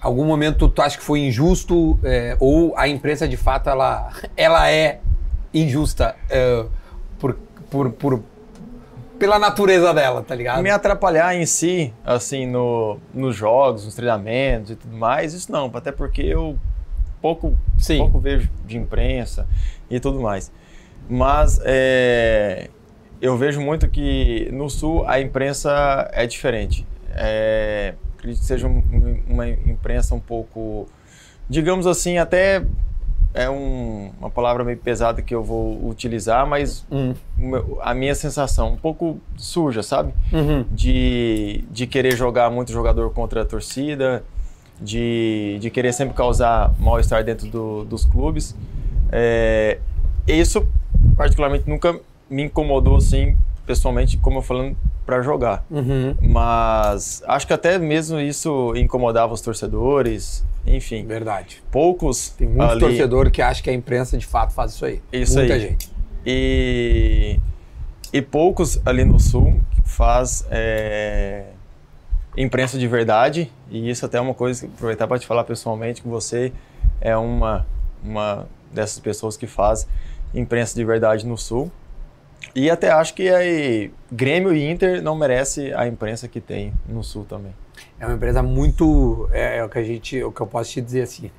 algum 0.00 0.24
momento 0.24 0.68
tu 0.68 0.80
acha 0.80 0.96
que 0.96 1.04
foi 1.04 1.20
injusto 1.20 1.98
é, 2.02 2.36
ou 2.38 2.76
a 2.76 2.88
imprensa 2.88 3.26
de 3.26 3.36
fato 3.36 3.68
ela, 3.68 4.10
ela 4.36 4.70
é 4.70 5.00
injusta 5.52 6.14
é, 6.30 6.64
por, 7.18 7.36
por, 7.70 7.90
por, 7.90 8.22
pela 9.22 9.38
natureza 9.38 9.94
dela, 9.94 10.20
tá 10.20 10.34
ligado? 10.34 10.60
Me 10.64 10.68
atrapalhar 10.68 11.32
em 11.36 11.46
si, 11.46 11.94
assim, 12.04 12.44
no, 12.44 12.98
nos 13.14 13.36
jogos, 13.36 13.84
nos 13.84 13.94
treinamentos 13.94 14.72
e 14.72 14.74
tudo 14.74 14.96
mais, 14.96 15.32
isso 15.32 15.52
não, 15.52 15.70
até 15.74 15.92
porque 15.92 16.22
eu 16.22 16.58
pouco, 17.20 17.56
Sim. 17.78 17.98
pouco 17.98 18.18
vejo 18.18 18.50
de 18.66 18.76
imprensa 18.76 19.46
e 19.88 20.00
tudo 20.00 20.20
mais. 20.20 20.50
Mas 21.08 21.60
é, 21.64 22.68
eu 23.20 23.36
vejo 23.38 23.60
muito 23.60 23.88
que 23.88 24.48
no 24.52 24.68
Sul 24.68 25.04
a 25.06 25.20
imprensa 25.20 26.10
é 26.12 26.26
diferente. 26.26 26.84
É, 27.14 27.94
acredito 28.18 28.40
que 28.40 28.44
seja 28.46 28.66
um- 28.66 29.22
uma 29.28 29.48
imprensa 29.48 30.16
um 30.16 30.20
pouco, 30.20 30.88
digamos 31.48 31.86
assim, 31.86 32.18
até 32.18 32.64
é 33.34 33.48
um- 33.48 34.10
uma 34.20 34.28
palavra 34.30 34.62
meio 34.64 34.76
pesada 34.78 35.22
que 35.22 35.34
eu 35.34 35.42
vou 35.42 35.88
utilizar, 35.88 36.46
mas 36.46 36.84
Hum. 36.90 37.14
a 37.80 37.94
minha 37.94 38.14
sensação 38.14 38.72
um 38.72 38.76
pouco 38.76 39.18
suja, 39.36 39.82
sabe? 39.82 40.12
Uhum. 40.32 40.64
de, 40.70 41.64
de 41.70 41.86
querer 41.86 42.16
jogar 42.16 42.50
muito 42.50 42.70
jogador 42.72 43.10
contra 43.10 43.42
a 43.42 43.44
torcida, 43.44 44.22
de, 44.80 45.58
de 45.60 45.70
querer 45.70 45.92
sempre 45.92 46.14
causar 46.14 46.72
mal-estar 46.78 47.22
dentro 47.24 47.46
do- 47.48 47.84
dos 47.84 48.04
clubes. 48.04 48.54
É, 49.10 49.78
isso, 50.26 50.66
particularmente, 51.16 51.68
nunca 51.68 51.98
me 52.28 52.42
incomodou, 52.44 52.96
assim, 52.96 53.36
pessoalmente, 53.66 54.16
como 54.16 54.38
eu 54.38 54.42
falando, 54.42 54.76
para 55.06 55.20
jogar. 55.22 55.64
Uhum. 55.70 56.14
Mas 56.20 57.22
acho 57.26 57.46
que 57.46 57.52
até 57.52 57.78
mesmo 57.78 58.18
isso 58.20 58.72
incomodava 58.76 59.32
os 59.34 59.40
torcedores, 59.40 60.44
enfim. 60.66 61.04
Verdade. 61.06 61.62
Poucos 61.70 62.30
Tem 62.30 62.46
muito 62.48 62.62
ali- 62.62 62.80
torcedor 62.80 63.30
que 63.30 63.40
acha 63.42 63.62
que 63.62 63.70
a 63.70 63.72
imprensa 63.72 64.16
de 64.16 64.26
fato 64.26 64.52
faz 64.52 64.72
isso 64.72 64.84
aí. 64.84 65.00
Isso 65.12 65.34
Muita 65.38 65.54
aí. 65.54 65.60
gente. 65.60 65.90
E, 66.24 67.38
e 68.12 68.22
poucos 68.22 68.80
ali 68.86 69.04
no 69.04 69.18
sul 69.18 69.60
faz 69.84 70.46
é, 70.50 71.44
imprensa 72.36 72.78
de 72.78 72.86
verdade. 72.86 73.50
E 73.70 73.90
isso 73.90 74.06
até 74.06 74.18
é 74.18 74.20
uma 74.20 74.34
coisa 74.34 74.66
que 74.66 74.72
aproveitar 74.72 75.06
para 75.06 75.18
te 75.18 75.26
falar 75.26 75.44
pessoalmente 75.44 76.02
que 76.02 76.08
você 76.08 76.52
é 77.00 77.16
uma, 77.16 77.66
uma 78.02 78.46
dessas 78.72 78.98
pessoas 79.00 79.36
que 79.36 79.46
faz 79.46 79.86
imprensa 80.34 80.74
de 80.74 80.84
verdade 80.84 81.26
no 81.26 81.36
sul. 81.36 81.70
E 82.54 82.68
até 82.70 82.90
acho 82.90 83.14
que 83.14 83.28
aí, 83.28 83.90
Grêmio 84.10 84.54
e 84.54 84.68
Inter 84.68 85.00
não 85.02 85.14
merece 85.16 85.72
a 85.74 85.86
imprensa 85.86 86.26
que 86.28 86.40
tem 86.40 86.72
no 86.88 87.02
sul 87.02 87.24
também. 87.24 87.52
É 87.98 88.06
uma 88.06 88.14
empresa 88.14 88.42
muito. 88.42 89.28
É, 89.32 89.58
é 89.58 89.64
o 89.64 89.68
que 89.68 89.78
a 89.78 89.82
gente. 89.82 90.22
O 90.22 90.32
que 90.32 90.40
eu 90.40 90.46
posso 90.46 90.70
te 90.72 90.80
dizer 90.80 91.02
assim. 91.02 91.30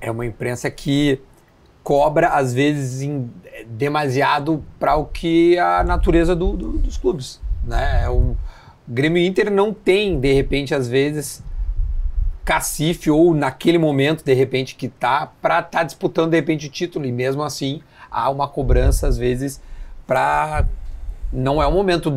É 0.00 0.10
uma 0.10 0.26
imprensa 0.26 0.70
que 0.70 1.20
cobra, 1.82 2.28
às 2.28 2.52
vezes, 2.52 3.02
em- 3.02 3.30
demasiado 3.66 4.64
para 4.78 4.96
o 4.96 5.06
que 5.06 5.58
a 5.58 5.82
natureza 5.84 6.34
do- 6.34 6.56
do- 6.56 6.78
dos 6.78 6.96
clubes. 6.96 7.40
Né? 7.64 8.02
É 8.04 8.08
o 8.08 8.36
Grêmio 8.88 9.18
e 9.22 9.26
Inter 9.26 9.50
não 9.50 9.72
tem, 9.72 10.18
de 10.18 10.32
repente, 10.32 10.74
às 10.74 10.88
vezes, 10.88 11.42
cacife 12.44 13.10
ou 13.10 13.34
naquele 13.34 13.78
momento, 13.78 14.24
de 14.24 14.34
repente, 14.34 14.74
que 14.74 14.88
tá 14.88 15.30
para 15.40 15.60
estar 15.60 15.84
disputando, 15.84 16.30
de 16.30 16.36
repente, 16.36 16.66
o 16.66 16.70
título. 16.70 17.06
E 17.06 17.12
mesmo 17.12 17.42
assim, 17.42 17.80
há 18.10 18.28
uma 18.30 18.48
cobrança, 18.48 19.06
às 19.06 19.16
vezes, 19.16 19.60
para. 20.06 20.66
Não 21.32 21.62
é 21.62 21.66
o 21.66 21.72
momento 21.72 22.12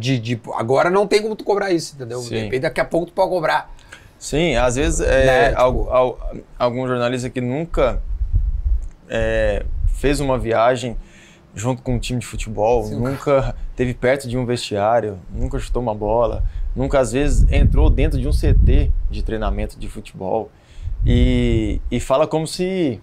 de, 0.00 0.18
de. 0.18 0.40
Agora 0.54 0.90
não 0.90 1.06
tem 1.06 1.22
como 1.22 1.36
tu 1.36 1.44
cobrar 1.44 1.70
isso, 1.70 1.94
entendeu? 1.94 2.20
De 2.20 2.26
Sim. 2.26 2.34
repente, 2.44 2.62
daqui 2.62 2.80
a 2.80 2.84
pouco 2.84 3.06
tu 3.06 3.12
pode 3.12 3.30
cobrar. 3.30 3.72
Sim, 4.18 4.56
às 4.56 4.74
vezes 4.76 5.00
é, 5.00 5.26
Né, 5.26 5.48
tipo- 5.50 5.60
al- 5.60 5.90
al- 5.92 6.18
algum 6.58 6.86
jornalista 6.88 7.28
que 7.30 7.40
nunca 7.40 8.02
é, 9.08 9.64
fez 9.88 10.20
uma 10.20 10.38
viagem 10.38 10.96
junto 11.54 11.82
com 11.82 11.94
um 11.94 11.98
time 11.98 12.18
de 12.20 12.26
futebol, 12.26 12.84
Sim. 12.84 12.96
nunca 13.00 13.54
teve 13.74 13.94
perto 13.94 14.28
de 14.28 14.36
um 14.36 14.44
vestiário, 14.44 15.18
nunca 15.32 15.58
chutou 15.58 15.80
uma 15.82 15.94
bola, 15.94 16.42
nunca 16.74 16.98
às 16.98 17.12
vezes 17.12 17.46
entrou 17.50 17.88
dentro 17.88 18.18
de 18.20 18.26
um 18.28 18.32
CT 18.32 18.90
de 19.10 19.22
treinamento 19.22 19.78
de 19.78 19.88
futebol 19.88 20.50
e, 21.04 21.80
e 21.90 21.98
fala 22.00 22.26
como 22.26 22.46
se 22.46 23.00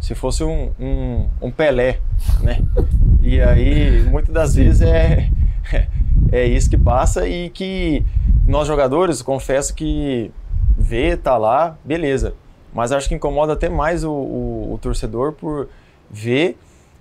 se 0.00 0.14
fosse 0.14 0.44
um, 0.44 0.70
um, 0.80 1.26
um 1.42 1.50
Pelé, 1.50 1.98
né? 2.40 2.60
E 3.22 3.40
aí 3.40 4.02
muitas 4.10 4.32
das 4.32 4.54
vezes 4.54 4.82
é 4.82 5.28
é 6.32 6.44
isso 6.46 6.70
que 6.70 6.76
passa 6.78 7.28
e 7.28 7.50
que 7.50 8.04
nós 8.46 8.66
jogadores, 8.66 9.20
confesso 9.22 9.74
que 9.74 10.30
vê, 10.76 11.16
tá 11.16 11.36
lá, 11.36 11.76
beleza. 11.84 12.34
Mas 12.72 12.92
acho 12.92 13.08
que 13.08 13.14
incomoda 13.14 13.52
até 13.54 13.68
mais 13.68 14.04
o, 14.04 14.10
o- 14.12 14.72
o 14.74 14.78
torcedor 14.78 15.32
por 15.32 15.68
ver 16.10 16.56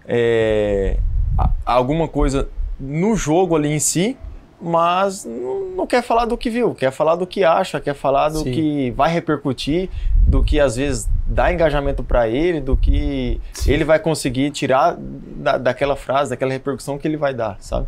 é, 0.07 0.97
a- 1.37 1.49
alguma 1.65 2.07
coisa 2.07 2.49
no 2.79 3.15
jogo 3.15 3.55
ali 3.55 3.69
em 3.71 3.79
si, 3.79 4.17
mas 4.59 5.25
não, 5.25 5.85
quer 5.85 6.01
falar 6.01 6.25
do 6.25 6.37
que 6.37 6.49
viu, 6.49 6.73
quer 6.73 6.91
falar 6.91 7.15
do 7.15 7.27
que 7.27 7.43
acha, 7.43 7.79
quer 7.79 7.93
falar 7.93 8.29
do 8.29 8.39
Sim. 8.39 8.51
que 8.51 8.91
vai 8.91 9.11
repercutir, 9.11 9.89
do 10.27 10.43
que 10.43 10.59
às 10.59 10.75
vezes 10.75 11.07
dá 11.27 11.53
engajamento 11.53 12.03
para 12.03 12.27
ele, 12.27 12.59
do 12.59 12.75
que 12.75 13.39
Sim. 13.53 13.73
ele 13.73 13.83
vai 13.83 13.99
conseguir 13.99 14.51
tirar 14.51 14.95
da, 14.97 15.57
daquela 15.57 15.95
frase, 15.95 16.31
daquela 16.31 16.51
repercussão 16.51 16.97
que 16.97 17.07
ele 17.07 17.17
vai 17.17 17.33
dar, 17.33 17.57
sabe? 17.59 17.87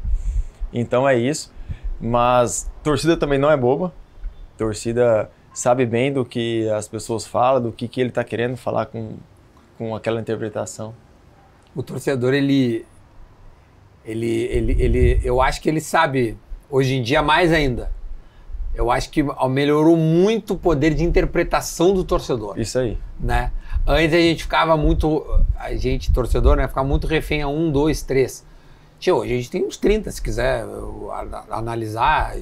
Então 0.71 1.07
é 1.07 1.17
isso. 1.17 1.51
Mas 1.99 2.69
torcida 2.83 3.17
também 3.17 3.39
não 3.39 3.51
é 3.51 3.57
boba. 3.57 3.91
Torcida 4.57 5.29
sabe 5.53 5.85
bem 5.85 6.13
do 6.13 6.23
que 6.23 6.69
as 6.69 6.87
pessoas 6.87 7.25
falam, 7.25 7.61
do 7.61 7.71
que, 7.71 7.87
que 7.87 7.99
ele 7.99 8.09
está 8.09 8.23
querendo 8.23 8.55
falar 8.55 8.85
com, 8.85 9.15
com 9.77 9.95
aquela 9.95 10.19
interpretação. 10.19 10.93
O 11.75 11.83
torcedor, 11.83 12.33
ele, 12.33 12.85
ele, 14.05 14.43
ele, 14.43 14.75
ele. 14.79 15.21
Eu 15.23 15.41
acho 15.41 15.61
que 15.61 15.69
ele 15.69 15.81
sabe, 15.81 16.37
hoje 16.69 16.95
em 16.95 17.01
dia, 17.01 17.21
mais 17.21 17.51
ainda. 17.51 17.91
Eu 18.73 18.89
acho 18.91 19.09
que 19.09 19.23
melhorou 19.49 19.97
muito 19.97 20.53
o 20.53 20.57
poder 20.57 20.93
de 20.93 21.03
interpretação 21.03 21.93
do 21.93 22.03
torcedor. 22.03 22.59
Isso 22.59 22.79
aí. 22.79 22.97
né? 23.19 23.51
Antes 23.85 24.13
a 24.13 24.19
gente 24.19 24.43
ficava 24.43 24.77
muito, 24.77 25.25
a 25.57 25.73
gente, 25.73 26.13
torcedor, 26.13 26.55
né? 26.55 26.67
Ficava 26.67 26.87
muito 26.87 27.07
refém 27.07 27.41
a 27.41 27.47
um, 27.47 27.71
dois, 27.71 28.01
três. 28.03 28.45
Tio, 28.99 29.15
hoje 29.15 29.33
a 29.33 29.35
gente 29.37 29.49
tem 29.49 29.65
uns 29.65 29.77
30, 29.77 30.11
se 30.11 30.21
quiser 30.21 30.65
analisar. 31.49 32.35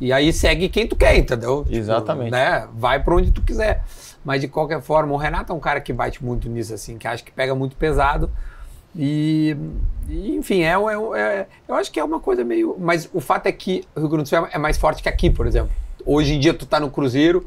E, 0.00 0.12
aí 0.12 0.32
segue 0.32 0.68
quem 0.68 0.86
tu 0.86 0.94
quer, 0.94 1.16
entendeu? 1.18 1.64
Tipo, 1.64 1.76
Exatamente. 1.76 2.30
né? 2.30 2.68
Vai 2.74 3.02
pra 3.02 3.14
onde 3.14 3.32
tu 3.32 3.42
quiser. 3.42 3.84
Mas 4.24 4.40
de 4.40 4.48
qualquer 4.48 4.80
forma, 4.80 5.12
o 5.12 5.16
Renato 5.16 5.52
é 5.52 5.56
um 5.56 5.60
cara 5.60 5.80
que 5.80 5.92
bate 5.92 6.24
muito 6.24 6.48
nisso, 6.48 6.72
assim, 6.72 6.96
que 6.96 7.08
acha 7.08 7.24
que 7.24 7.32
pega 7.32 7.54
muito 7.54 7.74
pesado. 7.76 8.30
E, 8.96 9.56
enfim, 10.08 10.62
é, 10.62 10.72
é- 10.74 11.20
é- 11.20 11.46
eu 11.68 11.74
acho 11.74 11.90
que 11.92 12.00
é 12.00 12.04
uma 12.04 12.20
coisa 12.20 12.44
meio. 12.44 12.76
Mas 12.78 13.08
o 13.12 13.20
fato 13.20 13.46
é 13.46 13.52
que 13.52 13.84
o 13.94 14.00
Rio 14.00 14.08
Grande 14.08 14.24
do 14.24 14.28
Sul 14.28 14.48
é 14.50 14.58
mais 14.58 14.76
forte 14.76 15.02
que 15.02 15.08
aqui, 15.08 15.30
por 15.30 15.46
exemplo. 15.46 15.70
Hoje 16.04 16.34
em 16.34 16.40
dia 16.40 16.54
tu 16.54 16.66
tá 16.66 16.80
no 16.80 16.90
Cruzeiro 16.90 17.46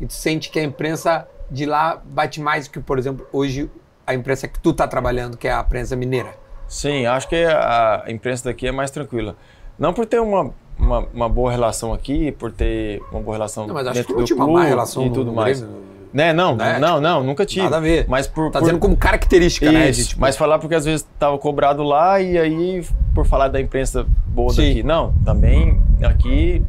e 0.00 0.06
tu 0.06 0.12
sente 0.12 0.50
que 0.50 0.58
a 0.58 0.62
imprensa 0.62 1.26
de 1.50 1.66
lá 1.66 2.00
bate 2.04 2.40
mais 2.40 2.68
que, 2.68 2.78
por 2.80 2.98
exemplo, 2.98 3.26
hoje 3.32 3.70
a 4.06 4.14
imprensa 4.14 4.46
que 4.46 4.58
tu 4.60 4.72
tá 4.72 4.86
trabalhando, 4.86 5.36
que 5.36 5.48
é 5.48 5.52
a 5.52 5.60
imprensa 5.60 5.96
mineira. 5.96 6.34
Sim, 6.68 7.06
acho 7.06 7.28
que 7.28 7.44
a 7.44 8.04
imprensa 8.08 8.44
daqui 8.44 8.66
é 8.66 8.72
mais 8.72 8.90
tranquila. 8.90 9.36
Não 9.78 9.92
por 9.92 10.06
ter 10.06 10.20
uma, 10.20 10.52
uma, 10.78 10.98
uma 11.12 11.28
boa 11.28 11.50
relação 11.50 11.92
aqui, 11.92 12.32
por 12.32 12.52
ter 12.52 13.02
uma 13.10 13.20
boa 13.20 13.36
relação 13.36 13.66
Não, 13.66 13.74
mas 13.74 13.86
acho 13.86 13.94
que 13.94 13.98
dentro 14.00 14.14
não 14.14 14.20
do 14.22 14.26
tinha 14.26 14.36
uma 14.36 14.44
clube 14.46 14.60
má 14.60 14.66
relação 14.66 15.06
e 15.06 15.10
tudo 15.12 15.32
mais. 15.32 15.60
Grêmio, 15.60 15.82
Né? 16.14 16.32
Não, 16.32 16.54
né? 16.54 16.78
não, 16.78 17.00
não, 17.00 17.24
nunca 17.24 17.44
tive. 17.44 17.64
Nada 17.64 17.78
a 17.78 17.80
ver. 17.80 18.06
Mas 18.08 18.28
por, 18.28 18.48
Tá 18.52 18.60
por- 18.60 18.66
dizendo 18.66 18.78
como 18.78 18.96
característica, 18.96 19.72
né? 19.72 19.90
Isso, 19.90 20.00
de, 20.00 20.08
tipo, 20.10 20.20
mas 20.20 20.36
falar 20.36 20.60
porque 20.60 20.76
às 20.76 20.84
vezes 20.84 21.00
estava 21.00 21.36
cobrado 21.36 21.82
lá 21.82 22.20
e 22.20 22.38
aí 22.38 22.86
por 23.12 23.26
falar 23.26 23.48
da 23.48 23.60
imprensa 23.60 24.06
boa 24.24 24.52
Sim. 24.52 24.68
daqui. 24.68 24.82
Não, 24.84 25.12
também 25.24 25.82
aqui 26.04 26.62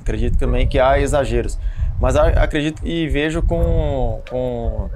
acredito 0.00 0.38
também 0.38 0.68
que 0.68 0.78
há 0.78 1.00
exageros. 1.00 1.58
Mas 2.00 2.14
acredito 2.16 2.80
e 2.86 3.08
vejo 3.08 3.42
com, 3.42 4.20
com, 4.30 4.88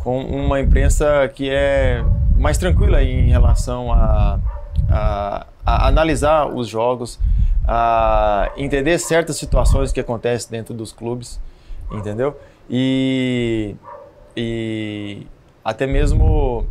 com 0.00 0.20
uma 0.24 0.60
imprensa 0.60 1.30
que 1.32 1.48
é 1.48 2.04
mais 2.36 2.58
tranquila 2.58 3.02
em 3.02 3.28
relação 3.28 3.92
a, 3.92 4.38
a, 4.90 5.46
a 5.64 5.86
analisar 5.88 6.46
os 6.46 6.66
jogos, 6.68 7.18
a 7.64 8.50
entender 8.56 8.98
certas 8.98 9.36
situações 9.36 9.92
que 9.92 10.00
acontecem 10.00 10.50
dentro 10.50 10.74
dos 10.74 10.92
clubes, 10.92 11.40
entendeu? 11.90 12.36
E, 12.70 13.74
e 14.36 15.26
até 15.64 15.86
mesmo 15.86 16.66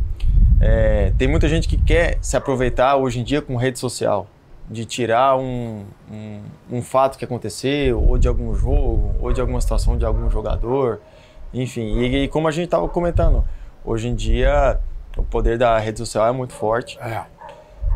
é, 0.60 1.12
tem 1.18 1.28
muita 1.28 1.48
gente 1.48 1.68
que 1.68 1.76
quer 1.76 2.18
se 2.20 2.36
aproveitar 2.36 2.96
hoje 2.96 3.20
em 3.20 3.24
dia 3.24 3.42
com 3.42 3.56
rede 3.56 3.78
social, 3.78 4.26
de 4.70 4.84
tirar 4.84 5.36
um, 5.36 5.84
um, 6.10 6.40
um 6.70 6.82
fato 6.82 7.18
que 7.18 7.24
aconteceu, 7.24 8.02
ou 8.02 8.18
de 8.18 8.28
algum 8.28 8.54
jogo, 8.54 9.14
ou 9.20 9.32
de 9.32 9.40
alguma 9.40 9.60
situação 9.60 9.96
de 9.96 10.04
algum 10.04 10.28
jogador, 10.30 11.00
enfim. 11.52 11.98
E, 12.00 12.24
e 12.24 12.28
como 12.28 12.46
a 12.48 12.50
gente 12.50 12.66
estava 12.66 12.86
comentando, 12.88 13.44
hoje 13.84 14.08
em 14.08 14.14
dia 14.14 14.78
o 15.16 15.22
poder 15.22 15.58
da 15.58 15.78
rede 15.78 15.98
social 15.98 16.26
é 16.28 16.32
muito 16.32 16.52
forte 16.52 16.96
É. 17.00 17.24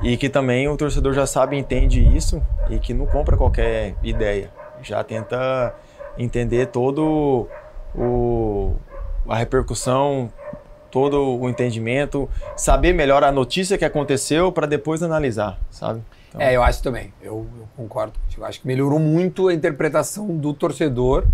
e 0.03 0.17
que 0.17 0.29
também 0.29 0.67
o 0.69 0.77
torcedor 0.77 1.13
já 1.13 1.27
sabe 1.27 1.57
entende 1.57 2.01
isso 2.17 2.43
e 2.69 2.79
que 2.79 2.93
não 2.93 3.07
compra 3.07 3.37
qualquer 3.37 3.95
ideia, 4.03 4.51
já 4.83 5.05
tenta 5.05 5.73
entender 6.19 6.67
todo 6.67 7.47
o 7.95 8.75
a 9.29 9.37
repercussão, 9.37 10.31
todo 10.91 11.39
o 11.39 11.49
entendimento, 11.49 12.29
saber 12.57 12.93
melhor 12.93 13.23
a 13.25 13.31
notícia 13.33 13.79
que 13.79 13.85
aconteceu 13.85 14.51
para 14.53 14.67
depois 14.67 15.03
analisar, 15.03 15.59
sabe? 15.71 16.03
Então, 16.29 16.41
É, 16.41 16.55
eu 16.57 16.63
acho 16.63 16.83
também. 16.83 17.13
Eu, 17.23 17.47
eu 17.59 17.69
concordo. 17.77 18.13
Eu 18.37 18.45
acho 18.45 18.61
que 18.61 18.67
melhorou 18.67 18.99
muito 18.99 19.49
a 19.49 19.55
interpretação 19.55 20.37
do 20.37 20.53
torcedor. 20.53 21.25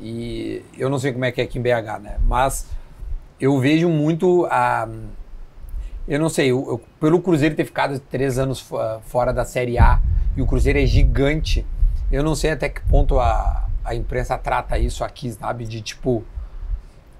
E 0.00 0.62
eu 0.78 0.88
não 0.88 0.98
sei 0.98 1.12
como 1.12 1.24
é 1.24 1.32
que 1.32 1.40
é 1.40 1.44
aqui 1.44 1.58
em 1.58 1.62
BH, 1.62 1.98
né? 2.00 2.18
Mas 2.26 2.66
eu 3.40 3.58
vejo 3.58 3.88
muito 3.88 4.46
a. 4.50 4.88
Eu 6.08 6.18
não 6.18 6.28
sei, 6.28 6.50
eu- 6.50 6.66
eu- 6.68 6.80
pelo 6.98 7.20
Cruzeiro 7.20 7.54
ter 7.54 7.64
ficado 7.64 7.98
três 8.00 8.38
anos 8.38 8.60
fo- 8.60 8.78
fora 9.06 9.32
da 9.32 9.44
Série 9.44 9.78
A 9.78 10.00
e 10.36 10.42
o 10.42 10.46
Cruzeiro 10.46 10.78
é 10.78 10.86
gigante, 10.86 11.64
Eu 12.12 12.24
não 12.24 12.34
sei 12.34 12.50
até 12.50 12.68
que 12.68 12.80
ponto 12.88 13.20
a, 13.20 13.68
a 13.90 13.94
imprensa 13.94 14.38
trata 14.38 14.78
isso 14.78 15.02
aqui, 15.02 15.32
sabe? 15.32 15.64
De 15.64 15.80
tipo, 15.80 16.22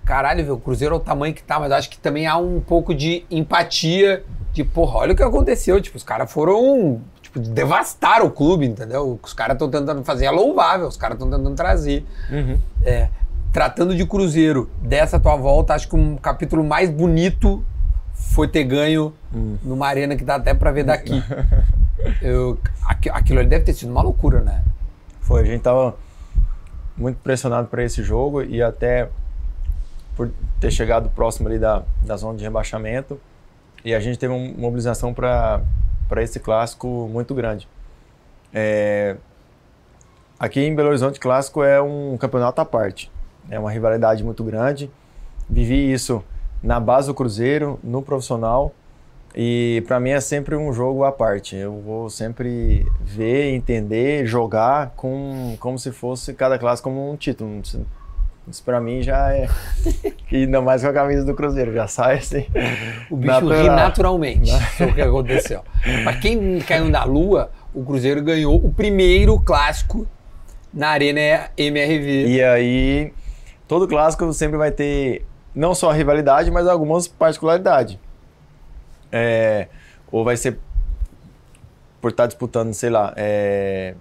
caralho, 0.05 0.44
viu, 0.44 0.55
o 0.55 0.60
Cruzeiro 0.60 0.94
é 0.94 0.98
o 0.98 1.01
tamanho 1.01 1.34
que 1.34 1.42
tá, 1.42 1.59
mas 1.59 1.72
acho 1.72 1.90
que 1.90 1.98
também 1.98 2.26
há 2.26 2.36
um 2.36 2.60
pouco 2.60 2.94
de 2.94 3.24
empatia, 3.30 4.24
de 4.52 4.62
porra, 4.64 4.98
olha 4.98 5.12
o 5.12 5.16
que 5.16 5.22
aconteceu. 5.22 5.80
Tipo, 5.80 5.97
os 5.97 6.02
caras 6.05 6.30
foram. 6.32 7.01
Tipo, 7.22 7.40
devastaram 7.40 8.26
o 8.26 8.30
clube, 8.30 8.66
entendeu? 8.66 9.18
Os 9.22 9.32
caras 9.32 9.55
estão 9.55 9.70
tentando 9.70 10.02
fazer 10.05 10.26
é 10.26 10.30
louvável, 10.30 10.86
os 10.86 10.97
caras 10.97 11.16
estão 11.16 11.28
tentando 11.30 11.55
trazer. 11.56 12.05
É, 12.84 13.09
tratando 13.52 13.94
de 13.97 14.06
Cruzeiro, 14.06 14.70
dessa 14.80 15.18
tua 15.18 15.34
volta, 15.36 15.74
acho 15.74 15.88
que 15.88 15.97
um 15.97 16.16
capítulo 16.16 16.62
mais 16.64 16.88
bonito 16.90 17.64
foi 18.14 18.47
ter 18.47 18.62
ganho 18.64 19.12
numa 19.62 19.86
arena 19.88 20.14
que 20.14 20.22
dá 20.24 20.36
até 20.36 20.55
pra 20.55 20.70
ver 20.70 20.84
daqui. 20.84 21.20
Eu, 22.22 22.59
aqui- 22.86 23.10
aquilo 23.10 23.40
ali 23.40 23.48
deve 23.48 23.64
ter 23.64 23.74
sido 23.74 23.90
uma 23.90 24.02
loucura, 24.02 24.40
né? 24.40 24.62
Foi, 25.20 25.42
a 25.42 25.44
gente 25.44 25.60
tava 25.60 25.94
muito 27.01 27.18
pressionado 27.20 27.66
para 27.68 27.82
esse 27.82 28.02
jogo 28.02 28.43
e 28.43 28.62
até 28.62 29.09
por 30.14 30.31
ter 30.60 30.70
chegado 30.70 31.09
próximo 31.10 31.48
ali 31.48 31.59
da, 31.59 31.82
da 32.02 32.16
zona 32.16 32.36
de 32.36 32.44
rebaixamento 32.44 33.18
e 33.82 33.94
a 33.94 34.01
gente 34.01 34.18
teve 34.18 34.32
uma 34.32 34.52
mobilização 34.59 35.14
para 35.14 35.62
esse 36.18 36.39
clássico 36.39 37.09
muito 37.10 37.35
grande. 37.35 37.66
É, 38.52 39.16
aqui 40.39 40.60
em 40.60 40.74
Belo 40.74 40.90
Horizonte, 40.90 41.18
clássico 41.18 41.62
é 41.62 41.81
um 41.81 42.18
campeonato 42.18 42.60
à 42.60 42.64
parte, 42.66 43.10
é 43.48 43.59
uma 43.59 43.70
rivalidade 43.70 44.22
muito 44.22 44.44
grande. 44.44 44.90
Vivi 45.48 45.90
isso 45.90 46.22
na 46.62 46.78
base 46.78 47.09
do 47.09 47.14
Cruzeiro, 47.14 47.81
no 47.82 48.02
profissional 48.02 48.74
e 49.35 49.82
para 49.86 50.01
mim 50.01 50.11
é 50.11 50.20
sempre 50.20 50.57
um 50.57 50.73
jogo 50.73 51.05
à 51.05 51.12
parte. 51.12 51.57
Eu 51.57 51.81
vou 51.81 52.11
sempre 52.11 52.86
ver, 53.01 53.55
entender, 53.55 54.27
jogar 54.27 54.90
com, 54.97 55.57
como 55.61 55.78
se 55.78 55.93
fosse 55.93 56.35
cada 56.35 56.59
classe 56.59 56.82
como 56.82 57.11
um 57.11 57.16
título. 57.16 57.61
Isso, 57.61 58.65
para 58.65 58.81
mim 58.81 59.02
já 59.02 59.32
é. 59.32 59.48
E 60.32 60.36
ainda 60.36 60.61
mais 60.61 60.81
com 60.81 60.89
a 60.89 60.93
camisa 60.93 61.24
do 61.24 61.35
Cruzeiro, 61.35 61.73
já 61.73 61.89
sai 61.89 62.19
assim. 62.19 62.47
O 63.11 63.16
bicho 63.16 63.40
ri 63.40 63.48
natural. 63.48 63.77
naturalmente. 63.77 64.52
Foi 64.77 64.86
o 64.86 64.94
que 64.94 65.02
aconteceu. 65.02 65.62
Pra 66.05 66.15
quem 66.15 66.61
caiu 66.61 66.89
da 66.89 67.02
lua, 67.02 67.51
o 67.74 67.85
Cruzeiro 67.85 68.23
ganhou 68.23 68.55
o 68.55 68.73
primeiro 68.73 69.39
clássico 69.40 70.07
na 70.73 70.90
Arena 70.90 71.51
MRV. 71.57 72.28
E 72.28 72.43
aí, 72.43 73.12
todo 73.66 73.89
clássico 73.89 74.32
sempre 74.32 74.57
vai 74.57 74.70
ter 74.70 75.27
não 75.52 75.74
só 75.74 75.90
a 75.90 75.94
rivalidade, 75.94 76.48
mas 76.51 76.69
algumas 76.69 77.09
particularidades. 77.09 77.98
É, 79.12 79.68
ou 80.10 80.24
vai 80.24 80.36
ser 80.36 80.58
por 82.00 82.10
estar 82.10 82.26
disputando, 82.26 82.72
sei 82.72 82.90
lá, 82.90 83.12
é, 83.16 83.94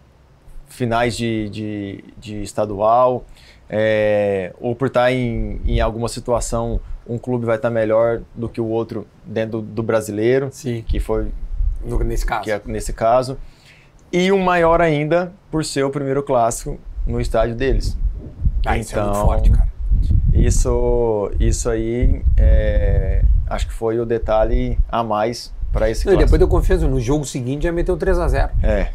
finais 0.70 1.16
de, 1.18 1.50
de, 1.50 2.04
de 2.18 2.42
estadual, 2.42 3.26
é, 3.70 4.54
ou 4.60 4.76
por 4.76 4.88
estar 4.88 5.12
em, 5.12 5.60
em 5.66 5.80
alguma 5.82 6.08
situação, 6.08 6.80
um 7.08 7.18
clube 7.18 7.46
vai 7.46 7.58
estar 7.58 7.70
melhor 7.70 8.22
do 8.34 8.48
que 8.48 8.62
o 8.62 8.66
outro 8.66 9.06
dentro 9.26 9.62
do, 9.62 9.68
do 9.68 9.84
brasileiro, 9.84 10.50
Sim, 10.52 10.84
que 10.88 11.00
foi 11.00 11.32
nesse 12.06 12.26
caso. 12.26 12.44
que 12.44 12.52
é 12.52 12.62
nesse 12.66 12.94
caso, 12.94 13.38
e 14.12 14.32
um 14.32 14.42
maior 14.44 14.82
ainda 14.82 15.32
por 15.52 15.64
ser 15.66 15.84
o 15.84 15.90
primeiro 15.90 16.24
clássico 16.24 16.80
no 17.06 17.20
estádio 17.20 17.56
deles. 17.56 17.98
Ah, 18.66 18.78
isso 18.78 18.98
é 18.98 19.02
muito 19.02 19.12
Então, 19.12 19.26
forte, 19.26 19.50
cara. 19.52 19.70
Isso, 20.34 21.32
isso 21.40 21.70
aí, 21.70 22.22
é, 22.38 23.24
acho 23.48 23.68
que 23.68 23.74
foi 23.74 24.00
o 24.00 24.06
detalhe 24.06 24.78
a 24.90 25.04
mais 25.04 25.54
para 25.72 25.90
esse 25.90 26.06
Não, 26.06 26.14
clássico. 26.14 26.26
depois 26.26 26.40
deu 26.40 26.48
confiança, 26.48 26.88
no 26.88 27.00
jogo 27.00 27.26
seguinte 27.26 27.64
já 27.64 27.72
meteu 27.72 27.98
3x0. 27.98 28.50
É. 28.64 28.92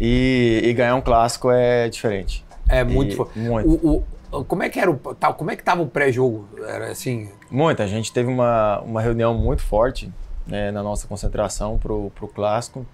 E, 0.00 0.60
e 0.64 0.72
ganhar 0.74 0.94
um 0.94 1.00
clássico 1.00 1.50
é 1.50 1.88
diferente. 1.88 2.44
É 2.68 2.82
muito 2.84 3.28
E- 3.34 3.38
muito. 3.40 3.68
O, 3.68 4.04
o- 4.32 4.44
como 4.44 4.62
é 4.62 4.68
que 4.68 4.78
era 4.78 4.90
o. 4.90 4.96
Tá, 5.14 5.32
como 5.32 5.50
é 5.50 5.56
que 5.56 5.62
tava 5.62 5.82
o 5.82 5.86
pré-jogo? 5.86 6.46
Era 6.66 6.90
assim. 6.90 7.28
Muito. 7.50 7.80
A 7.82 7.86
gente 7.86 8.12
teve 8.12 8.28
uma, 8.28 8.80
uma 8.80 9.00
reunião 9.00 9.32
muito 9.34 9.62
forte 9.62 10.12
né, 10.46 10.70
na 10.70 10.82
nossa 10.82 11.06
concentração 11.06 11.78
pro, 11.78 12.10
pro 12.14 12.28
clássico. 12.28 12.84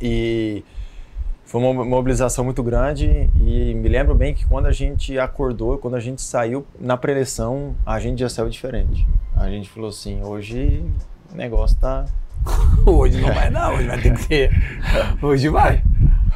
E 0.00 0.64
foi 1.52 1.60
uma 1.60 1.84
mobilização 1.84 2.46
muito 2.46 2.62
grande. 2.62 3.28
E 3.38 3.74
me 3.74 3.86
lembro 3.86 4.14
bem 4.14 4.32
que 4.32 4.46
quando 4.46 4.64
a 4.64 4.72
gente 4.72 5.18
acordou, 5.18 5.76
quando 5.76 5.96
a 5.96 6.00
gente 6.00 6.22
saiu 6.22 6.66
na 6.80 6.96
preleção, 6.96 7.76
a 7.84 8.00
gente 8.00 8.20
já 8.20 8.28
saiu 8.30 8.48
diferente. 8.48 9.06
A 9.36 9.50
gente 9.50 9.68
falou 9.68 9.90
assim: 9.90 10.22
hoje 10.22 10.82
o 11.30 11.36
negócio 11.36 11.76
tá. 11.76 12.06
Hoje 12.86 13.20
não 13.20 13.32
vai, 13.32 13.50
não, 13.50 13.74
hoje 13.74 13.86
vai 13.86 14.00
ter 14.00 14.14
que 14.14 14.26
ter. 14.26 14.50
Hoje 15.22 15.48
vai. 15.48 15.80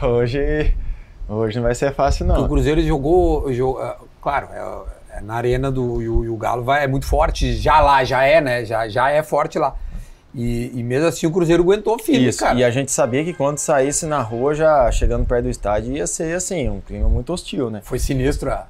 Hoje, 0.00 0.72
hoje 1.28 1.56
não 1.56 1.64
vai 1.64 1.74
ser 1.74 1.92
fácil, 1.92 2.24
não. 2.26 2.44
O 2.44 2.48
Cruzeiro 2.48 2.80
jogou. 2.82 3.52
jogou 3.52 3.82
ah, 3.82 3.98
claro, 4.20 4.48
é, 4.52 5.16
é 5.16 5.20
na 5.20 5.34
arena 5.34 5.68
do. 5.68 6.00
E 6.00 6.08
o, 6.08 6.24
e 6.26 6.28
o 6.28 6.36
Galo 6.36 6.62
vai, 6.62 6.84
é 6.84 6.86
muito 6.86 7.06
forte. 7.06 7.54
Já 7.54 7.80
lá, 7.80 8.04
já 8.04 8.22
é, 8.22 8.40
né? 8.40 8.64
Já, 8.64 8.86
já 8.86 9.10
é 9.10 9.20
forte 9.22 9.58
lá. 9.58 9.74
E, 10.38 10.70
e 10.78 10.82
mesmo 10.82 11.08
assim 11.08 11.26
o 11.26 11.30
Cruzeiro 11.32 11.62
aguentou 11.62 11.98
firme, 11.98 12.28
Isso, 12.28 12.40
cara. 12.40 12.58
e 12.58 12.62
a 12.62 12.70
gente 12.70 12.92
sabia 12.92 13.24
que 13.24 13.32
quando 13.32 13.56
saísse 13.56 14.04
na 14.04 14.20
rua, 14.20 14.54
já 14.54 14.92
chegando 14.92 15.24
perto 15.24 15.44
do 15.44 15.50
estádio, 15.50 15.96
ia 15.96 16.06
ser 16.06 16.36
assim, 16.36 16.68
um 16.68 16.78
clima 16.78 17.08
muito 17.08 17.32
hostil, 17.32 17.70
né? 17.70 17.80
Foi 17.82 17.98
sinistro, 17.98 18.50
ah. 18.50 18.66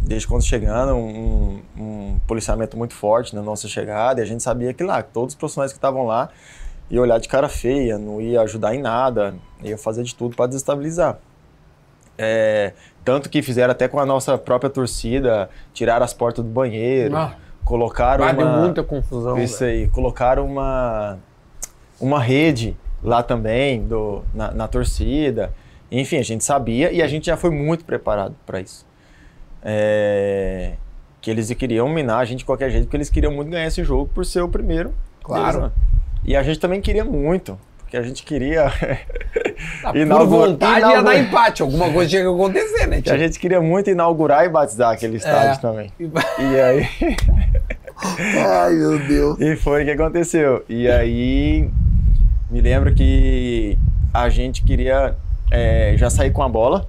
Desde 0.00 0.28
quando 0.28 0.44
chegando, 0.44 0.92
um, 0.94 1.60
um 1.78 2.18
policiamento 2.26 2.76
muito 2.76 2.92
forte 2.92 3.34
na 3.34 3.40
nossa 3.40 3.66
chegada, 3.66 4.20
e 4.20 4.22
a 4.22 4.26
gente 4.26 4.42
sabia 4.42 4.74
que 4.74 4.84
lá, 4.84 5.02
todos 5.02 5.32
os 5.32 5.38
profissionais 5.38 5.72
que 5.72 5.78
estavam 5.78 6.04
lá, 6.04 6.28
ia 6.90 7.00
olhar 7.00 7.18
de 7.18 7.26
cara 7.26 7.48
feia, 7.48 7.96
não 7.96 8.20
ia 8.20 8.42
ajudar 8.42 8.74
em 8.74 8.80
nada, 8.82 9.34
ia 9.64 9.78
fazer 9.78 10.02
de 10.02 10.14
tudo 10.14 10.36
para 10.36 10.46
desestabilizar. 10.46 11.18
É, 12.18 12.72
tanto 13.02 13.30
que 13.30 13.40
fizeram 13.40 13.72
até 13.72 13.88
com 13.88 13.98
a 13.98 14.04
nossa 14.04 14.36
própria 14.36 14.68
torcida, 14.68 15.48
tiraram 15.72 16.04
as 16.04 16.12
portas 16.12 16.44
do 16.44 16.50
banheiro, 16.50 17.16
Ah. 17.16 17.34
Colocaram 17.68 18.24
Ah, 18.24 18.32
uma... 18.32 18.32
deu 18.32 18.46
muita 18.48 18.82
confusão. 18.82 19.38
Isso 19.38 19.58
velho. 19.60 19.80
aí, 19.82 19.88
colocaram 19.88 20.46
uma, 20.46 21.18
uma 22.00 22.18
rede 22.18 22.74
lá 23.02 23.22
também 23.22 23.86
do, 23.86 24.22
na, 24.34 24.50
na 24.52 24.66
torcida. 24.66 25.52
Enfim, 25.92 26.16
a 26.16 26.22
gente 26.22 26.42
sabia 26.42 26.90
e 26.90 27.02
a 27.02 27.06
gente 27.06 27.26
já 27.26 27.36
foi 27.36 27.50
muito 27.50 27.84
preparado 27.84 28.34
para 28.46 28.58
isso. 28.60 28.86
É, 29.62 30.72
que 31.20 31.30
eles 31.30 31.52
queriam 31.52 31.88
minar 31.90 32.20
a 32.20 32.24
gente 32.24 32.38
de 32.38 32.44
qualquer 32.46 32.70
jeito, 32.70 32.84
porque 32.84 32.96
eles 32.96 33.10
queriam 33.10 33.32
muito 33.32 33.50
ganhar 33.50 33.66
esse 33.66 33.84
jogo 33.84 34.10
por 34.14 34.24
ser 34.24 34.40
o 34.40 34.48
primeiro. 34.48 34.94
Claro. 35.22 35.60
deles, 35.60 35.62
né? 35.62 35.72
E 36.24 36.36
a 36.36 36.42
gente 36.42 36.58
também 36.58 36.80
queria 36.80 37.04
muito, 37.04 37.58
porque 37.88 37.96
a 37.96 38.02
gente 38.02 38.22
queria. 38.22 38.70
Ah, 39.82 39.90
por 39.90 39.96
inaugura- 39.98 40.50
vontade 40.50 40.86
ia 40.88 41.02
dar 41.02 41.18
empate. 41.18 41.62
Alguma 41.62 41.90
coisa 41.92 42.08
tinha 42.08 42.22
que 42.22 42.28
acontecer, 42.28 42.86
né? 42.86 43.02
que 43.02 43.10
a 43.10 43.18
gente 43.18 43.38
queria 43.40 43.60
muito 43.60 43.90
inaugurar 43.90 44.44
e 44.44 44.48
batizar 44.48 44.92
aquele 44.92 45.16
estádio 45.16 45.54
É. 45.54 45.56
também. 45.56 45.92
E 45.98 46.60
aí. 46.60 46.86
Ai, 48.46 48.74
meu 48.74 48.98
Deus. 49.00 49.40
E 49.40 49.56
foi 49.56 49.82
o 49.82 49.84
que 49.84 49.90
aconteceu. 49.90 50.64
E 50.68 50.88
aí, 50.88 51.68
me 52.50 52.60
lembro 52.60 52.94
que 52.94 53.76
a 54.14 54.28
gente 54.28 54.62
queria 54.62 55.16
é, 55.50 55.94
já 55.96 56.08
sair 56.08 56.30
com 56.30 56.42
a 56.42 56.48
bola, 56.48 56.86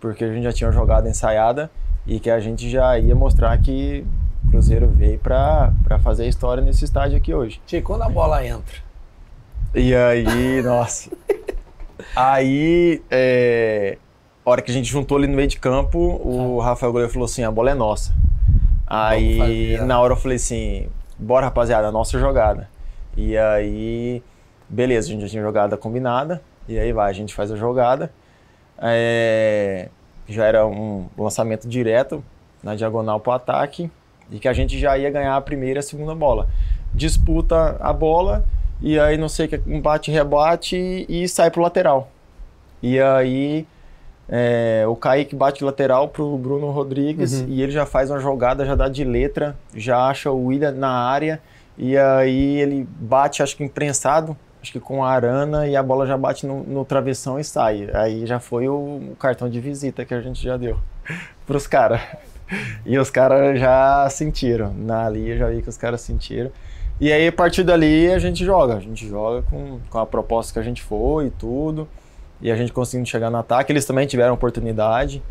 porque 0.00 0.24
a 0.24 0.32
gente 0.32 0.42
já 0.42 0.52
tinha 0.52 0.66
uma 0.68 0.74
jogada 0.74 1.08
ensaiada 1.08 1.70
e 2.06 2.18
que 2.18 2.30
a 2.30 2.40
gente 2.40 2.68
já 2.68 2.98
ia 2.98 3.14
mostrar 3.14 3.56
que 3.58 4.04
o 4.46 4.50
Cruzeiro 4.50 4.88
veio 4.88 5.18
para 5.18 5.72
fazer 6.02 6.26
história 6.26 6.62
nesse 6.62 6.84
estádio 6.84 7.16
aqui 7.16 7.32
hoje. 7.32 7.60
Tchê, 7.66 7.80
quando 7.80 8.02
a 8.02 8.08
bola 8.08 8.44
entra. 8.44 8.87
E 9.74 9.94
aí, 9.94 10.62
nossa. 10.62 11.10
Aí, 12.16 13.02
é, 13.10 13.98
a 14.44 14.50
hora 14.50 14.62
que 14.62 14.70
a 14.70 14.74
gente 14.74 14.88
juntou 14.88 15.18
ali 15.18 15.26
no 15.26 15.36
meio 15.36 15.48
de 15.48 15.58
campo, 15.58 15.98
o 15.98 16.58
Rafael 16.58 16.90
Goleiro 16.90 17.12
falou 17.12 17.26
assim: 17.26 17.42
a 17.44 17.50
bola 17.50 17.70
é 17.70 17.74
nossa. 17.74 18.14
Aí, 18.86 19.76
na 19.82 20.00
hora 20.00 20.14
eu 20.14 20.16
falei 20.16 20.36
assim: 20.36 20.88
bora, 21.18 21.46
rapaziada, 21.46 21.92
nossa 21.92 22.18
jogada. 22.18 22.68
E 23.14 23.36
aí, 23.36 24.22
beleza, 24.68 25.08
a 25.08 25.10
gente 25.10 25.20
já 25.22 25.28
tinha 25.28 25.42
jogada 25.42 25.76
combinada. 25.76 26.40
E 26.66 26.78
aí 26.78 26.92
vai, 26.92 27.10
a 27.10 27.14
gente 27.14 27.34
faz 27.34 27.52
a 27.52 27.56
jogada. 27.56 28.10
É, 28.80 29.88
já 30.26 30.46
era 30.46 30.66
um 30.66 31.08
lançamento 31.16 31.68
direto 31.68 32.24
na 32.62 32.74
diagonal 32.74 33.20
para 33.20 33.30
o 33.32 33.34
ataque. 33.34 33.90
E 34.30 34.38
que 34.38 34.48
a 34.48 34.52
gente 34.52 34.78
já 34.78 34.96
ia 34.96 35.10
ganhar 35.10 35.36
a 35.36 35.40
primeira 35.40 35.78
e 35.78 35.80
a 35.80 35.82
segunda 35.82 36.14
bola. 36.14 36.48
Disputa 36.94 37.76
a 37.80 37.92
bola 37.92 38.44
e 38.80 38.98
aí 38.98 39.16
não 39.16 39.28
sei 39.28 39.46
o 39.46 39.48
que, 39.48 39.60
um 39.66 39.80
bate, 39.80 40.10
rebate 40.10 40.76
e, 41.08 41.24
e 41.24 41.28
sai 41.28 41.50
pro 41.50 41.62
lateral. 41.62 42.10
E 42.82 43.00
aí 43.00 43.66
é, 44.28 44.84
o 44.86 44.94
Kaique 44.94 45.34
bate 45.34 45.64
lateral 45.64 46.08
pro 46.08 46.36
Bruno 46.36 46.70
Rodrigues 46.70 47.40
Uhum. 47.40 47.46
e 47.48 47.62
ele 47.62 47.72
já 47.72 47.86
faz 47.86 48.10
uma 48.10 48.20
jogada, 48.20 48.64
já 48.64 48.74
dá 48.74 48.88
de 48.88 49.02
letra, 49.04 49.56
já 49.74 50.06
acha 50.06 50.30
o 50.30 50.46
William 50.46 50.72
na 50.72 50.90
área 50.90 51.40
e 51.76 51.96
aí 51.96 52.60
ele 52.60 52.86
bate, 53.00 53.42
acho 53.42 53.56
que 53.56 53.64
imprensado, 53.64 54.36
acho 54.62 54.72
que 54.72 54.80
com 54.80 55.02
a 55.04 55.10
arana 55.10 55.66
e 55.66 55.74
a 55.76 55.82
bola 55.82 56.06
já 56.06 56.16
bate 56.16 56.46
no, 56.46 56.62
no 56.64 56.84
travessão 56.84 57.38
e 57.38 57.44
sai. 57.44 57.88
Aí 57.94 58.26
já 58.26 58.38
foi 58.38 58.68
o, 58.68 58.74
o 59.12 59.16
cartão 59.18 59.48
de 59.48 59.60
visita 59.60 60.04
que 60.04 60.12
a 60.12 60.20
gente 60.20 60.42
já 60.42 60.56
deu 60.56 60.78
pros 61.46 61.66
caras. 61.66 62.00
E 62.84 62.98
os 62.98 63.10
caras 63.10 63.60
já 63.60 64.08
sentiram. 64.10 64.72
Na 64.74 65.06
ali 65.06 65.30
eu 65.30 65.38
já 65.38 65.48
vi 65.48 65.62
que 65.62 65.68
os 65.68 65.76
caras 65.76 66.00
sentiram. 66.00 66.50
E 67.00 67.12
aí, 67.12 67.28
a 67.28 67.32
partir 67.32 67.62
dali, 67.62 68.10
a 68.10 68.18
gente 68.18 68.44
joga. 68.44 68.76
A 68.76 68.80
gente 68.80 69.06
joga 69.06 69.42
com, 69.42 69.78
com 69.88 69.98
a 69.98 70.06
proposta 70.06 70.52
que 70.52 70.58
a 70.58 70.62
gente 70.62 70.82
foi 70.82 71.26
e 71.26 71.30
tudo. 71.30 71.88
e 72.40 72.50
a 72.50 72.56
gente 72.56 72.72
conseguindo 72.72 73.08
chegar 73.08 73.30
no 73.30 73.38
ataque. 73.38 73.72
Eles 73.72 73.84
também 73.84 74.06
tiveram 74.06 74.34
oportunidade. 74.34 75.22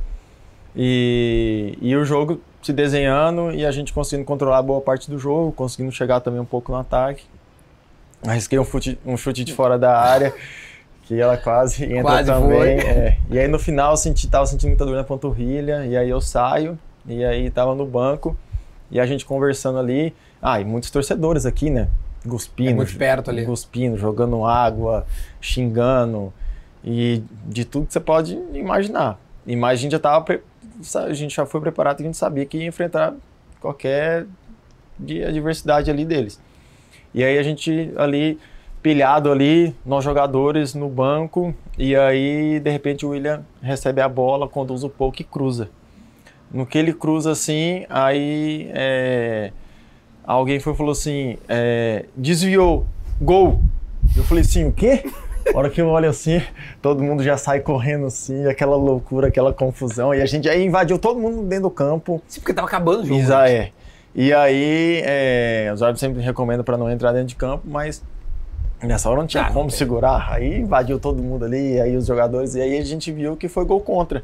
E, 0.76 1.78
e 1.82 1.96
o 1.96 2.06
jogo 2.06 2.40
se 2.62 2.72
desenhando 2.72 3.52
e 3.52 3.66
a 3.66 3.72
gente 3.72 3.92
conseguindo 3.94 4.26
controlar 4.26 4.62
boa 4.62 4.82
parte 4.82 5.10
do 5.10 5.18
jogo, 5.18 5.52
conseguindo 5.52 5.92
chegar 5.92 6.20
também 6.20 6.40
um 6.40 6.46
pouco 6.46 6.72
no 6.72 6.78
ataque. 6.78 7.24
Arrisquei 8.26 8.60
um 8.60 8.66
chute, 8.66 9.00
um 9.06 9.16
chute 9.16 9.44
de 9.44 9.54
fora 9.54 9.78
da 9.78 9.98
área, 9.98 10.34
que 11.04 11.20
ela 11.20 11.38
quase 11.38 11.86
entra 11.86 12.02
Quase 12.02 12.32
também. 12.32 12.80
é. 12.80 13.18
E 13.30 13.40
aí 13.40 13.48
no 13.48 13.58
final 13.58 13.92
eu 13.92 13.98
senti, 13.98 14.28
tava 14.28 14.46
sentindo 14.46 14.70
muita 14.70 14.86
dor 14.86 14.96
na 14.96 15.04
panturrilha, 15.04 15.86
e 15.86 15.96
aí 15.96 16.10
eu 16.10 16.20
saio, 16.20 16.78
e 17.06 17.24
aí 17.24 17.50
tava 17.50 17.74
no 17.74 17.86
banco, 17.86 18.36
e 18.92 19.00
a 19.00 19.06
gente 19.06 19.26
conversando 19.26 19.80
ali. 19.80 20.14
Ah, 20.42 20.60
e 20.60 20.66
muitos 20.66 20.92
torcedores 20.92 21.46
aqui, 21.46 21.70
né? 21.70 21.88
Guspindo. 22.26 22.70
É 22.70 22.74
muito 22.74 22.98
perto 22.98 23.30
ali. 23.30 23.46
Guspindo, 23.46 23.98
jogando 23.98 24.44
água, 24.46 25.06
xingando, 25.40 26.34
e 26.84 27.24
de 27.46 27.66
tudo 27.66 27.88
que 27.88 27.94
você 27.94 28.00
pode 28.00 28.38
imaginar. 28.54 29.20
E 29.46 29.56
mais 29.56 29.80
a 29.80 29.82
gente 29.82 29.92
já 29.92 30.00
tava. 30.00 30.40
A 30.96 31.14
gente 31.14 31.36
já 31.36 31.46
foi 31.46 31.60
preparado, 31.60 32.02
a 32.02 32.04
gente 32.04 32.18
sabia 32.18 32.46
que 32.46 32.58
ia 32.58 32.68
enfrentar 32.68 33.14
qualquer 33.60 34.26
de 35.00 35.24
adversidade 35.24 35.90
ali 35.90 36.06
deles. 36.06 36.40
E 37.14 37.24
aí 37.24 37.38
a 37.38 37.44
gente 37.44 37.92
ali, 37.98 38.40
pilhado 38.82 39.32
ali, 39.32 39.76
nós 39.86 40.04
jogadores 40.04 40.76
no 40.76 40.90
banco, 40.90 41.54
e 41.78 41.96
aí 41.96 42.60
de 42.60 42.70
repente 42.70 43.06
o 43.06 43.10
William 43.10 43.44
recebe 43.62 44.02
a 44.02 44.10
bola, 44.10 44.48
conduz 44.48 44.84
um 44.84 44.90
pouco 44.90 45.22
e 45.22 45.26
cruza. 45.26 45.70
No 46.52 46.66
que 46.66 46.78
ele 46.78 46.94
cruza 46.94 47.32
assim, 47.32 47.86
aí 47.90 48.70
é, 48.74 49.52
alguém 50.34 50.60
foi 50.60 50.74
falou 50.76 50.92
assim, 50.92 51.38
é, 51.48 52.06
desviou, 52.16 52.86
gol. 53.22 53.62
Eu 54.16 54.24
falei 54.24 54.44
assim, 54.44 54.66
o 54.66 54.72
quê? 54.72 55.04
A 55.54 55.58
hora 55.58 55.70
que 55.70 55.80
eu 55.80 55.88
olho 55.88 56.10
assim, 56.10 56.42
todo 56.82 57.02
mundo 57.02 57.24
já 57.24 57.38
sai 57.38 57.62
correndo 57.62 58.06
assim, 58.08 58.46
aquela 58.48 58.76
loucura, 58.76 59.28
aquela 59.30 59.54
confusão, 59.54 60.14
e 60.14 60.22
a 60.22 60.26
gente 60.26 60.50
aí 60.50 60.64
invadiu 60.66 61.00
todo 61.00 61.20
mundo 61.20 61.44
dentro 61.44 61.64
do 61.64 61.72
campo. 61.72 62.22
Sim, 62.28 62.42
porque 62.42 62.54
tava 62.54 62.68
acabando 62.68 63.04
o 63.04 63.06
jogo. 63.06 63.20
Isa, 63.20 63.42
né? 63.44 63.54
é. 63.54 63.72
E 64.14 64.34
aí, 64.34 65.02
é, 65.06 65.72
os 65.74 65.82
árbitros 65.82 66.02
sempre 66.02 66.22
recomendam 66.22 66.66
para 66.66 66.76
não 66.76 66.90
entrar 66.92 67.12
dentro 67.14 67.28
de 67.28 67.36
campo, 67.36 67.64
mas 67.66 68.04
nessa 68.84 69.10
hora 69.10 69.20
não 69.22 69.28
tinha 69.28 69.44
Ah, 69.44 69.48
não 69.48 69.54
como 69.54 69.70
tem. 69.70 69.78
segurar. 69.78 70.28
Aí 70.34 70.60
invadiu 70.60 71.00
todo 71.00 71.22
mundo 71.24 71.46
ali, 71.46 71.80
aí 71.80 71.96
os 71.96 72.06
jogadores, 72.08 72.56
e 72.56 72.62
aí 72.62 72.78
a 72.78 72.84
gente 72.84 73.12
viu 73.12 73.38
que 73.38 73.48
foi 73.48 73.64
gol 73.64 73.80
contra. 73.80 74.24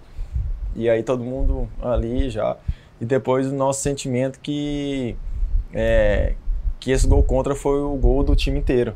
E 0.76 0.90
aí 0.90 1.04
todo 1.04 1.24
mundo 1.24 1.70
ali 1.82 2.30
já. 2.30 2.58
E 3.00 3.06
depois 3.06 3.48
o 3.48 3.54
nosso 3.54 3.82
sentimento 3.82 4.40
que, 4.42 5.16
é, 5.74 6.36
que 6.80 6.92
esse 6.92 7.08
gol 7.08 7.24
contra 7.24 7.56
foi 7.56 7.82
o 7.82 7.96
gol 7.96 8.24
do 8.24 8.36
time 8.36 8.60
inteiro. 8.60 8.96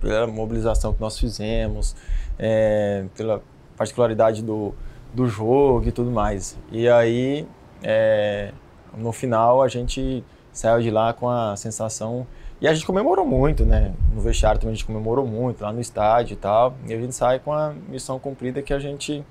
Pela 0.00 0.26
mobilização 0.26 0.92
que 0.92 1.00
nós 1.00 1.18
fizemos, 1.18 1.96
é, 2.38 3.04
pela 3.16 3.42
particularidade 3.76 4.42
do, 4.42 4.74
do 5.12 5.26
jogo 5.26 5.88
e 5.88 5.92
tudo 5.92 6.10
mais. 6.10 6.56
E 6.70 6.88
aí, 6.88 7.46
é, 7.82 8.52
no 8.96 9.12
final, 9.12 9.62
a 9.62 9.68
gente 9.68 10.24
saiu 10.52 10.80
de 10.80 10.90
lá 10.90 11.12
com 11.12 11.28
a 11.28 11.56
sensação. 11.56 12.26
E 12.60 12.66
a 12.66 12.72
gente 12.72 12.86
comemorou 12.86 13.26
muito, 13.26 13.64
né? 13.66 13.92
No 14.14 14.20
vestiário 14.20 14.58
também 14.58 14.72
a 14.72 14.76
gente 14.76 14.86
comemorou 14.86 15.26
muito, 15.26 15.62
lá 15.62 15.72
no 15.72 15.80
estádio 15.80 16.34
e 16.34 16.36
tal. 16.36 16.74
E 16.86 16.94
a 16.94 16.98
gente 16.98 17.14
sai 17.14 17.38
com 17.38 17.52
a 17.52 17.74
missão 17.88 18.18
cumprida 18.18 18.62
que 18.62 18.72
a 18.72 18.78
gente 18.78 19.22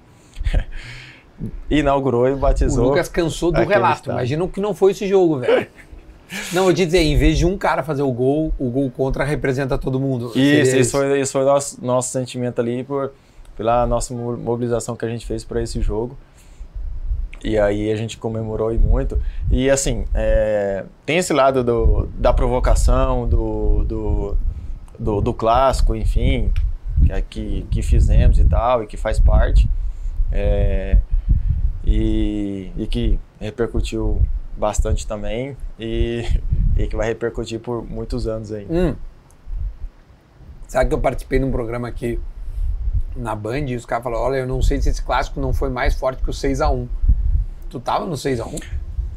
inaugurou 1.69 2.27
e 2.27 2.33
O 2.33 2.37
batizou. 2.37 2.89
Lucas 2.89 3.09
cansou 3.09 3.51
do 3.51 3.63
relato. 3.63 3.95
estádio. 3.95 4.11
Imagina 4.11 4.43
o 4.43 4.47
que 4.47 4.61
não 4.61 4.73
foi 4.75 4.91
esse 4.91 5.07
jogo, 5.07 5.39
velho. 5.39 5.67
Não, 6.51 6.67
eu 6.67 6.73
te 6.73 6.85
dizer, 6.85 6.99
em 7.01 7.17
vez 7.17 7.37
de 7.37 7.45
um 7.45 7.57
cara 7.57 7.83
fazer 7.83 8.01
o 8.01 8.11
gol, 8.11 8.53
o 8.57 8.69
gol 8.69 8.89
contra 8.89 9.23
representa 9.23 9.77
todo 9.77 9.99
mundo. 9.99 10.31
Isso, 10.35 10.75
isso 10.75 10.91
foi, 10.91 11.19
isso 11.21 11.31
foi 11.31 11.41
o 11.41 11.45
nosso, 11.45 11.85
nosso 11.85 12.09
sentimento 12.09 12.59
ali 12.59 12.83
por, 12.83 13.11
pela 13.55 13.85
nossa 13.85 14.13
mo- 14.13 14.37
mobilização 14.37 14.95
que 14.95 15.05
a 15.05 15.09
gente 15.09 15.25
fez 15.25 15.43
para 15.43 15.61
esse 15.61 15.81
jogo. 15.81 16.17
E 17.43 17.59
aí 17.59 17.91
a 17.91 17.95
gente 17.95 18.17
comemorou 18.17 18.73
e 18.73 18.77
muito. 18.77 19.19
E 19.51 19.69
assim, 19.69 20.05
é, 20.15 20.83
tem 21.05 21.17
esse 21.17 21.31
lado 21.31 21.63
do, 21.63 22.07
da 22.17 22.33
provocação, 22.33 23.27
do, 23.27 23.83
do, 23.83 24.37
do, 24.97 25.21
do 25.21 25.33
clássico, 25.33 25.95
enfim, 25.95 26.51
que, 27.05 27.11
é 27.11 27.21
que, 27.21 27.67
que 27.69 27.81
fizemos 27.83 28.39
e 28.39 28.45
tal, 28.45 28.83
e 28.83 28.87
que 28.87 28.97
faz 28.97 29.19
parte. 29.19 29.69
É, 30.31 30.97
e, 31.85 32.71
e 32.77 32.87
que 32.87 33.19
repercutiu 33.39 34.19
bastante 34.57 35.05
também 35.05 35.55
e, 35.79 36.23
e 36.77 36.87
que 36.87 36.95
vai 36.95 37.07
repercutir 37.07 37.59
por 37.59 37.83
muitos 37.83 38.27
anos 38.27 38.51
aí. 38.51 38.67
Hum. 38.69 38.95
Sabe 40.67 40.89
que 40.89 40.95
eu 40.95 40.99
participei 40.99 41.39
de 41.39 41.45
um 41.45 41.51
programa 41.51 41.87
aqui 41.87 42.19
na 43.15 43.35
Band 43.35 43.65
e 43.67 43.75
os 43.75 43.85
caras 43.85 44.03
falaram: 44.03 44.23
olha, 44.23 44.37
eu 44.37 44.47
não 44.47 44.61
sei 44.61 44.81
se 44.81 44.89
esse 44.89 45.01
clássico 45.01 45.39
não 45.39 45.53
foi 45.53 45.69
mais 45.69 45.95
forte 45.95 46.21
que 46.21 46.29
o 46.29 46.33
6x1. 46.33 46.87
Tu 47.69 47.79
tava 47.79 48.05
no 48.05 48.15
6x1? 48.15 48.61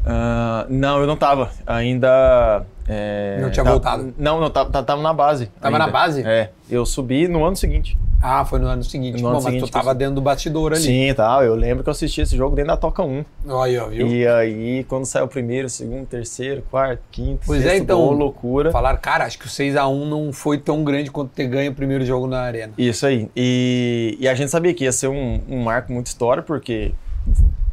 Ah, 0.04 0.66
não, 0.68 1.00
eu 1.00 1.06
não 1.06 1.16
tava. 1.16 1.50
Ainda. 1.66 2.64
É, 2.88 3.38
Não 3.40 3.50
tinha 3.50 3.64
tá- 3.64 3.70
voltado? 3.70 4.14
Não, 4.16 4.40
não, 4.40 4.48
tava, 4.50 4.82
tava 4.82 5.02
na 5.02 5.12
base. 5.12 5.46
Tava 5.60 5.76
ainda. 5.76 5.86
na 5.86 5.92
base? 5.92 6.22
É. 6.26 6.50
Eu 6.70 6.86
subi 6.86 7.28
no 7.28 7.44
ano 7.44 7.54
seguinte. 7.56 7.98
Ah, 8.20 8.44
foi 8.44 8.58
no 8.58 8.66
ano 8.66 8.82
seguinte. 8.82 9.16
No 9.16 9.22
Bom, 9.22 9.26
ano 9.28 9.34
mas 9.36 9.44
seguinte 9.44 9.64
tu 9.66 9.70
tava 9.70 9.90
eu- 9.90 9.94
dentro 9.94 10.16
do 10.16 10.20
bastidor 10.20 10.72
ali. 10.72 10.80
Sim, 10.80 11.14
tá. 11.14 11.38
Eu 11.44 11.54
lembro 11.54 11.84
que 11.84 11.88
eu 11.88 11.92
assisti 11.92 12.20
esse 12.20 12.36
jogo 12.36 12.56
dentro 12.56 12.70
da 12.72 12.76
Toca 12.76 13.02
1. 13.02 13.24
Olha, 13.48 13.84
ó, 13.84 13.88
viu? 13.88 14.08
E 14.08 14.26
aí, 14.26 14.84
quando 14.88 15.04
saiu 15.04 15.26
o 15.26 15.28
primeiro, 15.28 15.68
segundo, 15.68 16.04
terceiro, 16.06 16.62
quarto, 16.68 17.00
quinto, 17.12 17.42
Pois 17.46 17.60
é, 17.64 17.68
sexto 17.70 17.82
então- 17.84 17.98
gol, 18.00 18.12
loucura. 18.12 18.72
Falaram, 18.72 18.98
cara, 18.98 19.24
acho 19.24 19.38
que 19.38 19.46
o 19.46 19.48
6x1 19.48 20.04
não 20.08 20.32
foi 20.32 20.58
tão 20.58 20.82
grande 20.82 21.10
quanto 21.12 21.30
ter 21.30 21.46
ganho 21.46 21.70
o 21.70 21.74
primeiro 21.74 22.04
jogo 22.04 22.26
na 22.26 22.40
arena. 22.40 22.72
Isso 22.76 23.06
aí. 23.06 23.28
E, 23.36 24.16
e 24.18 24.26
a 24.28 24.34
gente 24.34 24.50
sabia 24.50 24.74
que 24.74 24.82
ia 24.84 24.92
ser 24.92 25.06
um, 25.08 25.40
um 25.48 25.62
marco 25.62 25.92
muito 25.92 26.08
histórico, 26.08 26.46
porque 26.48 26.92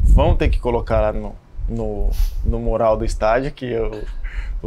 vão 0.04 0.36
ter 0.36 0.50
que 0.50 0.60
colocar 0.60 1.02
lá 1.02 1.12
no, 1.14 1.34
no, 1.68 2.10
no 2.46 2.60
moral 2.60 2.96
do 2.98 3.04
estádio 3.04 3.52
que 3.52 3.74
o, 3.76 3.92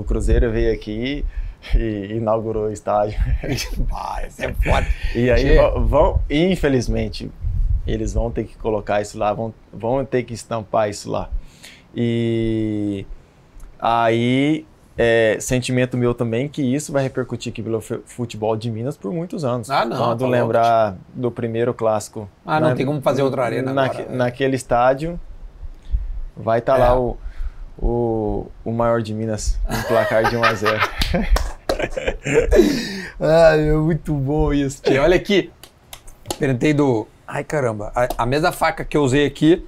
o 0.00 0.04
Cruzeiro 0.04 0.50
veio 0.50 0.72
aqui 0.72 1.24
e 1.74 2.14
inaugurou 2.16 2.66
o 2.66 2.72
estádio. 2.72 3.18
ah, 3.92 4.22
esse 4.26 4.44
é 4.44 4.52
forte. 4.54 4.90
E 5.14 5.30
aí 5.30 5.56
vão, 5.56 5.86
vão- 5.86 6.20
infelizmente, 6.30 7.30
eles 7.86 8.14
vão 8.14 8.30
ter 8.30 8.44
que 8.44 8.56
colocar 8.56 9.00
isso 9.00 9.18
lá, 9.18 9.32
vão, 9.32 9.52
vão 9.72 10.04
ter 10.04 10.22
que 10.22 10.34
estampar 10.34 10.88
isso 10.88 11.10
lá. 11.10 11.28
E 11.94 13.04
aí, 13.78 14.66
é, 14.96 15.36
sentimento 15.40 15.96
meu 15.96 16.12
também 16.14 16.48
que 16.48 16.62
isso 16.62 16.92
vai 16.92 17.02
repercutir 17.02 17.52
aqui 17.52 17.62
pelo 17.62 17.80
fu- 17.80 18.02
futebol 18.04 18.56
de 18.56 18.70
Minas 18.70 18.96
por 18.96 19.12
muitos 19.12 19.44
anos. 19.44 19.70
Ah, 19.70 19.84
não, 19.84 19.96
Quando 19.96 20.18
tá 20.20 20.24
louco. 20.26 20.30
lembrar 20.40 20.96
do 21.14 21.30
primeiro 21.30 21.72
clássico. 21.72 22.28
Ah, 22.44 22.60
não 22.60 22.74
tem 22.74 22.84
como 22.86 23.00
fazer 23.00 23.22
outra 23.22 23.44
arena 23.44 23.72
naque- 23.72 23.96
agora, 24.02 24.10
né? 24.12 24.16
Naquele 24.18 24.56
estádio, 24.56 25.18
vai 26.36 26.58
estar 26.58 26.76
É. 26.76 26.78
lá 26.80 26.98
o, 27.00 27.16
o, 27.80 28.46
o 28.64 28.72
maior 28.72 29.00
de 29.02 29.14
Minas, 29.14 29.58
um 29.68 29.82
placar 29.82 30.28
de 30.28 30.36
1 30.36 30.44
a 30.44 30.54
0 30.54 30.78
Ai, 33.20 33.68
é 33.68 33.72
muito 33.72 34.12
bom 34.14 34.52
isso, 34.52 34.82
tia. 34.82 35.02
Olha 35.02 35.16
aqui. 35.16 35.50
Perguntei 36.38 36.72
do. 36.74 37.06
Ai, 37.26 37.44
caramba. 37.44 37.92
A, 37.94 38.08
a 38.18 38.26
mesma 38.26 38.52
faca 38.52 38.84
que 38.84 38.96
eu 38.96 39.02
usei 39.02 39.26
aqui, 39.26 39.66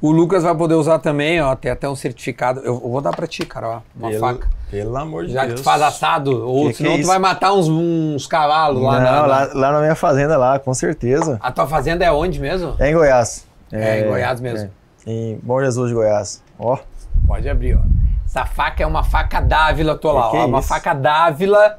o 0.00 0.10
Lucas 0.10 0.42
vai 0.42 0.54
poder 0.54 0.74
usar 0.74 0.98
também, 0.98 1.40
ó. 1.40 1.54
Tem 1.54 1.70
até 1.70 1.88
um 1.88 1.96
certificado. 1.96 2.60
Eu, 2.60 2.74
eu 2.74 2.90
vou 2.90 3.00
dar 3.00 3.14
pra 3.14 3.26
ti, 3.26 3.44
cara, 3.44 3.68
ó. 3.68 3.80
Uma 3.94 4.08
pelo, 4.08 4.20
faca. 4.20 4.48
Pelo 4.70 4.96
amor 4.96 5.26
de 5.26 5.32
Já 5.32 5.42
Deus. 5.42 5.54
que 5.54 5.60
tu 5.60 5.64
faz 5.64 5.82
assado, 5.82 6.46
ou 6.48 6.66
Que 6.66 6.70
que 6.72 6.76
senão 6.78 6.92
é 6.94 7.00
tu 7.00 7.06
vai 7.06 7.18
matar 7.18 7.52
uns, 7.52 7.68
uns 7.68 8.26
cavalos 8.26 8.82
lá 8.82 8.98
Não, 8.98 9.00
na, 9.00 9.12
na- 9.12 9.26
lá, 9.26 9.50
lá 9.54 9.72
na 9.72 9.80
minha 9.80 9.94
fazenda 9.94 10.36
lá, 10.36 10.58
com 10.58 10.74
certeza. 10.74 11.38
A 11.40 11.52
tua 11.52 11.66
fazenda 11.66 12.04
é 12.04 12.10
onde 12.10 12.40
mesmo? 12.40 12.74
É 12.78 12.90
em 12.90 12.94
Goiás. 12.94 13.46
É, 13.72 14.00
em 14.00 14.06
Goiás 14.08 14.40
mesmo. 14.40 14.70
é. 15.06 15.10
Em 15.10 15.38
Bom 15.42 15.60
Jesus 15.62 15.88
de 15.88 15.94
Goiás. 15.94 16.42
Ó, 16.58 16.78
Pode 17.26 17.48
abrir, 17.48 17.74
ó. 17.76 17.80
Essa 18.24 18.44
faca 18.44 18.82
é 18.82 18.86
uma 18.86 19.02
faca 19.02 19.40
Dávila, 19.40 19.96
tô 19.96 20.12
lá, 20.12 20.30
Que 20.30 20.36
ó. 20.36 20.42
é 20.42 20.44
Uma 20.46 20.58
isso? 20.60 20.68
faca 20.68 20.94
Dávila, 20.94 21.78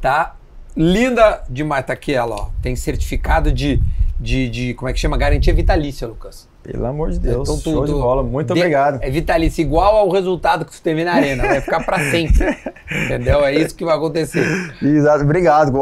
tá? 0.00 0.34
Linda 0.76 1.42
demais, 1.48 1.84
tá 1.86 1.92
aqui 1.92 2.12
ela, 2.14 2.34
ó. 2.34 2.48
Tem 2.60 2.74
certificado 2.74 3.52
de, 3.52 3.80
de, 4.18 4.48
de 4.48 4.74
como 4.74 4.88
é 4.88 4.92
que 4.92 4.98
chama? 4.98 5.16
Garantia 5.16 5.54
vitalícia, 5.54 6.06
Lucas. 6.08 6.48
pelo 6.64 6.84
amor 6.86 7.10
de 7.12 7.18
Deus. 7.20 7.48
Então, 7.48 7.60
tu- 7.60 7.70
show 7.70 7.84
de 7.84 7.92
tu- 7.92 8.00
bola. 8.00 8.22
Muito 8.24 8.52
de- 8.52 8.58
obrigado. 8.60 8.98
É 9.02 9.08
vitalício, 9.10 9.62
igual 9.62 9.96
ao 9.96 10.08
resultado 10.10 10.64
que 10.64 10.72
tu 10.72 10.82
teve 10.82 11.04
na 11.04 11.12
arena. 11.12 11.44
Vai 11.46 11.60
ficar 11.60 11.84
pra 11.84 11.98
sempre. 12.10 12.56
entendeu? 13.04 13.44
É 13.44 13.54
isso 13.54 13.74
que 13.74 13.84
vai 13.84 13.96
acontecer. 13.96 14.44
Exato, 14.82 15.22
obrigado. 15.24 15.72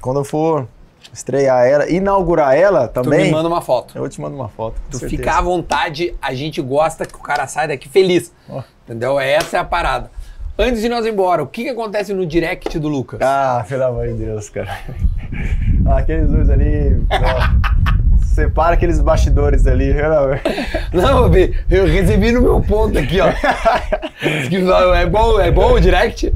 Quando 0.00 0.20
eu 0.20 0.24
for 0.24 0.66
estrear 1.12 1.66
ela, 1.66 1.90
inaugurar 1.90 2.54
ela 2.56 2.88
Tu 2.88 3.02
também, 3.02 3.26
me 3.26 3.30
manda 3.32 3.48
uma 3.48 3.60
foto. 3.60 3.96
eu 3.96 4.08
te 4.08 4.20
mando 4.20 4.36
uma 4.36 4.48
foto. 4.48 4.80
Tu 4.90 4.98
certeza. 4.98 5.22
fica 5.22 5.38
à 5.38 5.40
vontade, 5.42 6.14
a 6.20 6.34
gente 6.34 6.60
gosta 6.60 7.04
que 7.06 7.14
o 7.14 7.20
cara 7.20 7.46
saia 7.46 7.68
daqui 7.68 7.88
feliz. 7.88 8.32
Ó. 8.48 8.62
Entendeu? 8.84 9.18
Essa 9.18 9.58
é 9.58 9.60
a 9.60 9.64
parada. 9.64 10.10
Antes 10.58 10.80
de 10.80 10.88
nós 10.88 11.06
ir 11.06 11.10
embora, 11.12 11.42
o 11.42 11.46
que, 11.46 11.62
que 11.62 11.68
acontece 11.68 12.12
no 12.12 12.26
direct 12.26 12.78
do 12.78 12.88
Lucas? 12.88 13.20
Ah, 13.22 13.64
pelo 13.68 13.84
amor 13.84 14.08
de 14.08 14.14
Deus, 14.14 14.48
cara. 14.48 14.76
Aqueles 15.96 16.28
dois 16.28 16.50
ali. 16.50 17.00
separa 18.34 18.74
aqueles 18.74 19.00
bastidores 19.00 19.66
ali. 19.66 19.90
amor. 20.00 20.40
Não, 20.92 21.28
Bê, 21.28 21.54
eu 21.68 21.86
recebi 21.86 22.30
no 22.30 22.40
meu 22.40 22.60
ponto 22.60 22.96
aqui, 22.98 23.18
ó. 23.20 23.28
É 24.94 25.06
bom, 25.06 25.40
é 25.40 25.50
bom 25.50 25.72
o 25.72 25.80
direct? 25.80 26.32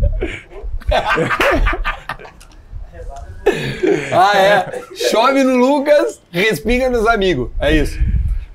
Ah, 4.12 4.36
é. 4.36 4.82
Chove 5.10 5.42
no 5.44 5.56
Lucas, 5.56 6.20
respinga 6.30 6.88
nos 6.90 7.06
amigos. 7.06 7.50
É 7.58 7.72
isso. 7.74 7.98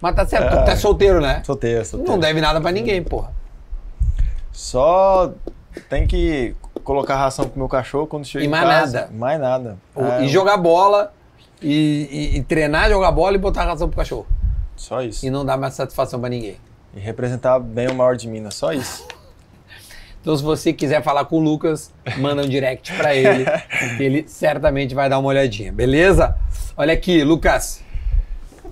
Mas 0.02 0.16
tá 0.16 0.26
certo, 0.26 0.50
tu 0.58 0.66
tá 0.66 0.76
solteiro, 0.76 1.20
né? 1.20 1.42
Solteiro, 1.46 1.84
solteiro. 1.86 2.12
Não 2.12 2.20
deve 2.20 2.40
nada 2.40 2.62
pra 2.62 2.72
ninguém, 2.72 3.04
porra. 3.04 3.32
Só 4.52 5.32
tem 5.90 6.08
que 6.08 6.56
colocar 6.84 7.16
ração 7.18 7.48
pro 7.48 7.58
meu 7.60 7.68
cachorro 7.68 8.08
quando 8.08 8.26
chega 8.26 8.44
E 8.44 8.48
em 8.48 8.50
mais 8.50 8.64
casa. 8.66 9.02
nada. 9.02 9.14
Mais 9.14 9.40
nada. 9.40 9.78
É, 9.96 10.24
e 10.24 10.28
jogar 10.30 10.58
bola, 10.58 11.12
e, 11.62 12.08
e- 12.34 12.38
e 12.38 12.44
treinar, 12.44 12.90
jogar 12.90 13.12
bola 13.12 13.36
e 13.36 13.40
botar 13.40 13.66
razão 13.66 13.88
pro 13.90 13.98
cachorro. 13.98 14.26
Só 14.76 15.02
isso. 15.02 15.26
E 15.26 15.30
não 15.30 15.44
dar 15.46 15.58
mais 15.58 15.74
satisfação 15.74 16.20
pra 16.20 16.30
ninguém. 16.30 16.58
E 16.96 17.00
representar 17.00 17.60
bem 17.60 17.88
o 17.88 17.96
maior 17.96 18.16
de 18.16 18.28
Minas. 18.28 18.54
Só 18.56 18.72
isso. 18.72 19.06
Então, 20.28 20.36
se 20.36 20.44
você 20.44 20.74
quiser 20.74 21.02
falar 21.02 21.24
com 21.24 21.38
o 21.38 21.40
Lucas, 21.40 21.90
manda 22.18 22.42
um 22.42 22.50
direct 22.50 22.94
pra 22.98 23.16
ele, 23.16 23.46
que 23.96 24.04
ele 24.04 24.26
certamente 24.28 24.94
vai 24.94 25.10
dar 25.10 25.20
uma 25.20 25.30
olhadinha, 25.30 25.72
beleza? 25.72 26.36
Olha 26.76 26.94
aqui, 26.94 27.24
Lucas. 27.24 27.82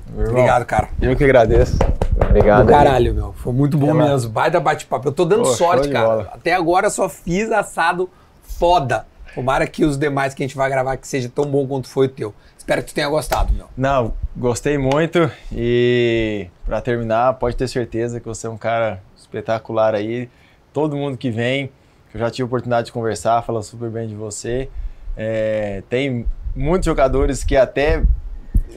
Meu 0.09 0.23
irmão, 0.23 0.33
Obrigado, 0.33 0.65
cara. 0.65 0.89
Eu 1.01 1.15
que 1.15 1.23
agradeço. 1.23 1.79
Obrigado. 2.21 2.65
Do 2.65 2.69
caralho, 2.69 3.13
meu. 3.13 3.33
Foi 3.37 3.53
muito 3.53 3.77
bom 3.77 3.93
mesmo. 3.93 4.33
Vai 4.33 4.51
dar 4.51 4.59
bate-papo. 4.59 5.07
Eu 5.07 5.13
tô 5.13 5.23
dando 5.23 5.43
Pô, 5.43 5.53
sorte, 5.53 5.87
cara. 5.87 6.05
bola. 6.05 6.29
Até 6.33 6.53
agora 6.53 6.89
só 6.89 7.07
fiz 7.07 7.49
assado 7.49 8.09
foda. 8.43 9.05
Tomara 9.33 9.65
que 9.65 9.85
os 9.85 9.97
demais 9.97 10.33
que 10.33 10.43
a 10.43 10.45
gente 10.45 10.57
vai 10.57 10.69
gravar 10.69 10.97
que 10.97 11.07
seja 11.07 11.31
tão 11.33 11.45
bom 11.45 11.65
quanto 11.65 11.87
foi 11.87 12.07
o 12.07 12.09
teu. 12.09 12.33
Espero 12.57 12.81
que 12.81 12.89
tu 12.89 12.95
tenha 12.95 13.07
gostado, 13.07 13.53
meu. 13.53 13.67
Não, 13.77 14.11
gostei 14.35 14.77
muito 14.77 15.31
e 15.53 16.47
pra 16.65 16.81
terminar, 16.81 17.35
pode 17.35 17.55
ter 17.55 17.69
certeza 17.69 18.19
que 18.19 18.27
você 18.27 18.45
é 18.45 18.49
um 18.49 18.57
cara 18.57 19.01
espetacular 19.15 19.95
aí. 19.95 20.29
Todo 20.75 20.97
mundo 20.97 21.15
que 21.15 21.31
vem, 21.31 21.67
que 22.11 22.17
eu 22.17 22.19
já 22.19 22.29
tive 22.29 22.43
a 22.43 22.45
oportunidade 22.47 22.87
de 22.87 22.91
conversar, 22.91 23.41
fala 23.43 23.63
super 23.63 23.89
bem 23.89 24.09
de 24.09 24.13
você. 24.13 24.67
É, 25.15 25.81
tem 25.89 26.25
muitos 26.53 26.85
jogadores 26.85 27.45
que 27.45 27.55
até 27.55 28.03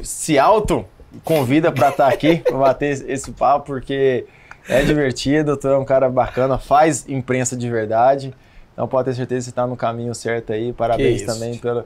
se 0.04 0.38
auto 0.38 0.84
convida 1.24 1.72
para 1.72 1.88
estar 1.88 2.06
aqui, 2.06 2.36
para 2.46 2.56
bater 2.56 3.04
esse 3.10 3.32
papo, 3.32 3.66
porque 3.66 4.26
é 4.68 4.84
divertido, 4.84 5.56
tu 5.56 5.66
é 5.66 5.76
um 5.76 5.84
cara 5.84 6.08
bacana, 6.08 6.56
faz 6.56 7.04
imprensa 7.08 7.56
de 7.56 7.68
verdade. 7.68 8.32
Então 8.72 8.86
pode 8.86 9.06
ter 9.06 9.16
certeza 9.16 9.40
que 9.40 9.44
você 9.46 9.50
está 9.50 9.66
no 9.66 9.76
caminho 9.76 10.14
certo 10.14 10.52
aí. 10.52 10.72
Parabéns 10.72 11.22
também 11.22 11.54
tio. 11.54 11.84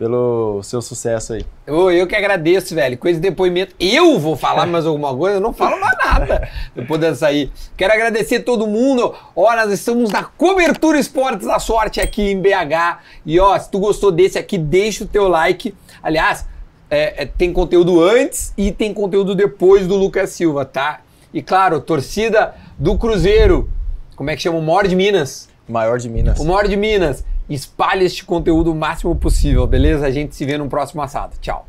Pelo, 0.00 0.62
seu 0.62 0.80
sucesso 0.80 1.34
aí. 1.34 1.44
Eu, 1.66 1.90
eu 1.90 2.06
que 2.06 2.16
agradeço, 2.16 2.74
velho. 2.74 2.96
Com 2.96 3.06
esse 3.06 3.20
depoimento, 3.20 3.74
eu 3.78 4.18
vou 4.18 4.34
falar 4.34 4.64
mais 4.64 4.86
alguma 4.86 5.14
coisa, 5.14 5.36
eu 5.36 5.42
não 5.42 5.52
falo 5.52 5.78
mais 5.78 5.94
nada 5.98 6.48
depois 6.74 6.98
dessa 6.98 7.26
aí. 7.26 7.52
Quero 7.76 7.92
agradecer 7.92 8.40
todo 8.40 8.66
mundo. 8.66 9.14
Ó, 9.36 9.54
nós 9.54 9.70
estamos 9.70 10.10
na 10.10 10.24
cobertura 10.24 10.98
Esportes 10.98 11.46
da 11.46 11.58
Sorte 11.58 12.00
aqui 12.00 12.30
em 12.30 12.40
BH. 12.40 13.00
E 13.26 13.38
ó, 13.38 13.58
se 13.58 13.70
tu 13.70 13.78
gostou 13.78 14.10
desse 14.10 14.38
aqui, 14.38 14.56
deixa 14.56 15.04
o 15.04 15.06
teu 15.06 15.28
like. 15.28 15.74
Aliás, 16.02 16.46
é, 16.88 17.24
é, 17.24 17.26
tem 17.26 17.52
conteúdo 17.52 18.02
antes 18.02 18.54
e 18.56 18.72
tem 18.72 18.94
conteúdo 18.94 19.34
depois 19.34 19.86
do 19.86 19.96
Lucas 19.96 20.30
Silva, 20.30 20.64
tá? 20.64 21.00
E 21.32 21.42
claro, 21.42 21.78
torcida 21.78 22.54
do 22.78 22.96
Cruzeiro. 22.96 23.68
Como 24.16 24.30
é 24.30 24.34
que 24.34 24.40
chama? 24.40 24.56
O 24.56 24.62
maior 24.62 24.88
de 24.88 24.96
Minas. 24.96 25.50
Maior 25.68 25.98
de 25.98 26.08
Minas. 26.08 26.40
O 26.40 26.44
maior 26.46 26.66
de 26.66 26.76
Minas. 26.78 27.22
Espalhe 27.50 28.04
este 28.04 28.24
conteúdo 28.24 28.70
o 28.70 28.74
máximo 28.74 29.14
possível, 29.16 29.66
beleza? 29.66 30.06
A 30.06 30.10
gente 30.10 30.36
se 30.36 30.46
vê 30.46 30.56
no 30.56 30.68
próximo 30.68 31.02
assado. 31.02 31.36
Tchau. 31.40 31.66